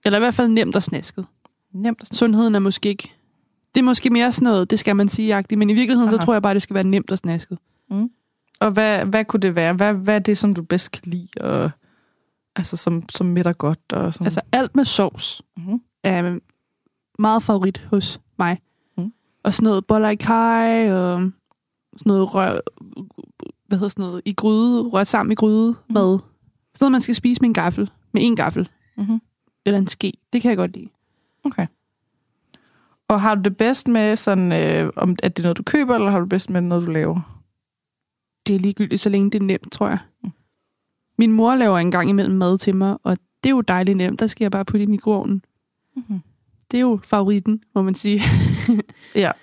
Eller 0.04 0.18
i 0.18 0.20
hvert 0.20 0.34
fald 0.34 0.48
nemt 0.48 0.76
og 0.76 0.82
snasket. 0.82 1.26
Nemt 1.72 2.00
og 2.00 2.06
snasket. 2.06 2.18
Sundheden 2.18 2.54
er 2.54 2.58
måske 2.58 2.88
ikke... 2.88 3.12
Det 3.74 3.80
er 3.80 3.84
måske 3.84 4.10
mere 4.10 4.32
sådan 4.32 4.44
noget, 4.44 4.70
det 4.70 4.78
skal 4.78 4.96
man 4.96 5.08
sige, 5.08 5.34
agtigt, 5.34 5.58
men 5.58 5.70
i 5.70 5.74
virkeligheden, 5.74 6.08
Aha. 6.08 6.16
så 6.16 6.24
tror 6.24 6.32
jeg 6.34 6.42
bare, 6.42 6.54
det 6.54 6.62
skal 6.62 6.74
være 6.74 6.84
nemt 6.84 7.10
og 7.10 7.18
snasket. 7.18 7.58
Og 8.60 8.70
hvad, 8.70 9.04
hvad 9.04 9.24
kunne 9.24 9.40
det 9.40 9.54
være? 9.54 9.72
Hvad, 9.72 9.94
hvad 9.94 10.14
er 10.14 10.18
det, 10.18 10.38
som 10.38 10.54
du 10.54 10.62
bedst 10.62 10.90
kan 10.90 11.02
lide? 11.04 11.28
Og, 11.40 11.70
altså, 12.56 12.76
som, 12.76 13.08
som 13.08 13.26
midter 13.26 13.52
godt? 13.52 13.92
Og 13.92 14.14
sådan. 14.14 14.26
Altså 14.26 14.40
alt 14.52 14.76
med 14.76 14.84
sovs 14.84 15.42
mm-hmm. 15.56 15.80
er 16.04 16.38
meget 17.18 17.42
favorit 17.42 17.86
hos 17.90 18.20
mig. 18.38 18.58
Mm. 18.96 19.12
Og 19.44 19.54
sådan 19.54 19.64
noget 19.64 19.86
boller 19.86 20.08
i 20.08 20.14
kaj, 20.14 20.92
og 20.92 21.30
sådan 21.96 22.10
noget 22.10 22.34
rør, 22.34 22.60
hvad 23.68 23.78
hedder 23.78 23.88
sådan 23.88 24.04
noget, 24.04 24.22
i 24.24 24.32
gryde, 24.32 24.82
rørt 24.88 25.06
sammen 25.06 25.32
i 25.32 25.34
gryde, 25.34 25.70
Mm. 25.88 25.94
mad. 25.94 26.18
Sådan 26.18 26.84
noget, 26.84 26.92
man 26.92 27.00
skal 27.00 27.14
spise 27.14 27.40
med 27.40 27.48
en 27.48 27.54
gaffel, 27.54 27.90
med 28.12 28.22
en 28.24 28.36
gaffel, 28.36 28.68
Mm-hmm. 28.96 29.20
eller 29.66 29.78
en 29.78 29.86
ske. 29.88 30.12
Det 30.32 30.42
kan 30.42 30.48
jeg 30.48 30.56
godt 30.58 30.76
lide. 30.76 30.88
Okay. 31.44 31.66
Og 33.08 33.20
har 33.20 33.34
du 33.34 33.40
det 33.42 33.56
bedst 33.56 33.88
med, 33.88 34.16
sådan, 34.16 34.52
øh, 34.52 34.90
om, 34.96 35.16
at 35.22 35.36
det 35.36 35.42
er 35.42 35.46
noget, 35.46 35.56
du 35.58 35.62
køber, 35.62 35.94
eller 35.94 36.10
har 36.10 36.18
du 36.18 36.22
det 36.24 36.30
bedst 36.30 36.50
med 36.50 36.60
noget, 36.60 36.86
du 36.86 36.92
laver? 36.92 37.40
Det 38.46 38.54
er 38.54 38.58
ligegyldigt, 38.58 39.00
så 39.00 39.08
længe 39.08 39.30
det 39.30 39.42
er 39.42 39.46
nemt, 39.46 39.72
tror 39.72 39.88
jeg. 39.88 39.98
Mm. 40.24 40.30
Min 41.18 41.32
mor 41.32 41.54
laver 41.54 41.78
en 41.78 41.90
gang 41.90 42.10
imellem 42.10 42.34
mad 42.36 42.58
til 42.58 42.76
mig, 42.76 42.98
og 43.02 43.18
det 43.44 43.50
er 43.50 43.54
jo 43.54 43.60
dejligt 43.60 43.96
nemt. 43.96 44.20
Der 44.20 44.26
skal 44.26 44.44
jeg 44.44 44.50
bare 44.50 44.64
putte 44.64 44.82
i 44.84 44.86
mikroovnen. 44.86 45.44
Mm-hmm. 45.96 46.20
Det 46.70 46.76
er 46.76 46.80
jo 46.80 47.00
favoritten, 47.04 47.62
må 47.74 47.82
man 47.82 47.94
sige. 47.94 48.22
Ja. 49.14 49.32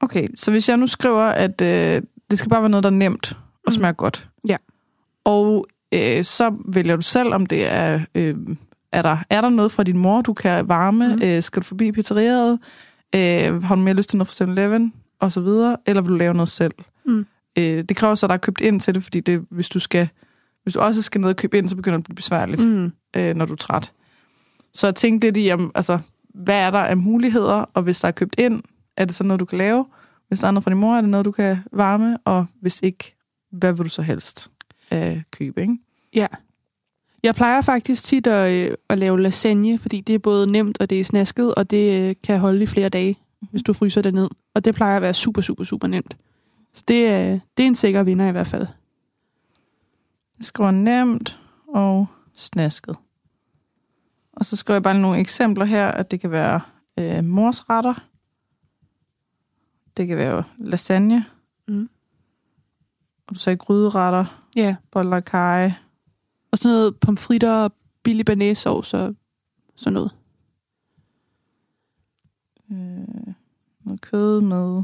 Okay, 0.00 0.28
så 0.34 0.50
hvis 0.50 0.68
jeg 0.68 0.76
nu 0.76 0.86
skriver, 0.86 1.22
at 1.24 1.60
øh, 1.60 2.02
det 2.30 2.38
skal 2.38 2.50
bare 2.50 2.60
være 2.62 2.70
noget, 2.70 2.84
der 2.84 2.90
er 2.90 2.94
nemt 2.94 3.32
og 3.32 3.62
Mm. 3.66 3.72
smager 3.72 3.92
godt. 3.92 4.28
Ja. 4.48 4.56
Og 5.24 5.66
øh, 5.94 6.24
så 6.24 6.54
vælger 6.64 6.96
du 6.96 7.02
selv, 7.02 7.34
om 7.34 7.46
det 7.46 7.72
er... 7.72 8.00
Øh, 8.14 8.36
er 8.92 9.02
der, 9.02 9.16
er 9.30 9.40
der 9.40 9.48
noget 9.48 9.72
fra 9.72 9.82
din 9.82 9.98
mor, 9.98 10.20
du 10.20 10.32
kan 10.32 10.68
varme? 10.68 11.06
Mm. 11.08 11.14
Mm. 11.14 11.22
Øh, 11.22 11.42
skal 11.42 11.62
du 11.62 11.66
forbi 11.66 11.92
pizzeriet? 11.92 12.58
Øh, 13.14 13.62
har 13.62 13.74
du 13.74 13.80
mere 13.80 13.94
lyst 13.94 14.08
til 14.10 14.18
noget 14.18 14.28
fra 14.28 14.44
7-Eleven? 14.44 14.92
Og 15.20 15.32
så 15.32 15.40
videre. 15.40 15.76
Eller 15.86 16.02
vil 16.02 16.10
du 16.10 16.16
lave 16.16 16.34
noget 16.34 16.48
selv? 16.48 16.72
Mm. 17.06 17.26
Øh, 17.58 17.64
det 17.88 17.96
kræver 17.96 18.14
så, 18.14 18.26
at 18.26 18.28
der 18.28 18.34
er 18.34 18.38
købt 18.38 18.60
ind 18.60 18.80
til 18.80 18.94
det, 18.94 19.02
fordi 19.02 19.20
det, 19.20 19.40
hvis, 19.50 19.68
du 19.68 19.78
skal, 19.78 20.08
hvis 20.62 20.74
du 20.74 20.80
også 20.80 21.02
skal 21.02 21.20
ned 21.20 21.28
og 21.30 21.36
købe 21.36 21.58
ind, 21.58 21.68
så 21.68 21.76
begynder 21.76 21.96
det 21.96 22.02
at 22.02 22.04
blive 22.04 22.14
besværligt, 22.16 22.64
mm. 22.64 22.68
Mm. 22.68 22.92
øh, 23.16 23.34
når 23.36 23.44
du 23.44 23.52
er 23.52 23.56
træt. 23.56 23.92
Så 24.74 24.86
jeg 24.86 24.94
tænkte 24.94 25.26
lidt 25.26 25.36
i, 25.36 25.52
om, 25.52 25.72
altså, 25.74 25.98
hvad 26.34 26.56
er 26.60 26.70
der 26.70 26.78
af 26.78 26.96
muligheder? 26.96 27.64
Og 27.74 27.82
hvis 27.82 28.00
der 28.00 28.08
er 28.08 28.12
købt 28.12 28.34
ind, 28.38 28.62
er 28.98 29.04
det 29.04 29.14
så 29.14 29.24
noget, 29.24 29.40
du 29.40 29.44
kan 29.44 29.58
lave? 29.58 29.86
Hvis 30.28 30.40
der 30.40 30.46
er 30.46 30.50
noget 30.50 30.64
fra 30.64 30.70
din 30.70 30.78
mor, 30.78 30.96
er 30.96 31.00
det 31.00 31.10
noget, 31.10 31.26
du 31.26 31.30
kan 31.30 31.58
varme? 31.72 32.18
Og 32.24 32.46
hvis 32.60 32.80
ikke, 32.82 33.16
hvad 33.50 33.72
vil 33.72 33.84
du 33.84 33.90
så 33.90 34.02
helst 34.02 34.50
øh, 34.92 35.22
købe? 35.30 35.60
Ikke? 35.60 35.78
Ja. 36.14 36.26
Jeg 37.22 37.34
plejer 37.34 37.60
faktisk 37.60 38.04
tit 38.04 38.26
at, 38.26 38.52
øh, 38.52 38.74
at 38.88 38.98
lave 38.98 39.20
lasagne, 39.20 39.78
fordi 39.78 40.00
det 40.00 40.14
er 40.14 40.18
både 40.18 40.46
nemt, 40.46 40.80
og 40.80 40.90
det 40.90 41.00
er 41.00 41.04
snasket, 41.04 41.54
og 41.54 41.70
det 41.70 42.08
øh, 42.08 42.14
kan 42.22 42.38
holde 42.38 42.62
i 42.62 42.66
flere 42.66 42.88
dage, 42.88 43.18
hvis 43.50 43.62
du 43.62 43.72
fryser 43.72 44.02
det 44.02 44.14
ned. 44.14 44.28
Og 44.54 44.64
det 44.64 44.74
plejer 44.74 44.96
at 44.96 45.02
være 45.02 45.14
super, 45.14 45.42
super, 45.42 45.64
super 45.64 45.86
nemt. 45.88 46.16
Så 46.72 46.82
det, 46.88 47.04
øh, 47.04 47.40
det 47.56 47.62
er 47.62 47.66
en 47.66 47.74
sikker 47.74 48.02
vinder 48.02 48.28
i 48.28 48.32
hvert 48.32 48.46
fald. 48.46 48.66
Jeg 50.38 50.44
skriver 50.44 50.70
nemt 50.70 51.38
og 51.68 52.06
snasket. 52.36 52.96
Og 54.32 54.44
så 54.44 54.56
skriver 54.56 54.74
jeg 54.74 54.82
bare 54.82 55.00
nogle 55.00 55.18
eksempler 55.18 55.64
her, 55.64 55.88
at 55.88 56.10
det 56.10 56.20
kan 56.20 56.30
være 56.30 56.60
øh, 56.98 57.24
morsretter. 57.24 58.07
Det 59.98 60.06
kan 60.08 60.16
være 60.16 60.44
lasagne. 60.58 61.24
Mm. 61.68 61.88
Og 63.26 63.34
du 63.34 63.40
sagde 63.40 63.56
gryderetter, 63.56 64.46
Ja. 64.56 64.76
boller 64.90 65.20
kaj. 65.20 65.72
Og 66.50 66.58
sådan 66.58 66.74
noget 66.76 67.00
pomfritter 67.00 67.52
og 67.52 67.72
billig 68.02 68.26
banæssauce 68.26 68.98
og 68.98 69.14
sådan 69.76 69.92
noget. 69.92 70.10
Øh, 72.70 73.34
noget 73.84 74.00
kød 74.00 74.40
med... 74.40 74.82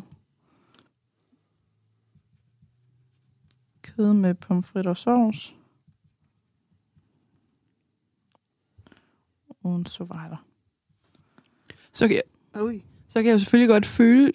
Kød 3.83 4.13
med 4.13 4.35
pomfrit 4.35 4.87
og 4.87 4.97
sovs. 4.97 5.55
Og 9.49 9.83
så 9.87 10.05
videre. 10.05 10.37
Så 11.93 12.09
kan, 12.09 12.17
jeg, 12.17 12.63
Ui. 12.63 12.85
så 13.09 13.19
kan 13.19 13.27
jeg 13.27 13.33
jo 13.35 13.39
selvfølgelig 13.39 13.69
godt 13.69 13.87
føle, 13.87 14.33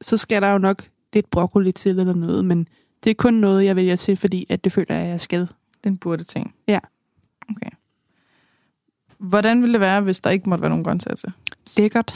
så 0.00 0.16
skal 0.16 0.42
der 0.42 0.48
jo 0.50 0.58
nok 0.58 0.82
lidt 1.12 1.30
broccoli 1.30 1.72
til 1.72 1.98
eller 1.98 2.14
noget, 2.14 2.44
men 2.44 2.68
det 3.04 3.10
er 3.10 3.14
kun 3.14 3.34
noget, 3.34 3.64
jeg 3.64 3.76
vælger 3.76 3.96
til, 3.96 4.16
fordi 4.16 4.46
at 4.48 4.64
det 4.64 4.72
føler 4.72 4.94
jeg, 4.94 5.04
at 5.04 5.10
jeg 5.10 5.20
skal. 5.20 5.48
Den 5.84 5.98
burde 5.98 6.24
ting. 6.24 6.54
Ja. 6.68 6.78
Okay. 7.50 7.70
Hvordan 9.18 9.62
ville 9.62 9.72
det 9.72 9.80
være, 9.80 10.00
hvis 10.00 10.20
der 10.20 10.30
ikke 10.30 10.48
måtte 10.48 10.62
være 10.62 10.68
nogen 10.70 10.84
grøntsager 10.84 11.14
til? 11.16 11.32
Lækkert. 11.76 12.14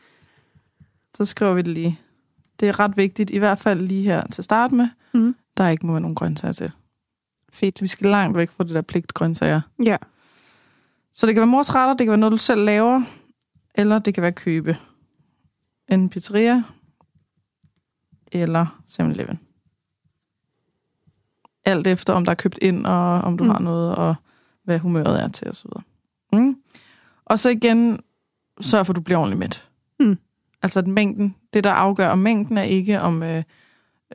Så 1.16 1.24
skriver 1.24 1.54
vi 1.54 1.62
det 1.62 1.68
lige. 1.68 2.00
Det 2.60 2.68
er 2.68 2.80
ret 2.80 2.96
vigtigt, 2.96 3.30
i 3.30 3.38
hvert 3.38 3.58
fald 3.58 3.80
lige 3.80 4.02
her 4.02 4.26
til 4.26 4.44
start 4.44 4.72
med, 4.72 4.88
Mm. 5.14 5.36
der 5.56 5.68
ikke 5.68 5.86
må 5.86 5.92
være 5.92 6.00
nogen 6.00 6.14
grøntsager 6.14 6.52
til. 6.52 6.70
Fedt. 7.52 7.82
Vi 7.82 7.86
skal 7.86 8.10
langt 8.10 8.36
væk 8.36 8.50
fra 8.50 8.64
det 8.64 8.74
der 8.74 8.82
pligt 8.82 9.14
grøntsager. 9.14 9.60
Ja. 9.84 9.96
Så 11.12 11.26
det 11.26 11.34
kan 11.34 11.40
være 11.40 11.46
mors 11.46 11.74
retter, 11.74 11.94
det 11.94 12.04
kan 12.04 12.10
være 12.10 12.18
noget, 12.18 12.32
du 12.32 12.36
selv 12.36 12.64
laver, 12.64 13.02
eller 13.74 13.98
det 13.98 14.14
kan 14.14 14.22
være 14.22 14.32
købe. 14.32 14.76
En 15.88 16.08
pizzeria, 16.08 16.62
eller 18.32 18.66
7-Eleven. 18.90 19.40
Alt 21.64 21.86
efter, 21.86 22.12
om 22.12 22.24
der 22.24 22.30
er 22.30 22.34
købt 22.34 22.58
ind, 22.62 22.86
og 22.86 23.20
om 23.20 23.38
du 23.38 23.44
Mm. 23.44 23.50
har 23.50 23.58
noget, 23.58 23.94
og 23.96 24.14
hvad 24.64 24.78
humøret 24.78 25.22
er 25.22 25.28
til, 25.28 25.50
osv. 25.50 25.70
Mm. 26.32 26.56
Og 27.24 27.38
så 27.38 27.48
igen, 27.50 28.00
sørg 28.60 28.86
for, 28.86 28.92
at 28.92 28.96
du 28.96 29.00
bliver 29.00 29.18
ordentligt 29.18 29.38
mæt. 29.38 29.68
Mm. 30.00 30.18
Altså 30.62 30.78
at 30.78 30.86
mængden, 30.86 31.34
det 31.52 31.64
der 31.64 31.72
afgør 31.72 32.08
om 32.08 32.18
mængden, 32.18 32.58
er 32.58 32.62
ikke 32.62 33.00
om, 33.00 33.22
øh, 33.22 33.42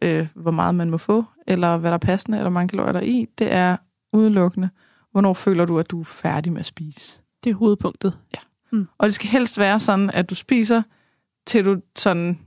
øh, 0.01 0.28
hvor 0.36 0.51
meget 0.51 0.76
man 0.76 0.89
må 0.89 0.97
få, 0.97 1.26
eller 1.47 1.78
hvad 1.78 1.89
der 1.91 1.93
er 1.95 1.99
passende, 1.99 2.38
eller 2.38 2.49
hvor 2.49 2.53
mange 2.59 2.70
kalorier 2.70 2.91
der 2.91 2.99
er 2.99 3.03
i. 3.03 3.28
Det 3.38 3.51
er 3.51 3.78
udelukkende, 4.14 4.70
hvornår 5.12 5.34
føler 5.34 5.66
du, 5.66 5.80
at 5.80 5.91
du 5.91 5.99
er 5.99 6.03
færdig 6.03 6.51
med 6.51 6.59
at 6.59 6.66
spise. 6.66 7.22
Det 7.43 7.49
er 7.49 7.53
hovedpunktet. 7.55 8.20
Mm. 8.72 8.88
Og 8.97 9.05
det 9.05 9.14
skal 9.14 9.30
helst 9.30 9.57
være 9.57 9.80
sådan, 9.80 10.09
at 10.09 10.30
du 10.30 10.36
spiser, 10.36 10.82
til 11.47 11.66
du 11.66 11.82
sådan 11.95 12.39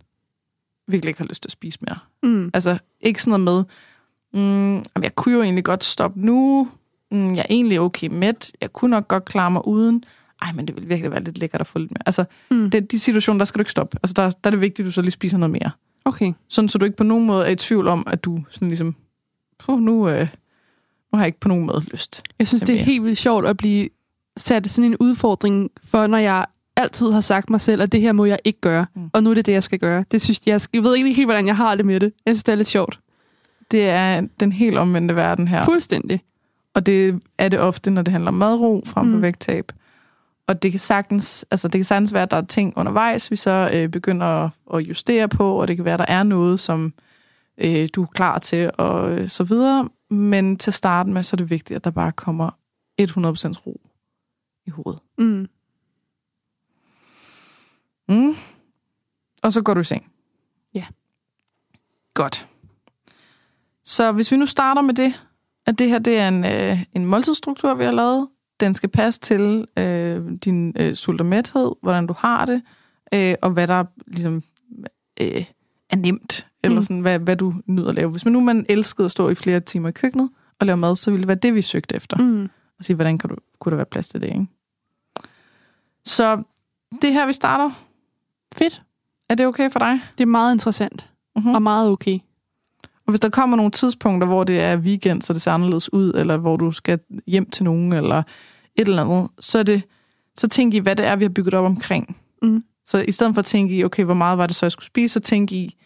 virkelig 0.88 1.10
ikke 1.10 1.20
har 1.20 1.26
lyst 1.26 1.42
til 1.42 1.48
at 1.48 1.52
spise 1.52 1.78
mere. 1.80 1.98
Mm. 2.22 2.50
Altså 2.54 2.78
ikke 3.00 3.22
sådan 3.22 3.40
noget 3.40 3.66
med, 4.32 4.42
mm, 4.76 5.02
jeg 5.02 5.14
kunne 5.14 5.34
jo 5.34 5.42
egentlig 5.42 5.64
godt 5.64 5.84
stoppe 5.84 6.20
nu, 6.20 6.68
mm, 7.10 7.34
jeg 7.34 7.40
er 7.40 7.46
egentlig 7.50 7.80
okay 7.80 8.08
mæt, 8.08 8.52
jeg 8.60 8.72
kunne 8.72 8.90
nok 8.90 9.08
godt 9.08 9.24
klare 9.24 9.50
mig 9.50 9.66
uden, 9.68 10.04
ej, 10.42 10.52
men 10.52 10.66
det 10.68 10.76
vil 10.76 10.88
virkelig 10.88 11.10
være 11.10 11.24
lidt 11.24 11.38
lækkert 11.38 11.60
at 11.60 11.66
få 11.66 11.78
lidt 11.78 11.90
mere. 11.90 12.02
Altså, 12.06 12.24
Mm. 12.50 12.70
det, 12.70 12.90
de 12.92 12.98
situationer, 12.98 13.38
der 13.38 13.44
skal 13.44 13.58
du 13.58 13.62
ikke 13.62 13.70
stoppe. 13.70 13.96
Altså, 14.02 14.12
der, 14.14 14.22
der 14.30 14.36
er 14.44 14.50
det 14.50 14.60
vigtigt, 14.60 14.86
at 14.86 14.86
du 14.86 14.92
så 14.92 15.02
lige 15.02 15.10
spiser 15.10 15.38
noget 15.38 15.50
mere. 15.50 15.70
Okay. 16.04 16.32
Sådan, 16.48 16.68
så 16.68 16.78
du 16.78 16.84
ikke 16.84 16.96
på 16.96 17.04
nogen 17.04 17.26
måde 17.26 17.46
er 17.46 17.50
i 17.50 17.56
tvivl 17.56 17.88
om, 17.88 18.04
at 18.06 18.24
du 18.24 18.38
sådan 18.50 18.68
ligesom, 18.68 18.94
Puh, 19.58 19.80
nu, 19.80 20.08
øh, 20.08 20.20
nu 21.12 21.16
har 21.16 21.18
jeg 21.18 21.26
ikke 21.26 21.40
på 21.40 21.48
nogen 21.48 21.66
måde 21.66 21.84
lyst. 21.92 22.22
Jeg 22.38 22.46
synes, 22.46 22.62
det 22.62 22.68
er 22.68 22.76
mere." 22.76 22.84
helt 22.84 23.04
vildt 23.04 23.18
sjovt 23.18 23.46
at 23.46 23.56
blive 23.56 23.88
sat 24.36 24.70
sådan 24.70 24.90
en 24.90 24.96
udfordring 25.00 25.70
for, 25.84 26.06
når 26.06 26.18
jeg 26.18 26.46
altid 26.76 27.10
har 27.12 27.20
sagt 27.20 27.50
mig 27.50 27.60
selv, 27.60 27.82
at 27.82 27.92
det 27.92 28.00
her 28.00 28.12
må 28.12 28.24
jeg 28.24 28.38
ikke 28.44 28.60
gøre. 28.60 28.86
Mm. 28.94 29.10
Og 29.12 29.22
nu 29.22 29.30
er 29.30 29.34
det 29.34 29.46
det, 29.46 29.52
jeg 29.52 29.62
skal 29.62 29.78
gøre. 29.78 30.04
Det 30.10 30.22
synes 30.22 30.40
jeg, 30.46 30.60
jeg 30.72 30.82
ved 30.82 30.96
ikke 30.96 31.12
helt, 31.12 31.26
hvordan 31.26 31.46
jeg 31.46 31.56
har 31.56 31.74
det 31.74 31.86
med 31.86 32.00
det. 32.00 32.12
Jeg 32.26 32.34
synes, 32.34 32.44
det 32.44 32.52
er 32.52 32.56
lidt 32.56 32.68
sjovt. 32.68 33.00
Det 33.70 33.88
er 33.88 34.22
den 34.40 34.52
helt 34.52 34.78
omvendte 34.78 35.16
verden 35.16 35.48
her. 35.48 35.64
Fuldstændig. 35.64 36.20
Og 36.74 36.86
det 36.86 37.20
er 37.38 37.48
det 37.48 37.60
ofte, 37.60 37.90
når 37.90 38.02
det 38.02 38.12
handler 38.12 38.28
om 38.28 38.34
madro 38.34 38.82
frem 38.86 39.06
for 39.10 39.16
Mm. 39.16 39.22
vægttab. 39.22 39.72
Og 40.46 40.62
det 40.62 40.70
kan 40.70 40.80
sagtens, 40.80 41.46
altså 41.50 41.68
det 41.68 41.78
kan 41.78 41.84
sagtens 41.84 42.12
være, 42.12 42.22
at 42.22 42.30
der 42.30 42.36
er 42.36 42.42
ting 42.42 42.72
undervejs, 42.76 43.30
vi 43.30 43.36
så 43.36 43.70
øh, 43.74 43.88
begynder 43.88 44.26
at, 44.26 44.50
at 44.74 44.78
justere 44.80 45.28
på, 45.28 45.54
og 45.56 45.68
det 45.68 45.76
kan 45.76 45.84
være, 45.84 45.94
at 45.94 45.98
der 46.08 46.14
er 46.14 46.22
noget, 46.22 46.60
som 46.60 46.94
øh, 47.58 47.88
du 47.94 48.02
er 48.02 48.06
klar 48.06 48.38
til, 48.38 48.70
og 48.78 49.10
øh, 49.12 49.28
så 49.28 49.44
videre. 49.44 49.88
Men 50.10 50.56
til 50.56 50.70
at 50.70 50.74
starte 50.74 51.10
med, 51.10 51.22
så 51.22 51.34
er 51.34 51.36
det 51.38 51.50
vigtigt, 51.50 51.76
at 51.76 51.84
der 51.84 51.90
bare 51.90 52.12
kommer 52.12 52.50
100% 53.00 53.66
ro 53.66 53.80
i 54.66 54.70
hovedet. 54.70 55.00
Mm. 55.18 55.46
Mm. 58.08 58.34
Og 59.42 59.52
så 59.52 59.62
går 59.62 59.74
du 59.74 59.80
i 59.80 59.84
seng. 59.84 60.06
Ja. 60.74 60.84
Godt. 62.14 62.48
Så 63.84 64.12
hvis 64.12 64.32
vi 64.32 64.36
nu 64.36 64.46
starter 64.46 64.82
med 64.82 64.94
det, 64.94 65.14
at 65.66 65.78
det 65.78 65.88
her 65.88 65.98
det 65.98 66.18
er 66.18 66.28
en, 66.28 66.44
øh, 66.44 66.82
en 66.92 67.06
måltidsstruktur, 67.06 67.74
vi 67.74 67.84
har 67.84 67.92
lavet. 67.92 68.28
Den 68.60 68.74
skal 68.74 68.88
passe 68.88 69.20
til 69.20 69.66
øh, 69.78 70.32
din 70.44 70.72
øh, 70.80 70.94
sult 70.94 71.20
og 71.20 71.26
mæthed, 71.26 71.72
hvordan 71.82 72.06
du 72.06 72.14
har 72.18 72.44
det, 72.46 72.62
øh, 73.14 73.34
og 73.42 73.50
hvad 73.50 73.66
der 73.66 73.84
ligesom 74.06 74.42
øh, 75.20 75.44
er 75.90 75.96
nemt, 75.96 76.46
eller 76.64 76.76
Mm. 76.76 76.82
sådan, 76.82 77.00
hvad, 77.00 77.18
hvad 77.18 77.36
du 77.36 77.54
nyder 77.66 77.88
at 77.88 77.94
lave. 77.94 78.10
Hvis 78.10 78.24
man 78.24 78.32
nu 78.32 78.40
man 78.40 78.66
elskede 78.68 79.04
at 79.04 79.10
stå 79.10 79.28
i 79.28 79.34
flere 79.34 79.60
timer 79.60 79.88
i 79.88 79.92
køkkenet 79.92 80.30
og 80.60 80.66
lave 80.66 80.76
mad, 80.76 80.96
så 80.96 81.10
ville 81.10 81.20
det 81.20 81.28
være 81.28 81.36
det, 81.36 81.54
vi 81.54 81.62
søgte 81.62 81.96
efter. 81.96 82.16
Mm. 82.16 82.50
Og 82.78 82.84
sige, 82.84 82.96
hvordan 82.96 83.18
kan 83.18 83.30
du, 83.30 83.36
kunne 83.58 83.70
der 83.70 83.76
være 83.76 83.86
plads 83.86 84.08
til 84.08 84.20
det, 84.20 84.26
ikke? 84.26 84.46
Så 86.04 86.42
det 87.02 87.08
er 87.08 87.12
her, 87.12 87.26
vi 87.26 87.32
starter. 87.32 87.70
Fedt. 88.56 88.82
Er 89.28 89.34
det 89.34 89.46
okay 89.46 89.70
for 89.70 89.78
dig? 89.78 90.00
Det 90.18 90.24
er 90.24 90.26
meget 90.26 90.54
interessant. 90.54 91.10
Mm-hmm. 91.36 91.54
Og 91.54 91.62
meget 91.62 91.90
okay. 91.90 92.18
Og 93.06 93.10
hvis 93.10 93.20
der 93.20 93.28
kommer 93.28 93.56
nogle 93.56 93.72
tidspunkter, 93.72 94.26
hvor 94.26 94.44
det 94.44 94.60
er 94.60 94.76
weekend, 94.76 95.22
så 95.22 95.32
det 95.32 95.42
ser 95.42 95.50
anderledes 95.52 95.92
ud, 95.92 96.12
eller 96.14 96.36
hvor 96.36 96.56
du 96.56 96.72
skal 96.72 96.98
hjem 97.26 97.50
til 97.50 97.64
nogen, 97.64 97.92
eller 97.92 98.22
et 98.76 98.88
eller 98.88 99.04
andet, 99.04 99.30
så, 99.40 99.58
er 99.58 99.62
det, 99.62 99.82
så 100.36 100.48
tænk 100.48 100.74
i, 100.74 100.78
hvad 100.78 100.96
det 100.96 101.06
er, 101.06 101.16
vi 101.16 101.24
har 101.24 101.28
bygget 101.28 101.54
op 101.54 101.64
omkring. 101.64 102.16
Mm. 102.42 102.64
Så 102.86 102.98
i 102.98 103.12
stedet 103.12 103.34
for 103.34 103.38
at 103.38 103.46
tænke 103.46 103.76
i, 103.76 103.84
okay, 103.84 104.04
hvor 104.04 104.14
meget 104.14 104.38
var 104.38 104.46
det 104.46 104.56
så, 104.56 104.66
jeg 104.66 104.72
skulle 104.72 104.86
spise, 104.86 105.12
så 105.12 105.20
tænk 105.20 105.52
i, 105.52 105.76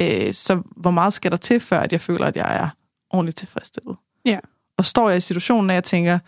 øh, 0.00 0.34
så 0.34 0.62
hvor 0.76 0.90
meget 0.90 1.12
skal 1.12 1.30
der 1.30 1.36
til, 1.36 1.60
før 1.60 1.80
at 1.80 1.92
jeg 1.92 2.00
føler, 2.00 2.26
at 2.26 2.36
jeg 2.36 2.56
er 2.56 2.68
ordentligt 3.10 3.36
tilfredsstillet. 3.36 3.96
Ja. 4.24 4.38
Og 4.78 4.84
står 4.84 5.08
jeg 5.08 5.18
i 5.18 5.20
situationen, 5.20 5.70
at 5.70 5.74
jeg 5.74 5.84
tænker, 5.84 6.18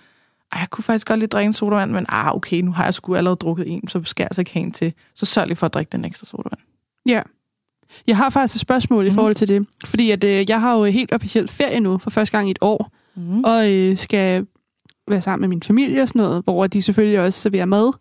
jeg 0.54 0.66
kunne 0.70 0.84
faktisk 0.84 1.06
godt 1.06 1.18
lige 1.18 1.28
drikke 1.28 1.46
en 1.46 1.52
sodavand, 1.52 1.90
men 1.90 2.06
ah, 2.08 2.34
okay, 2.36 2.60
nu 2.60 2.72
har 2.72 2.84
jeg 2.84 2.94
sgu 2.94 3.14
allerede 3.14 3.36
drukket 3.36 3.64
en, 3.72 3.88
så 3.88 4.02
skal 4.04 4.22
jeg 4.22 4.28
altså 4.30 4.40
ikke 4.40 4.52
have 4.52 4.62
en 4.62 4.72
til. 4.72 4.92
Så 5.14 5.26
sørg 5.26 5.46
lige 5.46 5.56
for 5.56 5.66
at 5.66 5.74
drikke 5.74 5.90
den 5.92 6.04
ekstra 6.04 6.26
sodavand. 6.26 6.60
Ja. 7.06 7.22
Jeg 8.06 8.16
har 8.16 8.30
faktisk 8.30 8.54
et 8.56 8.60
spørgsmål 8.60 9.02
mm. 9.04 9.06
i 9.06 9.10
Mhm. 9.10 9.14
forhold 9.14 9.34
til 9.34 9.48
det. 9.48 9.66
Fordi 9.84 10.10
at, 10.10 10.24
øh, 10.24 10.44
jeg 10.50 10.60
har 10.60 10.74
jo 10.78 10.84
helt 10.84 11.12
officielt 11.14 11.50
ferie 11.50 11.80
nu 11.80 11.98
for 11.98 12.10
første 12.10 12.36
gang 12.36 12.48
i 12.48 12.50
et 12.50 12.58
år. 12.60 12.92
Mm. 13.16 13.44
og 13.44 13.72
øh, 13.72 13.96
skal 13.96 14.46
være 15.08 15.20
sammen 15.20 15.40
med 15.40 15.48
min 15.48 15.62
familie 15.62 16.02
og 16.02 16.08
sådan 16.08 16.22
noget, 16.22 16.44
hvor 16.44 16.66
de 16.66 16.82
selvfølgelig 16.82 17.20
også 17.20 17.40
serverer 17.40 17.64
mad. 17.64 17.92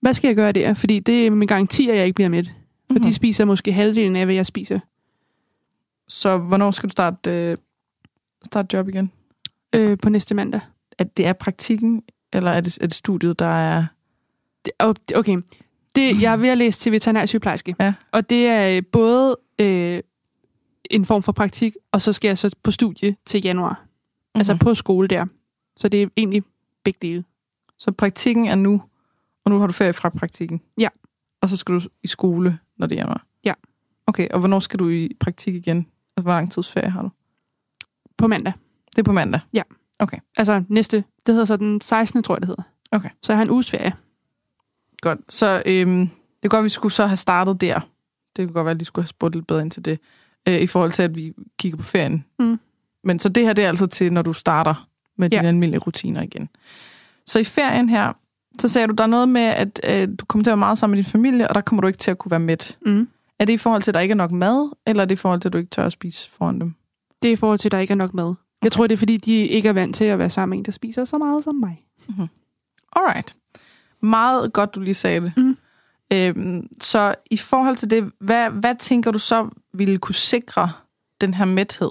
Hvad 0.00 0.14
skal 0.14 0.28
jeg 0.28 0.36
gøre 0.36 0.52
der? 0.52 0.74
Fordi 0.74 0.98
det 0.98 1.26
er 1.26 1.30
min 1.30 1.48
garanti, 1.48 1.88
at 1.90 1.96
jeg 1.96 2.04
ikke 2.06 2.14
bliver 2.14 2.28
med. 2.28 2.44
For 2.44 2.98
Mhm. 2.98 3.02
de 3.02 3.14
spiser 3.14 3.44
måske 3.44 3.72
halvdelen 3.72 4.16
af, 4.16 4.24
hvad 4.24 4.34
jeg 4.34 4.46
spiser. 4.46 4.78
Så 6.08 6.38
hvornår 6.38 6.70
skal 6.70 6.88
du 6.88 6.92
starte, 6.92 7.30
øh, 7.30 7.56
starte 8.44 8.76
job 8.76 8.88
igen? 8.88 9.10
Øh, 9.74 9.98
på 9.98 10.08
næste 10.08 10.34
mandag. 10.34 10.60
At 11.02 11.16
det 11.16 11.26
er 11.26 11.32
praktikken, 11.32 12.02
eller 12.32 12.50
er 12.50 12.60
det, 12.60 12.78
er 12.80 12.86
det 12.86 12.94
studiet, 12.94 13.38
der 13.38 13.46
er... 13.46 13.86
Og- 14.78 14.96
okay. 15.16 15.38
Det, 15.96 16.22
jeg 16.22 16.32
er 16.32 16.36
ved 16.36 16.48
at 16.48 16.58
læse 16.58 16.80
til 16.80 16.92
veterinærsygeplejerske. 16.92 17.76
Ja. 17.80 17.94
Og 18.12 18.30
det 18.30 18.46
er 18.46 18.76
øh, 18.76 18.82
både 18.92 19.36
øh, 19.58 20.00
en 20.90 21.04
form 21.04 21.22
for 21.22 21.32
praktik, 21.32 21.72
og 21.92 22.02
så 22.02 22.12
skal 22.12 22.28
jeg 22.28 22.38
så 22.38 22.56
på 22.62 22.70
studie 22.70 23.16
til 23.26 23.42
januar. 23.44 23.70
Mm-hmm. 23.70 24.40
Altså 24.40 24.56
på 24.56 24.74
skole 24.74 25.08
der. 25.08 25.26
Så 25.76 25.88
det 25.88 26.02
er 26.02 26.08
egentlig 26.16 26.42
begge 26.84 26.98
dele. 27.02 27.24
Så 27.78 27.92
praktikken 27.92 28.46
er 28.46 28.54
nu, 28.54 28.82
og 29.44 29.50
nu 29.50 29.58
har 29.58 29.66
du 29.66 29.72
ferie 29.72 29.92
fra 29.92 30.08
praktikken? 30.08 30.60
Ja. 30.78 30.88
Og 31.40 31.48
så 31.48 31.56
skal 31.56 31.74
du 31.74 31.80
i 32.02 32.06
skole, 32.06 32.58
når 32.78 32.86
det 32.86 32.96
er 32.96 33.00
januar? 33.00 33.26
Ja. 33.44 33.52
Okay, 34.06 34.28
og 34.28 34.38
hvornår 34.38 34.60
skal 34.60 34.78
du 34.78 34.88
i 34.88 35.16
praktik 35.20 35.54
igen? 35.54 35.76
Altså, 36.16 36.22
hvor 36.22 36.32
lang 36.32 36.52
tids 36.52 36.72
ferie 36.72 36.90
har 36.90 37.02
du? 37.02 37.10
På 38.16 38.26
mandag. 38.26 38.52
Det 38.96 38.98
er 38.98 39.02
på 39.02 39.12
mandag? 39.12 39.40
Altså 40.36 40.62
næste, 40.68 41.04
det 41.26 41.34
hedder 41.34 41.44
så 41.44 41.56
den 41.56 41.80
16. 41.80 42.22
tror 42.22 42.34
jeg, 42.34 42.40
det 42.40 42.46
hedder. 42.48 42.62
Okay. 42.92 43.08
Så 43.22 43.32
jeg 43.32 43.38
har 43.38 43.42
en 43.44 43.50
uges 43.50 43.70
ferie. 43.70 43.92
Godt. 45.00 45.18
Så 45.28 45.62
øhm, 45.66 45.98
det 46.06 46.44
er 46.44 46.48
godt, 46.48 46.58
at 46.58 46.64
vi 46.64 46.68
skulle 46.68 46.92
så 46.92 47.06
have 47.06 47.16
startet 47.16 47.60
der. 47.60 47.80
Det 48.36 48.46
kunne 48.48 48.54
godt 48.54 48.64
være, 48.64 48.74
at 48.74 48.80
de 48.80 48.84
skulle 48.84 49.02
have 49.02 49.08
spurgt 49.08 49.34
lidt 49.34 49.46
bedre 49.46 49.62
ind 49.62 49.70
til 49.70 49.84
det. 49.84 49.98
Øh, 50.48 50.60
I 50.60 50.66
forhold 50.66 50.92
til, 50.92 51.02
at 51.02 51.14
vi 51.16 51.32
kigger 51.58 51.76
på 51.76 51.82
ferien. 51.84 52.24
Mm. 52.38 52.60
Men 53.04 53.18
så 53.18 53.28
det 53.28 53.42
her, 53.44 53.52
det 53.52 53.64
er 53.64 53.68
altså 53.68 53.86
til, 53.86 54.12
når 54.12 54.22
du 54.22 54.32
starter 54.32 54.88
med 55.18 55.30
Ja. 55.30 55.36
dine 55.36 55.48
almindelige 55.48 55.80
rutiner 55.80 56.22
igen. 56.22 56.48
Så 57.26 57.38
i 57.38 57.44
ferien 57.44 57.88
her, 57.88 58.12
så 58.58 58.68
sagde 58.68 58.88
du, 58.88 58.94
der 58.98 59.04
er 59.04 59.08
noget 59.08 59.28
med, 59.28 59.42
at 59.42 59.80
øh, 59.88 60.08
du 60.20 60.24
kommer 60.26 60.42
til 60.44 60.50
at 60.50 60.52
være 60.52 60.56
meget 60.56 60.78
sammen 60.78 60.96
med 60.96 61.04
din 61.04 61.10
familie, 61.10 61.48
og 61.48 61.54
der 61.54 61.60
kommer 61.60 61.80
du 61.80 61.86
ikke 61.86 61.98
til 61.98 62.10
at 62.10 62.18
kunne 62.18 62.30
være 62.30 62.40
mæt. 62.40 62.78
Mm. 62.86 63.08
Er 63.38 63.44
det 63.44 63.52
i 63.52 63.56
forhold 63.56 63.82
til, 63.82 63.90
at 63.90 63.94
der 63.94 64.00
ikke 64.00 64.12
er 64.12 64.16
nok 64.16 64.30
mad, 64.30 64.72
eller 64.86 65.02
er 65.02 65.06
det 65.06 65.14
i 65.14 65.16
forhold 65.16 65.40
til, 65.40 65.48
at 65.48 65.52
du 65.52 65.58
ikke 65.58 65.70
tør 65.70 65.86
at 65.86 65.92
spise 65.92 66.30
foran 66.30 66.60
dem? 66.60 66.74
Det 67.22 67.28
er 67.28 67.32
i 67.32 67.36
forhold 67.36 67.58
til, 67.58 67.68
at 67.68 67.72
der 67.72 67.78
ikke 67.78 67.92
er 67.92 67.96
nok 67.96 68.14
mad. 68.14 68.34
Jeg 68.62 68.72
tror, 68.72 68.86
det 68.86 68.94
er, 68.94 68.98
fordi 68.98 69.16
de 69.16 69.32
ikke 69.46 69.68
er 69.68 69.72
vant 69.72 69.96
til 69.96 70.04
at 70.04 70.18
være 70.18 70.30
sammen 70.30 70.50
med 70.50 70.58
en, 70.58 70.64
der 70.64 70.72
spiser 70.72 71.04
så 71.04 71.18
meget 71.18 71.44
som 71.44 71.54
mig. 71.54 71.84
Alright. 72.96 73.36
Meget 74.00 74.52
godt, 74.52 74.74
du 74.74 74.80
lige 74.80 74.94
sagde 74.94 75.20
det. 75.20 75.32
Mm. 75.36 75.56
Øhm, 76.12 76.68
så 76.80 77.14
i 77.30 77.36
forhold 77.36 77.76
til 77.76 77.90
det, 77.90 78.10
hvad, 78.20 78.50
hvad 78.50 78.74
tænker 78.78 79.10
du 79.10 79.18
så 79.18 79.48
ville 79.74 79.98
kunne 79.98 80.14
sikre 80.14 80.72
den 81.20 81.34
her 81.34 81.44
mæthed? 81.44 81.90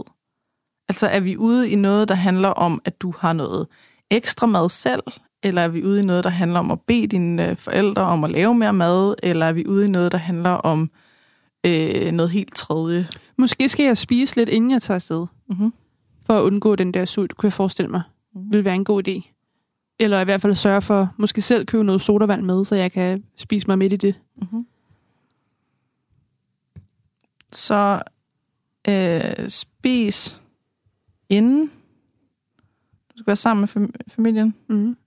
Altså 0.89 1.07
er 1.07 1.19
vi 1.19 1.37
ude 1.37 1.69
i 1.69 1.75
noget, 1.75 2.09
der 2.09 2.15
handler 2.15 2.49
om, 2.49 2.81
at 2.85 3.01
du 3.01 3.13
har 3.19 3.33
noget 3.33 3.67
ekstra 4.11 4.45
mad 4.47 4.69
selv? 4.69 5.03
Eller 5.43 5.61
er 5.61 5.67
vi 5.67 5.83
ude 5.83 5.99
i 5.99 6.03
noget, 6.05 6.23
der 6.23 6.29
handler 6.29 6.59
om 6.59 6.71
at 6.71 6.81
bede 6.81 7.07
dine 7.07 7.49
øh, 7.49 7.57
forældre 7.57 8.01
om 8.01 8.23
at 8.23 8.31
lave 8.31 8.55
mere 8.55 8.73
mad? 8.73 9.15
Eller 9.23 9.45
er 9.45 9.53
vi 9.53 9.67
ude 9.67 9.85
i 9.85 9.89
noget, 9.89 10.11
der 10.11 10.17
handler 10.17 10.49
om 10.49 10.91
øh, 11.65 12.11
noget 12.11 12.31
helt 12.31 12.55
tredje? 12.55 13.07
Måske 13.37 13.69
skal 13.69 13.85
jeg 13.85 13.97
spise 13.97 14.35
lidt, 14.35 14.49
inden 14.49 14.71
jeg 14.71 14.81
tager 14.81 14.95
afsted. 14.95 15.25
Mm-hmm. 15.49 15.73
For 16.31 16.37
at 16.37 16.43
undgå 16.43 16.75
den 16.75 16.93
der 16.93 17.05
sult, 17.05 17.35
kunne 17.35 17.47
jeg 17.47 17.53
forestille 17.53 17.91
mig, 17.91 18.01
Mhm. 18.33 18.53
vil 18.53 18.65
være 18.65 18.75
en 18.75 18.83
god 18.85 19.07
idé. 19.07 19.31
Eller 19.99 20.21
i 20.21 20.23
hvert 20.23 20.41
fald 20.41 20.55
sørge 20.55 20.81
for, 20.81 21.13
måske 21.17 21.41
selv 21.41 21.65
købe 21.65 21.83
noget 21.83 22.01
sodavand 22.01 22.41
med, 22.41 22.65
så 22.65 22.75
jeg 22.75 22.91
kan 22.91 23.23
spise 23.37 23.67
mig 23.67 23.77
midt 23.77 23.93
i 23.93 23.95
det. 23.95 24.19
Mm-hmm. 24.35 24.67
Så 27.53 28.01
øh, 28.89 29.49
spis 29.49 30.41
inden. 31.29 31.67
Du 33.11 33.17
skal 33.17 33.27
være 33.27 33.35
sammen 33.35 33.61
med 33.61 33.67
fam- 33.69 34.11
familien. 34.15 34.55
Mm. 34.67 34.97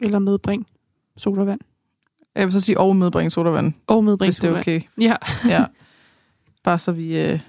Eller 0.00 0.18
medbring 0.18 0.66
sodavand. 1.16 1.60
Jeg 2.34 2.46
vil 2.46 2.52
så 2.52 2.60
sige, 2.60 2.80
og 2.80 2.96
medbringe 2.96 3.30
sodavand, 3.30 3.72
Og 3.86 4.04
medbring 4.04 4.26
hvis 4.28 4.36
det 4.36 4.50
er 4.50 4.58
okay. 4.58 4.80
Ja. 5.00 5.16
Ja. 5.48 5.64
Bare 6.64 6.78
så 6.78 6.92
vi, 6.92 7.18
øh, 7.20 7.40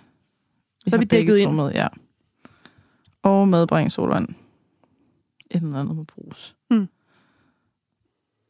vi 0.86 0.90
Så 0.90 0.96
er 0.96 0.98
har 0.98 1.00
vi 1.00 1.06
dækket 1.06 1.38
ind. 1.38 1.52
Med, 1.52 1.72
ja. 1.72 1.88
Og 3.24 3.48
medbringe 3.48 3.90
sodavand. 3.90 4.30
Et 5.52 5.62
eller 5.62 5.80
andet 5.80 5.96
med 5.96 6.06
brus. 6.06 6.56
Mm. 6.70 6.88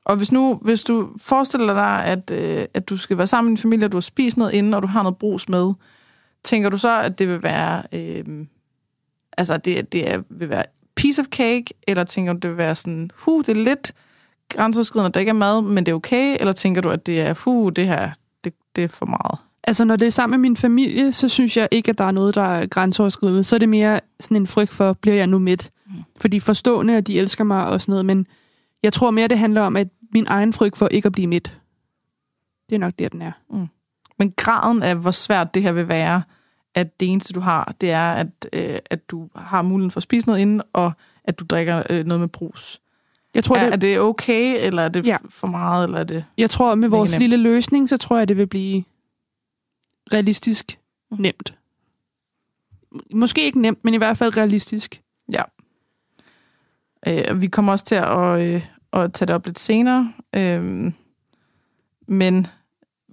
Og 0.05 0.15
hvis 0.15 0.31
nu, 0.31 0.59
hvis 0.61 0.83
du 0.83 1.09
forestiller 1.17 1.73
dig, 1.73 2.05
at, 2.05 2.31
øh, 2.31 2.65
at 2.73 2.89
du 2.89 2.97
skal 2.97 3.17
være 3.17 3.27
sammen 3.27 3.51
med 3.51 3.57
din 3.57 3.61
familie, 3.61 3.87
og 3.87 3.91
du 3.91 3.97
har 3.97 4.01
spist 4.01 4.37
noget 4.37 4.53
inden, 4.53 4.73
og 4.73 4.81
du 4.81 4.87
har 4.87 5.03
noget 5.03 5.17
brus 5.17 5.49
med, 5.49 5.73
tænker 6.43 6.69
du 6.69 6.77
så, 6.77 7.01
at 7.01 7.19
det 7.19 7.27
vil 7.27 7.43
være, 7.43 7.83
øh, 7.93 8.45
altså 9.37 9.57
det, 9.57 9.93
det 9.93 10.11
er, 10.11 10.21
vil 10.29 10.49
være 10.49 10.63
piece 10.95 11.21
of 11.21 11.25
cake, 11.25 11.65
eller 11.87 12.03
tænker 12.03 12.33
du, 12.33 12.39
det 12.39 12.49
vil 12.49 12.57
være 12.57 12.75
sådan, 12.75 13.11
hu, 13.15 13.41
det 13.41 13.49
er 13.49 13.63
lidt 13.63 13.93
grænseoverskridende, 14.49 15.07
at 15.07 15.13
der 15.13 15.19
ikke 15.19 15.29
er 15.29 15.33
mad, 15.33 15.61
men 15.61 15.85
det 15.85 15.91
er 15.91 15.95
okay, 15.95 16.37
eller 16.39 16.53
tænker 16.53 16.81
du, 16.81 16.89
at 16.89 17.05
det 17.05 17.21
er, 17.21 17.33
hu, 17.33 17.69
det 17.69 17.87
her, 17.87 18.11
det, 18.43 18.53
det 18.75 18.83
er 18.83 18.87
for 18.87 19.05
meget? 19.05 19.39
Altså, 19.63 19.83
når 19.85 19.95
det 19.95 20.05
er 20.05 20.09
sammen 20.11 20.41
med 20.41 20.49
min 20.49 20.57
familie, 20.57 21.11
så 21.11 21.29
synes 21.29 21.57
jeg 21.57 21.67
ikke, 21.71 21.89
at 21.89 21.97
der 21.97 22.03
er 22.03 22.11
noget, 22.11 22.35
der 22.35 22.41
er 22.41 22.65
grænseoverskridende. 22.65 23.43
Så 23.43 23.55
er 23.55 23.59
det 23.59 23.69
mere 23.69 23.99
sådan 24.19 24.37
en 24.37 24.47
frygt 24.47 24.71
for, 24.71 24.93
bliver 24.93 25.15
jeg 25.15 25.27
nu 25.27 25.39
midt? 25.39 25.69
Mm. 25.87 25.93
Fordi 26.17 26.39
forstående, 26.39 26.97
at 26.97 27.07
de 27.07 27.19
elsker 27.19 27.43
mig 27.43 27.65
og 27.67 27.81
sådan 27.81 27.91
noget, 27.91 28.05
men 28.05 28.27
Jeg 28.83 28.93
tror 28.93 29.11
mere, 29.11 29.27
det 29.27 29.37
handler 29.37 29.61
om, 29.61 29.75
at 29.75 29.87
min 30.13 30.25
egen 30.27 30.53
frygt 30.53 30.77
for 30.77 30.87
ikke 30.87 31.05
at 31.05 31.11
blive 31.11 31.27
midt. 31.27 31.57
Det 32.69 32.75
er 32.75 32.79
nok 32.79 32.93
det, 32.99 33.11
den 33.11 33.21
er. 33.21 33.31
Men 34.19 34.33
graden 34.37 34.83
af, 34.83 34.95
hvor 34.95 35.11
svært 35.11 35.53
det 35.53 35.63
her 35.63 35.71
vil 35.71 35.87
være, 35.87 36.21
at 36.75 36.99
det 36.99 37.11
eneste, 37.11 37.33
du 37.33 37.39
har, 37.39 37.73
det 37.81 37.91
er, 37.91 38.11
at, 38.11 38.27
øh, 38.53 38.79
at 38.89 39.09
du 39.09 39.29
har 39.35 39.61
muligheden 39.61 39.91
for 39.91 39.97
at 39.97 40.03
spise 40.03 40.27
noget 40.27 40.39
inden, 40.39 40.61
og 40.73 40.91
at 41.23 41.39
du 41.39 41.45
drikker 41.49 41.83
øh, 41.89 42.05
noget 42.05 42.19
med 42.19 42.27
brus. 42.27 42.81
Jeg 43.35 43.43
tror, 43.43 43.55
er, 43.55 43.63
det, 43.65 43.73
er 43.73 43.77
det 43.77 43.99
okay, 43.99 44.65
eller 44.65 44.81
er 44.81 44.89
det 44.89 45.05
Ja. 45.05 45.17
for 45.29 45.47
meget, 45.47 45.83
eller 45.83 45.99
er 45.99 46.03
det... 46.03 46.25
jeg 46.37 46.49
tror 46.49 46.75
med 46.75 46.89
vores 46.89 47.17
lille 47.17 47.37
løsning, 47.37 47.89
så 47.89 47.97
tror 47.97 48.17
jeg, 48.17 48.27
det 48.27 48.37
vil 48.37 48.47
blive 48.47 48.83
realistisk 50.13 50.77
Mm. 51.11 51.17
nemt. 51.19 51.53
Måske 53.13 53.43
ikke 53.45 53.61
nemt, 53.61 53.83
men 53.85 53.93
i 53.93 53.97
hvert 53.97 54.17
fald 54.17 54.37
realistisk. 54.37 55.01
Øh, 57.07 57.41
vi 57.41 57.47
kommer 57.47 57.71
også 57.71 57.85
til 57.85 57.95
at, 57.95 58.41
øh, 58.41 58.67
at 58.93 59.13
tage 59.13 59.27
det 59.27 59.35
op 59.35 59.45
lidt 59.45 59.59
senere, 59.59 60.13
øh, 60.35 60.91
men 62.07 62.47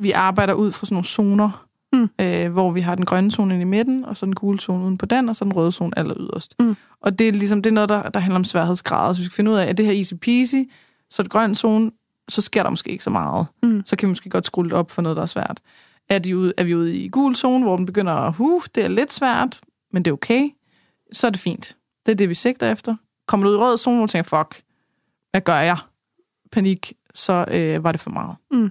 vi 0.00 0.12
arbejder 0.12 0.54
ud 0.54 0.72
fra 0.72 0.86
sådan 0.86 0.94
nogle 0.94 1.06
zoner, 1.06 1.64
Mm. 1.92 2.08
øh, 2.20 2.52
hvor 2.52 2.70
vi 2.70 2.80
har 2.80 2.94
den 2.94 3.04
grønne 3.04 3.30
zone 3.30 3.54
inde 3.54 3.62
i 3.62 3.64
midten, 3.64 4.04
og 4.04 4.16
så 4.16 4.26
den 4.26 4.34
gule 4.34 4.58
zone 4.60 4.84
uden 4.84 4.98
på 4.98 5.06
den, 5.06 5.28
og 5.28 5.36
så 5.36 5.44
den 5.44 5.52
røde 5.52 5.72
zone 5.72 5.98
aller 5.98 6.14
yderst. 6.20 6.54
Mm. 6.60 6.76
Og 7.00 7.18
det 7.18 7.28
er 7.28 7.32
ligesom 7.32 7.62
det 7.62 7.70
er 7.70 7.74
noget, 7.74 7.88
der, 7.88 8.08
der 8.08 8.20
handler 8.20 8.38
om 8.38 8.44
sværhedsgrader. 8.44 9.12
Så 9.12 9.20
vi 9.20 9.24
skal 9.24 9.34
finde 9.36 9.50
ud 9.50 9.56
af, 9.56 9.66
at 9.66 9.76
det 9.76 9.86
her 9.86 9.92
easy 9.92 10.14
peasy, 10.14 10.54
så 11.10 11.22
er 11.22 11.24
det 11.24 11.30
grøn 11.32 11.54
zone, 11.54 11.90
så 12.28 12.42
sker 12.42 12.62
der 12.62 12.70
måske 12.70 12.90
ikke 12.90 13.04
så 13.04 13.10
meget. 13.10 13.46
Mm. 13.62 13.82
Så 13.84 13.96
kan 13.96 14.06
vi 14.06 14.10
måske 14.10 14.30
godt 14.30 14.46
skrue 14.46 14.64
lidt 14.64 14.74
op 14.74 14.90
for 14.90 15.02
noget, 15.02 15.16
der 15.16 15.22
er 15.22 15.26
svært. 15.26 15.60
Er, 16.08 16.18
de 16.18 16.36
ude, 16.38 16.52
er 16.56 16.64
vi 16.64 16.74
ude 16.74 16.96
i 16.96 17.08
gul 17.08 17.36
zone, 17.36 17.64
hvor 17.64 17.76
den 17.76 17.86
begynder 17.86 18.12
at, 18.12 18.32
huh, 18.32 18.62
det 18.74 18.84
er 18.84 18.88
lidt 18.88 19.12
svært, 19.12 19.60
men 19.92 20.02
det 20.04 20.10
er 20.10 20.12
okay, 20.14 20.48
så 21.12 21.26
er 21.26 21.30
det 21.30 21.40
fint. 21.40 21.76
Det 22.06 22.12
er 22.12 22.16
det, 22.16 22.28
vi 22.28 22.34
sigter 22.34 22.72
efter. 22.72 22.96
Kommer 23.26 23.46
du 23.46 23.50
ud 23.50 23.56
i 23.56 23.58
rød 23.58 23.76
zone, 23.78 23.96
hvor 23.96 24.06
du 24.06 24.10
tænker, 24.10 24.28
fuck, 24.42 24.62
hvad 25.30 25.40
gør 25.40 25.56
jeg? 25.58 25.76
Panik, 26.52 26.92
så 27.14 27.44
øh, 27.50 27.84
var 27.84 27.92
det 27.92 28.00
for 28.00 28.10
meget. 28.10 28.36
Mm. 28.50 28.70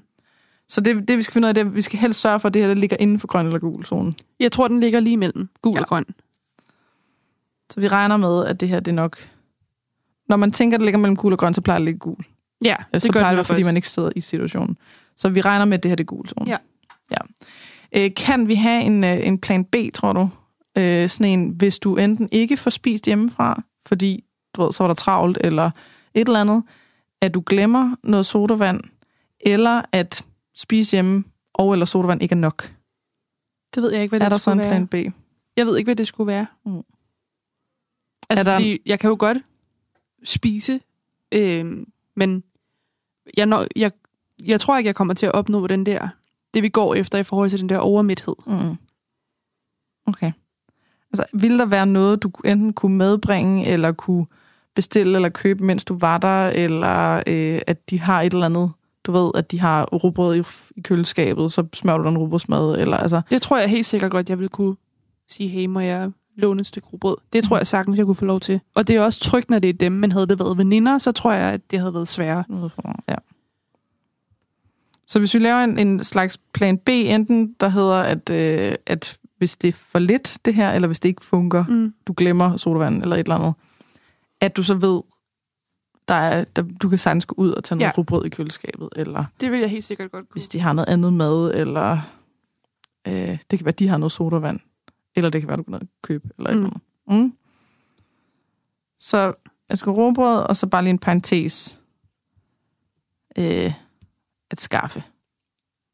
Så 0.70 0.82
det, 0.82 1.08
det, 1.08 1.18
vi 1.18 1.22
skal 1.22 1.34
finde 1.34 1.46
ud 1.46 1.50
af, 1.50 1.56
det 1.56 1.62
er, 1.62 1.66
at 1.66 1.76
vi 1.76 1.82
skal 1.82 2.00
helst 2.00 2.22
sørge 2.22 2.40
for, 2.40 2.48
at 2.48 2.54
det 2.54 2.62
her 2.62 2.70
det 2.70 2.78
ligger 2.78 2.98
inden 3.00 3.20
for 3.20 3.28
grøn 3.28 3.46
eller 3.46 3.60
gul 3.60 3.86
zone. 3.86 4.14
Jeg 4.40 4.52
tror, 4.52 4.68
den 4.68 4.80
ligger 4.80 5.00
lige 5.00 5.18
mellem 5.18 5.50
gul 5.62 5.74
Ja. 5.76 5.82
og 5.82 5.88
grøn. 5.88 6.06
Så 7.70 7.80
vi 7.80 7.88
regner 7.88 8.18
med, 8.18 8.46
at 8.46 8.60
det 8.60 8.70
her 8.70 8.80
det 8.80 8.92
er 8.92 8.96
nok... 8.96 9.18
Når 10.30 10.38
man 10.38 10.52
tænker, 10.52 10.78
at 10.78 10.80
det 10.80 10.86
ligger 10.86 11.00
mellem 11.00 11.16
gul 11.16 11.34
og 11.34 11.40
grøn, 11.40 11.54
så 11.54 11.62
plejer 11.62 11.80
det 11.80 11.84
at 11.84 11.86
ligge 11.86 12.00
gul. 12.00 12.18
Ja, 12.64 12.76
Det 12.94 13.02
så 13.02 13.12
gør 13.12 13.20
plejer 13.20 13.36
det 13.36 13.46
fordi 13.46 13.64
man 13.64 13.76
ikke 13.76 13.90
sidder 13.90 14.10
i 14.16 14.22
situationen. 14.22 14.78
Så 15.16 15.30
vi 15.30 15.42
regner 15.42 15.66
med, 15.66 15.78
at 15.78 15.84
det 15.84 15.92
her 15.92 15.96
det 15.96 16.04
er 16.04 16.06
gul 16.06 16.28
zone. 16.28 16.50
Ja. 16.50 16.58
Ja. 17.12 17.18
Øh, 17.96 18.12
kan 18.16 18.48
vi 18.48 18.56
have 18.56 18.84
en, 18.84 19.04
øh, 19.04 19.28
en 19.28 19.40
plan 19.40 19.66
B, 19.66 19.76
tror 19.94 20.14
du? 20.14 20.30
Øh, 20.78 21.10
sådan 21.10 21.40
en, 21.40 21.50
hvis 21.50 21.80
du 21.80 21.96
enten 21.98 22.30
ikke 22.32 22.58
får 22.58 22.70
spist 22.70 23.06
hjemmefra, 23.06 23.64
fordi 23.86 24.24
du 24.56 24.64
ved, 24.64 24.72
så 24.72 24.84
var 24.84 24.88
der 24.88 24.96
travlt, 24.96 25.38
eller 25.42 25.72
et 26.14 26.28
eller 26.28 26.42
andet, 26.42 26.64
at 27.22 27.34
du 27.34 27.44
glemmer 27.46 27.96
noget 28.04 28.26
sodavand, 28.26 28.82
eller 29.40 29.82
at 29.92 30.26
spise 30.56 30.96
hjemme 30.96 31.24
og 31.54 31.74
eller 31.74 31.86
sodavand 31.86 32.22
ikke 32.22 32.34
er 32.34 32.38
nok. 32.38 32.74
Det 33.76 33.84
ved 33.84 33.92
jeg 33.92 34.02
ikke, 34.02 34.12
hvad 34.12 34.20
det 34.20 34.26
er 34.26 34.30
der 34.30 34.38
så 34.38 34.52
en 34.52 34.60
være. 34.60 34.70
plan 34.70 34.88
B? 34.88 34.96
Jeg 35.58 35.66
ved 35.66 35.78
ikke, 35.78 35.88
hvad 35.88 35.96
det 35.96 36.08
skulle 36.08 36.28
være. 36.28 36.46
Mm. 36.66 36.78
Altså, 36.78 36.84
Er 38.30 38.40
er 38.40 38.44
der... 38.44 38.56
fordi 38.56 38.80
jeg 38.86 39.00
kan 39.00 39.08
jo 39.10 39.16
godt 39.20 39.38
spise, 40.24 40.80
øh, 41.32 41.86
men 42.16 42.44
jeg, 43.38 43.46
når, 43.46 43.66
jeg, 43.76 43.92
jeg 44.46 44.60
tror 44.60 44.78
ikke, 44.78 44.88
jeg 44.88 44.96
kommer 44.96 45.14
til 45.14 45.26
at 45.26 45.34
opnå 45.34 45.68
den 45.68 45.86
der, 45.86 46.08
det 46.58 46.64
vi 46.64 46.70
går 46.70 46.96
efter 46.96 47.18
i 47.18 47.24
forhold 47.24 47.50
til 47.50 47.60
den 47.60 47.70
der 47.70 47.78
overmæthed. 47.78 48.36
Mm. 48.48 48.78
Okay. 50.08 50.32
Altså, 51.12 51.26
ville 51.34 51.60
der 51.60 51.66
være 51.66 51.86
noget, 51.86 52.24
du 52.24 52.32
enten 52.46 52.74
kunne 52.74 52.98
medbringe, 52.98 53.66
eller 53.66 53.92
kunne 53.92 54.26
bestille 54.76 55.16
eller 55.16 55.30
købe, 55.30 55.64
mens 55.64 55.86
du 55.86 55.98
var 55.98 56.18
der, 56.18 56.48
eller 56.48 57.24
øh, 57.28 57.62
at 57.68 57.90
de 57.90 58.00
har 58.00 58.22
et 58.22 58.34
eller 58.34 58.46
andet, 58.46 58.72
du 59.04 59.12
ved, 59.12 59.32
at 59.36 59.52
de 59.52 59.60
har 59.60 59.86
rugbrød 59.86 60.36
i, 60.36 60.44
i 60.76 60.82
køleskabet, 60.82 61.52
så 61.52 61.68
smører 61.74 61.98
du 61.98 62.04
den 62.04 62.18
rugbrødsmad, 62.18 62.80
eller 62.80 62.98
altså... 62.98 63.22
Det 63.32 63.42
tror 63.42 63.58
jeg 63.58 63.70
helt 63.70 63.86
sikkert 63.86 64.12
godt, 64.12 64.30
jeg 64.30 64.40
vil 64.40 64.50
kunne 64.50 64.76
sige, 65.30 65.50
hey, 65.50 65.66
må 65.66 65.80
jeg 65.80 66.12
låne 66.36 66.62
et 66.62 66.68
stykke 66.68 66.88
rugbrød? 66.94 67.16
Det 67.34 67.44
tror 67.44 67.58
jeg 67.58 67.68
sagtens, 67.68 67.98
jeg 67.98 68.06
kunne 68.06 68.16
få 68.16 68.26
lov 68.26 68.40
til. 68.40 68.60
Og 68.76 68.88
det 68.88 68.96
er 68.96 69.02
også 69.02 69.20
trygt, 69.20 69.50
når 69.50 69.60
det 69.60 69.70
er 69.70 69.74
dem, 69.74 69.92
men 69.92 70.12
havde 70.12 70.28
det 70.28 70.40
været 70.40 70.58
veninder, 70.58 70.98
så 70.98 71.12
tror 71.12 71.32
jeg, 71.32 71.54
at 71.54 71.72
det 71.72 71.80
havde 71.80 71.94
været 71.94 72.08
sværere. 72.08 72.44
Ja. 73.10 73.16
Så 75.08 75.20
hvis 75.20 75.34
vi 75.34 75.40
laver 75.40 75.64
en, 75.64 75.80
en 75.80 76.04
slags 76.04 76.38
plan 76.54 76.78
B, 76.78 76.90
enten 76.90 77.54
der 77.60 77.68
hedder, 77.70 77.96
at, 77.96 78.30
øh, 78.30 78.76
at 78.86 79.18
hvis 79.38 79.58
det 79.58 79.68
er 79.68 79.72
for 79.74 80.00
lidt, 80.00 80.38
det 80.46 80.54
her, 80.54 80.72
eller 80.72 80.88
hvis 80.88 81.00
det 81.00 81.10
ikke 81.10 81.26
fungerer, 81.26 81.66
Mm. 81.68 81.94
du 82.08 82.14
glemmer 82.18 82.58
sodavand 82.58 83.02
eller 83.02 83.16
et 83.16 83.20
eller 83.20 83.36
andet, 83.36 83.54
at 84.42 84.58
du 84.58 84.64
så 84.64 84.74
ved, 84.76 85.02
der 86.08 86.14
er, 86.14 86.44
der, 86.44 86.62
du 86.82 86.90
kan 86.90 86.98
sagtens 87.00 87.26
gå 87.26 87.36
ud 87.38 87.52
og 87.52 87.64
tage 87.64 87.76
noget 87.78 87.84
Ja. 87.84 87.92
ja. 87.96 87.98
rugbrød 87.98 88.26
i 88.26 88.30
køleskabet, 88.30 88.90
eller 88.96 89.26
Det 89.42 89.52
vil 89.52 89.60
jeg 89.60 89.70
helt 89.70 89.84
sikkert 89.84 90.12
godt 90.12 90.30
kunne. 90.30 90.34
hvis 90.34 90.48
de 90.48 90.60
har 90.60 90.74
noget 90.74 90.90
andet 90.90 91.14
mad, 91.14 91.52
eller 91.56 92.00
øh, 93.08 93.14
det 93.52 93.60
kan 93.60 93.66
være, 93.66 93.72
at 93.74 93.80
de 93.80 93.88
har 93.88 93.98
noget 93.98 94.12
sodavand, 94.12 94.60
eller 95.16 95.30
det 95.30 95.42
kan 95.42 95.48
være, 95.48 95.58
du 95.58 95.64
kan 95.64 95.72
noget 95.72 95.88
købe, 96.02 96.30
eller 96.38 96.50
et 96.50 96.58
Mm. 96.58 96.64
eller 96.64 96.80
andet. 97.10 97.24
Mm. 97.24 97.34
Så 99.00 99.34
jeg 99.70 99.78
skal 99.78 99.92
rugbrød, 99.92 100.44
og 100.50 100.56
så 100.58 100.68
bare 100.68 100.84
lige 100.84 100.90
en 100.92 101.00
parentes. 101.00 101.80
Øh, 103.38 103.74
at 104.52 104.62
skaffe. 104.62 105.04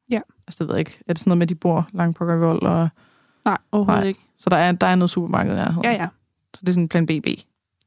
Ja. 0.09 0.21
Altså, 0.47 0.63
det 0.63 0.67
ved 0.67 0.75
jeg 0.75 0.79
ikke. 0.79 0.99
Er 1.07 1.13
det 1.13 1.19
sådan 1.19 1.29
noget 1.29 1.37
med, 1.37 1.45
at 1.45 1.49
de 1.49 1.55
bor 1.55 1.89
langt 1.93 2.17
på 2.17 2.25
Vold, 2.25 2.61
og 2.61 2.89
Nej, 3.45 3.57
overhovedet 3.71 4.01
Nej. 4.01 4.07
ikke. 4.07 4.19
så 4.37 4.49
der 4.49 4.57
er, 4.57 4.71
der 4.71 4.87
er 4.87 4.95
noget 4.95 5.09
supermarked 5.09 5.55
der. 5.55 5.81
Ja, 5.83 5.91
ja. 5.91 6.07
Så 6.53 6.59
det 6.61 6.69
er 6.69 6.73
sådan 6.73 6.83
en 6.83 6.89
plan 6.89 7.05
BB. 7.05 7.27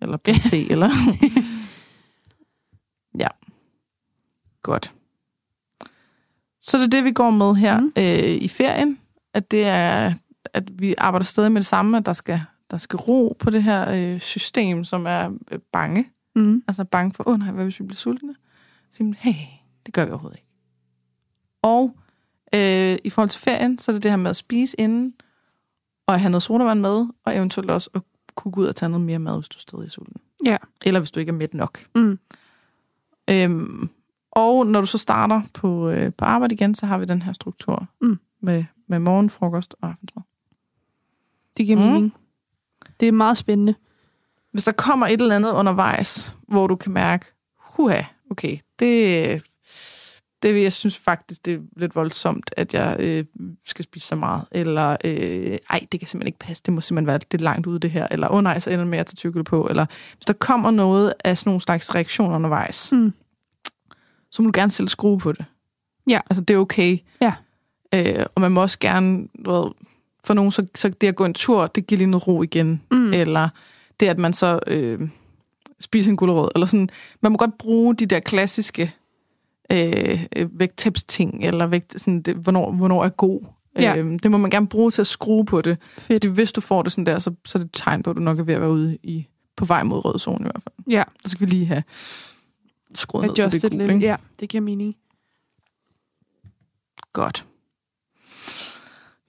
Eller 0.01 0.17
plan 0.17 0.41
C, 0.41 0.67
eller... 0.71 0.91
ja. 3.23 3.29
Godt. 4.62 4.95
Så 6.62 6.79
det 6.79 6.85
er 6.85 6.89
det, 6.89 7.05
vi 7.05 7.12
går 7.12 7.31
med 7.31 7.55
her 7.55 7.81
Mm. 7.81 7.93
øh, 7.99 8.43
i 8.45 8.49
ferien. 8.49 8.99
At 9.35 9.51
det 9.51 9.64
er, 9.64 10.12
at 10.55 10.81
vi 10.81 10.95
arbejder 10.99 11.25
stadig 11.25 11.53
med 11.53 11.61
det 11.61 11.67
samme, 11.67 11.97
at 11.97 12.07
der 12.07 12.12
skal, 12.12 12.41
der 12.71 12.77
skal 12.79 12.97
ro 12.97 13.37
på 13.39 13.51
det 13.51 13.62
her 13.62 13.91
øh, 14.14 14.21
system, 14.21 14.85
som 14.85 15.07
er 15.07 15.31
øh, 15.51 15.59
bange. 15.73 16.11
Mm. 16.35 16.62
Altså 16.69 16.85
bange 16.85 17.12
for, 17.14 17.29
åh 17.29 17.35
oh, 17.35 17.39
nej, 17.41 17.51
hvad 17.51 17.64
hvis 17.64 17.81
vi 17.81 17.85
bliver 17.85 17.97
sultne? 17.97 18.35
Man, 19.01 19.14
hey, 19.19 19.35
det 19.87 19.95
gør 19.95 20.05
vi 20.05 20.11
overhovedet 20.11 20.39
ikke. 20.39 20.45
Og 21.63 21.97
øh, 22.55 22.99
i 23.05 23.11
forhold 23.11 23.31
til 23.31 23.41
ferien, 23.41 23.79
så 23.79 23.91
er 23.91 23.93
det 23.93 24.03
det 24.03 24.11
her 24.11 24.17
med 24.17 24.31
at 24.31 24.37
spise 24.37 24.81
inden, 24.81 25.15
og 26.07 26.15
at 26.15 26.21
have 26.21 26.31
noget 26.31 26.43
sodavand 26.43 26.81
med, 26.81 27.07
og 27.25 27.37
eventuelt 27.37 27.71
også 27.71 27.91
at 27.95 28.03
kunne 28.35 28.53
gå 28.53 28.61
ud 28.61 28.67
og 28.67 28.77
tage 28.77 28.89
noget 28.91 29.07
mere 29.07 29.19
mad, 29.19 29.37
hvis 29.37 29.49
du 29.49 29.57
er 29.59 29.61
stadig 29.61 29.85
er 29.85 29.89
sulten. 29.91 30.21
Ja. 30.45 30.57
Eller 30.85 31.01
hvis 31.01 31.11
du 31.11 31.20
ikke 31.20 31.31
er 31.31 31.37
mæt 31.37 31.55
nok. 31.55 31.87
Mm. 31.95 32.19
Øhm, 33.31 33.91
og 34.31 34.66
når 34.66 34.81
du 34.81 34.87
så 34.87 34.99
starter 34.99 35.43
på, 35.55 35.89
øh, 35.89 36.12
på 36.12 36.24
arbejde 36.24 36.55
igen, 36.55 36.74
så 36.74 36.87
har 36.87 36.99
vi 36.99 37.05
den 37.05 37.23
her 37.23 37.33
struktur 37.33 37.87
Mm. 38.01 38.19
med, 38.41 38.65
med 38.87 38.99
morgen, 38.99 39.31
frokost 39.31 39.74
og 39.81 39.89
aftensmad. 39.89 40.23
Det 41.57 41.66
giver 41.66 41.78
mm. 41.78 41.85
mening. 41.85 42.15
Det 43.01 43.09
er 43.09 43.12
meget 43.12 43.37
spændende. 43.37 43.74
Hvis 44.53 44.65
der 44.65 44.73
kommer 44.73 45.07
et 45.07 45.20
eller 45.20 45.37
andet 45.37 45.53
undervejs, 45.53 46.37
hvor 46.49 46.66
du 46.66 46.77
kan 46.77 46.93
mærke, 46.93 47.27
huha, 47.59 48.03
okay, 48.31 48.59
det, 48.78 49.43
det 50.43 50.63
jeg 50.63 50.73
synes 50.73 50.97
faktisk, 50.99 51.47
det 51.47 51.55
er 51.55 51.59
lidt 51.77 51.95
voldsomt, 51.95 52.51
at 52.57 52.75
jeg 52.75 52.97
øh, 52.99 53.25
skal 53.67 53.85
spise 53.85 54.07
så 54.07 54.17
meget. 54.17 54.43
Eller, 54.53 54.97
øh, 55.05 55.59
ej, 55.71 55.87
det 55.93 56.01
kan 56.01 56.07
simpelthen 56.07 56.27
ikke 56.27 56.39
passe, 56.39 56.63
det 56.67 56.75
må 56.75 56.81
simpelthen 56.81 57.07
være 57.07 57.21
lidt 57.33 57.43
langt 57.43 57.67
ude 57.67 57.79
det 57.79 57.91
her. 57.91 58.07
Eller, 58.11 58.29
åh 58.29 58.37
oh, 58.37 58.43
nej, 58.43 58.59
så 58.59 58.71
ender 58.71 58.85
det 58.85 58.91
med 58.91 58.99
at 58.99 59.07
tage 59.07 59.17
tykkelse 59.17 59.45
på. 59.45 59.67
Eller, 59.71 59.87
hvis 60.17 60.27
der 60.27 60.33
kommer 60.33 60.71
noget 60.71 61.15
af 61.25 61.39
sådan 61.39 61.49
nogle 61.51 61.61
slags 61.61 61.95
reaktioner 61.95 62.35
undervejs, 62.37 62.93
Mm. 62.93 63.13
så 64.31 64.43
må 64.43 64.51
du 64.51 64.61
gerne 64.61 64.71
selv 64.71 64.89
skrue 64.89 65.19
på 65.19 65.33
det. 65.33 65.45
Ja. 66.09 66.21
Altså, 66.31 66.43
det 66.43 66.55
er 66.55 66.59
okay. 66.59 66.99
Ja. 67.21 67.33
Øh, 67.95 68.27
og 68.35 68.41
man 68.41 68.53
må 68.53 68.63
også 68.63 68.79
gerne, 68.79 69.29
du 69.45 69.51
ved, 69.51 69.71
for 70.25 70.35
nogen, 70.35 70.53
så, 70.53 70.67
så 70.75 70.89
det 70.89 71.07
at 71.07 71.17
gå 71.17 71.25
en 71.25 71.35
tur, 71.35 71.67
det 71.67 71.87
giver 71.87 71.97
lige 71.97 72.11
noget 72.11 72.29
ro 72.29 72.43
igen. 72.43 72.83
Mm. 72.91 73.13
Eller 73.13 73.49
det, 74.01 74.09
at 74.09 74.19
man 74.19 74.33
så 74.33 74.59
øh, 74.67 75.09
spiser 75.81 76.11
en 76.11 76.17
gulerod. 76.17 76.49
Eller 76.55 76.67
sådan. 76.67 76.89
Man 77.21 77.33
må 77.33 77.39
godt 77.39 77.59
bruge 77.59 77.95
de 77.97 78.07
der 78.07 78.21
klassiske 78.21 78.95
øh, 79.72 80.24
øh, 80.36 80.60
vægttabsting, 80.60 81.44
eller 81.44 81.66
vægt, 81.66 82.01
sådan 82.01 82.22
det, 82.22 82.36
hvornår, 82.36 82.72
hvornår 82.72 83.05
er 83.05 83.09
god. 83.09 83.40
Ja. 83.78 83.97
Øh, 83.97 84.18
det 84.22 84.30
må 84.30 84.36
man 84.38 84.51
gerne 84.51 84.66
bruge 84.66 84.90
til 84.90 85.01
at 85.01 85.06
skrue 85.06 85.44
på 85.44 85.62
det. 85.62 85.78
Fedt. 85.98 86.24
Fordi 86.24 86.34
hvis 86.34 86.52
du 86.52 86.60
får 86.60 86.82
det 86.82 86.93
sådan 86.93 87.06
der, 87.06 87.18
så, 87.18 87.32
så 87.44 87.59
er 87.59 87.62
det 87.62 87.66
et 87.68 87.72
tegn 87.74 88.02
på, 88.02 88.10
at 88.10 88.16
du 88.16 88.20
nok 88.22 88.38
er 88.38 88.43
ved 88.43 88.55
at 88.55 88.60
være 88.60 88.70
ude 88.70 88.98
i, 89.02 89.26
på 89.56 89.64
vej 89.64 89.82
mod 89.82 90.05
rød 90.05 90.18
zone 90.18 90.38
i 90.40 90.43
hvert 90.43 90.62
fald. 90.62 90.74
Ja, 90.94 91.02
Så 91.24 91.30
skal 91.30 91.47
vi 91.47 91.51
lige 91.51 91.66
have 91.66 91.82
skruet 92.94 93.22
ned, 93.26 93.30
så 93.30 93.34
det 93.34 93.47
adjusted 93.47 93.64
er 93.70 93.72
cool, 93.72 93.82
lidt. 93.82 93.93
ikke? 93.94 94.06
Ja, 94.06 94.16
det 94.40 94.48
giver 94.48 94.60
mening. 94.62 94.97
Godt. 97.12 97.47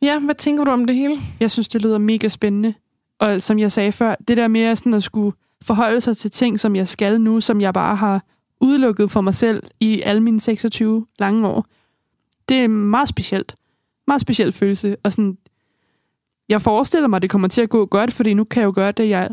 Ja, 0.01 0.19
hvad 0.19 0.35
tænker 0.35 0.63
du 0.63 0.71
om 0.71 0.85
det 0.85 0.95
hele? 0.95 1.19
Jeg 1.39 1.51
synes, 1.51 1.67
det 1.67 1.81
lyder 1.81 1.97
mega 1.97 2.27
spændende. 2.27 2.73
Og 3.19 3.41
som 3.41 3.59
jeg 3.59 3.71
sagde 3.71 3.91
før, 3.91 4.15
det 4.27 4.37
der 4.37 4.47
med 4.47 4.75
sådan 4.75 4.93
at 4.93 5.03
skulle 5.03 5.37
forholde 5.61 6.01
sig 6.01 6.17
til 6.17 6.31
ting, 6.31 6.59
som 6.59 6.75
jeg 6.75 6.87
skal 6.87 7.21
nu, 7.21 7.41
som 7.41 7.61
jeg 7.61 7.73
bare 7.73 7.95
har 7.95 8.23
udelukket 8.61 9.11
for 9.11 9.21
mig 9.21 9.35
selv 9.35 9.63
i 9.79 10.01
alle 10.01 10.23
mine 10.23 10.39
26 10.39 11.05
lange 11.19 11.47
år, 11.47 11.65
det 12.49 12.57
er 12.57 12.67
meget 12.67 13.09
specielt. 13.09 13.55
Meget 14.07 14.21
speciel 14.21 14.51
følelse. 14.51 14.97
Og 15.03 15.11
sådan, 15.11 15.37
jeg 16.49 16.61
forestiller 16.61 17.07
mig, 17.07 17.17
at 17.17 17.21
det 17.21 17.29
kommer 17.29 17.47
til 17.47 17.61
at 17.61 17.69
gå 17.69 17.85
godt, 17.85 18.13
fordi 18.13 18.33
nu 18.33 18.43
kan 18.43 18.61
jeg 18.61 18.65
jo 18.67 18.73
gøre 18.75 18.91
det, 18.91 19.09
jeg 19.09 19.29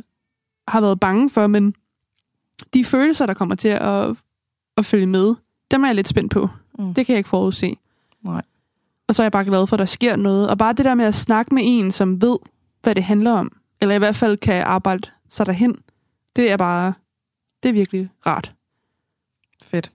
har 0.68 0.80
været 0.80 1.00
bange 1.00 1.30
for, 1.30 1.46
men 1.46 1.74
de 2.74 2.84
følelser, 2.84 3.26
der 3.26 3.34
kommer 3.34 3.54
til 3.54 3.68
at 3.68 4.16
at 4.76 4.84
følge 4.84 5.06
med. 5.06 5.34
Dem 5.70 5.82
er 5.82 5.88
jeg 5.88 5.94
lidt 5.94 6.08
spændt 6.08 6.32
på. 6.32 6.48
Mm. 6.78 6.94
Det 6.94 7.06
kan 7.06 7.12
jeg 7.12 7.18
ikke 7.18 7.28
forudse. 7.28 7.76
Nej. 8.22 8.42
Og 9.08 9.14
så 9.14 9.22
er 9.22 9.24
jeg 9.24 9.32
bare 9.32 9.44
glad 9.44 9.66
for, 9.66 9.76
at 9.76 9.78
der 9.78 9.84
sker 9.84 10.16
noget. 10.16 10.50
Og 10.50 10.58
bare 10.58 10.72
det 10.72 10.84
der 10.84 10.94
med 10.94 11.04
at 11.04 11.14
snakke 11.14 11.54
med 11.54 11.62
en, 11.66 11.90
som 11.90 12.22
ved, 12.22 12.38
hvad 12.82 12.94
det 12.94 13.04
handler 13.04 13.32
om, 13.32 13.52
eller 13.80 13.94
i 13.94 13.98
hvert 13.98 14.16
fald 14.16 14.36
kan 14.36 14.62
arbejde 14.62 15.10
sig 15.28 15.46
derhen, 15.46 15.76
det 16.36 16.50
er 16.50 16.56
bare, 16.56 16.94
det 17.62 17.68
er 17.68 17.72
virkelig 17.72 18.10
rart. 18.26 18.52
Fedt. 19.74 19.90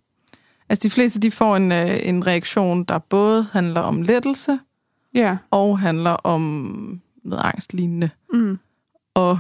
Altså 0.70 0.84
de 0.88 0.90
fleste, 0.90 1.20
de 1.20 1.32
får 1.32 1.56
en, 1.56 1.72
øh, 1.72 2.00
en 2.04 2.28
reaktion, 2.28 2.84
der 2.84 2.98
både 2.98 3.48
handler 3.52 3.82
om 3.82 4.02
lettelse, 4.02 4.60
Ja. 5.16 5.38
og 5.52 5.80
handler 5.80 6.12
om 6.12 7.02
noget 7.24 7.42
angstlignende. 7.44 8.10
Mm. 8.34 8.60
Og 9.14 9.40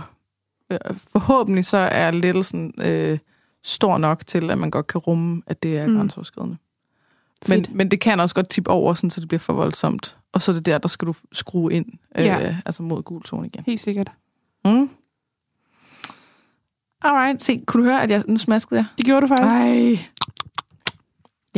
øh, 0.72 0.78
forhåbentlig 0.98 1.66
så 1.66 1.78
er 1.78 2.12
lettelsen 2.12 2.74
øh, 2.82 3.20
stor 3.64 3.98
nok 3.98 4.28
til, 4.28 4.52
at 4.52 4.58
man 4.58 4.72
godt 4.72 4.88
kan 4.88 5.00
rumme, 5.02 5.42
at 5.48 5.64
det 5.64 5.78
er 5.78 5.88
Mm. 5.88 5.96
grænseoverskridende. 5.96 6.58
Men, 7.48 7.66
Fedt. 7.66 7.76
men 7.76 7.92
det 7.92 8.00
kan 8.02 8.20
også 8.20 8.36
godt 8.36 8.50
tippe 8.50 8.70
over, 8.70 8.94
sådan, 8.94 9.10
så 9.10 9.20
det 9.22 9.28
bliver 9.28 9.40
for 9.40 9.54
voldsomt. 9.54 10.18
Og 10.34 10.42
så 10.42 10.52
er 10.52 10.54
det 10.54 10.66
der, 10.66 10.78
der 10.78 10.88
skal 10.88 11.08
du 11.08 11.14
skrue 11.32 11.74
ind, 11.74 11.86
øh, 12.18 12.26
Ja. 12.26 12.58
altså 12.66 12.84
mod 12.84 13.04
gul 13.04 13.24
tone 13.24 13.48
igen. 13.48 13.64
Helt 13.66 13.80
sikkert. 13.82 14.12
Mm. 14.66 14.90
Alright, 17.02 17.44
se, 17.44 17.64
kunne 17.68 17.84
du 17.84 17.90
høre, 17.90 18.04
at 18.04 18.12
jeg 18.12 18.24
nu 18.28 18.38
smaskede 18.38 18.80
jeg? 18.80 18.86
Det 18.98 19.06
gjorde 19.06 19.22
du 19.22 19.28
faktisk. 19.28 19.46
Ej. 19.48 19.98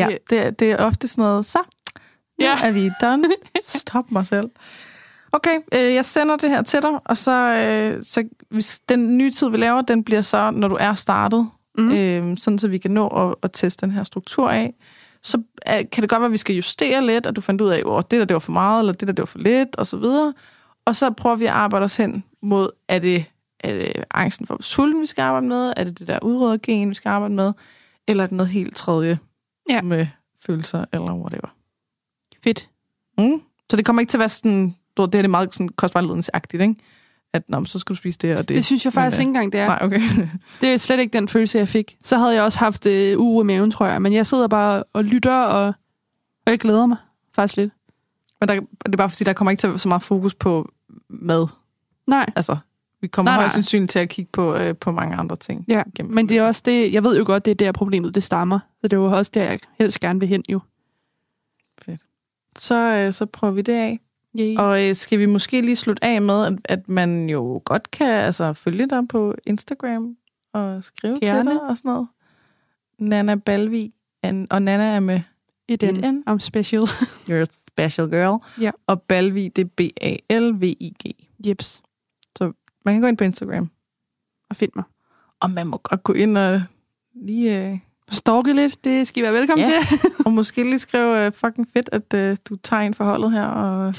Ja, 0.01 0.07
Det- 0.13 0.29
det, 0.29 0.39
er- 0.45 0.51
det 0.51 0.71
er 0.71 0.77
ofte 0.77 1.07
sådan 1.07 1.21
noget, 1.21 1.45
så 1.45 1.59
nu 2.39 2.45
Ja. 2.45 2.57
er 2.63 2.71
vi 2.71 2.91
done. 3.01 3.23
Stop 3.63 4.11
mig 4.11 4.27
selv. 4.27 4.49
Okay, 5.31 5.57
øh, 5.73 5.93
jeg 5.93 6.05
sender 6.05 6.35
det 6.37 6.49
her 6.49 6.61
til 6.61 6.81
dig, 6.81 6.91
og 7.05 7.17
så, 7.17 7.31
øh, 7.31 8.03
så 8.03 8.23
hvis 8.49 8.79
den 8.89 9.17
nye 9.17 9.31
tid, 9.31 9.49
vi 9.49 9.57
laver, 9.57 9.81
den 9.81 10.03
bliver 10.03 10.21
så, 10.21 10.51
når 10.51 10.67
du 10.67 10.77
er 10.79 10.93
startet, 10.93 11.49
Mm. 11.77 11.91
øh, 11.95 12.37
sådan 12.37 12.59
så 12.59 12.67
vi 12.67 12.77
kan 12.77 12.91
nå 12.91 13.07
at, 13.07 13.35
at 13.43 13.49
teste 13.53 13.85
den 13.85 13.95
her 13.95 14.03
struktur 14.03 14.49
af. 14.49 14.73
Så 15.23 15.37
øh, 15.69 15.73
kan 15.91 16.01
det 16.01 16.09
godt 16.09 16.19
være, 16.21 16.25
at 16.25 16.31
vi 16.31 16.37
skal 16.37 16.55
justere 16.55 17.05
lidt, 17.05 17.27
og 17.27 17.35
du 17.35 17.41
fandt 17.41 17.61
ud 17.61 17.69
af, 17.69 17.97
at 17.97 18.11
det 18.11 18.19
der 18.19 18.25
det 18.25 18.33
var 18.33 18.39
for 18.39 18.51
meget, 18.51 18.79
eller 18.79 18.93
det 18.93 19.07
der 19.07 19.13
det 19.13 19.21
var 19.21 19.25
for 19.25 19.39
lidt, 19.39 19.75
og 19.75 19.87
så 19.87 19.97
videre. 19.97 20.33
Og 20.85 20.95
så 20.95 21.09
prøver 21.11 21.35
vi 21.35 21.45
at 21.45 21.51
arbejde 21.51 21.83
os 21.83 21.95
hen 21.95 22.23
mod, 22.41 22.69
er 22.89 22.99
det, 22.99 23.25
er 23.59 23.73
det 23.73 23.93
angsten 24.11 24.47
for 24.47 24.57
sulten, 24.61 25.01
vi 25.01 25.05
skal 25.05 25.21
arbejde 25.21 25.47
med? 25.47 25.73
Er 25.77 25.83
det 25.83 25.99
det 25.99 26.07
der 26.07 26.19
udryddergen, 26.21 26.89
vi 26.89 26.95
skal 26.95 27.09
arbejde 27.09 27.33
med? 27.35 27.53
Eller 28.07 28.23
er 28.23 28.27
det 28.27 28.37
noget 28.37 28.51
helt 28.51 28.75
tredje 28.75 29.19
Ja. 29.69 29.81
med 29.81 30.07
følelser, 30.45 30.85
eller 30.93 31.13
whatever? 31.13 31.55
Fedt. 32.43 32.69
Mm. 33.17 33.41
Så 33.69 33.77
det 33.77 33.85
kommer 33.85 33.99
ikke 33.99 34.09
til 34.09 34.17
at 34.17 34.19
være 34.19 34.29
sådan, 34.29 34.75
du 34.97 35.05
det 35.05 35.15
her 35.15 35.21
det 35.21 35.27
er 35.27 35.27
meget 35.27 35.53
sådan 35.53 35.69
kostvejledningsagtigt, 35.69 36.61
ikke? 36.61 36.75
At 37.33 37.43
nå, 37.49 37.65
så 37.65 37.79
skal 37.79 37.95
du 37.95 37.97
spise 37.97 38.19
det 38.19 38.37
og 38.37 38.47
det. 38.47 38.55
Det, 38.55 38.65
synes 38.65 38.85
jeg 38.85 38.93
faktisk 38.93 39.17
Men, 39.17 39.21
ikke 39.21 39.29
engang, 39.29 39.51
det 39.51 39.59
er. 39.59 39.65
Nej, 39.67 39.79
okay. 39.81 40.01
Det 40.61 40.73
er 40.73 40.77
slet 40.77 40.99
ikke 40.99 41.13
den 41.13 41.27
følelse, 41.27 41.57
jeg 41.57 41.67
fik. 41.67 41.97
Så 42.03 42.17
havde 42.17 42.33
jeg 42.33 42.43
også 42.43 42.59
haft 42.59 42.85
øh, 42.85 43.19
uro 43.19 43.41
i 43.41 43.45
maven, 43.45 43.71
tror 43.71 43.85
jeg. 43.85 44.01
Men 44.01 44.13
jeg 44.13 44.27
sidder 44.27 44.47
bare 44.47 44.83
og 44.93 45.03
lytter, 45.03 45.37
og, 45.37 45.67
og 46.45 46.51
jeg 46.51 46.59
glæder 46.59 46.85
mig 46.85 46.97
faktisk 47.35 47.57
lidt. 47.57 47.73
Men 48.39 48.49
der, 48.49 48.55
det 48.55 48.93
er 48.93 48.97
bare 48.97 49.09
fordi, 49.09 49.23
der 49.23 49.33
kommer 49.33 49.51
ikke 49.51 49.61
til 49.61 49.67
at 49.67 49.71
være 49.71 49.79
så 49.79 49.87
meget 49.87 50.03
fokus 50.03 50.35
på 50.35 50.71
mad. 51.09 51.47
Nej, 52.07 52.25
Altså, 52.35 52.57
vi 53.01 53.07
kommer 53.07 53.31
Nej, 53.31 53.39
højst 53.39 53.53
sandsynligt 53.53 53.91
til 53.91 53.99
at 53.99 54.09
kigge 54.09 54.29
på, 54.33 54.55
øh, 54.55 54.75
på 54.75 54.91
mange 54.91 55.15
andre 55.15 55.35
ting. 55.35 55.65
ja. 55.67 55.83
Men 56.03 56.29
det 56.29 56.37
er 56.37 56.43
også 56.43 56.61
det, 56.65 56.93
jeg 56.93 57.03
ved 57.03 57.17
jo 57.17 57.23
godt, 57.25 57.45
det 57.45 57.51
er 57.51 57.55
der 57.55 57.71
problemet, 57.71 58.15
det 58.15 58.23
stammer. 58.23 58.59
Så 58.81 58.87
det 58.87 58.93
er 58.93 58.97
jo 58.97 59.05
også 59.05 59.31
der, 59.33 59.43
jeg 59.43 59.59
helst 59.79 59.99
gerne 59.99 60.19
vil 60.19 60.29
hen 60.29 60.43
jo. 60.49 60.59
Så, 62.57 62.75
øh, 62.75 63.13
så 63.13 63.25
prøver 63.25 63.53
vi 63.53 63.61
det 63.61 63.73
af. 63.73 63.99
Yay. 64.39 64.55
Og 64.57 64.87
øh, 64.87 64.95
skal 64.95 65.19
vi 65.19 65.25
måske 65.25 65.61
lige 65.61 65.75
slutte 65.75 66.03
af 66.03 66.21
med, 66.21 66.45
at, 66.45 66.53
at 66.63 66.89
man 66.89 67.29
jo 67.29 67.61
godt 67.65 67.91
kan 67.91 68.07
altså, 68.07 68.53
følge 68.53 68.87
dig 68.89 69.07
på 69.07 69.35
Instagram 69.45 70.15
og 70.53 70.83
skrive 70.83 71.19
Gerne. 71.19 71.43
til 71.43 71.51
dig 71.51 71.61
og 71.61 71.77
sådan 71.77 71.89
noget. 71.89 72.07
Nana 72.99 73.35
Balvi, 73.35 73.93
og 74.23 74.61
Nana 74.61 74.83
er 74.83 74.99
med 74.99 75.21
Et 75.67 75.83
et 75.83 75.97
N. 75.97 76.05
N. 76.15 76.23
I'm 76.29 76.39
special. 76.39 76.81
You're 77.29 77.41
a 77.41 77.45
special 77.67 78.09
girl. 78.09 78.61
Ja. 78.61 78.71
Og 78.87 79.01
Balvi, 79.01 79.47
det 79.47 79.61
er 79.61 79.69
B-A-L-V-I-G. 79.77 81.11
Jeps. 81.47 81.81
Man 82.85 82.93
kan 82.95 83.01
gå 83.01 83.07
ind 83.07 83.17
på 83.17 83.23
Instagram. 83.23 83.71
Og 84.49 84.55
find 84.55 84.71
mig. 84.75 84.83
Og 85.39 85.49
man 85.51 85.67
må 85.67 85.77
godt 85.77 86.03
gå 86.03 86.13
ind 86.13 86.37
og 86.37 86.61
lige... 87.15 87.69
Øh, 87.71 87.79
Stalke 88.11 88.53
lidt, 88.53 88.83
det 88.83 89.07
skal 89.07 89.19
I 89.21 89.23
være 89.23 89.33
velkommen 89.33 89.67
Ja. 89.67 89.79
til. 89.89 89.99
og 90.25 90.31
måske 90.31 90.63
lige 90.63 90.79
skrive 90.79 91.25
øh, 91.25 91.31
fucking 91.31 91.67
fedt, 91.73 91.89
at 91.91 92.13
øh, 92.13 92.37
du 92.49 92.55
tager 92.55 92.81
ind 92.81 92.93
for 92.93 93.03
holdet 93.03 93.31
her. 93.31 93.45
Og 93.45 93.95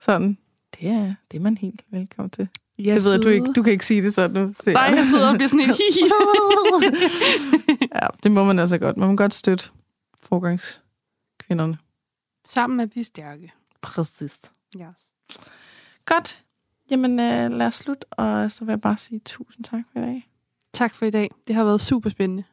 sådan. 0.00 0.38
Det 0.80 0.88
er, 0.88 1.14
det 1.30 1.38
er 1.38 1.42
man 1.42 1.56
helt 1.58 1.82
velkommen 1.90 2.30
til. 2.30 2.48
Jeg 2.78 2.94
det 2.94 3.04
ved 3.04 3.12
jeg, 3.12 3.22
du 3.22 3.28
ikke. 3.28 3.52
Du 3.56 3.62
kan 3.62 3.72
ikke 3.72 3.86
sige 3.86 4.02
det 4.02 4.14
sådan 4.14 4.42
nu. 4.46 4.52
Se, 4.60 4.72
Nej, 4.72 4.82
jeg 4.82 5.06
sidder 5.06 5.30
og 5.30 5.34
bliver 5.34 5.48
sådan 5.48 5.60
helt... 5.60 6.12
ja, 8.02 8.06
det 8.22 8.32
må 8.32 8.44
man 8.44 8.58
altså 8.58 8.78
godt. 8.78 8.96
Man 8.96 9.08
må 9.08 9.16
godt 9.16 9.34
støtte 9.34 9.70
forgangskvinderne. 10.22 11.78
Sammen 12.48 12.80
er 12.80 12.86
vi 12.94 13.02
stærke. 13.02 13.52
Præcis. 13.82 14.38
Ja. 14.78 14.88
Godt. 16.04 16.44
Jamen, 16.90 17.20
øh, 17.20 17.50
lad 17.50 17.66
os 17.66 17.74
slutte, 17.74 18.04
og 18.12 18.52
så 18.52 18.64
vil 18.64 18.72
jeg 18.72 18.80
bare 18.80 18.96
sige 18.96 19.20
tusind 19.24 19.64
tak 19.64 19.82
for 19.92 19.98
i 19.98 20.02
dag. 20.02 20.28
Tak 20.72 20.94
for 20.94 21.06
i 21.06 21.10
dag. 21.10 21.30
Det 21.46 21.54
har 21.54 21.64
været 21.64 21.80
super 21.80 22.10
spændende. 22.10 22.44